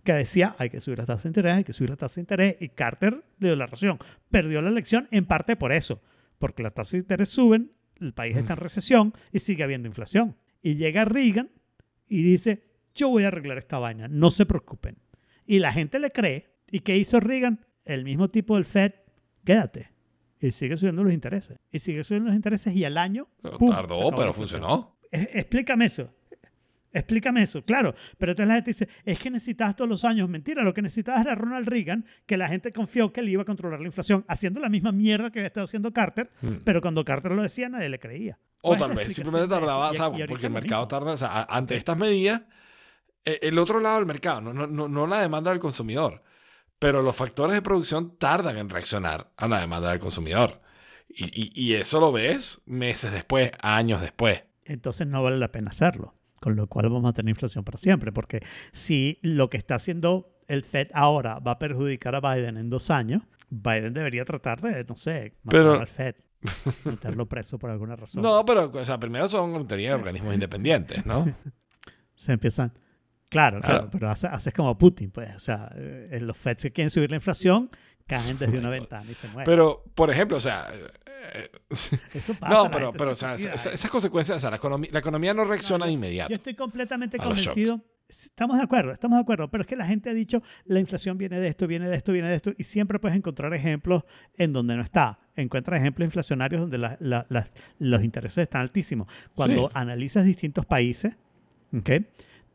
Que 0.04 0.12
decía, 0.12 0.54
hay 0.60 0.70
que 0.70 0.80
subir 0.80 0.98
la 0.98 1.06
tasa 1.06 1.24
de 1.24 1.30
interés, 1.30 1.54
hay 1.54 1.64
que 1.64 1.72
subir 1.72 1.90
la 1.90 1.96
tasa 1.96 2.14
de 2.14 2.20
interés, 2.20 2.56
y 2.60 2.68
Carter 2.68 3.24
le 3.40 3.48
dio 3.48 3.56
la 3.56 3.66
razón. 3.66 3.98
Perdió 4.30 4.62
la 4.62 4.68
elección 4.68 5.08
en 5.10 5.24
parte 5.24 5.56
por 5.56 5.72
eso, 5.72 6.00
porque 6.38 6.62
las 6.62 6.72
tasas 6.72 6.92
de 6.92 6.98
interés 6.98 7.28
suben, 7.30 7.72
el 7.96 8.12
país 8.12 8.36
está 8.36 8.52
en 8.52 8.60
recesión 8.60 9.12
y 9.32 9.40
sigue 9.40 9.64
habiendo 9.64 9.88
inflación. 9.88 10.36
Y 10.62 10.76
llega 10.76 11.04
Reagan 11.04 11.50
y 12.06 12.22
dice, 12.22 12.62
yo 12.94 13.08
voy 13.08 13.24
a 13.24 13.28
arreglar 13.28 13.58
esta 13.58 13.80
vaina, 13.80 14.06
no 14.06 14.30
se 14.30 14.46
preocupen. 14.46 14.98
Y 15.46 15.58
la 15.58 15.72
gente 15.72 15.98
le 15.98 16.12
cree. 16.12 16.54
¿Y 16.70 16.80
qué 16.80 16.96
hizo 16.96 17.18
Reagan? 17.18 17.66
El 17.84 18.04
mismo 18.04 18.30
tipo 18.30 18.54
del 18.54 18.66
Fed, 18.66 18.92
quédate. 19.44 19.95
Y 20.40 20.50
sigue 20.52 20.76
subiendo 20.76 21.02
los 21.02 21.12
intereses. 21.12 21.58
Y 21.72 21.78
sigue 21.78 22.04
subiendo 22.04 22.28
los 22.28 22.36
intereses 22.36 22.74
y 22.74 22.84
al 22.84 22.98
año... 22.98 23.28
Tardó, 23.42 24.10
pero 24.14 24.32
funcionó. 24.34 24.98
E- 25.10 25.30
Explícame 25.34 25.86
eso. 25.86 26.12
Explícame 26.92 27.42
eso, 27.42 27.62
claro. 27.62 27.94
Pero 28.16 28.32
entonces 28.32 28.48
la 28.48 28.54
gente 28.54 28.70
dice, 28.70 28.88
es 29.04 29.18
que 29.18 29.30
necesitabas 29.30 29.76
todos 29.76 29.88
los 29.88 30.04
años. 30.06 30.28
Mentira, 30.30 30.62
lo 30.62 30.72
que 30.72 30.80
necesitabas 30.80 31.20
era 31.22 31.34
Ronald 31.34 31.68
Reagan, 31.68 32.06
que 32.24 32.38
la 32.38 32.48
gente 32.48 32.72
confió 32.72 33.12
que 33.12 33.20
él 33.20 33.28
iba 33.28 33.42
a 33.42 33.44
controlar 33.44 33.80
la 33.80 33.86
inflación, 33.86 34.24
haciendo 34.28 34.60
la 34.60 34.70
misma 34.70 34.92
mierda 34.92 35.30
que 35.30 35.40
había 35.40 35.48
estado 35.48 35.64
haciendo 35.64 35.92
Carter, 35.92 36.30
Mm. 36.40 36.54
pero 36.64 36.80
cuando 36.80 37.04
Carter 37.04 37.32
lo 37.32 37.42
decía 37.42 37.68
nadie 37.68 37.90
le 37.90 37.98
creía. 37.98 38.38
O 38.62 38.70
¿Cuál 38.70 38.76
es 38.80 38.86
tal 38.88 38.96
vez 38.96 39.14
simplemente 39.14 39.48
tardaba, 39.54 39.90
Y- 39.92 40.22
y 40.22 40.26
porque 40.26 40.46
el 40.46 40.52
mercado 40.52 40.88
tarda, 40.88 41.12
o 41.12 41.16
sea, 41.18 41.28
a- 41.42 41.56
ante 41.56 41.76
estas 41.76 41.98
medidas, 41.98 42.42
eh, 43.26 43.40
el 43.42 43.58
otro 43.58 43.78
lado 43.80 43.96
del 43.96 44.06
mercado, 44.06 44.40
no, 44.40 44.54
no, 44.54 44.66
no, 44.66 44.88
no 44.88 45.06
la 45.06 45.20
demanda 45.20 45.50
del 45.50 45.60
consumidor, 45.60 46.22
pero 46.78 47.02
los 47.02 47.16
factores 47.16 47.54
de 47.54 47.62
producción 47.62 48.16
tardan 48.18 48.58
en 48.58 48.68
reaccionar 48.68 49.30
a 49.36 49.48
la 49.48 49.60
demanda 49.60 49.90
del 49.90 49.98
consumidor. 49.98 50.60
Y, 51.08 51.24
y- 51.24 51.52
y 51.54 51.74
eso 51.74 52.00
lo 52.00 52.12
ves 52.12 52.60
meses 52.66 53.12
después, 53.12 53.50
años 53.62 54.00
después. 54.00 54.44
entonces 54.64 55.06
no 55.06 55.22
vale 55.22 55.38
la 55.38 55.52
pena 55.52 55.70
hacerlo. 55.70 56.14
Con 56.40 56.54
lo 56.54 56.66
cual 56.68 56.90
vamos 56.90 57.08
a 57.08 57.12
tener 57.14 57.30
inflación 57.30 57.64
para 57.64 57.78
siempre. 57.78 58.12
Porque 58.12 58.40
si 58.72 59.18
lo 59.22 59.48
que 59.48 59.56
está 59.56 59.76
haciendo 59.76 60.30
el 60.48 60.64
Fed 60.64 60.88
ahora 60.92 61.38
va 61.38 61.52
a 61.52 61.58
perjudicar 61.58 62.14
a 62.14 62.20
Biden 62.20 62.56
en 62.58 62.68
dos 62.70 62.90
años, 62.90 63.22
Biden 63.48 63.94
debería 63.94 64.24
tratar 64.24 64.60
de, 64.60 64.84
no 64.84 64.96
sé, 64.96 65.34
matar 65.42 65.60
Pero- 65.60 65.80
al 65.80 65.86
Fed, 65.88 66.14
meterlo 66.84 67.26
preso 67.26 67.58
por 67.58 67.70
alguna 67.70 67.96
razón. 67.96 68.22
No, 68.22 68.44
pero 68.44 68.70
o 68.72 68.84
sea, 68.84 68.98
primero 69.00 69.28
son 69.28 69.54
organismos 69.54 70.34
independientes, 70.34 71.06
¿no? 71.06 71.32
Se 72.14 72.32
empiezan. 72.32 72.72
Claro, 73.28 73.60
claro, 73.60 73.78
Claro. 73.78 73.88
pero 73.90 74.10
hace- 74.10 74.28
haces 74.28 74.52
como 74.54 74.76
Putin, 74.78 75.10
pues. 75.10 75.34
O 75.34 75.38
sea, 75.38 75.70
eh, 75.76 76.18
los 76.22 76.36
Feds 76.36 76.62
que 76.62 76.72
quieren 76.72 76.90
subir 76.90 77.10
la 77.10 77.16
inflación 77.16 77.70
caen 78.06 78.36
desde 78.38 78.58
una 78.58 78.70
ventana 78.70 79.10
y 79.10 79.14
se 79.14 79.26
mueren. 79.28 79.44
Pero, 79.44 79.82
por 79.94 80.10
ejemplo, 80.10 80.36
o 80.36 80.40
sea, 80.40 80.68
eh, 81.34 81.50
Eso 82.14 82.34
pasa. 82.40 82.54
no, 82.54 82.70
pero, 82.70 82.92
pero 82.92 83.10
o 83.10 83.14
se 83.14 83.20
sea, 83.20 83.34
esas, 83.34 83.66
esas 83.66 83.90
consecuencias, 83.90 84.36
o 84.38 84.40
sea, 84.40 84.50
la 84.50 84.56
economía, 84.56 84.90
la 84.92 85.00
economía 85.00 85.34
no 85.34 85.44
reacciona 85.44 85.80
No, 85.80 85.86
de 85.86 85.92
yo- 85.92 85.94
inmediato. 85.98 86.30
Yo 86.30 86.34
estoy 86.36 86.54
completamente 86.54 87.18
convencido. 87.18 87.80
Estamos 88.08 88.56
de 88.58 88.62
acuerdo, 88.62 88.92
estamos 88.92 89.16
de 89.18 89.22
acuerdo, 89.22 89.50
pero 89.50 89.62
es 89.62 89.66
que 89.66 89.74
la 89.74 89.84
gente 89.84 90.08
ha 90.08 90.14
dicho 90.14 90.40
la 90.66 90.78
inflación 90.78 91.18
viene 91.18 91.40
de 91.40 91.48
esto, 91.48 91.66
viene 91.66 91.88
de 91.88 91.96
esto, 91.96 92.12
viene 92.12 92.28
de 92.28 92.36
esto, 92.36 92.52
y 92.56 92.62
siempre 92.62 93.00
puedes 93.00 93.16
encontrar 93.16 93.52
ejemplos 93.52 94.04
en 94.38 94.52
donde 94.52 94.76
no 94.76 94.82
está. 94.84 95.18
Encuentras 95.34 95.80
ejemplos 95.80 96.06
inflacionarios 96.06 96.60
donde 96.60 96.78
la- 96.78 96.96
la- 97.00 97.26
la- 97.30 97.50
los 97.80 98.04
intereses 98.04 98.38
están 98.44 98.60
altísimos. 98.60 99.08
Cuando 99.34 99.66
Sí. 99.66 99.72
analizas 99.74 100.24
distintos 100.24 100.64
países, 100.66 101.16
¿ok? 101.76 101.90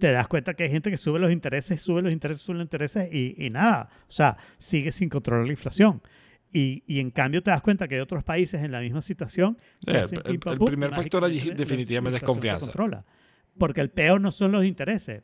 Te 0.02 0.12
das 0.12 0.28
cuenta 0.28 0.56
que 0.56 0.64
hay 0.64 0.72
gente 0.72 0.90
que 0.90 0.98
sube 0.98 1.20
los 1.20 1.32
intereses, 1.32 1.80
sube 1.82 2.02
los 2.02 2.12
intereses, 2.12 2.42
sube 2.42 2.56
los 2.56 2.64
intereses 2.66 3.08
y, 3.14 3.36
y 3.38 3.50
nada, 3.52 3.88
o 4.08 4.12
sea, 4.12 4.36
sigue 4.58 4.92
sin 4.92 5.08
controlar 5.10 5.46
la 5.46 5.52
inflación. 5.52 6.02
Y, 6.52 6.84
y 6.88 7.00
en 7.00 7.12
cambio 7.12 7.42
te 7.44 7.52
das 7.52 7.62
cuenta 7.62 7.88
que 7.88 7.96
hay 7.96 8.02
otros 8.02 8.24
países 8.24 8.62
en 8.64 8.72
la 8.72 8.82
misma 8.82 9.02
situación. 9.02 9.58
que 9.86 10.06
Sí, 10.08 10.16
el- 10.26 10.40
primer 10.40 10.94
factor 10.94 11.24
allí 11.24 11.52
definitivamente 11.56 12.18
es 12.18 12.24
confianza. 12.24 12.66
controla. 12.66 13.06
Porque 13.58 13.80
el 13.82 13.90
peor 13.92 14.20
no 14.20 14.32
son 14.32 14.52
los 14.52 14.66
intereses. 14.66 15.22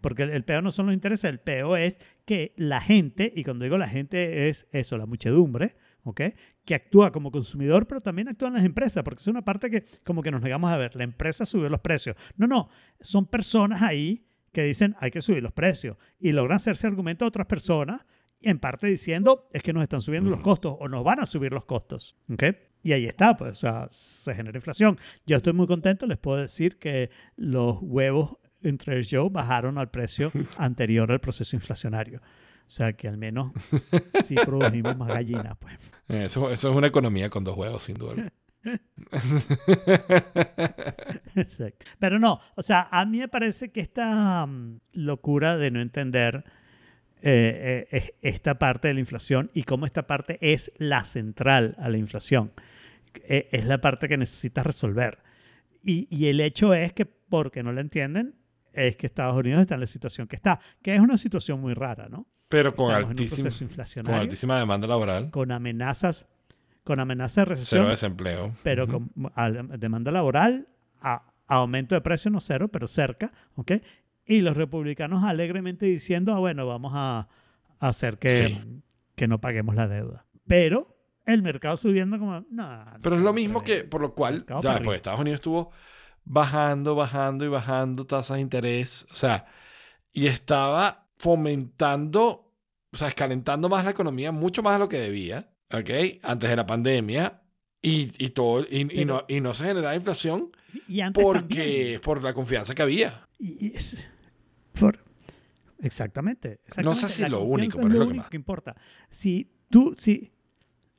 Porque 0.00 0.22
el, 0.22 0.30
el 0.30 0.44
peor 0.44 0.62
no 0.62 0.70
son 0.70 0.86
los 0.86 0.94
intereses, 0.94 1.24
el 1.30 1.40
peor 1.40 1.78
es 1.78 1.98
que 2.24 2.52
la 2.56 2.80
gente, 2.80 3.32
y 3.36 3.44
cuando 3.44 3.64
digo 3.64 3.76
la 3.76 3.88
gente 3.88 4.48
es 4.48 4.66
eso, 4.72 4.96
la 4.98 5.06
muchedumbre, 5.06 5.74
¿ok? 6.04 6.20
Que 6.64 6.74
actúa 6.74 7.12
como 7.12 7.30
consumidor, 7.30 7.86
pero 7.86 8.00
también 8.00 8.28
actúan 8.28 8.54
las 8.54 8.64
empresas, 8.64 9.02
porque 9.02 9.20
es 9.20 9.26
una 9.28 9.42
parte 9.42 9.70
que 9.70 9.84
como 10.04 10.22
que 10.22 10.30
nos 10.30 10.42
negamos 10.42 10.70
a 10.70 10.76
ver. 10.76 10.94
La 10.96 11.04
empresa 11.04 11.46
sube 11.46 11.70
los 11.70 11.80
precios. 11.80 12.16
No, 12.36 12.46
no, 12.46 12.68
son 13.00 13.26
personas 13.26 13.82
ahí 13.82 14.26
que 14.52 14.62
dicen 14.62 14.94
hay 15.00 15.10
que 15.10 15.20
subir 15.20 15.42
los 15.42 15.52
precios 15.52 15.96
y 16.20 16.32
logran 16.32 16.56
hacerse 16.56 16.86
argumento 16.86 17.24
a 17.24 17.28
otras 17.28 17.46
personas, 17.46 18.04
en 18.40 18.58
parte 18.58 18.86
diciendo 18.86 19.48
es 19.52 19.62
que 19.62 19.72
nos 19.72 19.82
están 19.82 20.00
subiendo 20.00 20.30
los 20.30 20.40
costos 20.40 20.76
o 20.78 20.88
nos 20.88 21.04
van 21.04 21.20
a 21.20 21.26
subir 21.26 21.52
los 21.52 21.64
costos, 21.64 22.16
¿ok? 22.30 22.44
Y 22.82 22.92
ahí 22.92 23.06
está, 23.06 23.36
pues, 23.36 23.52
o 23.52 23.54
sea, 23.54 23.86
se 23.90 24.34
genera 24.34 24.58
inflación. 24.58 24.98
Yo 25.24 25.36
estoy 25.36 25.52
muy 25.52 25.68
contento, 25.68 26.06
les 26.06 26.18
puedo 26.18 26.38
decir 26.38 26.78
que 26.78 27.10
los 27.36 27.78
huevos 27.80 28.38
en 28.62 28.78
Trader 28.78 29.06
Joe 29.08 29.28
bajaron 29.30 29.78
al 29.78 29.90
precio 29.90 30.32
anterior 30.58 31.10
al 31.10 31.20
proceso 31.20 31.54
inflacionario. 31.56 32.20
O 32.72 32.74
sea, 32.74 32.94
que 32.94 33.06
al 33.06 33.18
menos 33.18 33.52
sí 34.24 34.34
produjimos 34.34 34.96
más 34.96 35.08
gallinas, 35.08 35.58
pues. 35.58 35.78
Eso, 36.08 36.50
eso 36.50 36.70
es 36.70 36.74
una 36.74 36.86
economía 36.86 37.28
con 37.28 37.44
dos 37.44 37.54
huevos, 37.54 37.82
sin 37.82 37.96
duda. 37.96 38.32
Exacto. 41.36 41.84
Pero 41.98 42.18
no, 42.18 42.40
o 42.54 42.62
sea, 42.62 42.88
a 42.90 43.04
mí 43.04 43.18
me 43.18 43.28
parece 43.28 43.70
que 43.70 43.80
esta 43.80 44.46
mm, 44.46 44.80
locura 44.92 45.58
de 45.58 45.70
no 45.70 45.82
entender 45.82 46.44
eh, 47.20 47.86
eh, 47.92 47.96
es- 47.98 48.12
esta 48.22 48.58
parte 48.58 48.88
de 48.88 48.94
la 48.94 49.00
inflación 49.00 49.50
y 49.52 49.64
cómo 49.64 49.84
esta 49.84 50.06
parte 50.06 50.38
es 50.40 50.72
la 50.78 51.04
central 51.04 51.74
a 51.78 51.90
la 51.90 51.98
inflación, 51.98 52.52
eh, 53.24 53.50
es 53.52 53.66
la 53.66 53.82
parte 53.82 54.08
que 54.08 54.16
necesitas 54.16 54.64
resolver. 54.64 55.18
Y, 55.84 56.08
y 56.10 56.28
el 56.28 56.40
hecho 56.40 56.72
es 56.72 56.94
que, 56.94 57.04
porque 57.04 57.62
no 57.62 57.70
la 57.72 57.82
entienden, 57.82 58.34
es 58.72 58.96
que 58.96 59.06
Estados 59.06 59.36
Unidos 59.36 59.60
está 59.60 59.74
en 59.74 59.80
la 59.80 59.86
situación 59.86 60.26
que 60.26 60.36
está, 60.36 60.58
que 60.80 60.94
es 60.94 61.00
una 61.02 61.18
situación 61.18 61.60
muy 61.60 61.74
rara, 61.74 62.08
¿no? 62.08 62.26
Pero 62.52 62.74
con, 62.76 62.92
proceso 63.16 63.66
con 63.66 64.04
con, 64.04 64.14
altísima 64.14 64.58
demanda 64.58 64.86
laboral, 64.86 65.30
amenazas, 65.50 66.26
con 66.84 67.00
amenazas 67.00 67.36
de 67.36 67.44
cero 67.44 67.50
recesión, 67.56 67.88
desempleo. 67.88 68.54
pero 68.62 68.86
con 68.86 69.10
al- 69.34 69.78
demanda 69.80 70.12
laboral, 70.12 70.68
a, 71.00 71.22
a 71.48 71.54
aumento 71.56 71.94
de 71.94 72.00
precios, 72.00 72.32
no 72.32 72.40
cero, 72.40 72.68
pero 72.68 72.86
cerca, 72.86 73.32
¿ok? 73.56 73.72
Y 74.24 74.40
los 74.42 74.56
republicanos 74.56 75.24
alegremente 75.24 75.86
diciendo, 75.86 76.32
ah, 76.34 76.38
bueno, 76.38 76.66
vamos 76.66 76.92
a, 76.94 77.28
a 77.80 77.88
hacer 77.88 78.18
que, 78.18 78.30
Sí. 78.48 78.82
que 79.16 79.26
no 79.26 79.40
paguemos 79.40 79.74
la 79.74 79.88
deuda. 79.88 80.24
Pero 80.46 80.96
el 81.26 81.42
mercado 81.42 81.76
subiendo 81.76 82.18
como, 82.18 82.44
no. 82.50 82.84
Pero 83.02 83.16
es 83.16 83.22
lo 83.22 83.32
mismo 83.32 83.58
no, 83.60 83.64
que, 83.64 83.84
por 83.84 84.00
lo 84.00 84.14
cual, 84.14 84.44
ya 84.48 84.54
después 84.56 84.66
arriba. 84.76 84.94
Estados 84.94 85.20
Unidos 85.20 85.38
estuvo 85.38 85.70
bajando, 86.24 86.94
bajando 86.94 87.44
y 87.44 87.48
bajando 87.48 88.06
tasas 88.06 88.36
de 88.36 88.40
interés, 88.42 89.06
o 89.10 89.14
sea, 89.14 89.46
y 90.12 90.26
estaba 90.26 91.01
fomentando, 91.22 92.52
o 92.92 92.96
sea, 92.96 93.08
escalentando 93.08 93.68
más 93.68 93.84
la 93.84 93.92
economía, 93.92 94.32
mucho 94.32 94.62
más 94.62 94.74
de 94.74 94.78
lo 94.80 94.88
que 94.88 94.98
debía, 94.98 95.50
¿ok? 95.72 95.90
Antes 96.22 96.50
de 96.50 96.56
la 96.56 96.66
pandemia, 96.66 97.42
y, 97.80 98.12
y 98.24 98.30
todo, 98.30 98.64
y, 98.68 99.00
y 99.00 99.04
no, 99.04 99.24
y 99.28 99.40
no 99.40 99.54
se 99.54 99.64
generaba 99.64 99.94
inflación 99.96 100.50
Y 100.88 101.00
antes 101.00 101.22
porque, 101.22 101.56
también. 101.56 102.00
por 102.00 102.22
la 102.22 102.32
confianza 102.34 102.74
que 102.74 102.82
había. 102.82 103.26
Y- 103.38 103.72
es- 103.74 104.08
por- 104.78 104.98
exactamente, 105.80 106.60
No 106.82 106.94
sé 106.94 107.06
exactamente. 107.06 107.08
si 107.08 107.22
La 107.22 107.28
lo 107.28 107.40
único, 107.42 107.76
pero 107.78 107.88
es 107.88 107.94
lo 107.94 107.98
que 108.00 108.06
único 108.08 108.22
más. 108.22 108.30
que 108.30 108.36
importa. 108.36 108.76
Si 109.10 109.48
tú, 109.70 109.94
si 109.98 110.32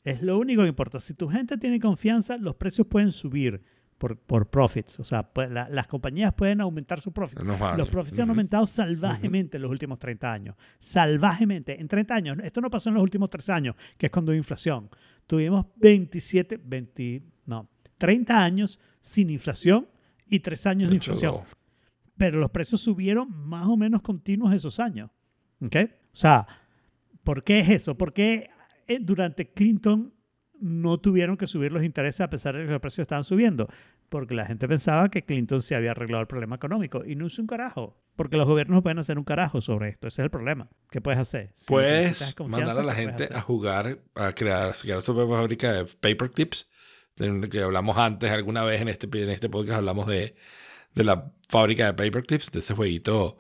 es 0.03 0.21
lo 0.21 0.38
único 0.38 0.61
que 0.63 0.67
importa. 0.69 0.99
Si 0.99 1.13
tu 1.13 1.30
gente 1.30 1.57
tiene 1.57 1.80
confianza, 1.80 2.38
los 2.38 2.55
precios 2.55 2.88
pueden 2.88 3.11
subir 3.13 3.61
por, 4.03 4.17
por 4.17 4.49
profits. 4.49 4.99
O 4.99 5.05
sea, 5.05 5.23
pues, 5.23 5.49
la- 5.49 5.69
las 5.69 5.87
compañías 5.87 6.33
pueden 6.33 6.59
aumentar 6.59 6.99
sus 6.99 7.13
profits. 7.13 7.41
No 7.41 7.57
vale. 7.57 7.77
Los 7.77 7.87
profits 7.87 8.19
han 8.19 8.27
aumentado 8.29 8.67
salvajemente 8.67 9.55
en 9.55 9.61
los 9.63 9.71
últimos 9.71 9.97
30 9.97 10.33
años. 10.33 10.55
Salvajemente. 10.77 11.79
En 11.79 11.87
30 11.87 12.13
años. 12.13 12.37
Esto 12.43 12.59
no 12.59 12.69
pasó 12.69 12.89
en 12.89 12.95
los 12.95 13.03
últimos 13.03 13.29
3 13.29 13.49
años, 13.49 13.75
que 13.97 14.07
es 14.07 14.11
cuando 14.11 14.31
hubo 14.33 14.37
inflación. 14.37 14.89
Tuvimos 15.25 15.67
27, 15.77 16.59
20, 16.65 17.23
no, 17.45 17.69
30 17.97 18.43
años 18.43 18.77
sin 18.99 19.29
inflación 19.29 19.87
y 20.27 20.39
3 20.41 20.67
años 20.67 20.89
de 20.89 20.95
inflación 20.95 21.35
pero 22.15 22.39
los 22.39 22.51
precios 22.51 22.79
subieron 22.79 23.27
más 23.47 23.65
o 23.67 23.75
menos 23.75 24.01
continuos 24.01 24.53
esos 24.53 24.79
años. 24.79 25.09
¿Ok? 25.61 25.75
O 26.13 26.15
sea, 26.15 26.45
¿por 27.23 27.43
qué 27.43 27.59
es 27.61 27.69
eso? 27.69 27.97
¿Por 27.97 28.13
qué 28.13 28.49
eh, 28.87 28.99
durante 29.01 29.49
Clinton 29.51 30.12
no 30.64 30.97
tuvieron 30.97 31.36
que 31.36 31.45
subir 31.45 31.74
los 31.74 31.84
intereses 31.84 32.22
a 32.22 32.30
pesar 32.30 32.55
de 32.55 32.66
que 32.66 32.72
los 32.72 32.80
precios 32.80 33.03
estaban 33.03 33.26
subiendo? 33.26 33.68
Porque 34.07 34.34
la 34.34 34.45
gente 34.45 34.68
pensaba 34.68 35.09
que 35.09 35.26
Clinton 35.26 35.61
se 35.61 35.76
había 35.76 35.91
arreglado 35.91 36.22
el 36.22 36.28
problema 36.28 36.55
económico 36.55 37.03
y 37.05 37.16
no 37.16 37.26
hizo 37.26 37.41
un 37.41 37.47
carajo. 37.47 37.97
Porque 38.16 38.38
los 38.38 38.47
gobiernos 38.47 38.76
no 38.76 38.84
pueden 38.84 38.99
hacer 38.99 39.18
un 39.18 39.26
carajo 39.26 39.59
sobre 39.59 39.89
esto. 39.89 40.07
Ese 40.07 40.22
es 40.22 40.26
el 40.26 40.30
problema. 40.32 40.70
¿Qué 40.89 41.01
puedes 41.01 41.20
hacer? 41.20 41.51
Si 41.53 41.68
Puedes 41.68 42.36
mandar 42.39 42.80
a 42.80 42.84
la 42.84 42.95
¿qué 42.95 43.03
puedes 43.03 43.20
gente 43.20 43.36
a 43.36 43.41
jugar, 43.41 43.99
a 44.16 44.34
crear, 44.34 44.70
a 44.70 44.74
crear 44.74 45.01
su 45.01 45.14
propia 45.14 45.36
fábrica 45.36 45.74
de 45.74 45.86
paperclips, 45.86 46.70
de 47.18 47.28
lo 47.28 47.49
que 47.49 47.61
hablamos 47.61 47.97
antes, 47.97 48.32
alguna 48.32 48.64
vez 48.64 48.82
en 48.82 48.88
este, 48.88 49.07
en 49.22 49.30
este 49.30 49.49
podcast 49.49 49.80
hablamos 49.80 50.07
de, 50.07 50.36
de 50.95 51.03
la 51.03 51.32
fábrica 51.49 51.91
de 51.91 51.93
paperclips, 51.93 52.51
de 52.51 52.59
ese 52.59 52.74
jueguito 52.74 53.38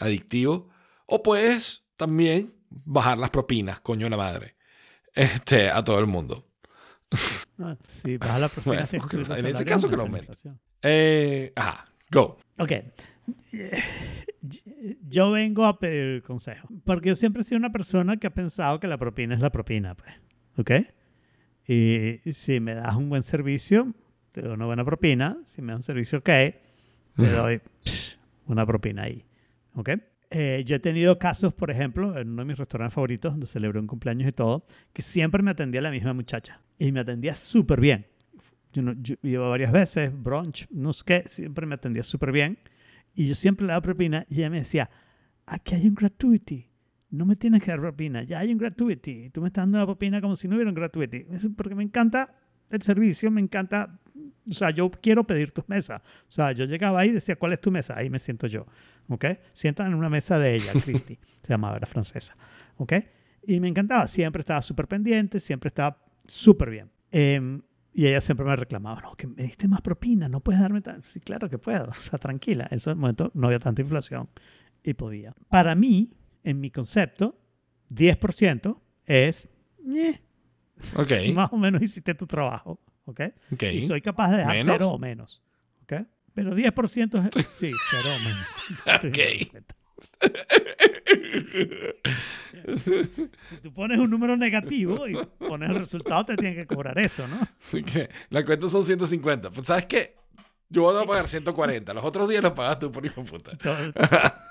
adictivo. 0.00 0.70
O 1.06 1.22
puedes 1.22 1.86
también 1.96 2.54
bajar 2.70 3.18
las 3.18 3.30
propinas, 3.30 3.80
coño 3.80 4.06
de 4.06 4.10
la 4.10 4.16
madre, 4.16 4.56
este, 5.14 5.70
a 5.70 5.84
todo 5.84 6.00
el 6.00 6.06
mundo. 6.06 6.48
Ah, 7.58 7.76
sí, 7.84 8.16
baja 8.16 8.38
la 8.38 8.50
Bueno, 8.64 8.86
en 8.92 9.46
ese 9.46 9.64
caso 9.64 9.88
que 9.88 9.96
lo 9.96 10.02
aumenta. 10.02 10.32
Eh, 10.82 11.52
ajá, 11.56 11.86
go. 12.10 12.38
Ok. 12.58 12.72
Yo 15.08 15.30
vengo 15.30 15.64
a 15.64 15.78
pedir 15.78 16.22
consejo. 16.22 16.68
Porque 16.84 17.08
yo 17.10 17.14
siempre 17.14 17.42
he 17.42 17.44
sido 17.44 17.58
una 17.58 17.72
persona 17.72 18.16
que 18.18 18.26
ha 18.26 18.34
pensado 18.34 18.80
que 18.80 18.86
la 18.86 18.98
propina 18.98 19.34
es 19.34 19.40
la 19.40 19.50
propina, 19.50 19.94
pues. 19.94 20.12
¿Ok? 20.56 20.70
Y 21.66 22.20
si 22.32 22.60
me 22.60 22.74
das 22.74 22.94
un 22.96 23.08
buen 23.08 23.22
servicio, 23.22 23.94
te 24.32 24.42
doy 24.42 24.52
una 24.54 24.66
buena 24.66 24.84
propina. 24.84 25.38
Si 25.46 25.62
me 25.62 25.72
das 25.72 25.78
un 25.78 25.82
servicio 25.82 26.18
ok, 26.18 26.24
te 26.24 27.26
doy 27.30 27.60
una 28.46 28.66
propina 28.66 29.04
ahí. 29.04 29.24
¿Ok? 29.74 29.90
Eh, 30.36 30.64
yo 30.66 30.74
he 30.74 30.80
tenido 30.80 31.16
casos, 31.16 31.54
por 31.54 31.70
ejemplo, 31.70 32.18
en 32.18 32.30
uno 32.30 32.42
de 32.42 32.46
mis 32.46 32.58
restaurantes 32.58 32.92
favoritos, 32.92 33.32
donde 33.32 33.46
celebré 33.46 33.78
un 33.78 33.86
cumpleaños 33.86 34.28
y 34.28 34.32
todo, 34.32 34.66
que 34.92 35.00
siempre 35.00 35.44
me 35.44 35.52
atendía 35.52 35.80
la 35.80 35.92
misma 35.92 36.12
muchacha. 36.12 36.60
Y 36.76 36.90
me 36.90 36.98
atendía 36.98 37.36
súper 37.36 37.80
bien. 37.80 38.08
Yo, 38.72 38.82
no, 38.82 38.94
yo 39.00 39.14
iba 39.22 39.48
varias 39.48 39.70
veces, 39.70 40.10
brunch, 40.12 40.66
no 40.70 40.92
sé 40.92 41.04
qué, 41.06 41.22
siempre 41.26 41.66
me 41.66 41.76
atendía 41.76 42.02
súper 42.02 42.32
bien. 42.32 42.58
Y 43.14 43.28
yo 43.28 43.36
siempre 43.36 43.64
le 43.64 43.74
daba 43.74 43.82
propina 43.82 44.26
y 44.28 44.38
ella 44.38 44.50
me 44.50 44.56
decía, 44.58 44.90
aquí 45.46 45.76
hay 45.76 45.86
un 45.86 45.94
gratuity. 45.94 46.68
No 47.10 47.26
me 47.26 47.36
tienes 47.36 47.62
que 47.62 47.70
dar 47.70 47.78
propina, 47.78 48.24
ya 48.24 48.40
hay 48.40 48.50
un 48.50 48.58
gratuity. 48.58 49.30
Tú 49.30 49.40
me 49.40 49.46
estás 49.46 49.62
dando 49.62 49.78
la 49.78 49.86
propina 49.86 50.20
como 50.20 50.34
si 50.34 50.48
no 50.48 50.56
hubiera 50.56 50.68
un 50.68 50.74
gratuity. 50.74 51.26
Eso 51.30 51.48
porque 51.56 51.76
me 51.76 51.84
encanta 51.84 52.34
el 52.70 52.82
servicio, 52.82 53.30
me 53.30 53.40
encanta. 53.40 54.00
O 54.50 54.52
sea, 54.52 54.70
yo 54.70 54.90
quiero 54.90 55.24
pedir 55.24 55.52
tus 55.52 55.68
mesas. 55.68 56.02
O 56.02 56.32
sea, 56.32 56.50
yo 56.50 56.64
llegaba 56.64 56.98
ahí 56.98 57.10
y 57.10 57.12
decía, 57.12 57.36
¿cuál 57.36 57.52
es 57.52 57.60
tu 57.60 57.70
mesa? 57.70 57.96
Ahí 57.96 58.10
me 58.10 58.18
siento 58.18 58.48
yo. 58.48 58.66
¿Ok? 59.08 59.24
Sientan 59.52 59.88
en 59.88 59.94
una 59.94 60.08
mesa 60.08 60.38
de 60.38 60.54
ella, 60.54 60.72
Christy, 60.72 61.18
se 61.42 61.48
llamaba, 61.48 61.76
era 61.76 61.86
francesa. 61.86 62.36
¿Ok? 62.76 62.92
Y 63.46 63.60
me 63.60 63.68
encantaba, 63.68 64.08
siempre 64.08 64.40
estaba 64.40 64.62
súper 64.62 64.88
pendiente, 64.88 65.40
siempre 65.40 65.68
estaba 65.68 66.02
súper 66.26 66.70
bien. 66.70 66.90
Em, 67.10 67.62
y 67.92 68.06
ella 68.06 68.20
siempre 68.20 68.46
me 68.46 68.56
reclamaba, 68.56 69.00
no, 69.02 69.14
que 69.14 69.26
me 69.26 69.42
diste 69.42 69.68
más 69.68 69.80
propina, 69.82 70.28
no 70.28 70.40
puedes 70.40 70.60
darme 70.60 70.80
tan... 70.80 71.02
Sí, 71.04 71.20
claro 71.20 71.48
que 71.48 71.58
puedo, 71.58 71.84
o 71.90 71.94
sea, 71.94 72.18
tranquila. 72.18 72.66
En 72.70 72.78
ese 72.78 72.94
momento 72.94 73.30
no 73.34 73.46
había 73.46 73.58
tanta 73.58 73.82
inflación 73.82 74.28
y 74.82 74.94
podía. 74.94 75.34
Para 75.48 75.74
mí, 75.74 76.10
en 76.42 76.60
mi 76.60 76.70
concepto, 76.70 77.38
10% 77.90 78.80
es, 79.06 79.48
eh, 79.94 80.18
Ok, 80.96 81.12
más 81.34 81.52
o 81.52 81.56
menos 81.56 81.82
hiciste 81.82 82.14
tu 82.14 82.26
trabajo, 82.26 82.80
¿ok? 83.04 83.20
ok. 83.52 83.62
Y 83.62 83.82
soy 83.86 84.00
capaz 84.00 84.30
de 84.30 84.38
dejar 84.38 84.56
¿Menos? 84.56 84.74
cero 84.74 84.90
o 84.90 84.98
menos, 84.98 85.42
¿ok? 85.82 86.06
Pero 86.34 86.54
10% 86.54 87.28
es, 87.36 87.46
sí, 87.46 87.72
cero 87.90 88.10
menos. 88.24 88.48
Ok. 89.04 89.18
Si 93.46 93.56
tú 93.62 93.72
pones 93.72 93.98
un 93.98 94.10
número 94.10 94.36
negativo 94.36 95.06
y 95.06 95.16
pones 95.38 95.70
el 95.70 95.76
resultado, 95.76 96.24
te 96.26 96.36
tienen 96.36 96.56
que 96.56 96.66
cobrar 96.66 96.98
eso, 96.98 97.26
¿no? 97.28 97.38
Así 97.66 97.82
que 97.82 98.08
la 98.30 98.44
cuenta 98.44 98.68
son 98.68 98.84
150. 98.84 99.50
Pues, 99.50 99.66
¿sabes 99.66 99.86
qué? 99.86 100.16
Yo 100.68 100.82
voy 100.82 101.02
a 101.02 101.06
pagar 101.06 101.28
140. 101.28 101.94
Los 101.94 102.04
otros 102.04 102.28
días 102.28 102.42
los 102.42 102.52
pagas 102.52 102.78
tú 102.78 102.90
por 102.90 103.04
hijo 103.04 103.22
de 103.22 103.30
puta. 103.30 103.52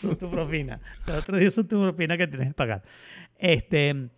Son 0.00 0.16
tu 0.16 0.30
propina. 0.30 0.80
Los 1.06 1.18
otros 1.18 1.38
días 1.38 1.52
son 1.52 1.68
tu 1.68 1.82
propina 1.82 2.16
que 2.16 2.26
tienes 2.26 2.48
que 2.48 2.54
pagar. 2.54 2.82
Este, 3.36 4.08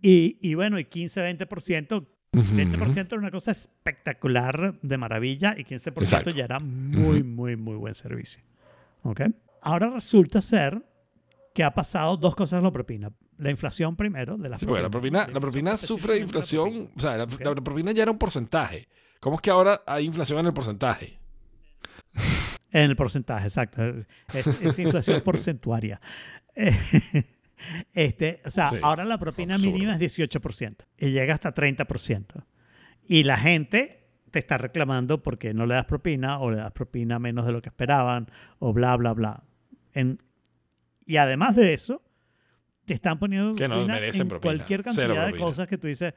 y, 0.00 0.36
y 0.40 0.54
bueno, 0.54 0.80
y 0.80 0.84
15-20%. 0.84 1.46
20% 1.46 2.06
era 2.32 3.18
una 3.18 3.30
cosa 3.30 3.50
espectacular, 3.50 4.74
de 4.80 4.98
maravilla, 4.98 5.54
y 5.56 5.64
15% 5.64 6.02
Exacto. 6.02 6.30
ya 6.30 6.44
era 6.44 6.58
muy, 6.60 7.22
muy, 7.22 7.56
muy 7.56 7.76
buen 7.76 7.94
servicio. 7.94 8.42
¿Ok? 9.02 9.20
Ahora 9.60 9.90
resulta 9.90 10.40
ser 10.40 10.82
que 11.54 11.62
ha 11.62 11.74
pasado 11.74 12.16
dos 12.16 12.34
cosas 12.34 12.58
en 12.58 12.64
la 12.64 12.70
propina. 12.70 13.12
La 13.38 13.50
inflación 13.50 13.96
primero, 13.96 14.38
de 14.38 14.48
la 14.48 14.56
Sí, 14.56 14.66
porque 14.66 14.82
la 14.82 14.90
propina, 14.90 15.26
la 15.26 15.40
propina 15.40 15.76
sufre 15.76 16.14
de 16.14 16.20
inflación. 16.20 16.90
O 16.96 17.00
sea, 17.00 17.16
la 17.16 17.26
propina 17.26 17.92
ya 17.92 18.02
era 18.04 18.12
un 18.12 18.18
porcentaje. 18.18 18.88
¿Cómo 19.20 19.36
es 19.36 19.42
que 19.42 19.50
ahora 19.50 19.82
hay 19.86 20.04
inflación 20.04 20.40
en 20.40 20.46
el 20.46 20.52
porcentaje? 20.52 21.18
En 22.70 22.82
el 22.82 22.96
porcentaje, 22.96 23.46
exacto. 23.46 23.82
Es, 24.32 24.46
es 24.46 24.78
inflación 24.78 25.20
porcentuaria. 25.24 26.00
Este, 27.92 28.40
o 28.44 28.50
sea, 28.50 28.70
Sí, 28.70 28.76
ahora 28.82 29.04
la 29.04 29.18
propina 29.18 29.54
absurdo. 29.54 29.72
mínima 29.74 29.94
es 29.94 30.00
18% 30.00 30.84
y 30.98 31.10
llega 31.10 31.34
hasta 31.34 31.54
30%. 31.54 32.44
Y 33.06 33.24
la 33.24 33.36
gente 33.36 34.06
te 34.30 34.38
está 34.38 34.56
reclamando 34.58 35.22
porque 35.22 35.52
no 35.52 35.66
le 35.66 35.74
das 35.74 35.84
propina 35.86 36.38
o 36.38 36.50
le 36.50 36.56
das 36.58 36.72
propina 36.72 37.18
menos 37.18 37.44
de 37.46 37.52
lo 37.52 37.60
que 37.60 37.68
esperaban 37.68 38.30
o 38.58 38.72
bla, 38.72 38.96
bla, 38.96 39.12
bla. 39.12 39.42
En- 39.92 40.20
y 41.04 41.16
además 41.18 41.56
de 41.56 41.74
eso, 41.74 42.02
te 42.84 42.94
están 42.94 43.18
poniendo 43.18 43.54
Que 43.54 43.68
no 43.68 43.84
merecen 43.86 44.22
en 44.22 44.28
propina. 44.28 44.54
cualquier 44.56 44.82
cantidad 44.82 45.26
de 45.26 45.38
cosas 45.38 45.66
que 45.68 45.76
tú 45.78 45.86
dices, 45.86 46.14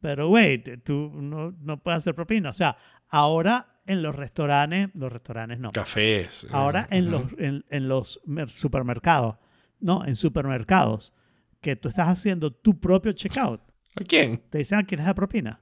pero 0.00 0.28
wait, 0.30 0.82
tú 0.82 1.10
no, 1.14 1.54
no 1.60 1.78
puedes 1.78 1.98
hacer 1.98 2.14
propina. 2.14 2.50
O 2.50 2.52
sea, 2.52 2.76
ahora 3.08 3.68
en 3.86 4.02
los 4.02 4.14
restaurantes, 4.16 4.88
los 4.94 5.12
restaurantes 5.12 5.58
no. 5.58 5.70
Cafés. 5.70 6.46
Ahora 6.50 6.88
eh, 6.90 6.98
en 6.98 7.04
ujú. 7.08 7.10
los, 7.12 7.32
en, 7.38 7.64
en 7.70 7.88
los 7.88 8.20
mer- 8.24 8.48
supermercados, 8.48 9.36
no, 9.84 10.04
en 10.04 10.16
supermercados, 10.16 11.12
que 11.60 11.76
tú 11.76 11.88
estás 11.88 12.08
haciendo 12.08 12.50
tu 12.50 12.80
propio 12.80 13.12
checkout. 13.12 13.60
¿A 13.94 14.02
quién? 14.02 14.38
Te 14.48 14.58
dicen, 14.58 14.78
ah, 14.78 14.82
¿quieres 14.84 15.04
dar 15.04 15.14
propina? 15.14 15.60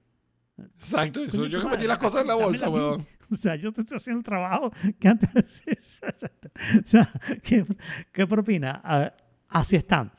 Exacto, 0.57 1.25
eso. 1.25 1.47
Yo 1.47 1.61
que 1.61 1.69
metí 1.69 1.87
las 1.87 1.99
cosas 1.99 2.23
en 2.23 2.29
la 2.29 2.35
bolsa, 2.35 2.67
a 2.67 2.71
weón. 2.71 3.07
O 3.31 3.35
sea, 3.35 3.57
yo 3.57 3.73
te 3.73 3.81
estoy 3.81 3.97
haciendo 3.97 4.19
el 4.19 4.25
trabajo 4.25 4.71
que 5.01 5.09
antes... 5.09 5.65
O 6.05 6.87
sea, 6.87 7.11
¿qué, 7.43 7.65
qué 8.13 8.27
propina? 8.27 8.81
Ah, 8.85 9.13
así 9.49 9.77
están. 9.77 10.13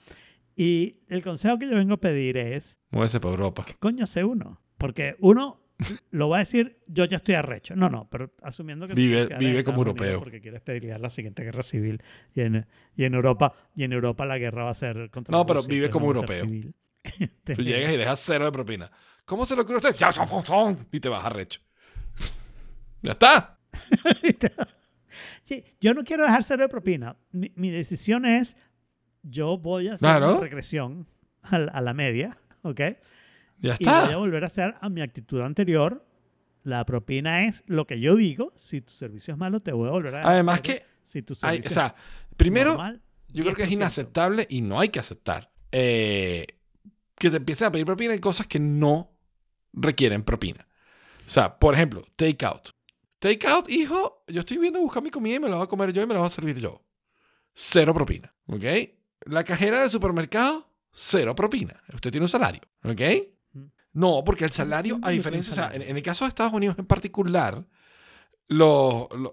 Y 0.56 0.98
el 1.08 1.24
consejo 1.24 1.58
que 1.58 1.70
yo 1.70 1.76
vengo 1.76 1.94
a 1.94 2.00
pedir 2.00 2.38
es, 2.38 2.80
Muévese 2.92 3.20
para 3.20 3.32
Europa. 3.36 3.64
¿qué 3.66 3.76
coño 3.76 4.04
hace 4.04 4.24
uno? 4.24 4.62
Porque 4.78 5.16
uno 5.20 5.62
lo 6.12 6.30
va 6.30 6.38
a 6.38 6.40
decir, 6.40 6.80
yo 6.88 7.06
ya 7.06 7.18
estoy 7.18 7.36
arrecho. 7.36 7.76
No, 7.76 7.90
no, 7.90 8.08
pero 8.10 8.32
asumiendo 8.41 8.88
que... 8.88 8.94
Vive- 8.94 9.32
en 9.34 9.40
vive 9.40 9.64
como 9.64 9.82
Unidos 9.82 9.98
europeo. 9.98 10.20
Porque 10.20 10.40
quieres 10.41 10.62
pelear 10.62 11.00
la 11.02 11.10
siguiente 11.10 11.44
guerra 11.44 11.64
civil. 11.64 12.02
Y 12.34 12.41
en, 12.41 12.66
y 12.95 13.04
en 13.06 13.14
Europa 13.16 13.54
y 13.76 13.84
en 13.84 13.94
Europa 13.94 14.26
la 14.26 14.38
guerra 14.38 14.66
va 14.66 14.70
a 14.70 14.76
ser 14.76 15.10
contra 15.10 15.32
No, 15.36 15.45
pero 15.45 15.60
Rusia, 15.62 15.74
vive 15.74 15.90
como 15.90 16.08
europeo. 16.08 16.45
Tú 17.44 17.62
llegas 17.62 17.91
y 17.94 17.98
dejas 17.98 18.20
cero 18.26 18.45
de 18.45 18.52
propina. 18.52 18.90
¿Cómo 19.26 19.45
se 19.45 19.56
lo 19.56 19.64
ocurre 19.64 19.76
a 19.76 19.90
usted? 19.90 19.95
Ya 19.98 20.12
son. 20.12 20.88
Y 20.91 21.00
te 21.00 21.10
vas 21.10 21.26
arrecho. 21.26 21.60
Ya 23.02 23.12
está. 23.14 23.58
Sí, 25.44 25.64
yo 25.80 25.94
no 25.94 26.04
quiero 26.04 26.24
dejar 26.24 26.44
cero 26.44 26.64
de 26.64 26.70
propina. 26.70 27.16
Mi, 27.32 27.52
mi 27.56 27.70
decisión 27.70 28.26
es, 28.26 28.58
yo 29.22 29.58
voy 29.58 29.88
a 29.88 29.94
hacer 29.94 30.00
Claro. 30.08 30.32
una 30.32 30.40
regresión 30.41 31.06
a, 31.44 31.58
a 31.58 31.82
la 31.82 31.94
media, 31.94 32.38
¿ok? 32.64 32.82
Ya 33.64 33.76
Y 33.80 33.85
voy 33.85 33.94
a 33.94 34.03
está. 34.03 34.18
volver 34.18 34.44
a 34.44 34.48
hacer 34.48 34.76
a 34.80 34.90
mi 34.90 35.02
actitud 35.02 35.41
anterior. 35.41 36.06
La 36.64 36.85
propina 36.85 37.48
es 37.48 37.64
lo 37.65 37.88
que 37.88 37.99
yo 37.99 38.15
digo. 38.15 38.53
Si 38.56 38.81
tu 38.81 38.94
servicio 38.94 39.34
es 39.34 39.38
malo, 39.40 39.60
te 39.61 39.72
voy 39.72 39.88
a 39.88 39.91
volver 39.91 40.15
a 40.15 40.30
Además 40.30 40.61
que, 40.61 40.84
si 41.02 41.23
tu 41.23 41.34
hay- 41.41 41.57
servicio 41.57 41.72
o 41.72 41.73
sea, 41.73 41.95
primero, 42.38 42.72
normal, 42.72 43.02
yo 43.30 43.44
creo 43.44 43.56
que 43.56 43.64
es 43.64 43.69
10%. 43.69 43.73
inaceptable 43.73 44.45
y 44.49 44.61
no 44.61 44.80
hay 44.80 44.90
que 44.90 44.99
aceptar 44.99 45.49
eh, 45.72 46.45
que 47.18 47.30
te 47.31 47.38
empiecen 47.38 47.68
a 47.68 47.72
pedir 47.72 47.85
propina 47.88 48.14
en 48.14 48.19
cosas 48.19 48.45
que 48.48 48.60
no 48.60 49.11
requieren 49.73 50.23
propina. 50.23 50.68
O 51.26 51.30
sea, 51.30 51.57
por 51.57 51.73
ejemplo, 51.73 52.03
take 52.15 52.45
out. 52.45 52.69
Take 53.19 53.48
out, 53.48 53.69
hijo, 53.69 54.23
yo 54.27 54.41
estoy 54.41 54.57
viendo 54.57 54.77
a 54.80 54.81
buscar 54.81 55.02
mi 55.02 55.10
comida 55.10 55.35
y 55.35 55.40
me 55.40 55.49
la 55.49 55.56
voy 55.56 55.64
a 55.64 55.68
comer 55.68 55.91
yo 55.94 56.02
y 56.03 56.06
me 56.06 56.14
la 56.14 56.19
voy 56.19 56.27
a 56.27 56.30
servir 56.30 56.60
yo. 56.60 56.84
Cero 57.53 57.94
propina, 57.94 58.34
¿ok? 58.48 58.64
La 59.26 59.44
cajera 59.45 59.80
del 59.80 59.90
supermercado, 59.90 60.69
cero 60.91 61.34
propina. 61.34 61.81
Usted 61.94 62.11
tiene 62.11 62.26
un 62.26 62.30
salario, 62.30 62.61
¿ok? 62.84 63.02
No, 63.94 64.24
porque 64.26 64.44
el 64.45 64.52
salario, 64.52 64.99
a 65.03 65.11
diferencia, 65.11 65.52
o 65.52 65.56
sea, 65.56 65.72
en, 65.74 65.95
el 65.95 66.03
caso 66.03 66.26
de 66.26 66.30
Estados 66.30 66.53
Unidos 66.53 66.76
en 66.80 66.86
particular, 66.86 67.64
los, 68.48 69.07
los- 69.11 69.32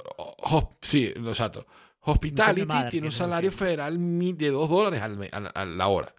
sí, 0.81 1.12
lo 1.16 1.31
exacto. 1.31 1.66
Hospitality 2.03 2.66
madre 2.66 2.91
tiene 2.91 3.07
un 3.09 3.12
salario 3.12 3.53
federal 3.53 3.99
de 3.99 4.51
2 4.51 4.69
dólares 4.70 5.03
a, 5.03 5.65
la- 5.66 5.89
hora. 5.89 6.15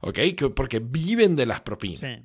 ¿Ok? 0.00 0.14
Que- 0.36 0.50
porque 0.54 0.80
viven 0.80 1.36
de 1.36 1.46
las 1.46 1.60
propinas. 1.60 2.00
Sí. 2.00 2.22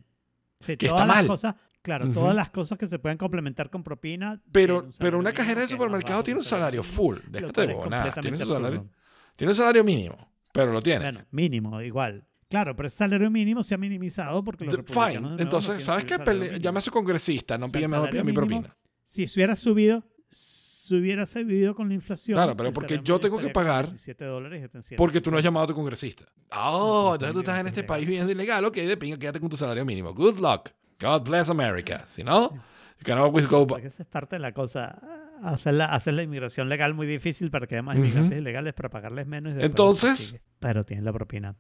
Sí, 0.60 0.76
Que 0.78 0.88
todas 0.88 1.02
está 1.02 1.06
las 1.08 1.16
mal. 1.18 1.28
cosas, 1.28 1.56
claro, 1.84 2.10
todas 2.12 2.36
las 2.36 2.50
cosas 2.50 2.78
que 2.78 2.88
se 2.88 2.98
pueden 2.98 3.18
complementar 3.18 3.70
con 3.70 3.84
propina. 3.84 4.42
Pero, 4.52 4.80
un 4.80 4.92
pero 4.98 5.20
una 5.20 5.32
cajera 5.32 5.62
de 5.62 5.68
supermercado 5.68 6.24
tiene 6.24 6.40
un 6.40 6.46
salario 6.46 6.84
full. 6.84 7.18
Déjate 7.30 7.68
de 7.68 7.74
absurdo. 7.74 8.88
tiene 9.36 9.52
un 9.52 9.56
salario 9.56 9.84
mínimo, 9.84 10.18
pero 10.52 10.72
lo 10.72 10.82
tiene. 10.82 11.04
Bueno, 11.06 11.26
mínimo, 11.32 11.82
igual. 11.82 12.26
Claro, 12.50 12.76
pero 12.76 12.88
ese 12.88 12.98
salario 12.98 13.30
mínimo 13.30 13.62
se 13.62 13.76
ha 13.76 13.78
minimizado 13.78 14.44
porque 14.44 14.66
los 14.66 14.76
Fine. 14.76 15.20
nuevo 15.20 15.36
no 15.36 15.42
Entonces, 15.42 15.70
quieren 15.70 15.86
¿sabes 15.86 16.06
qué? 16.06 16.82
su 16.82 16.92
congresista, 16.92 17.58
no 17.58 17.66
O 17.66 17.70
sea, 17.70 17.88
no 17.88 18.24
mi 18.24 18.34
propina. 18.34 18.76
Si 19.04 19.28
se 19.28 19.40
hubiera 19.40 19.56
subido, 19.56 20.04
se 20.30 20.96
hubiera 20.96 21.26
subido 21.26 21.76
con 21.76 21.90
la 21.90 21.96
inflación. 21.96 22.36
Claro, 22.38 22.56
pero 22.56 22.72
porque 22.72 23.02
yo 23.04 23.20
tengo 23.20 23.38
que 23.38 23.50
pagar 23.50 23.88
27 23.88 24.24
dólares 24.26 24.62
y 24.62 24.66
está 24.66 24.78
en 24.78 24.84
7. 24.84 24.98
Porque 24.98 25.20
tú 25.20 25.30
no 25.32 25.38
has 25.38 25.44
llamado 25.44 25.66
a 25.66 25.68
tu 25.68 25.76
congresista. 25.76 26.26
Oh, 26.52 27.10
No, 27.10 27.14
entonces 27.16 27.34
tú 27.34 27.40
estás 27.40 27.60
en 27.60 27.68
este 27.68 27.84
país 27.84 28.06
viviendo 28.08 28.32
ilegal. 28.32 28.64
Ok, 28.64 28.76
de 28.76 28.96
pinga, 28.98 29.18
quédate 29.18 29.40
con 29.40 29.50
tu 29.50 29.58
salario 29.58 29.84
mínimo. 29.84 30.14
Good 30.14 30.40
luck. 30.40 30.70
God 31.00 31.24
bless 31.24 31.50
America. 31.50 32.06
Si 32.08 32.24
no, 32.24 32.52
you 32.52 33.04
can 33.04 33.18
always 33.18 33.48
go 33.48 33.66
back. 33.66 33.84
Esa 33.84 34.04
es 34.04 34.10
parte 34.10 34.38
de 34.38 34.40
la 34.40 34.54
cosa. 34.54 35.00
Hacer 35.44 35.76
la, 35.76 35.86
hacer 35.86 36.16
la 36.16 36.24
inmigración 36.24 36.68
legal 36.70 36.94
muy 36.94 37.06
difícil 37.06 37.52
para 37.52 37.68
que 37.68 37.76
haya 37.76 37.84
más 37.84 37.98
inmigrantes 37.98 38.40
ilegales 38.40 38.74
para 38.74 38.90
pagarles 38.90 39.28
menos. 39.28 39.54
y 39.58 39.64
Entonces-. 39.64 40.40
Pero 40.60 40.84
tienes 40.84 41.06
la 41.06 41.14
propina. 41.14 41.56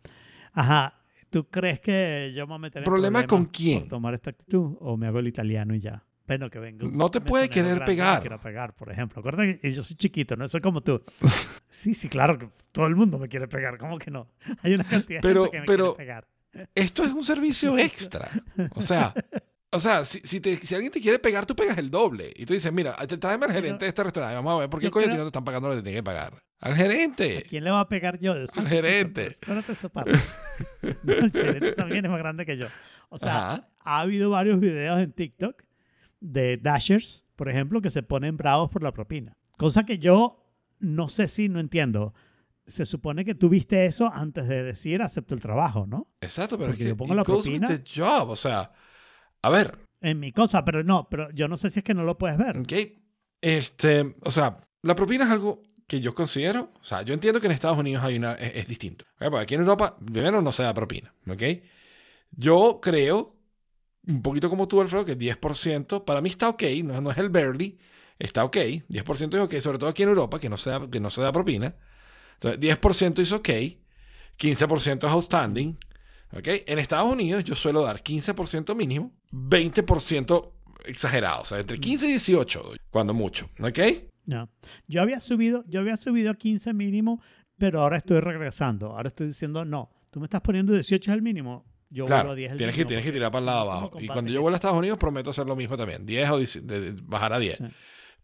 Ajá. 0.57 0.93
¿Tú 1.29 1.45
crees 1.49 1.79
que 1.81 2.31
yo 2.35 2.45
me 2.47 2.51
voy 2.51 2.55
a 2.55 2.59
meter 2.59 2.79
en 2.79 2.85
¿Problema 2.85 3.19
problemas 3.19 3.25
con 3.29 3.45
por 3.45 3.51
quién? 3.51 3.88
tomar 3.88 4.13
esta 4.13 4.29
actitud? 4.29 4.77
¿O 4.79 4.95
me 4.97 5.07
hago 5.07 5.19
el 5.19 5.27
italiano 5.27 5.75
y 5.75 5.79
ya? 5.79 6.03
Bueno, 6.25 6.49
que 6.49 6.59
venga. 6.59 6.85
No 6.91 7.09
te 7.11 7.21
puede 7.21 7.49
querer 7.49 7.75
grande 7.75 7.85
pegar. 7.85 8.19
quiera 8.21 8.38
pegar, 8.39 8.73
por 8.75 8.91
ejemplo. 8.91 9.19
Acuérdate 9.19 9.59
que 9.59 9.71
yo 9.71 9.81
soy 9.81 9.95
chiquito, 9.95 10.35
no 10.35 10.47
soy 10.47 10.59
como 10.61 10.81
tú. 10.81 11.01
Sí, 11.69 11.93
sí, 11.93 12.09
claro 12.09 12.38
que 12.38 12.49
todo 12.71 12.88
el 12.88 12.95
mundo 12.95 13.17
me 13.19 13.27
quiere 13.29 13.47
pegar. 13.47 13.77
¿Cómo 13.77 13.97
que 13.99 14.09
no? 14.11 14.29
Hay 14.61 14.73
una 14.73 14.84
cantidad 14.85 15.21
Pero- 15.21 15.43
de 15.43 15.49
gente 15.51 15.57
que 15.57 15.59
me 15.61 15.65
pero- 15.67 15.95
quiere 15.95 15.97
pegar. 15.97 16.27
Esto 16.73 17.03
es 17.03 17.11
un 17.13 17.23
servicio 17.23 17.77
extra. 17.77 18.29
O 18.71 18.81
sea, 18.81 19.13
o 19.71 19.79
sea 19.79 20.03
si, 20.05 20.19
si, 20.21 20.39
te- 20.39 20.55
si 20.55 20.73
alguien 20.75 20.91
te 20.91 20.99
quiere 21.01 21.19
pegar, 21.19 21.45
tú 21.45 21.55
pegas 21.55 21.77
el 21.77 21.91
doble. 21.91 22.31
Y 22.35 22.45
tú 22.45 22.53
dices, 22.53 22.71
mira, 22.73 22.95
te- 23.05 23.17
tráeme 23.17 23.45
al 23.45 23.51
gerente 23.53 23.85
de 23.85 23.89
este 23.89 24.03
restaurante. 24.03 24.35
Vamos 24.35 24.55
a 24.55 24.59
ver 24.61 24.69
por 24.69 24.79
qué 24.79 24.89
coño 24.89 25.05
creo- 25.05 25.17
no 25.17 25.23
te 25.23 25.27
están 25.27 25.43
pagando 25.45 25.67
lo 25.69 25.75
que 25.75 25.81
te 25.81 25.84
tienen 25.84 25.99
que 25.99 26.05
pagar. 26.05 26.34
Al 26.59 26.73
¿A 26.73 26.75
gerente. 26.75 27.45
quién 27.47 27.63
le 27.63 27.71
va 27.71 27.81
a 27.81 27.88
pegar 27.89 28.17
yo? 28.19 28.31
Al 28.34 28.47
chiquito, 28.47 28.67
gerente. 28.69 29.27
Espérate 29.27 29.71
esa 29.73 29.89
parte. 29.89 30.13
No, 31.03 31.13
el 31.13 31.31
gerente 31.31 31.73
también 31.73 32.05
es 32.05 32.11
más 32.11 32.19
grande 32.19 32.45
que 32.45 32.57
yo. 32.57 32.67
O 33.09 33.19
sea, 33.19 33.51
Ajá. 33.53 33.69
ha 33.79 33.99
habido 33.99 34.29
varios 34.31 34.59
videos 34.59 34.99
en 34.99 35.11
TikTok 35.11 35.61
de 36.19 36.57
dashers, 36.57 37.25
por 37.35 37.49
ejemplo, 37.49 37.79
que 37.81 37.89
se 37.91 38.01
ponen 38.03 38.38
bravos 38.38 38.69
por 38.71 38.81
la 38.84 38.91
propina. 38.91 39.38
Cosa 39.57 39.85
que 39.85 39.99
yo 39.99 40.43
no 40.79 41.09
sé 41.09 41.27
si 41.27 41.47
no 41.49 41.59
entiendo. 41.59 42.13
Se 42.65 42.85
supone 42.85 43.23
que 43.23 43.35
tú 43.35 43.49
viste 43.49 43.85
eso 43.85 44.11
antes 44.13 44.47
de 44.47 44.63
decir 44.63 45.01
acepto 45.01 45.34
el 45.35 45.41
trabajo, 45.41 45.85
¿no? 45.88 46.07
Exacto, 46.21 46.57
pero 46.57 46.71
es 46.71 46.77
que 46.77 46.85
yo 46.88 46.97
pongo 46.97 47.13
la 47.13 47.21
with 47.21 47.25
propina. 47.27 47.67
the 47.67 47.84
job. 47.95 48.29
O 48.29 48.35
sea, 48.35 48.71
a 49.41 49.49
ver, 49.49 49.77
En 50.01 50.19
mi 50.19 50.31
cosa, 50.31 50.65
pero 50.65 50.84
no, 50.84 51.07
pero 51.09 51.29
yo 51.31 51.47
no 51.47 51.55
sé 51.57 51.69
si 51.69 51.79
es 51.79 51.84
que 51.85 51.93
no 51.93 52.03
lo 52.03 52.17
puedes 52.17 52.38
ver. 52.38 52.57
Ok. 52.57 52.73
Este, 53.41 54.15
o 54.23 54.31
sea, 54.31 54.57
la 54.81 54.95
propina 54.95 55.23
es 55.25 55.29
algo 55.31 55.61
que 55.88 56.01
yo 56.01 56.14
considero, 56.14 56.72
o 56.80 56.84
sea, 56.84 57.01
yo 57.01 57.14
entiendo 57.14 57.39
que 57.39 57.47
en 57.47 57.53
Estados 57.53 57.77
Unidos 57.77 58.03
hay 58.03 58.18
una, 58.18 58.34
es, 58.34 58.55
es 58.55 58.68
distinto. 58.68 59.05
Ok, 59.15 59.30
porque 59.30 59.43
aquí 59.43 59.55
en 59.55 59.61
Europa, 59.61 59.97
primero 59.97 60.41
no 60.41 60.51
se 60.51 60.64
da 60.64 60.73
propina, 60.73 61.14
¿ok? 61.27 61.43
Yo 62.31 62.80
creo, 62.81 63.35
un 64.05 64.22
poquito 64.22 64.49
como 64.49 64.68
tú, 64.68 64.81
Alfredo, 64.81 65.05
que 65.05 65.18
10% 65.18 66.03
para 66.03 66.22
mí 66.22 66.30
está 66.30 66.49
ok, 66.49 66.64
no, 66.84 66.99
no 66.99 67.11
es 67.11 67.18
el 67.18 67.30
barely, 67.30 67.80
está 68.19 68.43
ok, 68.43 68.57
10% 68.57 69.35
es 69.35 69.41
ok, 69.41 69.59
sobre 69.59 69.77
todo 69.77 69.89
aquí 69.89 70.03
en 70.03 70.09
Europa, 70.09 70.39
que 70.39 70.49
no 70.49 70.57
se 70.57 70.72
da, 70.72 70.89
que 70.89 70.99
no 70.99 71.09
se 71.09 71.22
da 71.22 71.31
propina. 71.31 71.76
Entonces, 72.34 72.59
10% 72.59 73.19
es 73.19 73.31
ok, 73.31 73.49
15% 74.38 74.97
es 74.97 75.11
outstanding, 75.11 75.77
¿ok? 76.34 76.47
En 76.68 76.80
Estados 76.80 77.11
Unidos 77.11 77.45
yo 77.45 77.55
suelo 77.55 77.81
dar 77.84 78.03
15% 78.03 78.76
mínimo, 78.76 79.14
20% 79.31 80.51
exagerado, 80.85 81.43
o 81.43 81.45
sea, 81.45 81.59
entre 81.59 81.80
15 81.80 82.07
y 82.07 82.09
18, 82.09 82.61
doy, 82.61 82.77
cuando 82.89 83.14
mucho, 83.14 83.49
¿ok? 83.61 83.80
No. 84.27 84.47
Yo 84.87 85.01
había 85.01 85.19
subido, 85.19 85.63
yo 85.67 85.79
había 85.79 85.97
subido 85.97 86.29
a 86.29 86.35
15 86.35 86.73
mínimo, 86.73 87.19
pero 87.57 87.81
ahora 87.81 87.97
estoy 87.97 88.19
regresando. 88.19 88.91
Ahora 88.95 89.07
estoy 89.07 89.27
diciendo, 89.27 89.65
no, 89.65 89.89
tú 90.11 90.19
me 90.19 90.25
estás 90.25 90.41
poniendo 90.41 90.73
18 90.73 91.11
es 91.11 91.15
el 91.15 91.21
mínimo. 91.23 91.65
Yo 91.89 92.05
Claro, 92.05 92.31
a 92.31 92.35
10 92.35 92.51
el 92.51 92.57
tienes 92.57 92.75
que, 92.75 92.79
mínimo, 92.81 92.87
tienes 92.89 93.05
que 93.05 93.11
tirar 93.13 93.31
para 93.31 93.39
el 93.39 93.45
lado 93.47 93.59
no, 93.59 93.65
¿cómo 93.65 93.77
abajo. 93.79 93.99
Y 94.01 94.07
cuando 94.07 94.29
yo 94.31 94.41
vuelva 94.41 94.55
a 94.55 94.59
Estados 94.59 94.77
Unidos 94.77 94.97
prometo 94.99 95.29
hacer 95.31 95.47
lo 95.47 95.55
mismo 95.55 95.75
también, 95.77 96.05
10 96.05 96.29
o 96.29 96.37
10, 96.37 96.67
de- 96.67 96.91
de- 96.91 97.01
bajar 97.03 97.33
a 97.33 97.39
10. 97.39 97.57
Sí. 97.57 97.63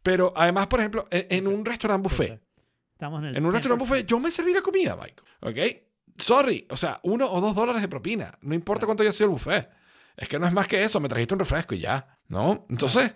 Pero 0.03 0.34
además, 0.35 0.67
por 0.67 0.81
ejemplo, 0.81 1.05
en, 1.09 1.25
en 1.30 1.47
un 1.47 1.63
restaurante 1.65 2.03
buffet, 2.03 2.41
Estamos 2.91 3.21
en 3.21 3.30
el 3.30 3.38
en 3.38 3.45
un 3.45 3.53
restaurante 3.53 3.85
10%. 3.85 3.88
buffet, 3.89 4.05
yo 4.05 4.19
me 4.19 4.30
serví 4.30 4.53
la 4.53 4.61
comida, 4.61 4.95
Michael, 4.97 5.23
¿ok? 5.41 5.81
Sorry, 6.21 6.67
o 6.69 6.75
sea, 6.77 6.99
uno 7.03 7.25
o 7.31 7.39
dos 7.41 7.55
dólares 7.55 7.81
de 7.81 7.88
propina, 7.88 8.38
no 8.41 8.53
importa 8.53 8.81
Claro. 8.81 8.88
cuánto 8.89 9.03
haya 9.03 9.11
sido 9.13 9.27
el 9.27 9.31
buffet. 9.31 9.69
Es 10.17 10.27
que 10.27 10.38
no 10.38 10.45
es 10.45 10.53
más 10.53 10.67
que 10.67 10.84
eso, 10.84 10.99
me 10.99 11.07
trajiste 11.09 11.34
un 11.34 11.39
refresco 11.39 11.73
y 11.73 11.80
ya, 11.80 12.19
¿no? 12.27 12.65
Entonces, 12.69 13.15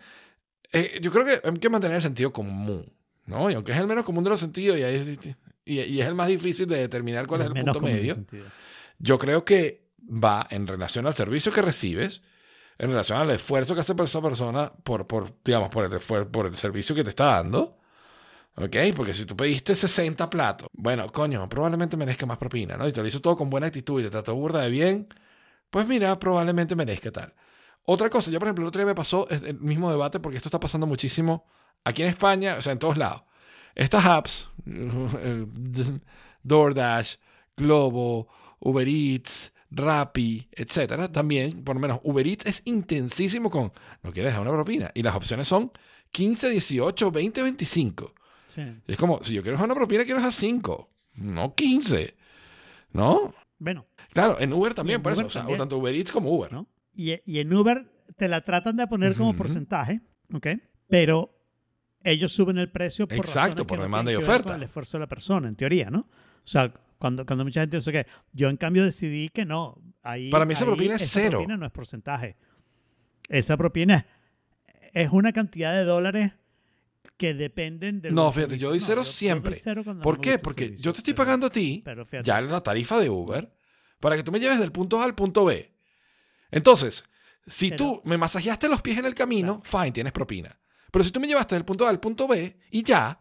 eh, 0.73 0.99
yo 1.01 1.11
creo 1.11 1.25
que 1.25 1.41
hay 1.47 1.53
que 1.55 1.69
mantener 1.69 1.95
el 1.95 2.01
sentido 2.01 2.31
común, 2.33 2.91
¿no? 3.25 3.49
Y 3.49 3.53
aunque 3.53 3.71
es 3.71 3.77
el 3.77 3.87
menos 3.87 4.05
común 4.05 4.23
de 4.23 4.29
los 4.31 4.39
sentidos 4.39 4.77
y, 4.77 4.83
ahí 4.83 4.95
es, 4.95 5.35
y, 5.65 5.79
y 5.81 6.01
es 6.01 6.07
el 6.07 6.15
más 6.15 6.27
difícil 6.27 6.67
de 6.67 6.77
determinar 6.77 7.27
cuál 7.27 7.41
es 7.41 7.47
el 7.47 7.53
punto 7.53 7.79
medio, 7.93 8.13
yo 8.99 9.17
creo 9.19 9.43
que 9.45 9.87
va 10.01 10.47
en 10.49 10.67
relación 10.67 11.05
al 11.07 11.13
servicio 11.13 11.51
que 11.51 11.61
recibes, 11.61 12.21
en 12.77 12.89
relación 12.91 13.17
al 13.19 13.29
esfuerzo 13.31 13.73
que 13.73 13.81
hace 13.81 13.93
esa 14.01 14.21
persona 14.21 14.71
por, 14.83 15.07
por 15.07 15.33
digamos, 15.43 15.69
por 15.69 15.85
el, 15.85 15.91
esfuer- 15.91 16.29
por 16.29 16.45
el 16.45 16.55
servicio 16.55 16.95
que 16.95 17.03
te 17.03 17.09
está 17.09 17.25
dando. 17.25 17.77
¿Ok? 18.59 18.75
Porque 18.95 19.13
si 19.13 19.25
tú 19.25 19.35
pediste 19.37 19.75
60 19.75 20.29
platos, 20.31 20.67
bueno, 20.73 21.11
coño, 21.11 21.47
probablemente 21.47 21.95
merezca 21.95 22.25
más 22.25 22.39
propina, 22.39 22.75
¿no? 22.75 22.87
Y 22.87 22.91
te 22.91 23.01
lo 23.01 23.07
hizo 23.07 23.21
todo 23.21 23.37
con 23.37 23.51
buena 23.51 23.67
actitud 23.67 23.99
y 23.99 24.05
te 24.05 24.09
trató 24.09 24.33
burda 24.33 24.63
de 24.63 24.71
bien, 24.71 25.07
pues 25.69 25.85
mira, 25.87 26.17
probablemente 26.17 26.75
merezca 26.75 27.11
tal. 27.11 27.33
Otra 27.89 28.09
cosa, 28.09 28.29
yo 28.31 28.39
por 28.39 28.49
ejemplo 28.49 28.63
el 28.63 28.67
otro 28.67 28.79
día 28.79 28.85
me 28.85 28.95
pasó 28.95 29.29
el 29.29 29.59
mismo 29.61 29.89
debate 29.89 30.19
porque 30.19 30.35
esto 30.35 30.49
está 30.49 30.59
pasando 30.59 30.85
muchísimo 30.85 31.45
aquí 31.85 32.01
en 32.01 32.09
España, 32.09 32.55
o 32.57 32.61
sea, 32.61 32.73
en 32.73 32.79
todos 32.79 32.97
lados. 32.97 33.23
Estas 33.75 34.05
apps, 34.05 34.49
DoorDash, 36.43 37.15
Globo, 37.55 38.27
Uber 38.59 38.85
Eats, 38.85 39.53
Rappi, 39.71 40.49
etcétera, 40.51 41.09
también, 41.09 41.63
por 41.63 41.75
lo 41.75 41.79
menos 41.79 42.01
Uber 42.03 42.27
Eats 42.27 42.45
es 42.45 42.61
intensísimo 42.65 43.49
con 43.49 43.71
no 44.03 44.11
quieres 44.11 44.33
dejar 44.33 44.41
una 44.41 44.51
propina 44.51 44.91
y 44.93 45.01
las 45.01 45.15
opciones 45.15 45.47
son 45.47 45.71
15, 46.11 46.49
18, 46.49 47.09
20, 47.09 47.41
25. 47.41 48.13
Sí. 48.47 48.63
Es 48.85 48.97
como, 48.97 49.23
si 49.23 49.33
yo 49.33 49.41
quiero 49.41 49.55
dejar 49.55 49.67
una 49.67 49.75
propina, 49.75 50.03
quiero 50.03 50.17
dejar 50.17 50.33
5, 50.33 50.89
no 51.13 51.55
15. 51.55 52.17
¿No? 52.91 53.33
Bueno, 53.59 53.85
Claro, 54.11 54.37
en 54.39 54.51
Uber 54.51 54.73
también, 54.73 54.97
en 54.97 55.03
por 55.03 55.13
eso. 55.13 55.25
O 55.25 55.29
sea, 55.29 55.45
tanto 55.57 55.77
Uber 55.77 55.93
Eats 55.93 56.11
como 56.11 56.31
Uber. 56.31 56.51
¿no? 56.51 56.67
Y, 56.97 57.21
y 57.31 57.39
en 57.39 57.53
Uber 57.53 57.87
te 58.17 58.27
la 58.27 58.41
tratan 58.41 58.75
de 58.75 58.87
poner 58.87 59.15
como 59.15 59.35
porcentaje, 59.35 60.01
¿ok? 60.33 60.47
Pero 60.89 61.37
ellos 62.03 62.33
suben 62.33 62.57
el 62.57 62.71
precio 62.71 63.07
por 63.07 63.17
Exacto, 63.19 63.63
que 63.63 63.67
por 63.67 63.77
no 63.77 63.83
demanda 63.83 64.11
y 64.11 64.15
oferta. 64.15 64.53
con 64.53 64.55
el 64.55 64.63
esfuerzo 64.63 64.97
de 64.97 65.01
la 65.01 65.07
persona, 65.07 65.47
en 65.47 65.55
teoría, 65.55 65.91
¿no? 65.91 65.99
O 65.99 66.09
sea, 66.49 66.73
cuando, 66.97 67.23
cuando 67.25 67.45
mucha 67.45 67.61
gente 67.61 67.77
dice 67.77 67.91
que 67.91 68.07
yo 68.31 68.49
en 68.49 68.57
cambio 68.57 68.83
decidí 68.83 69.29
que 69.29 69.45
no. 69.45 69.79
Ahí, 70.01 70.31
Para 70.31 70.45
mí 70.45 70.53
esa 70.53 70.63
ahí 70.63 70.69
propina 70.71 70.95
es 70.95 71.03
esa 71.03 71.19
cero. 71.19 71.37
propina 71.37 71.57
no 71.57 71.65
es 71.67 71.71
porcentaje. 71.71 72.35
Esa 73.29 73.57
propina 73.57 74.07
es, 74.93 75.09
una 75.11 75.33
cantidad 75.33 75.73
de 75.75 75.83
dólares 75.83 76.31
que 77.17 77.33
dependen 77.33 78.01
de... 78.01 78.09
No, 78.11 78.31
fíjate, 78.31 78.57
yo 78.57 78.69
doy 78.69 78.79
cero 78.79 79.03
siempre. 79.03 79.61
¿Por 80.01 80.19
qué? 80.19 80.39
Porque 80.39 80.75
yo 80.77 80.93
te 80.93 80.99
estoy 80.99 81.13
pagando 81.13 81.47
a 81.47 81.49
ti 81.49 81.81
Pero 81.83 82.05
fíjate, 82.05 82.25
ya 82.25 82.41
la 82.41 82.61
tarifa 82.61 82.99
de 82.99 83.09
Uber 83.09 83.51
para 83.99 84.15
que 84.15 84.23
tú 84.23 84.31
me 84.31 84.39
lleves 84.39 84.59
del 84.59 84.71
punto 84.71 85.01
A 85.01 85.03
al 85.03 85.13
punto 85.13 85.45
B. 85.45 85.76
Entonces, 86.51 87.03
si 87.45 87.69
Pero- 87.69 87.77
tú 87.77 88.01
me 88.05 88.17
masajeaste 88.17 88.69
los 88.69 88.81
pies 88.81 88.97
en 88.99 89.05
el 89.05 89.15
camino, 89.15 89.61
fine, 89.63 89.91
tienes 89.91 90.13
propina. 90.13 90.59
Pero 90.91 91.03
si 91.03 91.11
tú 91.11 91.19
me 91.19 91.27
llevaste 91.27 91.55
del 91.55 91.65
punto 91.65 91.85
A 91.85 91.89
al 91.89 91.99
punto 91.99 92.27
B 92.27 92.57
y 92.71 92.83
ya, 92.83 93.19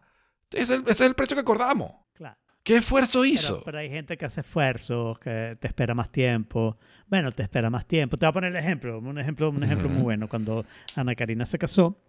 ese 0.51 0.63
es 0.63 0.69
el, 0.69 0.81
ese 0.83 0.91
es 0.91 1.01
el 1.01 1.15
precio 1.15 1.35
que 1.35 1.41
acordamos. 1.41 1.91
claro. 2.13 2.37
¿Qué 2.63 2.77
esfuerzo 2.77 3.21
Pero, 3.21 3.33
hizo? 3.33 3.61
pero 3.63 3.77
hay 3.77 3.89
gente 3.89 4.17
que 4.17 4.25
hace 4.25 4.41
esfuerzos, 4.41 5.19
que 5.19 5.57
te 5.59 5.67
espera 5.67 5.93
más 5.93 6.11
tiempo. 6.11 6.77
Bueno, 7.07 7.31
te 7.31 7.43
espera 7.43 7.69
más 7.69 7.85
tiempo. 7.85 8.17
Te 8.17 8.25
voy 8.25 8.29
a 8.29 8.33
poner 8.33 8.51
el 8.51 8.57
ejemplo, 8.57 8.99
un 8.99 9.17
ejemplo, 9.19 9.49
un 9.49 9.63
ejemplo 9.63 9.87
muy 9.87 9.97
Ujú. 9.99 10.03
bueno. 10.05 10.27
Cuando 10.27 10.65
Ana 10.95 11.15
Karina 11.15 11.45
se 11.45 11.57
casó, 11.57 12.01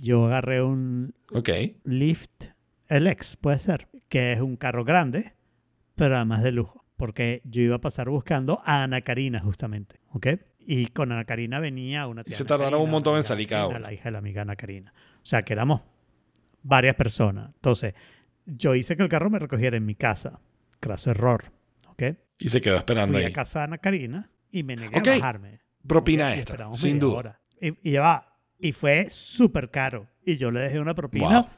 yo 0.00 0.26
agarré 0.26 0.62
un 0.62 1.14
ok. 1.32 1.48
Lyft 1.84 2.44
LX, 2.90 3.36
puede 3.38 3.58
ser, 3.58 3.88
que 4.10 4.32
es 4.34 4.40
un 4.40 4.56
carro 4.56 4.84
grande, 4.84 5.34
pero 5.94 6.16
además 6.16 6.42
de 6.42 6.52
lujo. 6.52 6.84
Porque 6.96 7.40
yo 7.44 7.62
iba 7.62 7.76
a 7.76 7.80
pasar 7.80 8.08
buscando 8.10 8.60
a 8.64 8.82
Ana 8.82 9.00
Karina, 9.00 9.40
justamente. 9.40 9.96
¿Ok? 10.12 10.26
Y 10.66 10.86
con 10.86 11.12
Ana 11.12 11.24
Karina 11.24 11.60
venía 11.60 12.06
una 12.06 12.22
Y 12.22 12.24
tía 12.24 12.36
se 12.36 12.42
Ana 12.42 12.48
tardaron 12.48 12.80
un 12.82 12.90
montón 12.90 13.16
en 13.16 13.24
salir 13.24 13.48
cada 13.48 13.66
uno. 13.68 13.78
La 13.78 13.92
hija 13.92 14.04
de 14.04 14.10
la 14.12 14.18
amiga 14.18 14.42
Ana 14.42 14.56
Karina. 14.56 14.92
O 15.22 15.26
sea, 15.26 15.42
que 15.42 15.52
éramos 15.52 15.82
varias 16.62 16.94
personas. 16.96 17.50
Entonces, 17.54 17.94
yo 18.46 18.74
hice 18.74 18.96
que 18.96 19.02
el 19.02 19.08
carro 19.08 19.30
me 19.30 19.38
recogiera 19.38 19.76
en 19.76 19.84
mi 19.86 19.94
casa. 19.94 20.40
Craso 20.80 21.10
error. 21.10 21.44
¿Ok? 21.88 22.02
Y 22.38 22.48
se 22.48 22.60
quedó 22.60 22.76
esperando 22.76 23.14
Fui 23.14 23.24
ahí. 23.24 23.30
a 23.30 23.34
casa 23.34 23.60
de 23.60 23.64
Ana 23.66 23.78
Karina 23.78 24.30
y 24.50 24.62
me 24.62 24.76
negué 24.76 24.98
Ok. 24.98 25.08
a 25.08 25.10
bajarme. 25.16 25.60
Propina 25.86 26.30
Y 26.30 26.38
extra, 26.38 26.54
esperamos 26.54 26.80
sin 26.80 26.92
media 26.94 27.00
duda. 27.02 27.18
hora. 27.18 27.40
Y, 27.60 27.88
y 27.90 27.92
ya 27.92 28.00
va. 28.00 28.38
Y 28.58 28.72
fue 28.72 29.08
súper 29.10 29.70
caro. 29.70 30.08
Y 30.24 30.36
yo 30.36 30.50
le 30.50 30.60
dejé 30.60 30.80
una 30.80 30.94
propina 30.94 31.42
Wow. 31.42 31.48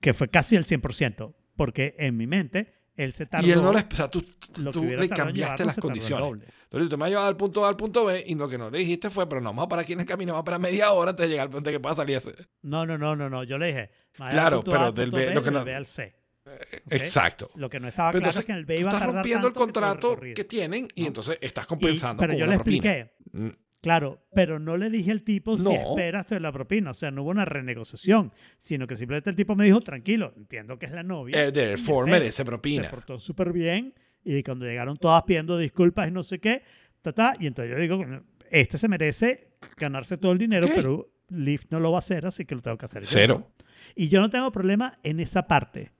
que 0.00 0.12
fue 0.12 0.28
casi 0.28 0.56
el 0.56 0.64
100%. 0.64 1.34
Porque 1.56 1.94
en 1.98 2.16
mi 2.16 2.26
mente, 2.26 2.74
él 2.96 3.12
se 3.12 3.26
tardó 3.26 3.46
Y 3.46 3.50
él 3.50 3.60
no 3.62 3.72
le, 3.72 3.80
o 3.80 3.94
sea, 3.94 4.08
tú, 4.10 4.22
que 4.38 4.62
tú 4.70 4.84
le 4.84 5.08
cambiaste 5.08 5.64
las 5.64 5.76
el 5.78 5.82
condiciones. 5.82 6.48
Entonces 6.64 6.88
tú 6.90 6.98
me 6.98 7.04
has 7.04 7.10
llevado 7.10 7.28
al 7.28 7.36
punto 7.36 7.64
A 7.64 7.68
al 7.68 7.76
punto 7.76 8.04
B 8.04 8.24
y 8.26 8.34
lo 8.34 8.48
que 8.48 8.58
no 8.58 8.70
le 8.70 8.78
dijiste 8.78 9.10
fue, 9.10 9.28
pero 9.28 9.40
no 9.40 9.50
vamos 9.50 9.66
a 9.66 9.68
parar 9.68 9.84
aquí 9.84 9.92
en 9.92 10.00
el 10.00 10.06
camino, 10.06 10.32
vamos 10.32 10.42
a 10.42 10.44
parar 10.44 10.60
media 10.60 10.90
hora 10.92 11.10
antes 11.10 11.24
de 11.24 11.30
llegar 11.30 11.46
al 11.46 11.50
punto 11.50 11.70
de 11.70 11.76
que 11.76 11.80
pueda 11.80 11.94
salir 11.94 12.16
ese. 12.16 12.32
No, 12.62 12.84
no, 12.86 12.98
no, 12.98 13.14
no, 13.16 13.28
no. 13.30 13.44
Yo 13.44 13.58
le 13.58 13.66
dije, 13.68 13.90
Claro, 14.12 14.62
pero 14.64 14.80
A, 14.80 14.92
del 14.92 15.10
B, 15.10 15.26
B, 15.26 15.34
lo 15.34 15.42
que 15.42 15.50
no- 15.50 15.64
B 15.64 15.74
al 15.74 15.86
C. 15.86 16.14
¿ok? 16.46 16.92
Exacto. 16.92 17.48
Lo 17.56 17.70
que 17.70 17.80
no 17.80 17.88
estaba 17.88 18.10
Pero 18.12 18.22
claro 18.22 18.30
entonces, 18.30 18.40
es 18.40 18.46
que 18.46 18.52
en 18.52 18.58
el 18.58 18.64
B 18.66 18.78
iba 18.80 18.90
a 18.90 18.92
estás 18.92 19.00
tardar 19.00 19.14
rompiendo 19.16 19.46
el 19.48 19.52
tanto 19.54 19.66
que 19.66 19.72
todo 19.72 19.82
contrato 19.82 20.08
recorrido. 20.10 20.34
que 20.36 20.44
tienen 20.44 20.88
y 20.94 21.00
¿no? 21.02 21.06
entonces 21.08 21.38
estás 21.40 21.64
Y- 21.64 21.68
compensando 21.68 22.20
pero 22.20 22.32
con 22.32 22.38
yo 22.38 22.44
una 22.44 22.52
le 22.52 22.58
propina. 22.58 22.92
expliqué, 22.92 23.14
Mm, 23.32 23.48
Claro, 23.84 24.22
pero 24.34 24.58
no 24.58 24.76
le 24.76 24.90
dije 24.90 25.12
al 25.12 25.22
tipo 25.22 25.56
si 25.56 25.64
No. 25.64 25.70
espera 25.90 26.20
esto 26.20 26.34
de 26.34 26.40
la 26.40 26.50
propina. 26.52 26.90
O 26.90 26.94
sea, 26.94 27.10
no 27.10 27.22
hubo 27.22 27.30
una 27.30 27.44
renegociación, 27.44 28.32
sino 28.58 28.86
que 28.86 28.96
simplemente 28.96 29.30
el 29.30 29.36
tipo 29.36 29.54
me 29.54 29.64
dijo, 29.64 29.80
tranquilo, 29.80 30.32
entiendo 30.36 30.78
que 30.78 30.86
es 30.86 30.92
la 30.92 31.02
novia. 31.02 31.44
Eh, 31.46 31.52
therefore, 31.52 32.10
merece 32.10 32.32
Se 32.38 32.44
propina. 32.44 32.88
portó 32.90 33.18
súper 33.20 33.52
bien 33.52 33.94
y 34.24 34.42
cuando 34.42 34.64
llegaron 34.64 34.96
todas 34.96 35.22
pidiendo 35.24 35.56
disculpas 35.58 36.08
y 36.08 36.10
no 36.10 36.22
sé 36.22 36.38
qué, 36.40 36.62
ta, 37.02 37.12
ta, 37.12 37.34
y 37.38 37.46
entonces 37.46 37.74
yo 37.74 37.80
digo, 37.80 38.02
este 38.50 38.78
se 38.78 38.88
merece 38.88 39.48
ganarse 39.76 40.16
todo 40.16 40.32
el 40.32 40.38
dinero, 40.38 40.66
Ok. 40.66 40.72
pero 40.74 41.10
Lyft 41.28 41.66
no 41.70 41.78
lo 41.80 41.90
va 41.92 41.98
a 41.98 42.00
hacer, 42.00 42.26
así 42.26 42.44
que 42.44 42.54
lo 42.54 42.62
tengo 42.62 42.76
que 42.78 42.86
hacer 42.86 43.02
yo. 43.02 43.08
Cero. 43.10 43.50
Y 43.94 44.08
yo 44.08 44.20
no 44.20 44.30
tengo 44.30 44.50
problema 44.50 44.98
en 45.02 45.20
esa 45.20 45.46
parte. 45.46 45.92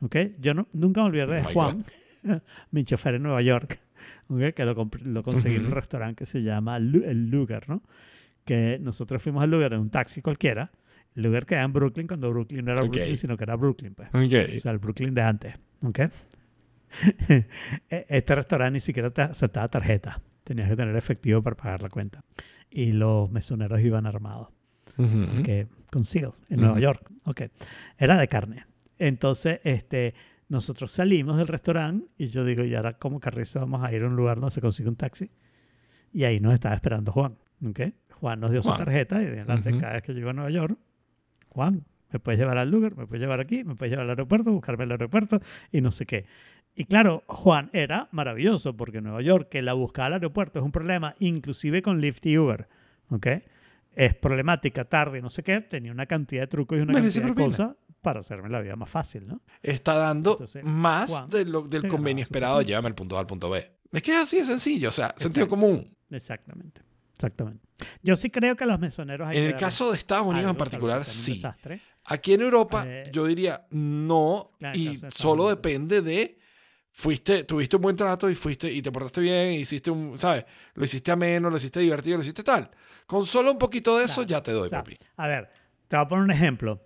¿ok? 0.00 0.16
Yo 0.38 0.52
no, 0.54 0.68
nunca 0.72 1.00
me 1.02 1.06
olvidaré 1.08 1.34
de 1.36 1.40
Oh 1.42 1.52
Juan, 1.52 1.84
mi 2.70 2.84
chofer 2.84 3.14
en 3.16 3.22
Nueva 3.22 3.40
York, 3.42 3.78
¿ok? 4.28 4.54
que 4.54 4.64
lo, 4.64 4.88
lo 5.04 5.22
conseguí 5.22 5.56
en 5.56 5.66
un 5.66 5.72
restaurante 5.72 6.24
que 6.24 6.26
se 6.26 6.42
llama 6.42 6.76
el 6.76 7.28
Lugar, 7.30 7.68
¿no? 7.68 7.82
Que 8.44 8.78
nosotros 8.80 9.22
fuimos 9.22 9.42
al 9.42 9.50
Lugar 9.50 9.72
en 9.72 9.80
un 9.80 9.90
taxi 9.90 10.22
cualquiera. 10.22 10.70
El 11.14 11.22
Lugar 11.24 11.46
queda 11.46 11.62
en 11.62 11.72
Brooklyn 11.72 12.06
cuando 12.06 12.30
Brooklyn 12.30 12.64
no 12.64 12.72
era 12.72 12.82
Ok. 12.82 12.92
Brooklyn, 12.92 13.16
sino 13.16 13.36
que 13.36 13.44
era 13.44 13.56
Brooklyn, 13.56 13.94
pues. 13.94 14.08
Ok. 14.10 14.54
O 14.56 14.60
sea, 14.60 14.72
el 14.72 14.78
Brooklyn 14.78 15.14
de 15.14 15.22
antes. 15.22 15.54
¿ok? 15.82 16.00
E- 17.90 18.06
este 18.08 18.34
restaurante 18.34 18.72
ni 18.72 18.80
siquiera 18.80 19.10
te 19.10 19.22
aceptaba 19.22 19.68
tarjeta. 19.68 20.20
Tenías 20.44 20.68
que 20.68 20.76
tener 20.76 20.94
efectivo 20.96 21.42
para 21.42 21.56
pagar 21.56 21.82
la 21.82 21.88
cuenta. 21.88 22.22
Y 22.70 22.92
los 22.92 23.30
mesoneros 23.30 23.80
iban 23.80 24.06
armados 24.06 24.48
Ujú. 24.96 25.42
que 25.42 25.66
consigo 25.90 26.36
en 26.48 26.60
Nueva 26.60 26.74
Ujú. 26.74 26.82
York. 26.82 27.10
Ok. 27.24 27.42
Era 27.98 28.16
de 28.16 28.28
carne. 28.28 28.66
Entonces, 28.98 29.60
este, 29.64 30.14
nosotros 30.48 30.90
salimos 30.90 31.36
del 31.36 31.48
restaurante 31.48 32.06
y 32.18 32.26
yo 32.28 32.44
digo, 32.44 32.62
y 32.64 32.74
ahora 32.74 32.94
como 32.98 33.18
carrizo 33.20 33.60
vamos 33.60 33.84
a 33.84 33.92
ir 33.92 34.02
a 34.02 34.06
un 34.06 34.16
lugar 34.16 34.38
donde 34.40 34.52
se 34.54 34.60
consigue 34.60 34.88
un 34.88 34.96
taxi. 34.96 35.30
Y 36.12 36.24
ahí 36.24 36.40
nos 36.40 36.54
estaba 36.54 36.74
esperando 36.74 37.12
Juan. 37.12 37.36
¿ok? 37.68 37.80
Juan 38.12 38.40
nos 38.40 38.50
dio 38.52 38.62
Juan. 38.62 38.78
su 38.78 38.84
tarjeta 38.84 39.22
y 39.22 39.26
de 39.26 39.40
adelante 39.40 39.70
Ujú. 39.70 39.80
cada 39.80 39.94
vez 39.94 40.02
que 40.02 40.14
llego 40.14 40.30
a 40.30 40.32
Nueva 40.32 40.50
York, 40.50 40.78
Juan, 41.48 41.84
me 42.12 42.20
puedes 42.20 42.38
llevar 42.38 42.58
al 42.58 42.70
lugar, 42.70 42.96
me 42.96 43.06
puedes 43.06 43.20
llevar 43.20 43.40
aquí, 43.40 43.64
me 43.64 43.74
puedes 43.74 43.90
llevar 43.90 44.04
al 44.04 44.10
aeropuerto, 44.10 44.52
buscarme 44.52 44.84
al 44.84 44.92
aeropuerto 44.92 45.40
y 45.72 45.80
no 45.80 45.90
sé 45.90 46.06
qué. 46.06 46.26
Y 46.74 46.84
claro, 46.84 47.24
Juan 47.26 47.70
era 47.72 48.08
maravilloso 48.12 48.76
porque 48.76 48.98
en 48.98 49.04
Nueva 49.04 49.22
York 49.22 49.48
que 49.50 49.62
la 49.62 49.72
buscada 49.72 50.08
al 50.08 50.12
aeropuerto 50.14 50.58
es 50.60 50.64
un 50.64 50.72
problema, 50.72 51.14
inclusive 51.18 51.82
con 51.82 52.00
Lyft 52.00 52.24
y 52.26 52.38
Uber. 52.38 52.68
¿ok? 53.08 53.26
Es 53.94 54.14
problemática, 54.14 54.84
tarde, 54.84 55.22
no 55.22 55.30
sé 55.30 55.42
qué. 55.42 55.62
Tenía 55.62 55.90
una 55.90 56.04
cantidad 56.06 56.42
de 56.42 56.46
trucos 56.48 56.76
y 56.78 56.82
una 56.82 56.92
Merece 56.92 57.20
cantidad 57.20 57.28
de 57.28 57.34
propina. 57.34 57.46
cosas 57.70 57.76
para 58.06 58.20
hacerme 58.20 58.48
la 58.48 58.60
vida 58.60 58.76
más 58.76 58.88
fácil, 58.88 59.26
¿no? 59.26 59.40
Está 59.60 59.94
dando 59.94 60.30
Entonces, 60.34 60.62
más 60.62 61.10
Juan 61.10 61.28
de 61.28 61.44
lo- 61.44 61.62
del 61.62 61.88
convenio 61.88 62.22
esperado. 62.22 62.62
Llévame 62.62 62.86
al 62.86 62.94
punto 62.94 63.16
A 63.16 63.20
al 63.20 63.26
punto 63.26 63.50
B. 63.50 63.68
Es 63.90 64.00
que 64.00 64.12
es 64.12 64.18
así 64.18 64.36
de 64.36 64.44
sencillo. 64.44 64.90
O 64.90 64.92
sea, 64.92 65.12
sentido 65.16 65.48
común. 65.48 65.92
Exactamente. 66.10 66.82
Exactamente. 67.14 67.66
Yo 68.04 68.14
sí 68.14 68.30
creo 68.30 68.54
que 68.54 68.64
los 68.64 68.78
mesoneros 68.78 69.26
hay 69.26 69.38
En 69.38 69.42
que 69.42 69.48
el 69.48 69.56
caso 69.56 69.90
de 69.90 69.98
Estados 69.98 70.24
Unidos 70.28 70.38
algo, 70.46 70.50
en 70.50 70.56
particular, 70.56 71.04
sí. 71.04 71.32
desastre. 71.32 71.80
Aquí 72.04 72.34
en 72.34 72.42
Europa, 72.42 72.84
Eh, 72.86 73.10
yo 73.12 73.26
diría 73.26 73.66
no, 73.70 74.52
claro, 74.60 74.78
y 74.78 75.00
solo 75.12 75.48
depende 75.48 76.00
de 76.00 76.38
fuiste, 76.92 77.42
tuviste 77.42 77.74
un 77.74 77.82
buen 77.82 77.96
trato 77.96 78.30
y 78.30 78.36
fuiste 78.36 78.70
y 78.72 78.80
te 78.82 78.92
portaste 78.92 79.20
bien, 79.20 79.54
hiciste 79.54 79.90
un, 79.90 80.16
¿sabes? 80.16 80.44
Lo 80.74 80.84
hiciste 80.84 81.10
ameno, 81.10 81.50
lo 81.50 81.56
hiciste 81.56 81.80
divertido, 81.80 82.18
lo 82.18 82.22
hiciste 82.22 82.44
tal. 82.44 82.70
Con 83.04 83.26
solo 83.26 83.50
un 83.50 83.58
poquito 83.58 83.98
de 83.98 84.04
eso 84.04 84.24
Claro. 84.24 84.28
ya 84.28 84.42
te 84.44 84.52
doy, 84.52 84.66
O 84.66 84.68
sea, 84.68 84.84
papi. 84.84 84.96
A 85.16 85.26
ver, 85.26 85.48
te 85.88 85.96
voy 85.96 86.04
a 86.04 86.08
poner 86.08 86.24
un 86.24 86.30
ejemplo. 86.30 86.80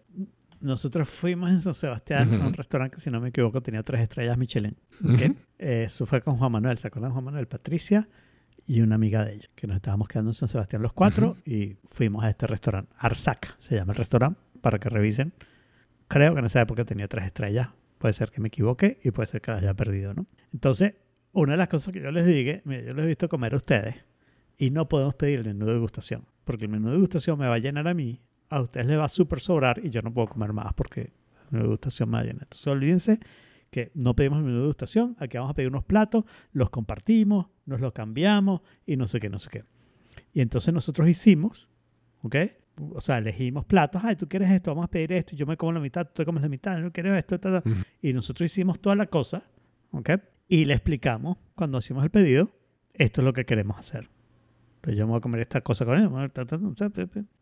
Nosotros 0.61 1.09
fuimos 1.09 1.51
en 1.51 1.59
San 1.59 1.75
Sebastián 1.75 2.35
a 2.41 2.47
un 2.47 2.53
restaurante 2.53 2.97
que, 2.97 3.01
si 3.01 3.11
no 3.11 3.21
me 3.21 3.31
equivoco, 3.31 3.63
tenía 3.63 3.83
tres 3.83 4.03
estrellas 4.03 4.37
Michelin. 4.37 4.77
Ujú. 5.03 5.15
Eh, 5.59 5.85
Eso 5.87 6.05
fue 6.07 6.21
con 6.21 6.37
Juan 6.37 6.53
Manuel. 6.53 6.77
¿Se 6.79 6.89
acuerdan 6.89 7.11
de 7.11 7.13
Juan 7.15 7.25
Manuel? 7.25 7.47
Patricia 7.49 8.09
y 8.67 8.83
una 8.83 8.95
amiga 8.97 9.25
de 9.25 9.35
ella, 9.35 9.49
que 9.55 9.67
nos 9.67 9.77
estábamos 9.77 10.07
quedando 10.07 10.31
en 10.31 10.35
San 10.35 10.49
Sebastián 10.49 10.83
los 10.83 10.93
cuatro 10.93 11.39
y 11.45 11.77
fuimos 11.85 12.23
a 12.25 12.31
este 12.31 12.47
restaurante. 12.47 12.93
Arzac 12.99 13.57
se 13.59 13.75
llama 13.75 13.93
el 13.93 13.99
restaurante, 13.99 14.39
para 14.61 14.79
que 14.79 14.89
revisen. 14.91 15.33
Creo 16.09 16.35
que 16.35 16.41
en 16.41 16.47
esa 16.47 16.61
época 16.61 16.85
tenía 16.85 17.09
tres 17.09 17.25
estrellas. 17.25 17.71
Puede 17.99 18.13
ser 18.13 18.31
que 18.31 18.41
me 18.41 18.49
equivoque 18.49 19.01
y 19.03 19.11
puede 19.11 19.27
ser 19.27 19.41
que 19.41 19.51
las 19.51 19.63
haya 19.63 19.75
perdido, 19.75 20.15
¿no? 20.15 20.27
Entonces, 20.53 20.95
una 21.33 21.53
de 21.53 21.59
las 21.59 21.69
cosas 21.69 21.93
que 21.93 22.01
yo 22.01 22.11
les 22.11 22.27
dije, 22.27 22.63
mira, 22.65 22.83
yo 22.83 22.95
les 22.95 23.05
he 23.05 23.09
visto 23.09 23.29
comer 23.29 23.55
a 23.55 23.57
ustedes 23.57 23.97
y 24.59 24.71
no 24.71 24.89
podemos 24.89 25.15
pedir 25.15 25.41
el 25.41 25.47
menú 25.47 25.67
de 25.67 25.73
degustación, 25.75 26.27
porque 26.45 26.65
el 26.67 26.71
menú 26.71 26.89
de 26.89 26.95
degustación 26.95 27.39
me 27.39 27.47
va 27.47 27.55
a 27.55 27.59
llenar 27.59 27.89
a 27.89 27.95
mí, 27.95 28.21
a 28.51 28.61
ustedes 28.61 28.87
les 28.87 28.99
va 28.99 29.05
a 29.05 29.09
súper 29.09 29.41
sobrar 29.41 29.81
y 29.83 29.91
yo 29.91 30.03
no 30.03 30.13
puedo 30.13 30.29
comer 30.29 30.53
más 30.53 30.75
porque 30.75 31.13
menú 31.51 31.65
de 31.65 31.69
degustación 31.69 32.11
me 32.11 32.15
va 32.15 32.21
a 32.21 32.25
llenar. 32.25 32.43
Entonces, 32.43 32.67
olvídense 32.67 33.21
que 33.71 33.93
no 33.95 34.15
pedimos 34.15 34.43
menú 34.43 34.57
de 34.57 34.61
degustación, 34.63 35.17
aquí 35.21 35.39
vamos 35.39 35.53
a 35.53 35.55
pedir 35.55 35.69
unos 35.69 35.85
platos, 35.85 36.25
los 36.53 36.71
compartimos, 36.71 37.47
nos 37.67 37.81
los 37.81 37.93
cambiamos 37.93 38.63
y 38.85 38.97
no 38.97 39.07
sé 39.07 39.21
qué, 39.21 39.31
no 39.31 39.39
sé 39.39 39.49
qué. 39.51 39.65
Y 40.33 40.41
entonces 40.41 40.75
nosotros 40.75 41.09
hicimos, 41.09 41.69
¿ok? 42.23 42.37
O 42.93 43.01
sea, 43.01 43.19
elegimos 43.19 43.65
platos, 43.65 44.03
ay, 44.05 44.17
tú 44.17 44.29
quieres 44.29 44.51
esto, 44.51 44.73
vamos 44.73 44.87
a 44.87 44.91
pedir 44.91 45.13
esto, 45.13 45.37
yo 45.37 45.47
me 45.47 45.57
como 45.57 45.73
la 45.73 45.81
mitad, 45.81 46.07
tú 46.07 46.15
te 46.15 46.25
comes 46.25 46.43
la 46.43 46.49
mitad, 46.49 46.81
yo 46.81 46.91
quiero 46.93 47.15
esto, 47.15 47.39
ta, 47.39 47.63
ta. 47.63 47.69
Ujú. 47.69 47.81
y 48.03 48.13
nosotros 48.13 48.51
hicimos 48.51 48.81
toda 48.81 48.97
la 48.97 49.07
cosa, 49.07 49.49
¿ok? 49.93 50.11
Y 50.49 50.65
le 50.65 50.75
explicamos 50.75 51.39
cuando 51.55 51.79
hicimos 51.79 52.03
el 52.03 52.11
pedido, 52.11 52.51
esto 52.95 53.21
es 53.21 53.25
lo 53.25 53.33
que 53.33 53.45
queremos 53.45 53.79
hacer. 53.79 54.09
Pues 54.81 54.97
yo 54.97 55.05
me 55.07 55.11
voy 55.11 55.19
a 55.19 55.21
comer 55.21 55.43
esta 55.43 55.61
cosa 55.61 55.85
con 55.85 55.99
él. 55.99 56.11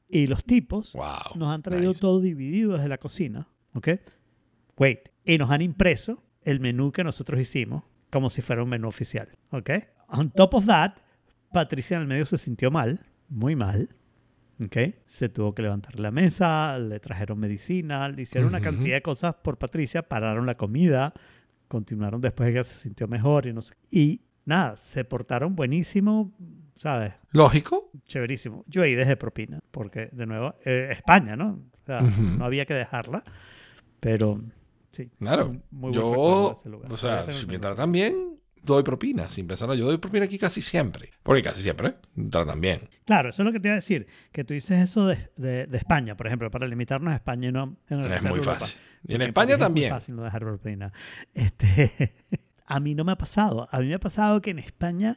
Y 0.08 0.26
los 0.26 0.44
tipos 0.44 0.92
Wow. 0.94 1.36
nos 1.36 1.48
han 1.48 1.62
traído 1.62 1.88
Nice. 1.88 2.00
todo 2.00 2.20
dividido 2.20 2.72
desde 2.74 2.88
la 2.88 2.98
cocina, 2.98 3.48
¿ok? 3.74 3.88
Wait. 4.78 5.00
Y 5.24 5.36
nos 5.38 5.50
han 5.50 5.60
impreso 5.62 6.22
el 6.42 6.60
menú 6.60 6.92
que 6.92 7.04
nosotros 7.04 7.38
hicimos 7.40 7.84
como 8.10 8.30
si 8.30 8.40
fuera 8.40 8.62
un 8.62 8.70
menú 8.70 8.88
oficial, 8.88 9.28
¿ok? 9.50 9.70
On 10.08 10.30
top 10.30 10.54
of 10.54 10.66
that, 10.66 10.94
Patricia 11.52 11.96
en 11.96 12.02
el 12.02 12.08
medio 12.08 12.24
se 12.24 12.38
sintió 12.38 12.70
mal, 12.70 13.00
muy 13.28 13.54
mal, 13.54 13.90
¿ok? 14.64 14.76
Se 15.04 15.28
tuvo 15.28 15.54
que 15.54 15.60
levantar 15.62 16.00
la 16.00 16.10
mesa, 16.10 16.78
le 16.78 17.00
trajeron 17.00 17.38
medicina, 17.38 18.08
le 18.08 18.22
hicieron 18.22 18.48
una 18.48 18.58
Ujú. 18.58 18.64
cantidad 18.64 18.94
de 18.96 19.02
cosas 19.02 19.34
por 19.34 19.58
Patricia, 19.58 20.02
pararon 20.08 20.46
la 20.46 20.54
comida, 20.54 21.12
continuaron 21.68 22.22
después 22.22 22.46
de 22.46 22.54
que 22.58 22.64
se 22.64 22.76
sintió 22.76 23.06
mejor 23.08 23.46
y 23.46 23.52
no 23.52 23.60
sé. 23.60 23.74
Y 23.90 24.22
nada, 24.46 24.78
se 24.78 25.04
portaron 25.04 25.54
buenísimo, 25.54 26.32
¿sabes? 26.78 27.12
Lógico. 27.32 27.90
Chéverísimo. 28.06 28.64
Yo 28.66 28.82
ahí 28.82 28.94
dejé 28.94 29.16
propina, 29.16 29.60
porque 29.70 30.08
de 30.12 30.24
nuevo, 30.26 30.54
eh, 30.64 30.88
España, 30.92 31.36
¿no? 31.36 31.60
O 31.82 31.86
sea, 31.86 32.02
Ujú. 32.02 32.22
no 32.22 32.44
había 32.46 32.64
que 32.64 32.72
dejarla, 32.74 33.22
pero 34.00 34.40
sí. 34.90 35.10
Claro. 35.18 35.56
muy 35.70 35.92
Yo, 35.92 36.52
ese 36.56 36.68
lugar. 36.68 36.90
o 36.92 36.96
sea, 36.96 37.30
si 37.32 37.46
me 37.46 37.58
tratan 37.58 37.92
bien, 37.92 38.38
doy 38.62 38.82
propina. 38.82 39.28
Sin 39.28 39.46
pensarlo, 39.46 39.74
yo 39.74 39.86
doy 39.86 39.98
propina 39.98 40.24
aquí 40.26 40.38
casi 40.38 40.60
siempre. 40.60 41.10
Porque 41.22 41.42
casi 41.42 41.62
siempre 41.62 41.96
me 42.14 42.28
tratan 42.30 42.60
bien. 42.60 42.88
Claro, 43.04 43.30
eso 43.30 43.42
es 43.42 43.46
lo 43.46 43.52
que 43.52 43.60
te 43.60 43.68
iba 43.68 43.72
a 43.74 43.76
decir, 43.76 44.06
que 44.32 44.44
tú 44.44 44.54
dices 44.54 44.78
eso 44.80 45.06
de, 45.06 45.30
de- 45.36 45.66
de 45.66 45.76
España, 45.78 46.16
por 46.16 46.26
ejemplo, 46.26 46.50
para 46.50 46.66
limitarnos 46.66 47.12
a 47.12 47.16
España 47.16 47.48
y 47.48 47.52
no 47.52 47.76
en 47.88 48.00
el 48.00 48.12
Es 48.12 48.22
muy 48.24 48.38
Europa. 48.38 48.54
fácil. 48.60 48.78
Y 49.06 49.14
en 49.14 49.22
España 49.22 49.46
París 49.50 49.58
también. 49.58 49.86
Es 49.86 49.92
fácil 49.92 50.16
no 50.16 50.22
dejar 50.22 50.42
propina. 50.42 50.92
Este, 51.34 52.14
a 52.66 52.80
mí 52.80 52.94
no 52.94 53.04
me 53.04 53.12
ha 53.12 53.16
pasado. 53.18 53.68
A 53.70 53.80
mí 53.80 53.86
me 53.88 53.94
ha 53.94 54.00
pasado 54.00 54.40
que 54.42 54.50
en 54.50 54.58
España 54.58 55.16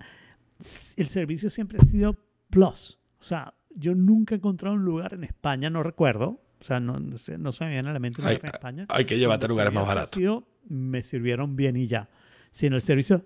el 0.97 1.07
servicio 1.07 1.49
siempre 1.49 1.77
ha 1.81 1.85
sido 1.85 2.17
plus. 2.49 2.99
O 3.19 3.23
sea, 3.23 3.53
yo 3.75 3.95
nunca 3.95 4.35
he 4.35 4.37
encontrado 4.37 4.75
un 4.75 4.83
lugar 4.83 5.13
en 5.13 5.23
España, 5.23 5.69
no 5.69 5.83
recuerdo. 5.83 6.41
O 6.59 6.63
sea, 6.63 6.79
no, 6.79 6.99
no 6.99 7.17
sé- 7.17 7.37
no 7.37 7.51
se 7.51 7.65
me 7.65 7.71
viene 7.71 7.89
a 7.89 7.93
la 7.93 7.99
mente 7.99 8.21
un 8.21 8.27
Hay, 8.27 8.35
lugar 8.35 8.49
en 8.51 8.55
España. 8.55 8.85
hay 8.89 9.05
que 9.05 9.17
llevarte 9.17 9.45
a 9.47 9.49
lugares 9.49 9.73
más 9.73 9.87
baratos. 9.87 10.19
me 10.69 11.01
sirvieron 11.01 11.55
bien 11.55 11.75
y 11.75 11.87
ya. 11.87 12.09
Sino 12.51 12.75
el 12.75 12.81
servicio 12.81 13.25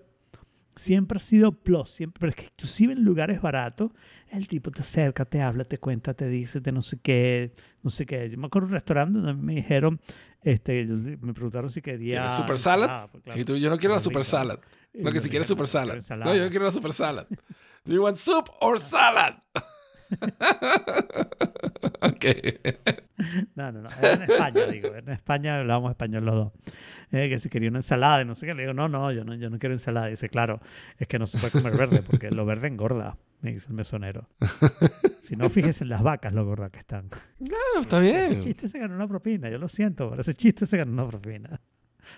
siempre 0.74 1.16
ha 1.16 1.20
sido 1.20 1.52
plus, 1.52 1.88
siempre, 1.90 2.20
pero 2.20 2.30
es 2.30 2.36
que 2.36 2.44
inclusive 2.44 2.92
en 2.92 3.02
lugares 3.02 3.40
baratos, 3.40 3.92
el 4.30 4.46
tipo 4.46 4.70
te 4.70 4.82
acerca, 4.82 5.24
te 5.24 5.40
habla, 5.40 5.64
te 5.64 5.78
cuenta, 5.78 6.12
te 6.14 6.28
dice, 6.28 6.60
te 6.60 6.70
no 6.72 6.82
sé 6.82 6.98
qué, 7.02 7.52
no 7.82 7.90
sé 7.90 8.04
qué. 8.06 8.28
Yo 8.28 8.36
me 8.38 8.46
acuerdo 8.46 8.66
de 8.68 8.72
un 8.72 8.74
restaurante 8.74 9.18
donde 9.18 9.34
me 9.42 9.54
dijeron, 9.54 10.00
este, 10.42 10.84
me 10.86 11.32
preguntaron 11.34 11.70
si 11.70 11.80
quería... 11.82 12.20
¿Quieres 12.20 12.34
super 12.34 12.58
salad? 12.58 12.84
ensalada, 12.84 13.10
pues, 13.10 13.24
claro. 13.24 13.40
Y 13.40 13.44
tú, 13.44 13.56
yo 13.56 13.70
no 13.70 13.78
quiero 13.78 13.94
la 13.94 14.00
super 14.00 14.18
rico. 14.18 14.30
salad. 14.30 14.58
No, 15.04 15.12
que 15.12 15.20
si 15.20 15.28
quieres 15.28 15.48
"No, 15.48 15.54
super 15.54 15.66
salad. 15.68 15.94
ensalada". 15.96 16.32
No, 16.32 16.36
yo 16.38 16.48
quiero 16.50 16.64
la 16.66 16.72
super 16.72 16.92
salad. 16.92 17.26
Do 17.84 17.94
you 17.94 18.02
want 18.02 18.16
soup 18.16 18.48
or 18.60 18.78
salad? 18.78 19.34
ok. 22.00 22.24
No, 23.54 23.72
no, 23.72 23.82
no. 23.82 23.88
En 24.02 24.22
España, 24.22 24.66
digo. 24.66 24.94
En 24.94 25.08
España 25.08 25.58
hablábamos 25.58 25.90
español 25.90 26.24
los 26.24 26.34
dos. 26.34 26.52
Eh, 27.12 27.28
que 27.28 27.40
si 27.40 27.48
quería 27.48 27.68
una 27.70 27.78
ensalada 27.78 28.22
y 28.22 28.24
no 28.24 28.34
sé 28.34 28.46
qué. 28.46 28.54
Le 28.54 28.62
digo, 28.62 28.74
no, 28.74 28.88
no, 28.88 29.10
yo 29.12 29.24
no, 29.24 29.34
yo 29.34 29.50
no 29.50 29.58
quiero 29.58 29.74
ensalada. 29.74 30.08
Y 30.08 30.12
dice, 30.12 30.28
claro, 30.28 30.60
es 30.98 31.06
que 31.08 31.18
no 31.18 31.26
se 31.26 31.38
puede 31.38 31.52
comer 31.52 31.76
verde 31.76 32.02
porque 32.02 32.30
lo 32.30 32.44
verde 32.44 32.68
engorda, 32.68 33.16
me 33.40 33.52
dice 33.52 33.68
el 33.68 33.74
mesonero. 33.74 34.28
Si 35.20 35.36
no, 35.36 35.48
fíjese 35.50 35.84
en 35.84 35.90
las 35.90 36.02
vacas 36.02 36.32
lo 36.32 36.44
gorda 36.44 36.70
que 36.70 36.78
están. 36.78 37.08
Claro, 37.08 37.80
está 37.80 38.04
Ese 38.04 38.28
bien. 38.28 38.40
chiste 38.40 38.68
se 38.68 38.78
ganó 38.78 38.94
una 38.94 39.08
propina, 39.08 39.48
yo 39.50 39.58
lo 39.58 39.68
siento, 39.68 40.08
pero 40.10 40.20
ese 40.20 40.34
chiste 40.34 40.66
se 40.66 40.76
ganó 40.76 40.92
una 40.92 41.08
propina. 41.08 41.60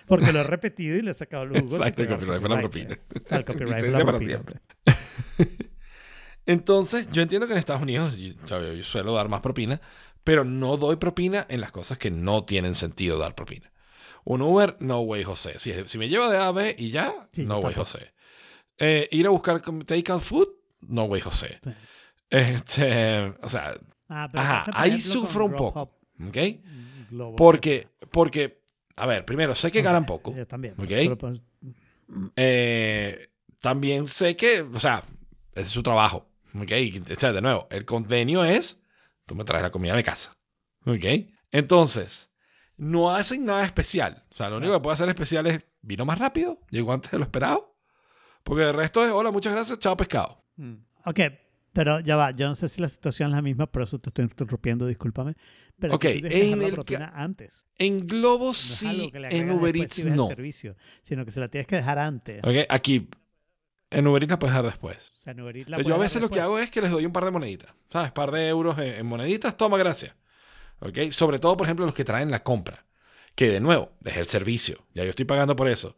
Porque 0.07 0.31
lo 0.31 0.39
he 0.39 0.43
repetido 0.43 0.97
y 0.97 1.01
le 1.01 1.11
he 1.11 1.13
sacado 1.13 1.45
los 1.45 1.59
jugos. 1.61 1.75
Exacto, 1.79 2.01
el 2.03 2.07
copyright 2.09 2.39
fue 2.41 2.49
la 2.49 2.59
propina. 2.59 2.99
O 3.23 3.27
sea, 3.27 3.37
el 3.39 3.45
copyright 3.45 3.79
fue 3.79 3.89
Licencia 3.89 3.99
la 3.99 4.05
para 4.05 4.17
propina. 4.17 4.61
Entonces, 6.45 7.07
yo 7.11 7.21
entiendo 7.21 7.45
que 7.47 7.53
en 7.53 7.59
Estados 7.59 7.81
Unidos 7.81 8.17
yo, 8.17 8.33
suelo 8.83 9.13
dar 9.13 9.29
más 9.29 9.41
propina, 9.41 9.79
pero 10.23 10.43
no 10.43 10.77
doy 10.77 10.95
propina 10.95 11.45
en 11.49 11.61
las 11.61 11.71
cosas 11.71 11.97
que 11.97 12.09
no 12.11 12.43
tienen 12.45 12.75
sentido 12.75 13.17
dar 13.19 13.35
propina. 13.35 13.71
Un 14.23 14.41
Uber, 14.41 14.75
no 14.79 15.01
way, 15.01 15.23
José. 15.23 15.59
Si, 15.59 15.71
si 15.85 15.97
me 15.97 16.09
llevo 16.09 16.27
de 16.29 16.37
A 16.37 16.47
a 16.47 16.51
B 16.51 16.75
y 16.77 16.89
ya, 16.91 17.11
Sí, 17.31 17.45
no 17.45 17.59
way. 17.59 17.73
José. 17.73 18.13
Eh, 18.77 19.07
ir 19.11 19.27
a 19.27 19.29
buscar 19.29 19.61
com- 19.61 19.81
takeout 19.81 20.21
food, 20.21 20.47
no 20.81 21.03
way, 21.05 21.21
José. 21.21 21.59
Sí. 21.63 21.71
Este, 22.29 23.33
o 23.41 23.49
sea, 23.49 23.75
Ah, 24.11 24.27
ajá, 24.33 24.71
ahí 24.73 24.99
sufro 24.99 25.45
un 25.45 25.53
poco. 25.55 25.81
¿ok? 26.27 26.37
mm, 27.11 27.35
Porque, 27.35 27.87
porque, 28.11 28.58
a 28.99 29.05
ver, 29.05 29.25
primero, 29.25 29.55
sé 29.55 29.71
que 29.71 29.81
ganan 29.81 30.05
poco. 30.05 30.35
Yo 30.35 30.45
también. 30.47 30.73
Ok. 30.77 30.87
pero 30.87 31.17
pues, 31.17 31.41
Eh, 32.35 33.27
también 33.61 34.07
sé 34.07 34.35
que, 34.35 34.61
o 34.61 34.79
sea, 34.79 35.03
ese 35.53 35.61
es 35.65 35.69
su 35.69 35.83
trabajo. 35.83 36.27
¿Ok? 36.55 36.71
O 37.15 37.19
sea, 37.19 37.31
de 37.33 37.41
nuevo, 37.41 37.67
el 37.69 37.85
convenio 37.85 38.43
es, 38.43 38.81
tú 39.25 39.35
me 39.35 39.43
traes 39.43 39.61
la 39.63 39.69
comida 39.71 39.93
a 39.93 39.97
mi 39.97 40.03
casa. 40.03 40.35
¿Ok? 40.85 41.05
Entonces, 41.51 42.31
no 42.77 43.11
hacen 43.13 43.45
nada 43.45 43.63
especial. 43.65 44.25
O 44.31 44.35
sea, 44.35 44.49
lo 44.49 44.57
único 44.57 44.73
que 44.73 44.79
puede 44.79 44.93
hacer 44.93 45.09
especial 45.09 45.45
es, 45.47 45.61
vino 45.81 46.05
más 46.05 46.17
rápido, 46.17 46.59
llegó 46.71 46.93
antes 46.93 47.11
de 47.11 47.17
lo 47.17 47.23
esperado. 47.23 47.77
Porque 48.43 48.63
el 48.67 48.73
resto 48.73 49.05
es, 49.05 49.11
hola, 49.11 49.31
muchas 49.31 49.53
gracias, 49.53 49.79
chao 49.79 49.95
pescado. 49.97 50.43
Mm. 50.55 50.75
Ok, 51.05 51.19
pero 51.73 51.99
ya 51.99 52.15
va. 52.15 52.31
Yo 52.31 52.47
no 52.47 52.55
sé 52.55 52.67
si 52.69 52.81
la 52.81 52.89
situación 52.89 53.29
es 53.29 53.35
la 53.35 53.41
misma, 53.41 53.67
por 53.67 53.83
eso 53.83 53.99
te 53.99 54.09
estoy 54.09 54.25
interrumpiendo, 54.25 54.85
discúlpame. 54.87 55.35
Pero 55.79 55.95
Ok, 55.95 56.05
en 56.05 56.59
la 56.59 56.67
el 56.67 56.73
propina 56.73 57.11
antes. 57.15 57.67
En 57.77 58.05
Globo 58.07 58.47
No 58.47 58.53
sí, 58.53 59.11
en 59.13 59.51
Uber 59.51 59.75
Eats 59.77 59.95
si 59.95 60.03
no. 60.03 60.27
servicio, 60.27 60.75
sino 61.01 61.25
que 61.25 61.31
se 61.31 61.39
la 61.39 61.47
tienes 61.47 61.67
que 61.67 61.75
dejar 61.77 61.97
antes. 61.99 62.41
¿Ok? 62.43 62.65
Aquí, 62.69 63.09
en 63.91 64.07
Uber 64.07 64.21
Eats 64.23 64.31
la 64.31 64.39
puedes 64.39 64.53
dejar 64.53 64.65
después. 64.65 65.11
O 65.15 65.19
sea, 65.19 65.31
en 65.31 65.41
Uber 65.41 65.57
Eats 65.57 65.69
la 65.69 65.77
sea, 65.77 65.85
yo 65.85 65.95
a 65.95 65.97
veces 65.99 66.21
lo 66.21 66.29
que 66.29 66.41
hago 66.41 66.59
es 66.59 66.69
que 66.69 66.81
les 66.81 66.91
doy 66.91 67.05
un 67.05 67.13
par 67.13 67.25
de 67.25 67.31
moneditas, 67.31 67.73
¿sabes? 67.89 68.11
Par 68.11 68.31
de 68.31 68.47
euros 68.47 68.77
en, 68.77 68.93
en 68.95 69.05
moneditas, 69.05 69.55
toma, 69.57 69.77
gracias. 69.77 70.15
¿Ok? 70.79 71.11
Sobre 71.11 71.39
todo, 71.39 71.55
por 71.57 71.65
ejemplo, 71.67 71.85
los 71.85 71.95
que 71.95 72.03
traen 72.05 72.31
la 72.31 72.43
compra. 72.43 72.85
Que 73.35 73.49
de 73.49 73.59
nuevo, 73.61 73.91
es 74.03 74.17
el 74.17 74.25
servicio. 74.27 74.85
Ya 74.93 75.03
yo 75.03 75.11
estoy 75.11 75.25
pagando 75.25 75.55
por 75.55 75.67
eso. 75.69 75.95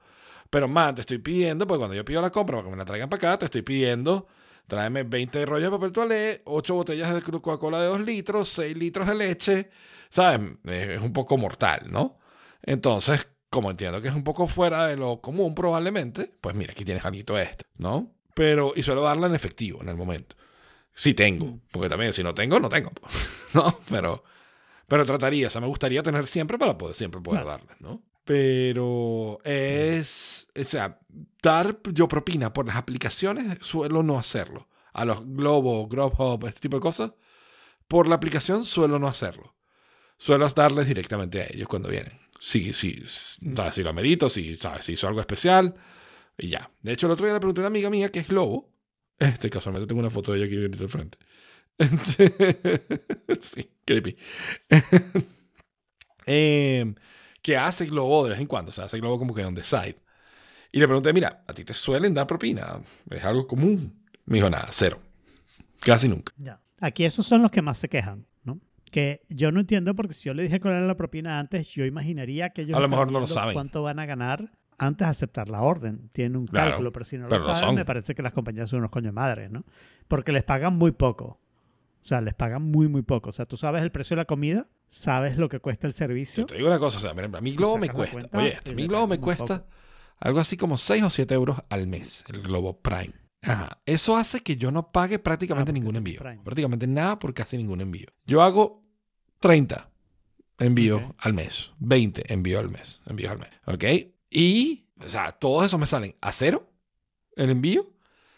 Pero, 0.50 0.68
man, 0.68 0.94
te 0.96 1.02
estoy 1.02 1.18
pidiendo, 1.18 1.66
porque 1.66 1.80
cuando 1.80 1.96
yo 1.96 2.04
pido 2.06 2.22
la 2.22 2.30
compra 2.30 2.58
para 2.58 2.66
que 2.66 2.72
me 2.72 2.78
la 2.78 2.86
traigan 2.86 3.10
para 3.10 3.18
acá, 3.30 3.40
te 3.40 3.46
estoy 3.46 3.62
pidiendo, 3.62 4.28
tráeme 4.72 5.04
20 5.04 5.46
rollos 5.46 5.70
de 5.70 5.78
papel 5.78 5.92
toalé, 5.92 6.42
8 6.46 6.74
botellas 6.74 7.14
de 7.14 7.22
Coca-Cola 7.22 7.82
de 7.82 7.88
2 7.88 8.00
litros, 8.00 8.48
6 8.48 8.78
litros 8.78 9.06
de 9.06 9.16
leche. 9.16 9.70
¿Sabes? 10.10 10.40
Es 10.64 11.02
un 11.02 11.12
poco 11.12 11.38
mortal, 11.38 11.88
¿no? 11.90 12.18
Entonces, 12.64 13.28
como 13.50 13.70
entiendo 13.70 14.02
que 14.02 14.08
es 14.08 14.16
un 14.16 14.24
poco 14.24 14.48
fuera 14.48 14.88
de 14.88 14.96
lo 14.96 15.20
común 15.20 15.54
probablemente, 15.54 16.32
pues 16.40 16.56
mira, 16.56 16.72
aquí 16.72 16.86
tienes 16.86 17.04
algo 17.04 17.38
esto, 17.38 17.66
¿no? 17.80 18.14
Pero, 18.34 18.72
y 18.74 18.82
suelo 18.82 19.02
darla 19.02 19.28
en 19.28 19.36
efectivo 19.36 19.82
en 19.82 19.90
el 19.90 19.98
momento. 19.98 20.38
Si 20.94 21.14
tengo, 21.14 21.60
porque 21.70 21.90
también 21.90 22.14
si 22.14 22.24
no 22.24 22.34
tengo, 22.34 22.58
no 22.58 22.70
tengo, 22.70 22.92
¿no? 23.54 23.78
Pero, 23.90 24.24
pero 24.88 25.06
trataría, 25.06 25.48
o 25.48 25.50
sea, 25.50 25.60
me 25.60 25.68
gustaría 25.68 26.02
tener 26.02 26.28
siempre 26.28 26.58
para 26.58 26.78
poder 26.78 26.96
siempre 26.96 27.20
poder 27.20 27.42
Claro. 27.44 27.58
darles, 27.58 27.82
¿no? 27.82 28.02
Pero 28.32 29.40
es, 29.44 30.48
o 30.58 30.64
sea, 30.64 31.00
dar 31.44 31.78
yo 31.92 32.08
propina 32.08 32.54
por 32.54 32.66
las 32.66 32.78
aplicaciones 32.78 33.58
suelo 33.60 34.04
no 34.04 34.18
hacerlo. 34.18 34.70
A 34.94 35.04
los 35.04 35.26
Globo, 35.36 35.86
Grubhub, 35.90 36.48
este 36.48 36.62
tipo 36.62 36.78
de 36.78 36.82
cosas, 36.82 37.12
por 37.90 38.08
la 38.08 38.16
aplicación 38.16 38.64
suelo 38.64 39.00
no 39.00 39.10
hacerlo. 39.10 39.54
Suelo 40.16 40.48
darles 40.48 40.88
directamente 40.88 41.42
a 41.42 41.48
ellos 41.48 41.68
cuando 41.68 41.90
vienen. 41.90 42.22
Si, 42.40 42.72
si, 42.72 43.04
¿sabes? 43.06 43.74
si 43.74 43.84
lo 43.84 43.90
amerito, 43.90 44.30
si, 44.30 44.56
¿sabes? 44.56 44.86
si 44.86 44.94
hizo 44.94 45.10
algo 45.10 45.20
especial, 45.20 45.76
y 46.38 46.48
ya. 46.48 46.72
De 46.82 46.94
hecho, 46.94 47.08
el 47.08 47.12
otro 47.12 47.26
día 47.26 47.34
le 47.34 47.42
pregunté 47.42 47.60
a 47.60 47.64
una 47.64 47.68
amiga 47.68 47.90
mía 47.90 48.14
que 48.14 48.20
es 48.20 48.30
Globo. 48.30 48.72
Este, 49.20 49.50
casualmente 49.50 49.88
tengo 49.88 50.00
una 50.00 50.10
foto 50.10 50.32
de 50.32 50.38
ella 50.38 50.48
aquí 50.48 50.82
al 50.82 50.88
frente. 50.88 51.18
sí, 53.42 53.70
creepy. 53.84 54.16
Em, 56.26 56.96
que 57.42 57.58
hace 57.58 57.86
Globo 57.86 58.24
de 58.26 58.32
vez 58.32 58.40
en 58.40 58.48
cuando. 58.48 58.70
O 58.70 58.72
sea, 58.72 58.86
hace 58.86 59.00
Globo 59.00 59.18
como 59.20 59.34
que 59.34 59.44
on 59.46 59.56
the 59.56 59.64
side. 59.64 59.98
Y 60.72 60.80
le 60.80 60.88
pregunté, 60.88 61.12
mira, 61.14 61.44
¿a 61.48 61.54
ti 61.54 61.64
te 61.66 61.74
suelen 61.74 62.14
dar 62.14 62.28
propina? 62.28 62.80
¿Es 63.10 63.24
algo 63.26 63.46
común? 63.48 64.02
Me 64.26 64.38
dijo, 64.38 64.50
nada, 64.50 64.68
cero. 64.72 65.02
Casi 65.82 66.08
nunca. 66.08 66.32
Ya. 66.38 66.62
Aquí 66.80 67.04
esos 67.06 67.26
son 67.28 67.42
los 67.42 67.52
que 67.52 67.62
más 67.62 67.78
se 67.78 67.90
quejan, 67.90 68.26
¿no? 68.44 68.60
Que 68.92 69.22
yo 69.30 69.52
no 69.52 69.60
entiendo 69.60 69.94
porque 69.96 70.14
si 70.14 70.30
yo 70.30 70.34
le 70.34 70.44
dije 70.44 70.60
cuál 70.60 70.76
era 70.76 70.86
la 70.88 70.96
propina 70.98 71.40
antes, 71.40 71.68
yo 71.70 71.86
imaginaría 71.86 72.52
que 72.52 72.62
ellos 72.64 72.78
A 72.78 72.80
lo 72.80 72.88
mejor 72.90 73.12
no 73.12 73.20
lo 73.20 73.28
saben. 73.28 73.54
cuánto 73.54 73.84
van 73.84 74.00
a 74.00 74.06
ganar 74.06 74.52
antes 74.78 75.06
de 75.06 75.12
aceptar 75.12 75.50
la 75.50 75.62
orden. 75.62 76.10
Tienen 76.10 76.38
un 76.38 76.48
Claro, 76.48 76.70
cálculo, 76.72 76.92
pero 76.94 77.06
si 77.06 77.18
no 77.18 77.28
lo 77.28 77.40
saben, 77.40 77.56
son. 77.58 77.76
me 77.76 77.86
parece 77.86 78.16
que 78.16 78.22
las 78.24 78.34
compañías 78.34 78.70
son 78.70 78.80
unos 78.80 78.92
coños 78.92 79.14
madres, 79.14 79.52
¿no? 79.52 79.66
Porque 80.08 80.32
les 80.32 80.44
pagan 80.44 80.76
muy 80.78 80.92
poco. 80.92 81.41
O 82.02 82.06
sea, 82.06 82.22
les 82.22 82.34
pagan 82.34 82.64
muy, 82.64 82.88
muy 82.88 83.04
poco. 83.04 83.30
O 83.30 83.32
sea, 83.32 83.46
tú 83.46 83.58
sabes 83.58 83.84
el 83.84 83.92
precio 83.92 84.16
de 84.16 84.22
la 84.22 84.26
comida, 84.26 84.68
sabes 84.90 85.38
lo 85.38 85.50
que 85.50 85.60
cuesta 85.60 85.88
el 85.88 85.94
servicio. 85.94 86.42
Yo 86.44 86.48
te 86.48 86.56
digo 86.56 86.68
una 86.68 86.80
cosa, 86.80 86.98
o 86.98 87.02
sea, 87.02 87.12
a 87.12 87.42
mi 87.42 87.56
Globo 87.56 87.78
me 87.78 87.90
cuesta. 87.90 88.14
cuenta 88.14 88.38
Oye, 88.38 88.58
le 88.66 88.76
mi 88.76 88.88
Globo 88.88 89.08
me 89.08 89.20
cuesta 89.20 89.66
algo 90.20 90.40
así 90.40 90.58
como 90.58 90.78
6 90.78 91.04
o 91.04 91.10
7 91.10 91.34
euros 91.34 91.58
al 91.70 91.88
mes, 91.88 92.24
el 92.28 92.42
Globo 92.42 92.80
Prime. 92.82 93.14
Ajá. 93.44 93.82
Eso 93.86 94.18
hace 94.18 94.42
que 94.42 94.56
yo 94.56 94.72
no 94.72 94.92
pague 94.92 95.18
prácticamente 95.20 95.72
Ah, 95.72 95.74
ningún 95.74 95.96
envío. 95.96 96.20
Prime. 96.20 96.42
Prácticamente 96.44 96.86
nada 96.88 97.18
por 97.18 97.34
casi 97.34 97.58
ningún 97.58 97.82
envío. 97.82 98.08
Yo 98.26 98.42
hago 98.42 98.82
30 99.40 99.90
envíos 100.60 101.02
al 101.18 101.34
mes, 101.34 101.72
20 101.80 102.32
envíos 102.34 102.60
al 102.62 102.70
mes, 102.70 103.02
envíos 103.08 103.32
al 103.32 103.40
mes, 103.40 103.50
¿ok? 103.66 103.84
Y, 104.30 104.88
o 105.04 105.10
sea, 105.10 105.32
todos 105.32 105.66
esos 105.66 105.80
me 105.80 105.88
salen 105.88 106.16
a 106.22 106.32
cero 106.32 106.72
el 107.36 107.50
envío. 107.50 107.92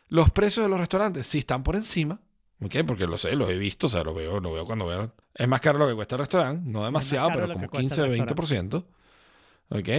Los 0.08 0.32
precios 0.32 0.66
de 0.66 0.70
los 0.70 0.80
restaurantes 0.80 1.28
sí 1.28 1.40
están 1.40 1.64
por 1.64 1.76
encima, 1.76 2.22
¿ok? 2.66 2.76
Porque 2.86 3.08
lo 3.08 3.18
sé, 3.18 3.36
los 3.36 3.50
he 3.50 3.58
visto, 3.58 3.88
o 3.88 3.90
sea, 3.90 4.04
lo 4.04 4.14
veo, 4.14 4.40
lo 4.40 4.54
veo 4.54 4.66
cuando 4.66 4.86
veo. 4.88 5.14
Es 5.34 5.48
más 5.48 5.62
caro 5.62 5.80
lo 5.80 5.88
que 5.88 5.96
cuesta 5.96 6.16
el 6.16 6.20
restaurante, 6.20 6.70
no 6.70 6.84
demasiado, 6.86 7.30
pero 7.34 7.48
como 7.54 7.68
cuesta 7.70 7.80
15 7.96 8.02
el 8.02 8.22
o 8.22 8.26
20%, 8.26 8.86
¿ok? 9.70 9.90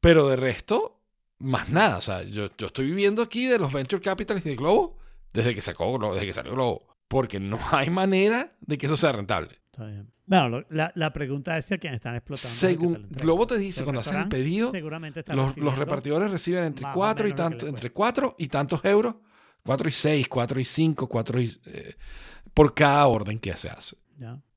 Pero 0.00 0.28
de 0.28 0.36
resto, 0.36 1.00
más 1.38 1.68
nada, 1.68 1.98
o 1.98 2.00
sea, 2.00 2.22
yo, 2.22 2.48
yo 2.56 2.66
estoy 2.66 2.86
viviendo 2.86 3.22
aquí 3.22 3.46
de 3.46 3.58
los 3.58 3.72
venture 3.72 4.02
capitalists 4.02 4.48
de 4.48 4.56
Globo 4.56 4.98
desde 5.32 5.54
que 5.54 5.62
sacó 5.62 5.98
desde 6.12 6.26
que 6.26 6.34
salió 6.34 6.52
Globo. 6.52 6.86
Porque 7.08 7.40
no 7.40 7.58
hay 7.72 7.90
manera 7.90 8.52
de 8.60 8.78
que 8.78 8.86
eso 8.86 8.96
sea 8.96 9.12
rentable. 9.12 9.60
Está 9.72 9.86
bien. 9.86 10.10
Bueno, 10.26 10.48
lo- 10.48 10.66
la, 10.70 10.90
la 10.94 11.12
pregunta 11.12 11.58
es 11.58 11.66
si 11.66 11.74
a 11.74 11.78
quienes 11.78 11.98
están 11.98 12.14
explotando. 12.14 12.48
te 12.48 12.54
Según 12.54 12.94
entrega. 12.96 13.22
Globo 13.24 13.46
te 13.46 13.58
dice, 13.58 13.84
cuando 13.84 14.00
hacen 14.00 14.16
el 14.16 14.28
pedido, 14.28 14.70
seguramente 14.70 15.22
los, 15.34 15.56
los 15.58 15.76
repartidores 15.76 16.30
reciben 16.30 16.64
entre 16.64 16.82
más 16.84 16.92
o 16.94 16.98
4 16.98 17.28
y, 17.28 17.32
tanto, 17.34 17.66
entre. 17.66 17.90
4 17.90 18.34
y 18.38 18.48
tantos 18.48 18.82
euros, 18.84 19.16
4 19.64 19.88
y 19.88 19.92
6, 19.92 20.28
4 20.28 20.60
y 20.60 20.64
5, 20.64 21.08
4 21.08 21.40
y... 21.40 21.52
eh, 21.66 21.94
por 22.52 22.74
cada 22.74 23.06
orden 23.06 23.38
que 23.38 23.52
se 23.54 23.68
hace. 23.68 23.96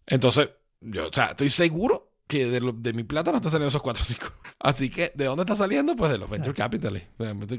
Entonces, 0.06 0.50
yo, 0.82 1.08
o 1.08 1.14
sea, 1.14 1.28
estoy 1.28 1.50
seguro 1.50 2.12
que 2.28 2.46
de, 2.48 2.60
lo- 2.62 2.74
de 2.74 2.94
mi 2.94 3.04
plata 3.04 3.32
no 3.32 3.38
está 3.38 3.50
saliendo 3.50 3.70
esos 3.70 3.82
4 3.82 4.04
o 4.04 4.06
5. 4.06 4.26
Así 4.60 4.90
que, 4.90 5.12
¿de 5.16 5.26
dónde 5.26 5.44
está 5.44 5.56
saliendo? 5.56 5.96
Pues 5.96 6.12
de 6.12 6.18
los 6.18 6.30
venture 6.30 6.54
capitalists. 6.54 7.10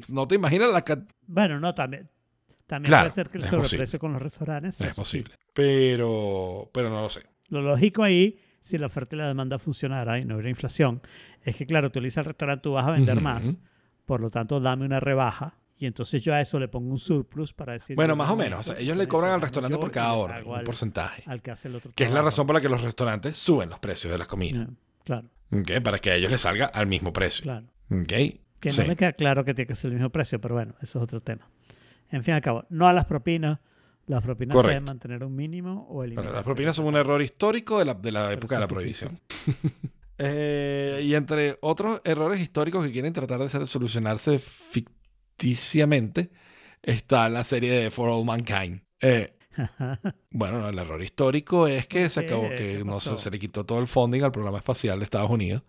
No 0.08 0.28
te 0.28 0.34
imaginas 0.36 0.70
la 0.70 0.82
cantidad. 0.82 1.14
Bueno, 1.26 1.58
no, 1.58 1.74
también. 1.74 2.08
También 2.66 2.90
Claro, 2.90 3.04
puede 3.04 3.14
ser 3.14 3.30
que 3.30 3.38
el 3.38 3.44
sobreprecio 3.44 3.78
posible. 3.78 3.98
con 3.98 4.12
los 4.12 4.22
restaurantes. 4.22 4.80
Es 4.82 4.94
posible. 4.94 5.34
Pero, 5.54 6.70
pero 6.72 6.90
no 6.90 7.00
lo 7.00 7.08
sé. 7.08 7.22
Lo 7.48 7.62
lógico 7.62 8.02
ahí, 8.02 8.38
si 8.60 8.76
la 8.78 8.86
oferta 8.86 9.16
y 9.16 9.18
la 9.18 9.26
demanda 9.28 9.58
funcionara 9.58 10.18
y 10.18 10.24
no 10.26 10.34
hubiera 10.34 10.50
inflación, 10.50 11.00
es 11.42 11.56
que, 11.56 11.66
claro, 11.66 11.90
tú 11.90 12.00
le 12.00 12.08
dices 12.08 12.18
al 12.18 12.26
restaurante, 12.26 12.62
tú 12.62 12.72
vas 12.72 12.86
a 12.86 12.90
vender 12.92 13.20
más, 13.22 13.56
por 14.04 14.20
lo 14.20 14.28
tanto, 14.30 14.60
dame 14.60 14.84
una 14.84 15.00
rebaja. 15.00 15.56
Y 15.80 15.86
entonces 15.86 16.20
yo 16.22 16.34
a 16.34 16.40
eso 16.40 16.58
le 16.58 16.66
pongo 16.68 16.90
un 16.90 16.98
surplus 16.98 17.52
para 17.52 17.74
decir. 17.74 17.94
Bueno, 17.94 18.16
más 18.16 18.28
o 18.30 18.36
menos. 18.36 18.58
O 18.58 18.60
esto, 18.60 18.72
sea, 18.72 18.82
ellos 18.82 18.96
le 18.96 19.06
cobran 19.06 19.32
al 19.32 19.40
restaurante 19.40 19.78
por 19.78 19.90
cada 19.92 20.12
orden, 20.14 20.38
pago 20.38 20.52
un 20.52 20.58
al- 20.58 20.64
porcentaje. 20.64 21.22
Al 21.26 21.40
que 21.40 21.50
hace 21.52 21.68
el 21.68 21.76
otro 21.76 21.92
Que 21.94 22.04
es 22.04 22.12
la 22.12 22.20
razón 22.22 22.46
por 22.46 22.54
la 22.56 22.60
que 22.60 22.68
los 22.68 22.80
restaurantes 22.82 23.36
suben 23.36 23.70
los 23.70 23.78
precios 23.78 24.10
de 24.10 24.18
las 24.18 24.26
comidas. 24.26 24.66
Ya, 24.68 24.74
Claro, 25.04 25.28
¿ok? 25.52 25.80
Para 25.82 25.98
que 26.00 26.10
a 26.10 26.16
ellos 26.16 26.30
les 26.30 26.40
salga 26.40 26.66
al 26.66 26.86
mismo 26.88 27.12
precio. 27.12 27.44
claro. 27.44 27.66
¿ok? 27.90 28.12
Que 28.60 28.70
Sí. 28.72 28.80
no 28.80 28.88
me 28.88 28.96
queda 28.96 29.12
claro 29.12 29.44
que 29.44 29.54
tiene 29.54 29.68
que 29.68 29.74
ser 29.76 29.90
el 29.90 29.94
mismo 29.94 30.10
precio, 30.10 30.40
pero 30.40 30.56
bueno, 30.56 30.74
eso 30.82 30.98
es 30.98 31.02
otro 31.04 31.20
tema. 31.20 31.48
En 32.10 32.24
fin 32.24 32.34
al 32.34 32.40
cabo, 32.40 32.64
no 32.70 32.88
a 32.88 32.92
las 32.92 33.04
propinas. 33.04 33.60
Las 34.06 34.22
propinas 34.22 34.52
se 34.54 34.56
Correcto. 34.56 34.70
deben 34.70 34.84
mantener 34.84 35.22
un 35.24 35.36
mínimo 35.36 35.86
o 35.90 36.02
eliminar. 36.02 36.24
Bueno, 36.24 36.36
las 36.36 36.44
propinas 36.44 36.74
son 36.74 36.86
un 36.86 36.96
error 36.96 37.20
histórico 37.22 37.78
de 37.78 37.84
la, 37.84 37.94
de 37.94 38.10
la 38.10 38.32
época 38.32 38.56
de 38.56 38.60
la 38.62 38.66
prohibición. 38.68 39.20
Eh, 40.20 41.00
y 41.04 41.14
entre 41.14 41.58
otros 41.60 42.00
errores 42.02 42.40
históricos 42.40 42.84
que 42.84 42.90
quieren 42.90 43.12
tratar 43.12 43.38
de 43.38 43.66
solucionarse 43.66 44.40
ficticiamente 45.38 46.30
está 46.82 47.28
la 47.28 47.44
serie 47.44 47.72
de 47.72 47.90
For 47.90 48.08
All 48.08 48.24
Mankind. 48.24 48.80
Eh, 49.00 49.34
bueno, 50.30 50.60
no, 50.60 50.68
el 50.68 50.78
error 50.78 51.02
histórico 51.02 51.66
es 51.66 51.86
que 51.86 52.08
se 52.10 52.20
acabó, 52.20 52.48
¿Qué 52.50 52.78
que 52.78 52.84
no 52.84 53.00
se, 53.00 53.30
le 53.30 53.38
quitó 53.38 53.64
todo 53.64 53.78
el 53.80 53.86
funding 53.86 54.22
al 54.22 54.32
programa 54.32 54.58
espacial 54.58 54.98
de 54.98 55.04
Estados 55.04 55.30
Unidos. 55.30 55.62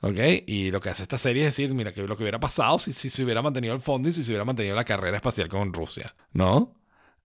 ¿Ok? 0.00 0.18
Y 0.46 0.70
lo 0.70 0.80
que 0.80 0.90
hace 0.90 1.02
esta 1.02 1.16
serie 1.16 1.46
es 1.46 1.56
decir, 1.56 1.72
mira, 1.74 1.92
que 1.92 2.02
lo 2.06 2.16
que 2.16 2.22
hubiera 2.24 2.38
pasado 2.40 2.78
si, 2.78 2.92
si 2.92 3.08
se 3.08 3.24
hubiera 3.24 3.40
mantenido 3.40 3.74
el 3.74 3.80
funding, 3.80 4.12
si 4.12 4.22
se 4.22 4.32
hubiera 4.32 4.44
mantenido 4.44 4.74
la 4.76 4.84
carrera 4.84 5.16
espacial 5.16 5.48
con 5.48 5.72
Rusia, 5.72 6.14
¿no? 6.32 6.74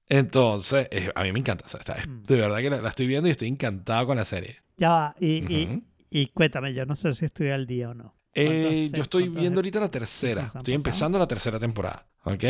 Entonces, 0.07 0.87
eh, 0.91 1.11
a 1.13 1.23
mí 1.23 1.31
me 1.33 1.39
encanta. 1.39 1.65
o 1.65 1.69
sea, 1.69 1.79
está- 1.81 1.97
Mm. 2.07 2.23
de 2.23 2.37
verdad 2.39 2.57
que 2.59 2.69
la, 2.69 2.81
la 2.81 2.89
estoy 2.89 3.07
viendo 3.07 3.27
y 3.27 3.31
estoy 3.31 3.47
encantado 3.49 4.07
con 4.07 4.17
la 4.17 4.25
serie. 4.25 4.57
ya 4.77 4.89
va. 4.91 5.15
Y, 5.19 5.53
y- 5.53 5.83
y 6.09 6.27
cuéntame, 6.27 6.73
yo 6.73 6.85
no 6.85 6.95
sé 6.95 7.13
si 7.13 7.25
estoy 7.25 7.49
al 7.49 7.67
día 7.67 7.89
o 7.89 7.93
no. 7.93 8.15
Eh, 8.33 8.45
¿Cuántas- 8.89 8.91
yo 8.97 9.03
estoy 9.03 9.29
viendo 9.29 9.59
ahorita 9.59 9.79
la 9.79 9.89
tercera. 9.91 10.41
Estoy 10.43 10.59
pasado? 10.61 10.75
empezando 10.75 11.19
la 11.19 11.27
tercera 11.27 11.59
temporada. 11.59 12.07
¿Ok? 12.23 12.43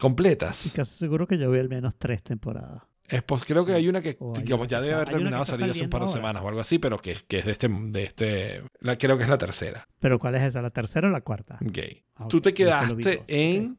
Completas. 0.00 0.72
casi 0.74 0.98
seguro 0.98 1.26
que 1.26 1.38
yo 1.38 1.50
vi 1.50 1.58
al 1.60 1.68
menos 1.68 1.94
tres 1.96 2.22
temporadas. 2.22 2.82
Es 3.06 3.22
pos- 3.22 3.44
creo 3.44 3.66
que 3.66 3.72
Sí. 3.72 3.76
hay 3.76 3.88
una 3.88 4.00
que, 4.00 4.10
hay 4.20 4.42
digamos, 4.42 4.66
una 4.66 4.70
ya 4.70 4.78
que 4.78 4.82
debe 4.82 4.94
haber 4.94 5.08
que 5.08 5.12
terminado 5.14 5.44
de 5.44 5.50
salir 5.50 5.70
hace 5.70 5.84
un 5.84 5.90
par 5.90 6.00
de 6.00 6.06
ahora. 6.06 6.16
semanas 6.18 6.42
o 6.42 6.48
algo 6.48 6.60
así, 6.60 6.78
pero 6.78 6.98
que, 6.98 7.16
que 7.28 7.38
es 7.38 7.44
de 7.44 7.52
este, 7.52 7.68
de 7.68 8.02
este 8.02 8.62
la, 8.80 8.96
creo 8.96 9.16
que 9.18 9.24
es 9.24 9.28
la 9.28 9.36
tercera. 9.38 9.86
Pero 10.00 10.18
¿cuál 10.18 10.34
es 10.36 10.42
esa? 10.42 10.62
¿La 10.62 10.70
tercera 10.70 11.08
o 11.08 11.10
la 11.10 11.20
cuarta? 11.20 11.58
Ok. 11.66 11.78
Ah, 12.16 12.28
Tú 12.28 12.38
ok, 12.38 12.42
te 12.44 12.54
quedaste 12.54 13.22
en... 13.26 13.72
ok. 13.72 13.78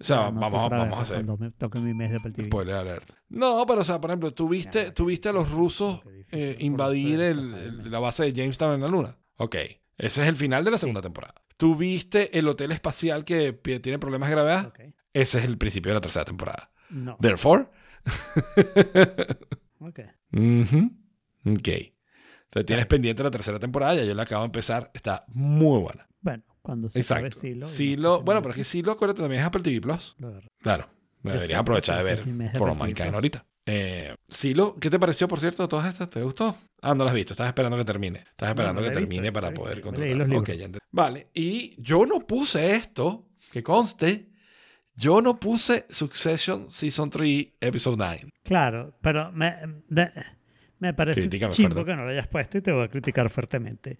O 0.00 0.04
sea, 0.04 0.26
Ah, 0.26 0.30
no, 0.32 0.40
vamos, 0.40 0.70
vamos 0.70 0.98
a 0.98 1.02
hacer... 1.02 1.24
Me 1.24 1.50
toque 1.52 1.78
mi 1.80 1.92
mes 1.94 2.10
de. 2.22 2.44
Spoiler 2.46 2.74
alert. 2.74 3.08
No, 3.28 3.64
pero 3.66 3.82
o 3.82 3.84
sea, 3.84 4.00
por 4.00 4.10
ejemplo, 4.10 4.32
tú 4.32 4.48
viste, 4.48 4.84
Ya, 4.86 4.94
tú 4.94 5.04
viste 5.06 5.28
a 5.28 5.32
los 5.32 5.50
rusos 5.50 6.00
eh, 6.32 6.56
invadir 6.60 7.20
el- 7.20 7.54
el- 7.54 7.90
la 7.90 7.98
base 8.00 8.24
de 8.24 8.32
Jamestown 8.32 8.74
en 8.74 8.80
la 8.80 8.88
luna. 8.88 9.16
Ok. 9.36 9.56
Ese 9.98 10.22
es 10.22 10.28
el 10.28 10.36
final 10.36 10.64
de 10.64 10.70
la 10.70 10.78
segunda 10.78 11.00
temporada. 11.02 11.34
Tú 11.56 11.76
viste 11.76 12.38
el 12.38 12.48
hotel 12.48 12.72
espacial 12.72 13.24
que 13.24 13.52
tiene 13.52 13.98
problemas 13.98 14.28
de 14.28 14.34
gravedad. 14.34 14.72
Ese 15.12 15.38
es 15.38 15.44
el 15.44 15.58
principio 15.58 15.90
de 15.90 15.94
la 15.94 16.00
tercera 16.00 16.24
temporada. 16.24 16.70
No. 16.90 17.16
Therefore. 17.20 17.66
Ok. 19.84 19.98
Ujú. 20.32 20.92
Ok. 21.44 21.68
Entonces 21.68 22.66
tienes 22.66 22.86
pendiente 22.86 23.22
la 23.22 23.30
tercera 23.30 23.58
temporada, 23.58 23.94
ya 23.96 24.04
yo 24.04 24.14
la 24.14 24.22
acabo 24.22 24.42
de 24.42 24.46
empezar, 24.46 24.90
está 24.94 25.24
muy 25.28 25.80
buena. 25.80 26.06
Bueno, 26.20 26.44
cuando 26.60 26.88
se 26.88 27.00
Exacto. 27.00 27.38
Silo. 27.64 28.22
bueno, 28.22 28.42
pero 28.42 28.50
es 28.50 28.56
que 28.58 28.64
Silo, 28.64 28.92
acuérdate, 28.92 29.22
también 29.22 29.40
es 29.40 29.46
Apple 29.46 29.62
TV 29.62 29.80
Plus. 29.80 30.16
Claro. 30.60 30.88
Yo 31.24 31.32
Deberías 31.32 31.60
aprovechar 31.60 31.98
de 31.98 32.04
ver 32.04 32.24
For 32.58 32.68
All 32.68 32.78
Mankind 32.78 33.14
ahorita. 33.14 33.44
Eh, 33.66 34.14
Silo, 34.28 34.74
¿qué 34.80 34.90
te 34.90 34.98
pareció, 34.98 35.28
por 35.28 35.38
cierto, 35.40 35.68
todas 35.68 35.86
estas? 35.92 36.10
¿Te 36.10 36.20
gustó? 36.22 36.56
Ah, 36.80 36.94
no 36.94 37.04
las 37.04 37.12
has 37.12 37.14
visto. 37.16 37.32
Estás 37.34 37.46
esperando 37.46 37.76
que 37.76 37.84
termine. 37.84 38.18
Estás 38.20 38.48
esperando 38.48 38.80
no 38.80 38.84
que 38.84 38.90
visto, 38.90 39.00
termine 39.00 39.26
la 39.28 39.32
para 39.32 39.48
visto, 39.50 39.62
poder 39.62 39.80
controlar. 39.80 40.08
leí 40.08 40.18
los 40.18 40.26
Ok, 40.26 40.30
libros. 40.32 40.48
ya 40.58 40.64
entendí. 40.64 40.78
Vale. 40.90 41.28
Y 41.34 41.80
yo 41.80 42.04
no 42.06 42.26
puse 42.26 42.74
esto, 42.74 43.28
que 43.52 43.62
conste. 43.62 44.28
Yo 44.96 45.22
no 45.22 45.38
puse 45.38 45.86
Succession 45.88 46.70
Season 46.70 47.08
3, 47.08 47.46
Episode 47.60 47.96
9. 47.96 48.20
Claro, 48.42 48.94
pero 49.00 49.30
me, 49.32 49.54
de- 49.88 50.10
me 50.80 50.92
parece 50.92 51.20
Critícame 51.22 51.52
chimbo 51.52 51.84
que 51.84 51.94
no 51.94 52.04
lo 52.04 52.10
hayas 52.10 52.26
puesto 52.26 52.58
y 52.58 52.62
te 52.62 52.72
voy 52.72 52.84
a 52.84 52.88
criticar 52.88 53.30
fuertemente. 53.30 53.98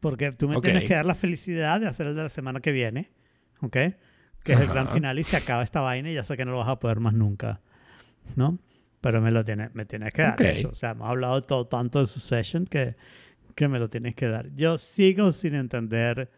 Porque 0.00 0.32
tú 0.32 0.48
me 0.48 0.56
Ok. 0.56 0.64
tienes 0.64 0.84
que 0.84 0.94
dar 0.94 1.06
la 1.06 1.14
felicidad 1.14 1.80
de 1.80 1.86
hacer 1.86 2.08
el 2.08 2.16
de 2.16 2.24
la 2.24 2.28
semana 2.28 2.60
que 2.60 2.72
viene, 2.72 3.10
¿ok? 3.62 3.72
Que 4.42 4.52
es 4.52 4.60
el 4.60 4.66
gran 4.66 4.84
Ajá. 4.86 4.94
final 4.94 5.18
y 5.18 5.24
se 5.24 5.36
acaba 5.38 5.62
esta 5.62 5.80
vaina 5.80 6.10
y 6.10 6.14
ya 6.14 6.24
sé 6.24 6.36
que 6.36 6.44
no 6.44 6.50
lo 6.52 6.58
vas 6.58 6.68
a 6.68 6.78
poder 6.78 7.00
más 7.00 7.14
nunca, 7.14 7.62
¿no? 8.36 8.58
Pero 9.04 9.20
me 9.20 9.30
lo 9.30 9.44
tienes, 9.44 9.74
me 9.74 9.84
tienes 9.84 10.14
que 10.14 10.22
dar 10.22 10.40
eso. 10.40 10.70
O 10.70 10.74
sea, 10.74 10.92
hemos 10.92 11.10
hablado 11.10 11.42
todo, 11.42 11.66
tanto 11.66 11.98
de 11.98 12.06
Succession 12.06 12.64
que, 12.64 12.96
que 13.54 13.68
me 13.68 13.78
lo 13.78 13.90
tienes 13.90 14.14
que 14.14 14.28
dar. 14.28 14.48
Yo 14.54 14.78
sigo 14.78 15.30
sin 15.32 15.54
entender 15.54 16.30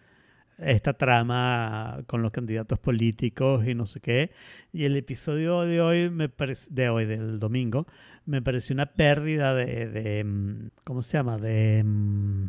esta 0.59 0.95
trama 0.95 2.03
con 2.09 2.23
los 2.23 2.33
candidatos 2.33 2.81
políticos 2.81 3.65
y 3.69 3.77
no 3.77 3.87
sé 3.87 4.01
qué. 4.01 4.33
Y 4.73 4.83
el 4.83 4.97
episodio 4.97 5.61
de 5.61 5.81
hoy, 5.81 6.11
me 6.11 6.29
parece, 6.29 6.69
de 6.73 6.89
hoy, 6.89 7.05
del 7.07 7.39
domingo, 7.39 7.87
me 8.25 8.43
pareció 8.43 8.75
una 8.75 8.87
pérdida 8.87 9.55
de, 9.55 9.89
de, 9.89 10.25
mm, 10.25 10.71
¿cómo 10.83 11.03
se 11.03 11.19
llama? 11.19 11.39
De, 11.39 11.85
mm, 11.85 12.49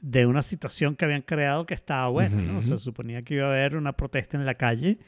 de 0.00 0.26
una 0.26 0.42
situación 0.42 0.94
que 0.94 1.04
habían 1.04 1.22
creado 1.22 1.66
que 1.66 1.74
estaba 1.74 2.06
buena, 2.06 2.40
¿no? 2.40 2.58
O 2.58 2.62
sea, 2.62 2.78
suponía 2.78 3.22
que 3.22 3.34
iba 3.34 3.46
a 3.46 3.50
haber 3.50 3.74
una 3.74 3.94
protesta 3.94 4.36
en 4.36 4.46
la 4.46 4.54
calle 4.54 5.00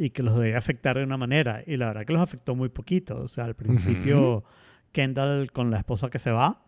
y 0.00 0.10
que 0.10 0.22
los 0.22 0.38
debía 0.38 0.56
afectar 0.56 0.96
de 0.96 1.02
una 1.04 1.16
manera. 1.16 1.62
Y 1.66 1.76
la 1.76 1.86
verdad 1.88 2.06
que 2.06 2.12
los 2.12 2.22
afectó 2.22 2.54
muy 2.54 2.68
poquito. 2.68 3.20
O 3.20 3.28
sea, 3.28 3.44
al 3.44 3.54
principio 3.56 4.44
Kendall 4.92 5.50
con 5.52 5.70
la 5.72 5.78
esposa 5.78 6.08
que 6.08 6.18
se 6.20 6.30
va, 6.30 6.64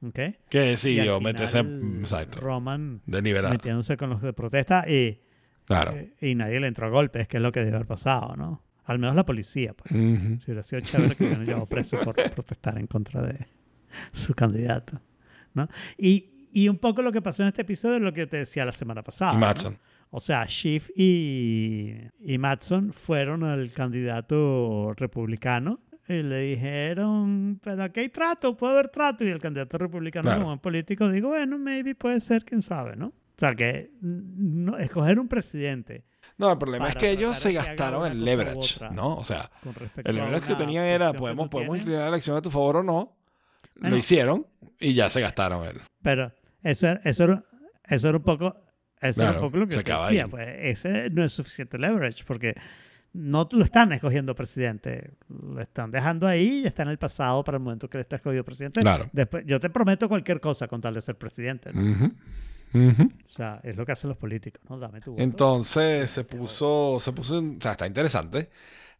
¿ok? 0.00 0.18
Que 0.48 0.76
final, 0.76 1.20
metese. 1.20 1.58
Exacto. 1.58 2.40
Roman 2.40 3.02
Deliberado. 3.04 3.52
metiéndose 3.52 3.96
con 3.96 4.10
los 4.10 4.22
de 4.22 4.32
protesta 4.32 4.88
y, 4.88 5.20
Claro. 5.64 5.90
eh, 5.92 6.14
y 6.20 6.34
nadie 6.36 6.60
le 6.60 6.68
entró 6.68 6.86
a 6.86 6.90
golpes, 6.90 7.26
que 7.28 7.38
es 7.38 7.42
lo 7.42 7.50
que 7.52 7.60
debe 7.60 7.74
haber 7.76 7.86
pasado, 7.88 8.36
¿no? 8.36 8.62
Al 8.84 8.98
menos 8.98 9.16
la 9.16 9.26
policía, 9.26 9.74
pues. 9.74 9.90
Ujú. 9.92 10.38
Si 10.40 10.44
hubiera 10.46 10.62
sido 10.62 10.80
chévere 10.80 11.14
que 11.16 11.24
hubieran 11.24 11.44
llevado 11.44 11.66
preso 11.66 11.98
por 12.00 12.14
protestar 12.32 12.78
en 12.78 12.86
contra 12.86 13.20
de 13.22 13.46
su 14.12 14.34
candidato, 14.34 15.00
¿no? 15.52 15.68
Y, 15.98 16.48
y 16.52 16.68
un 16.68 16.78
poco 16.78 17.02
lo 17.02 17.12
que 17.12 17.20
pasó 17.20 17.42
en 17.42 17.48
este 17.48 17.62
episodio 17.62 17.96
es 17.96 18.02
lo 18.02 18.12
que 18.14 18.26
te 18.26 18.38
decía 18.38 18.64
la 18.64 18.72
semana 18.72 19.02
pasada. 19.02 19.32
Y 19.34 19.36
¿no? 19.36 19.40
O 20.10 20.20
sea, 20.20 20.46
Schiff 20.46 20.90
y, 20.96 21.96
y 22.20 22.38
Matson 22.38 22.92
fueron 22.92 23.44
al 23.44 23.70
candidato 23.72 24.94
republicano 24.96 25.80
y 26.08 26.22
le 26.22 26.40
dijeron, 26.40 27.60
pero 27.62 27.82
aquí 27.82 28.00
hay 28.00 28.08
trato, 28.08 28.56
puede 28.56 28.72
haber 28.72 28.88
trato. 28.88 29.24
Y 29.24 29.28
el 29.28 29.38
candidato 29.40 29.76
republicano, 29.76 30.30
Claro. 30.30 30.44
como 30.44 30.60
político, 30.60 31.10
digo, 31.10 31.28
bueno, 31.28 31.58
maybe 31.58 31.94
puede 31.94 32.20
ser, 32.20 32.44
quién 32.44 32.62
sabe, 32.62 32.96
¿no? 32.96 33.08
O 33.08 33.12
sea, 33.40 33.54
que 33.54 33.90
no, 34.00 34.78
escoger 34.78 35.18
un 35.20 35.28
presidente 35.28 36.04
No, 36.38 36.50
el 36.50 36.58
problema 36.58 36.88
es 36.88 36.96
que 36.96 37.10
ellos 37.10 37.38
se 37.38 37.50
que 37.50 37.54
gastaron 37.56 38.10
el 38.10 38.24
leverage. 38.24 38.80
¿no? 38.92 39.14
O 39.16 39.22
sea, 39.24 39.50
el 40.04 40.16
leverage 40.16 40.46
que 40.48 40.54
tenían 40.54 40.86
era, 40.86 41.12
podemos, 41.12 41.48
podemos 41.48 41.74
tienes. 41.74 41.82
inclinar 41.84 42.02
la 42.04 42.08
elección 42.08 42.36
a 42.36 42.42
tu 42.42 42.50
favor 42.50 42.78
o 42.78 42.82
no. 42.82 43.14
Bueno. 43.76 43.90
Lo 43.90 43.96
hicieron 43.96 44.46
y 44.80 44.94
ya 44.94 45.08
se 45.10 45.20
gastaron 45.20 45.64
él. 45.66 45.80
Pero 46.02 46.32
eso 46.64 46.88
eso 47.04 47.44
eso 47.84 48.08
era 48.08 48.18
un 48.18 48.24
poco, 48.24 48.56
eso 49.00 49.22
Claro, 49.22 49.38
un 49.38 49.44
poco 49.46 49.56
lo 49.58 49.66
que 49.68 49.82
te 49.82 49.92
decía. 49.92 50.24
ahí. 50.24 50.30
Pues 50.30 50.48
ese 50.60 51.10
no 51.10 51.24
es 51.24 51.32
suficiente 51.32 51.78
leverage 51.78 52.24
porque 52.26 52.54
no 53.12 53.48
lo 53.52 53.64
están 53.64 53.92
escogiendo 53.92 54.34
presidente. 54.34 55.12
Lo 55.28 55.60
están 55.60 55.90
dejando 55.90 56.26
ahí 56.26 56.62
y 56.62 56.66
está 56.66 56.82
en 56.82 56.90
el 56.90 56.98
pasado 56.98 57.42
para 57.44 57.56
el 57.58 57.62
momento 57.62 57.88
que 57.88 57.98
le 57.98 58.02
está 58.02 58.16
escogido 58.16 58.44
presidente. 58.44 58.80
Claro. 58.80 59.08
Después, 59.12 59.44
yo 59.46 59.58
te 59.60 59.70
prometo 59.70 60.08
cualquier 60.08 60.40
cosa 60.40 60.68
con 60.68 60.80
tal 60.80 60.94
de 60.94 61.00
ser 61.00 61.16
presidente. 61.16 61.70
O 62.74 63.30
sea, 63.30 63.60
es 63.62 63.76
lo 63.76 63.86
que 63.86 63.92
hacen 63.92 64.08
los 64.08 64.18
políticos, 64.18 64.62
¿no? 64.68 64.78
Dame 64.78 65.00
tu 65.00 65.12
voto. 65.12 65.22
Entonces 65.22 66.10
se 66.10 66.24
puso, 66.24 66.98
se 67.00 67.12
puso, 67.12 67.38
o 67.38 67.56
sea, 67.60 67.72
está 67.72 67.86
interesante. 67.86 68.50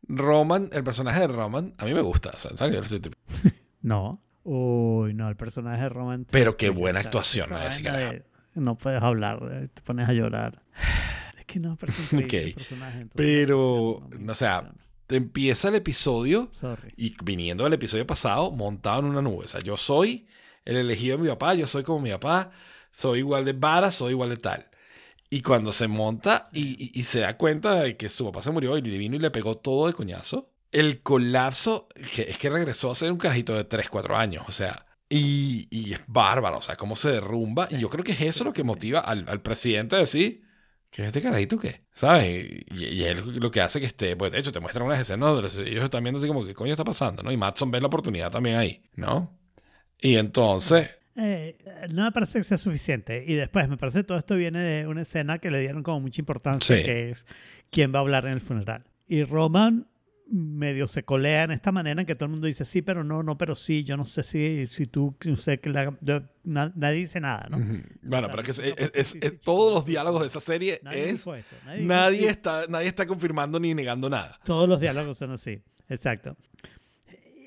Roman, 0.07 0.70
el 0.73 0.85
personaje 0.85 1.20
de 1.20 1.27
Roman, 1.29 1.75
a 1.77 1.85
mí 1.85 1.93
me 1.93 2.01
gusta, 2.01 2.31
o 2.31 2.39
sea, 2.39 2.57
¿sabes? 2.57 2.89
Yo 2.89 2.99
No. 3.83 4.23
Uy, 4.45 5.12
no, 5.12 5.29
el 5.29 5.37
personaje 5.37 5.83
de 5.83 5.89
Roman. 5.91 6.27
Pero 6.31 6.57
qué 6.57 6.70
buena 6.70 7.01
actuación, 7.01 7.51
¿no? 7.51 7.59
No 8.55 8.77
puedes 8.77 9.03
hablar, 9.03 9.41
eh, 9.51 9.69
te 9.73 9.83
pones 9.83 10.09
a 10.09 10.12
llorar. 10.12 10.62
Es 11.39 11.45
que 11.45 11.61
no, 11.61 11.77
pero 11.77 11.93
es 11.93 11.99
increíble 12.01 12.27
Ok. 12.27 12.47
el 12.49 12.55
personaje, 12.55 13.01
entonces, 13.01 13.15
Pero, 13.16 14.03
no 14.11 14.19
me 14.19 14.33
o 14.33 14.35
sea, 14.35 14.73
empieza 15.09 15.69
el 15.69 15.77
episodio 15.77 16.51
Sorry. 16.53 16.93
y 16.97 17.15
viniendo 17.25 17.65
del 17.65 17.73
episodio 17.75 18.07
pasado, 18.07 18.51
montado 18.51 19.01
en 19.01 19.07
una 19.07 19.23
nube. 19.23 19.45
O 19.45 19.49
sea, 19.49 19.61
yo 19.61 19.77
soy 19.77 20.27
el 20.65 20.77
elegido 20.77 21.16
de 21.16 21.23
mi 21.23 21.29
papá, 21.31 21.55
yo 21.55 21.66
soy 21.66 21.83
como 21.83 22.01
mi 22.01 22.11
papá, 22.11 22.51
soy 22.93 23.20
igual 23.20 23.45
de 23.45 23.53
vara, 23.53 23.91
soy 23.91 24.12
igual 24.12 24.31
de 24.31 24.37
tal. 24.37 24.66
Y 25.31 25.43
cuando 25.43 25.73
se 25.73 25.89
monta 25.89 26.47
y, 26.53 26.85
y- 26.85 26.91
y 27.01 27.03
se 27.05 27.20
da 27.20 27.37
cuenta 27.37 27.75
de 27.83 27.97
que 27.97 28.09
su 28.09 28.25
papá 28.27 28.43
se 28.43 28.51
murió 28.51 28.77
y 28.77 28.83
le 28.83 28.99
vino 28.99 29.16
y 29.16 29.19
le 29.19 29.31
pegó 29.31 29.57
todo 29.57 29.87
de 29.87 29.93
coñazo, 29.93 30.51
el 30.73 31.01
colapso 31.03 31.89
que 32.15 32.23
es 32.23 32.37
que 32.39 32.51
regresó 32.51 32.91
a 32.91 32.95
ser 32.95 33.11
un 33.12 33.19
carajito 33.19 33.55
de 33.55 33.65
3, 33.65 33.89
4 33.89 34.16
años. 34.16 34.45
O 34.49 34.53
sea, 34.53 34.85
y, 35.09 35.66
y 35.70 35.94
es 35.94 36.01
bárbaro, 36.06 36.59
o 36.59 36.62
sea, 36.62 36.76
cómo 36.76 36.97
se 36.97 37.10
derrumba. 37.10 37.66
Y 37.70 37.78
yo 37.78 37.89
creo 37.89 38.05
que 38.05 38.12
es 38.12 38.20
eso 38.20 38.44
lo 38.44 38.52
que 38.52 38.64
motiva 38.64 39.01
al, 39.01 39.24
al 39.28 39.40
presidente 39.40 39.97
a 39.97 40.01
decir, 40.01 40.43
¿qué 40.90 41.02
es 41.02 41.06
este 41.09 41.22
carajito 41.22 41.59
qué? 41.59 41.82
¿Sabes? 41.94 42.47
Y, 42.70 42.85
y 42.85 43.05
es 43.05 43.24
lo 43.26 43.51
que 43.51 43.60
hace 43.60 43.80
que 43.80 43.86
esté, 43.86 44.16
pues 44.16 44.32
de 44.32 44.39
hecho 44.39 44.52
te 44.52 44.60
muestran 44.60 44.86
unas 44.86 45.01
escenas 45.01 45.28
donde 45.30 45.43
los- 45.43 45.56
ellos 45.56 45.85
están 45.85 46.02
viendo 46.05 46.18
así 46.18 46.28
como, 46.28 46.44
¿qué 46.44 46.55
coño 46.55 46.72
está 46.72 46.85
pasando? 46.85 47.22
¿no? 47.22 47.32
Y 47.32 47.36
Matson 47.36 47.70
ve 47.70 47.80
la 47.80 47.86
oportunidad 47.86 48.30
también 48.30 48.56
ahí, 48.56 48.82
¿no? 48.94 49.36
Y 50.01 50.16
entonces, 50.16 50.94
Eh, 51.16 51.59
no 51.90 52.05
me 52.05 52.12
parece 52.12 52.39
que 52.39 52.44
sea 52.44 52.59
suficiente. 52.59 53.24
Y 53.26 53.35
después, 53.35 53.68
me 53.68 53.76
parece 53.76 53.98
que 54.01 54.05
todo 54.05 54.18
esto 54.18 54.36
viene 54.36 54.60
de 54.60 54.86
una 54.86 55.02
escena 55.02 55.39
que 55.40 55.51
le 55.51 55.59
dieron 55.60 55.82
como 55.82 55.98
mucha 56.01 56.20
importancia, 56.20 56.76
Sí. 56.76 56.85
que 56.85 57.10
es 57.10 57.26
quién 57.70 57.93
va 57.93 57.98
a 57.98 58.02
hablar 58.02 58.26
en 58.26 58.32
el 58.35 58.40
funeral. 58.40 58.85
Y 59.09 59.24
Roman 59.24 59.89
medio 60.30 60.86
se 60.88 61.05
colea 61.05 61.44
en 61.44 61.52
esta 61.52 61.72
manera 61.72 62.00
en 62.02 62.06
que 62.06 62.14
todo 62.14 62.26
el 62.26 62.32
mundo 62.32 62.46
dice 62.46 62.64
sí, 62.64 62.82
pero 62.82 63.02
no, 63.05 63.22
no, 63.22 63.38
pero 63.38 63.55
sí. 63.55 63.82
Yo 63.84 63.96
no 63.96 64.05
sé 64.05 64.22
si, 64.22 64.66
si 64.66 64.86
tú, 64.86 65.16
sé 65.36 65.59
que 65.60 65.70
la- 65.70 65.96
yo- 66.00 66.22
na- 66.44 66.72
nadie 66.76 66.98
dice 66.98 67.20
nada, 67.20 67.46
¿no? 67.50 67.56
Bueno, 67.59 68.26
O 68.26 68.28
sea, 68.28 68.30
pero 68.30 68.42
que 68.42 68.50
es- 68.50 68.59
no, 68.59 68.64
es- 68.64 68.74
es- 68.76 68.86
sí, 68.86 68.90
es- 68.94 69.06
sí, 69.09 69.18
sí, 69.22 69.38
todos 69.44 69.72
los 69.72 69.86
diálogos 69.86 70.20
de 70.22 70.26
esa 70.28 70.40
serie 70.40 70.80
Nadie 70.82 71.09
es... 71.10 71.14
eso. 71.20 71.34
Nadie, 71.80 72.28
está, 72.28 72.66
nadie 72.68 72.88
está 72.88 73.06
confirmando 73.06 73.59
ni 73.59 73.74
negando 73.74 74.10
nada. 74.10 74.38
Todos 74.44 74.68
los 74.68 74.80
diálogos 74.80 75.16
son 75.16 75.30
así. 75.32 75.62
Exacto. 75.88 76.36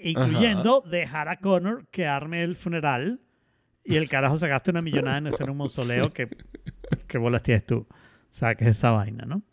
Incluyendo 0.03 0.81
dejar 0.81 1.27
a 1.29 1.37
Connor 1.37 1.85
que 1.91 2.07
arme 2.07 2.43
el 2.43 2.55
funeral 2.55 3.21
y 3.83 3.95
el 3.97 4.09
carajo 4.09 4.37
se 4.37 4.47
gasta 4.47 4.71
una 4.71 4.81
millonada 4.81 5.17
en 5.19 5.27
hacer 5.27 5.49
un 5.49 5.57
mausoleo 5.57 6.09
que, 6.13 6.27
que 7.07 7.17
bolas 7.17 7.43
tienes 7.43 7.65
tú. 7.65 7.87
O 7.89 8.33
sea, 8.33 8.55
que 8.55 8.63
es 8.63 8.77
esa 8.77 8.91
vaina, 8.91 9.25
¿no? 9.25 9.43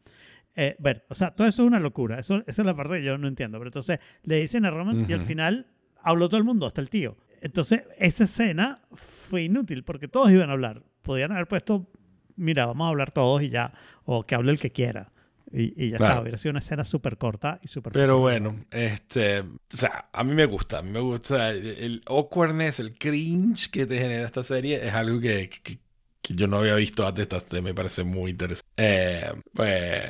Eh, 0.61 0.75
bueno, 0.81 1.01
o 1.09 1.15
sea, 1.15 1.31
todo 1.31 1.47
eso 1.47 1.63
es 1.63 1.69
una 1.69 1.79
locura. 1.79 2.19
Eso, 2.19 2.43
esa 2.49 2.63
es 2.63 2.67
la 2.67 2.75
parte 2.75 2.95
que 2.95 3.05
yo 3.05 3.17
no 3.17 3.29
entiendo. 3.29 3.59
Pero 3.59 3.69
entonces 3.69 4.01
le 4.25 4.41
dicen 4.41 4.65
a 4.65 4.71
Roman 4.71 5.07
y 5.09 5.13
al 5.13 5.21
final 5.23 5.67
habló 6.03 6.29
todo 6.29 6.39
el 6.39 6.45
mundo, 6.45 6.67
hasta 6.67 6.81
el 6.81 6.91
tío. 6.91 7.17
Entonces, 7.41 7.83
esa 7.99 8.25
escena 8.25 8.81
fue 8.93 9.45
inútil 9.45 9.85
porque 9.85 10.09
todos 10.09 10.33
iban 10.33 10.51
a 10.51 10.55
hablar. 10.55 10.83
Podían 11.03 11.31
haber 11.31 11.47
puesto, 11.47 11.89
mira, 12.35 12.67
vamos 12.67 12.87
a 12.87 12.89
hablar 12.89 13.13
todos 13.13 13.41
y 13.43 13.51
ya, 13.51 13.73
o 14.05 14.27
que 14.27 14.35
hable 14.35 14.51
el 14.51 14.59
que 14.59 14.73
quiera. 14.73 15.13
Y, 15.53 15.83
y 15.83 15.91
ya 15.91 15.97
Claro. 15.99 16.13
está, 16.15 16.23
hubiera 16.23 16.39
sido 16.39 16.51
una 16.51 16.59
escena 16.59 16.85
súper 16.85 17.17
corta 17.19 17.61
y 17.63 17.69
súper... 17.69 17.93
Pero 17.93 18.19
bueno, 18.19 18.57
este, 18.73 19.41
o 19.43 19.47
sea, 19.69 20.09
a 20.13 20.25
mí 20.25 20.35
me 20.35 20.45
gusta, 20.47 20.79
a 20.81 20.83
mí 20.83 20.91
me 20.91 20.99
gusta 21.01 21.51
el, 21.51 21.67
el 21.67 22.03
awkwardness, 22.07 22.81
el 22.81 22.99
cringe 22.99 23.71
que 23.71 23.87
te 23.87 23.99
genera 23.99 24.27
esta 24.27 24.43
serie 24.43 24.85
es 24.87 24.93
algo 24.93 25.21
que, 25.21 25.49
que- 25.63 25.79
que 26.21 26.35
yo 26.35 26.47
no 26.49 26.59
había 26.59 26.75
visto 26.75 27.07
antes, 27.07 27.29
me 27.63 27.73
parece 27.73 28.03
muy 28.05 28.33
interesante. 28.33 28.69
Eh, 28.77 29.33
pues, 29.55 30.05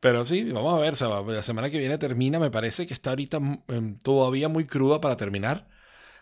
pero 0.00 0.24
sí, 0.24 0.44
vamos 0.50 0.74
a 0.74 0.80
ver, 0.80 0.94
o 0.94 0.96
sea, 0.96 1.08
la 1.08 1.42
semana 1.42 1.70
que 1.70 1.78
viene 1.78 1.98
termina, 1.98 2.38
me 2.38 2.50
parece 2.50 2.86
que 2.86 2.94
está 2.94 3.10
ahorita 3.10 3.38
em, 3.68 3.98
todavía 3.98 4.48
muy 4.48 4.64
cruda 4.66 5.00
para 5.00 5.16
terminar, 5.16 5.68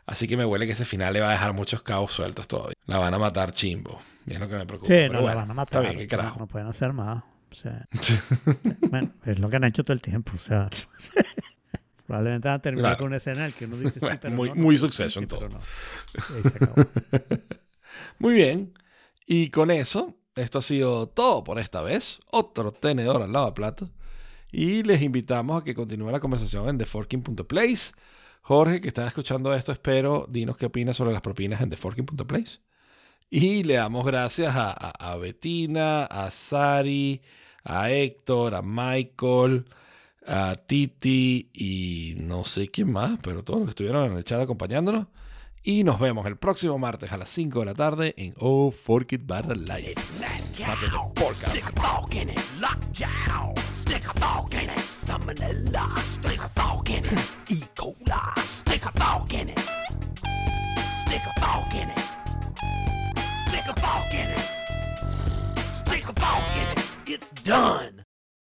así 0.07 0.27
que 0.27 0.37
me 0.37 0.45
huele 0.45 0.67
que 0.67 0.73
ese 0.73 0.85
final 0.85 1.13
le 1.15 1.21
va 1.21 1.29
a 1.29 1.33
dejar 1.33 1.53
muchos 1.53 1.83
cabos 1.83 2.13
sueltos 2.13 2.47
todavía. 2.49 2.75
La 2.87 2.99
van 2.99 3.15
a 3.15 3.19
matar 3.19 3.53
chimbo, 3.53 4.01
y 4.27 4.35
es 4.35 4.41
lo 4.41 4.49
que 4.49 4.57
me 4.57 4.67
preocupa. 4.67 4.89
Sí, 4.89 4.95
pero 4.95 5.13
no 5.15 5.21
bueno, 5.23 5.35
la 5.37 5.43
van 5.43 5.51
a 5.51 5.55
matar. 5.55 5.83
Está 5.85 5.95
bien, 5.95 6.09
qué 6.09 6.17
no- 6.17 6.21
carajo. 6.23 6.41
No, 6.41 6.47
pueden 6.47 6.69
hacer 6.69 6.93
más. 6.93 7.23
O 7.51 7.55
sea, 7.55 7.87
bueno, 8.91 9.13
es 9.25 9.39
lo 9.39 9.49
que 9.49 9.57
han 9.57 9.65
hecho 9.65 9.83
todo 9.85 9.95
el 9.95 10.03
tiempo. 10.03 10.33
O 10.35 10.39
sea, 10.39 10.69
probablemente 12.07 12.49
van 12.49 12.57
a 12.57 12.63
terminar 12.63 12.91
Claro. 12.91 12.99
con 12.99 13.07
una 13.09 13.17
escena 13.19 13.45
en 13.47 13.53
la 13.53 13.57
que 13.57 13.65
uno 13.67 13.77
dice 13.77 14.01
sí, 14.01 14.07
pero 14.21 14.35
muy- 14.35 14.49
no, 14.51 14.55
no, 14.55 14.63
muy 14.63 14.77
sí, 14.77 14.81
Succession 14.81 15.29
sí, 15.29 15.37
pero 15.39 15.49
todo. 15.49 15.61
no. 16.79 16.89
Muy 18.19 18.35
bien. 18.35 18.75
Y 19.27 19.51
con 19.51 19.71
eso, 19.71 20.17
esto 20.39 20.59
ha 20.59 20.63
sido 20.63 21.09
todo 21.09 21.45
por 21.45 21.59
esta 21.59 21.83
vez. 21.83 22.21
Otro 22.31 22.73
tenedor 22.73 23.23
al 23.23 23.33
lavaplato. 23.33 23.89
Y 24.51 24.83
les 24.83 25.03
invitamos 25.03 25.61
a 25.61 25.65
que 25.65 25.75
continúe 25.75 26.11
la 26.11 26.21
conversación 26.21 26.69
en 26.69 26.79
theforking.place. 26.79 27.93
Jorge, 28.43 28.81
que 28.81 28.89
está 28.89 29.07
escuchando 29.07 29.53
esto, 29.55 29.73
espero, 29.73 30.27
dinos 30.29 30.57
qué 30.57 30.67
opinas 30.67 30.97
sobre 30.97 31.13
las 31.13 31.21
propinas 31.21 31.61
en 31.61 31.71
theforking.place. 31.71 32.61
Y 33.31 33.63
le 33.65 33.75
damos 33.75 34.07
gracias 34.07 34.57
a, 34.57 34.71
a, 34.71 35.13
a 35.13 35.17
Betina, 35.19 36.05
a 36.05 36.31
Sari, 36.31 37.21
a 37.63 37.91
Héctor, 37.91 38.55
a 38.55 38.63
Michael, 38.63 39.67
a 40.27 40.55
Titi 40.55 41.51
y 41.53 42.15
no 42.19 42.45
sé 42.45 42.69
quién 42.69 42.93
más, 42.93 43.19
pero 43.23 43.43
todos 43.45 43.61
los 43.61 43.69
que 43.69 43.71
estuvieron 43.71 44.11
en 44.11 44.17
el 44.19 44.25
chat 44.25 44.41
acompañándonos. 44.41 45.07
Y 45.63 45.85
nos 45.85 45.99
vemos 45.99 46.27
el 46.27 46.37
próximo 46.37 46.79
martes 46.79 47.13
a 47.13 47.17
las 47.17 47.29
5 47.31 47.61
de 47.61 47.67
la 47.67 47.75
tarde 47.75 48.15
en 48.17 48.35
Oh 48.39 48.71
Fork 48.71 49.13
It 49.13 49.23
Barra 49.27 49.55
Live. 49.55 49.95
It's 67.07 67.31
done. 67.43 67.98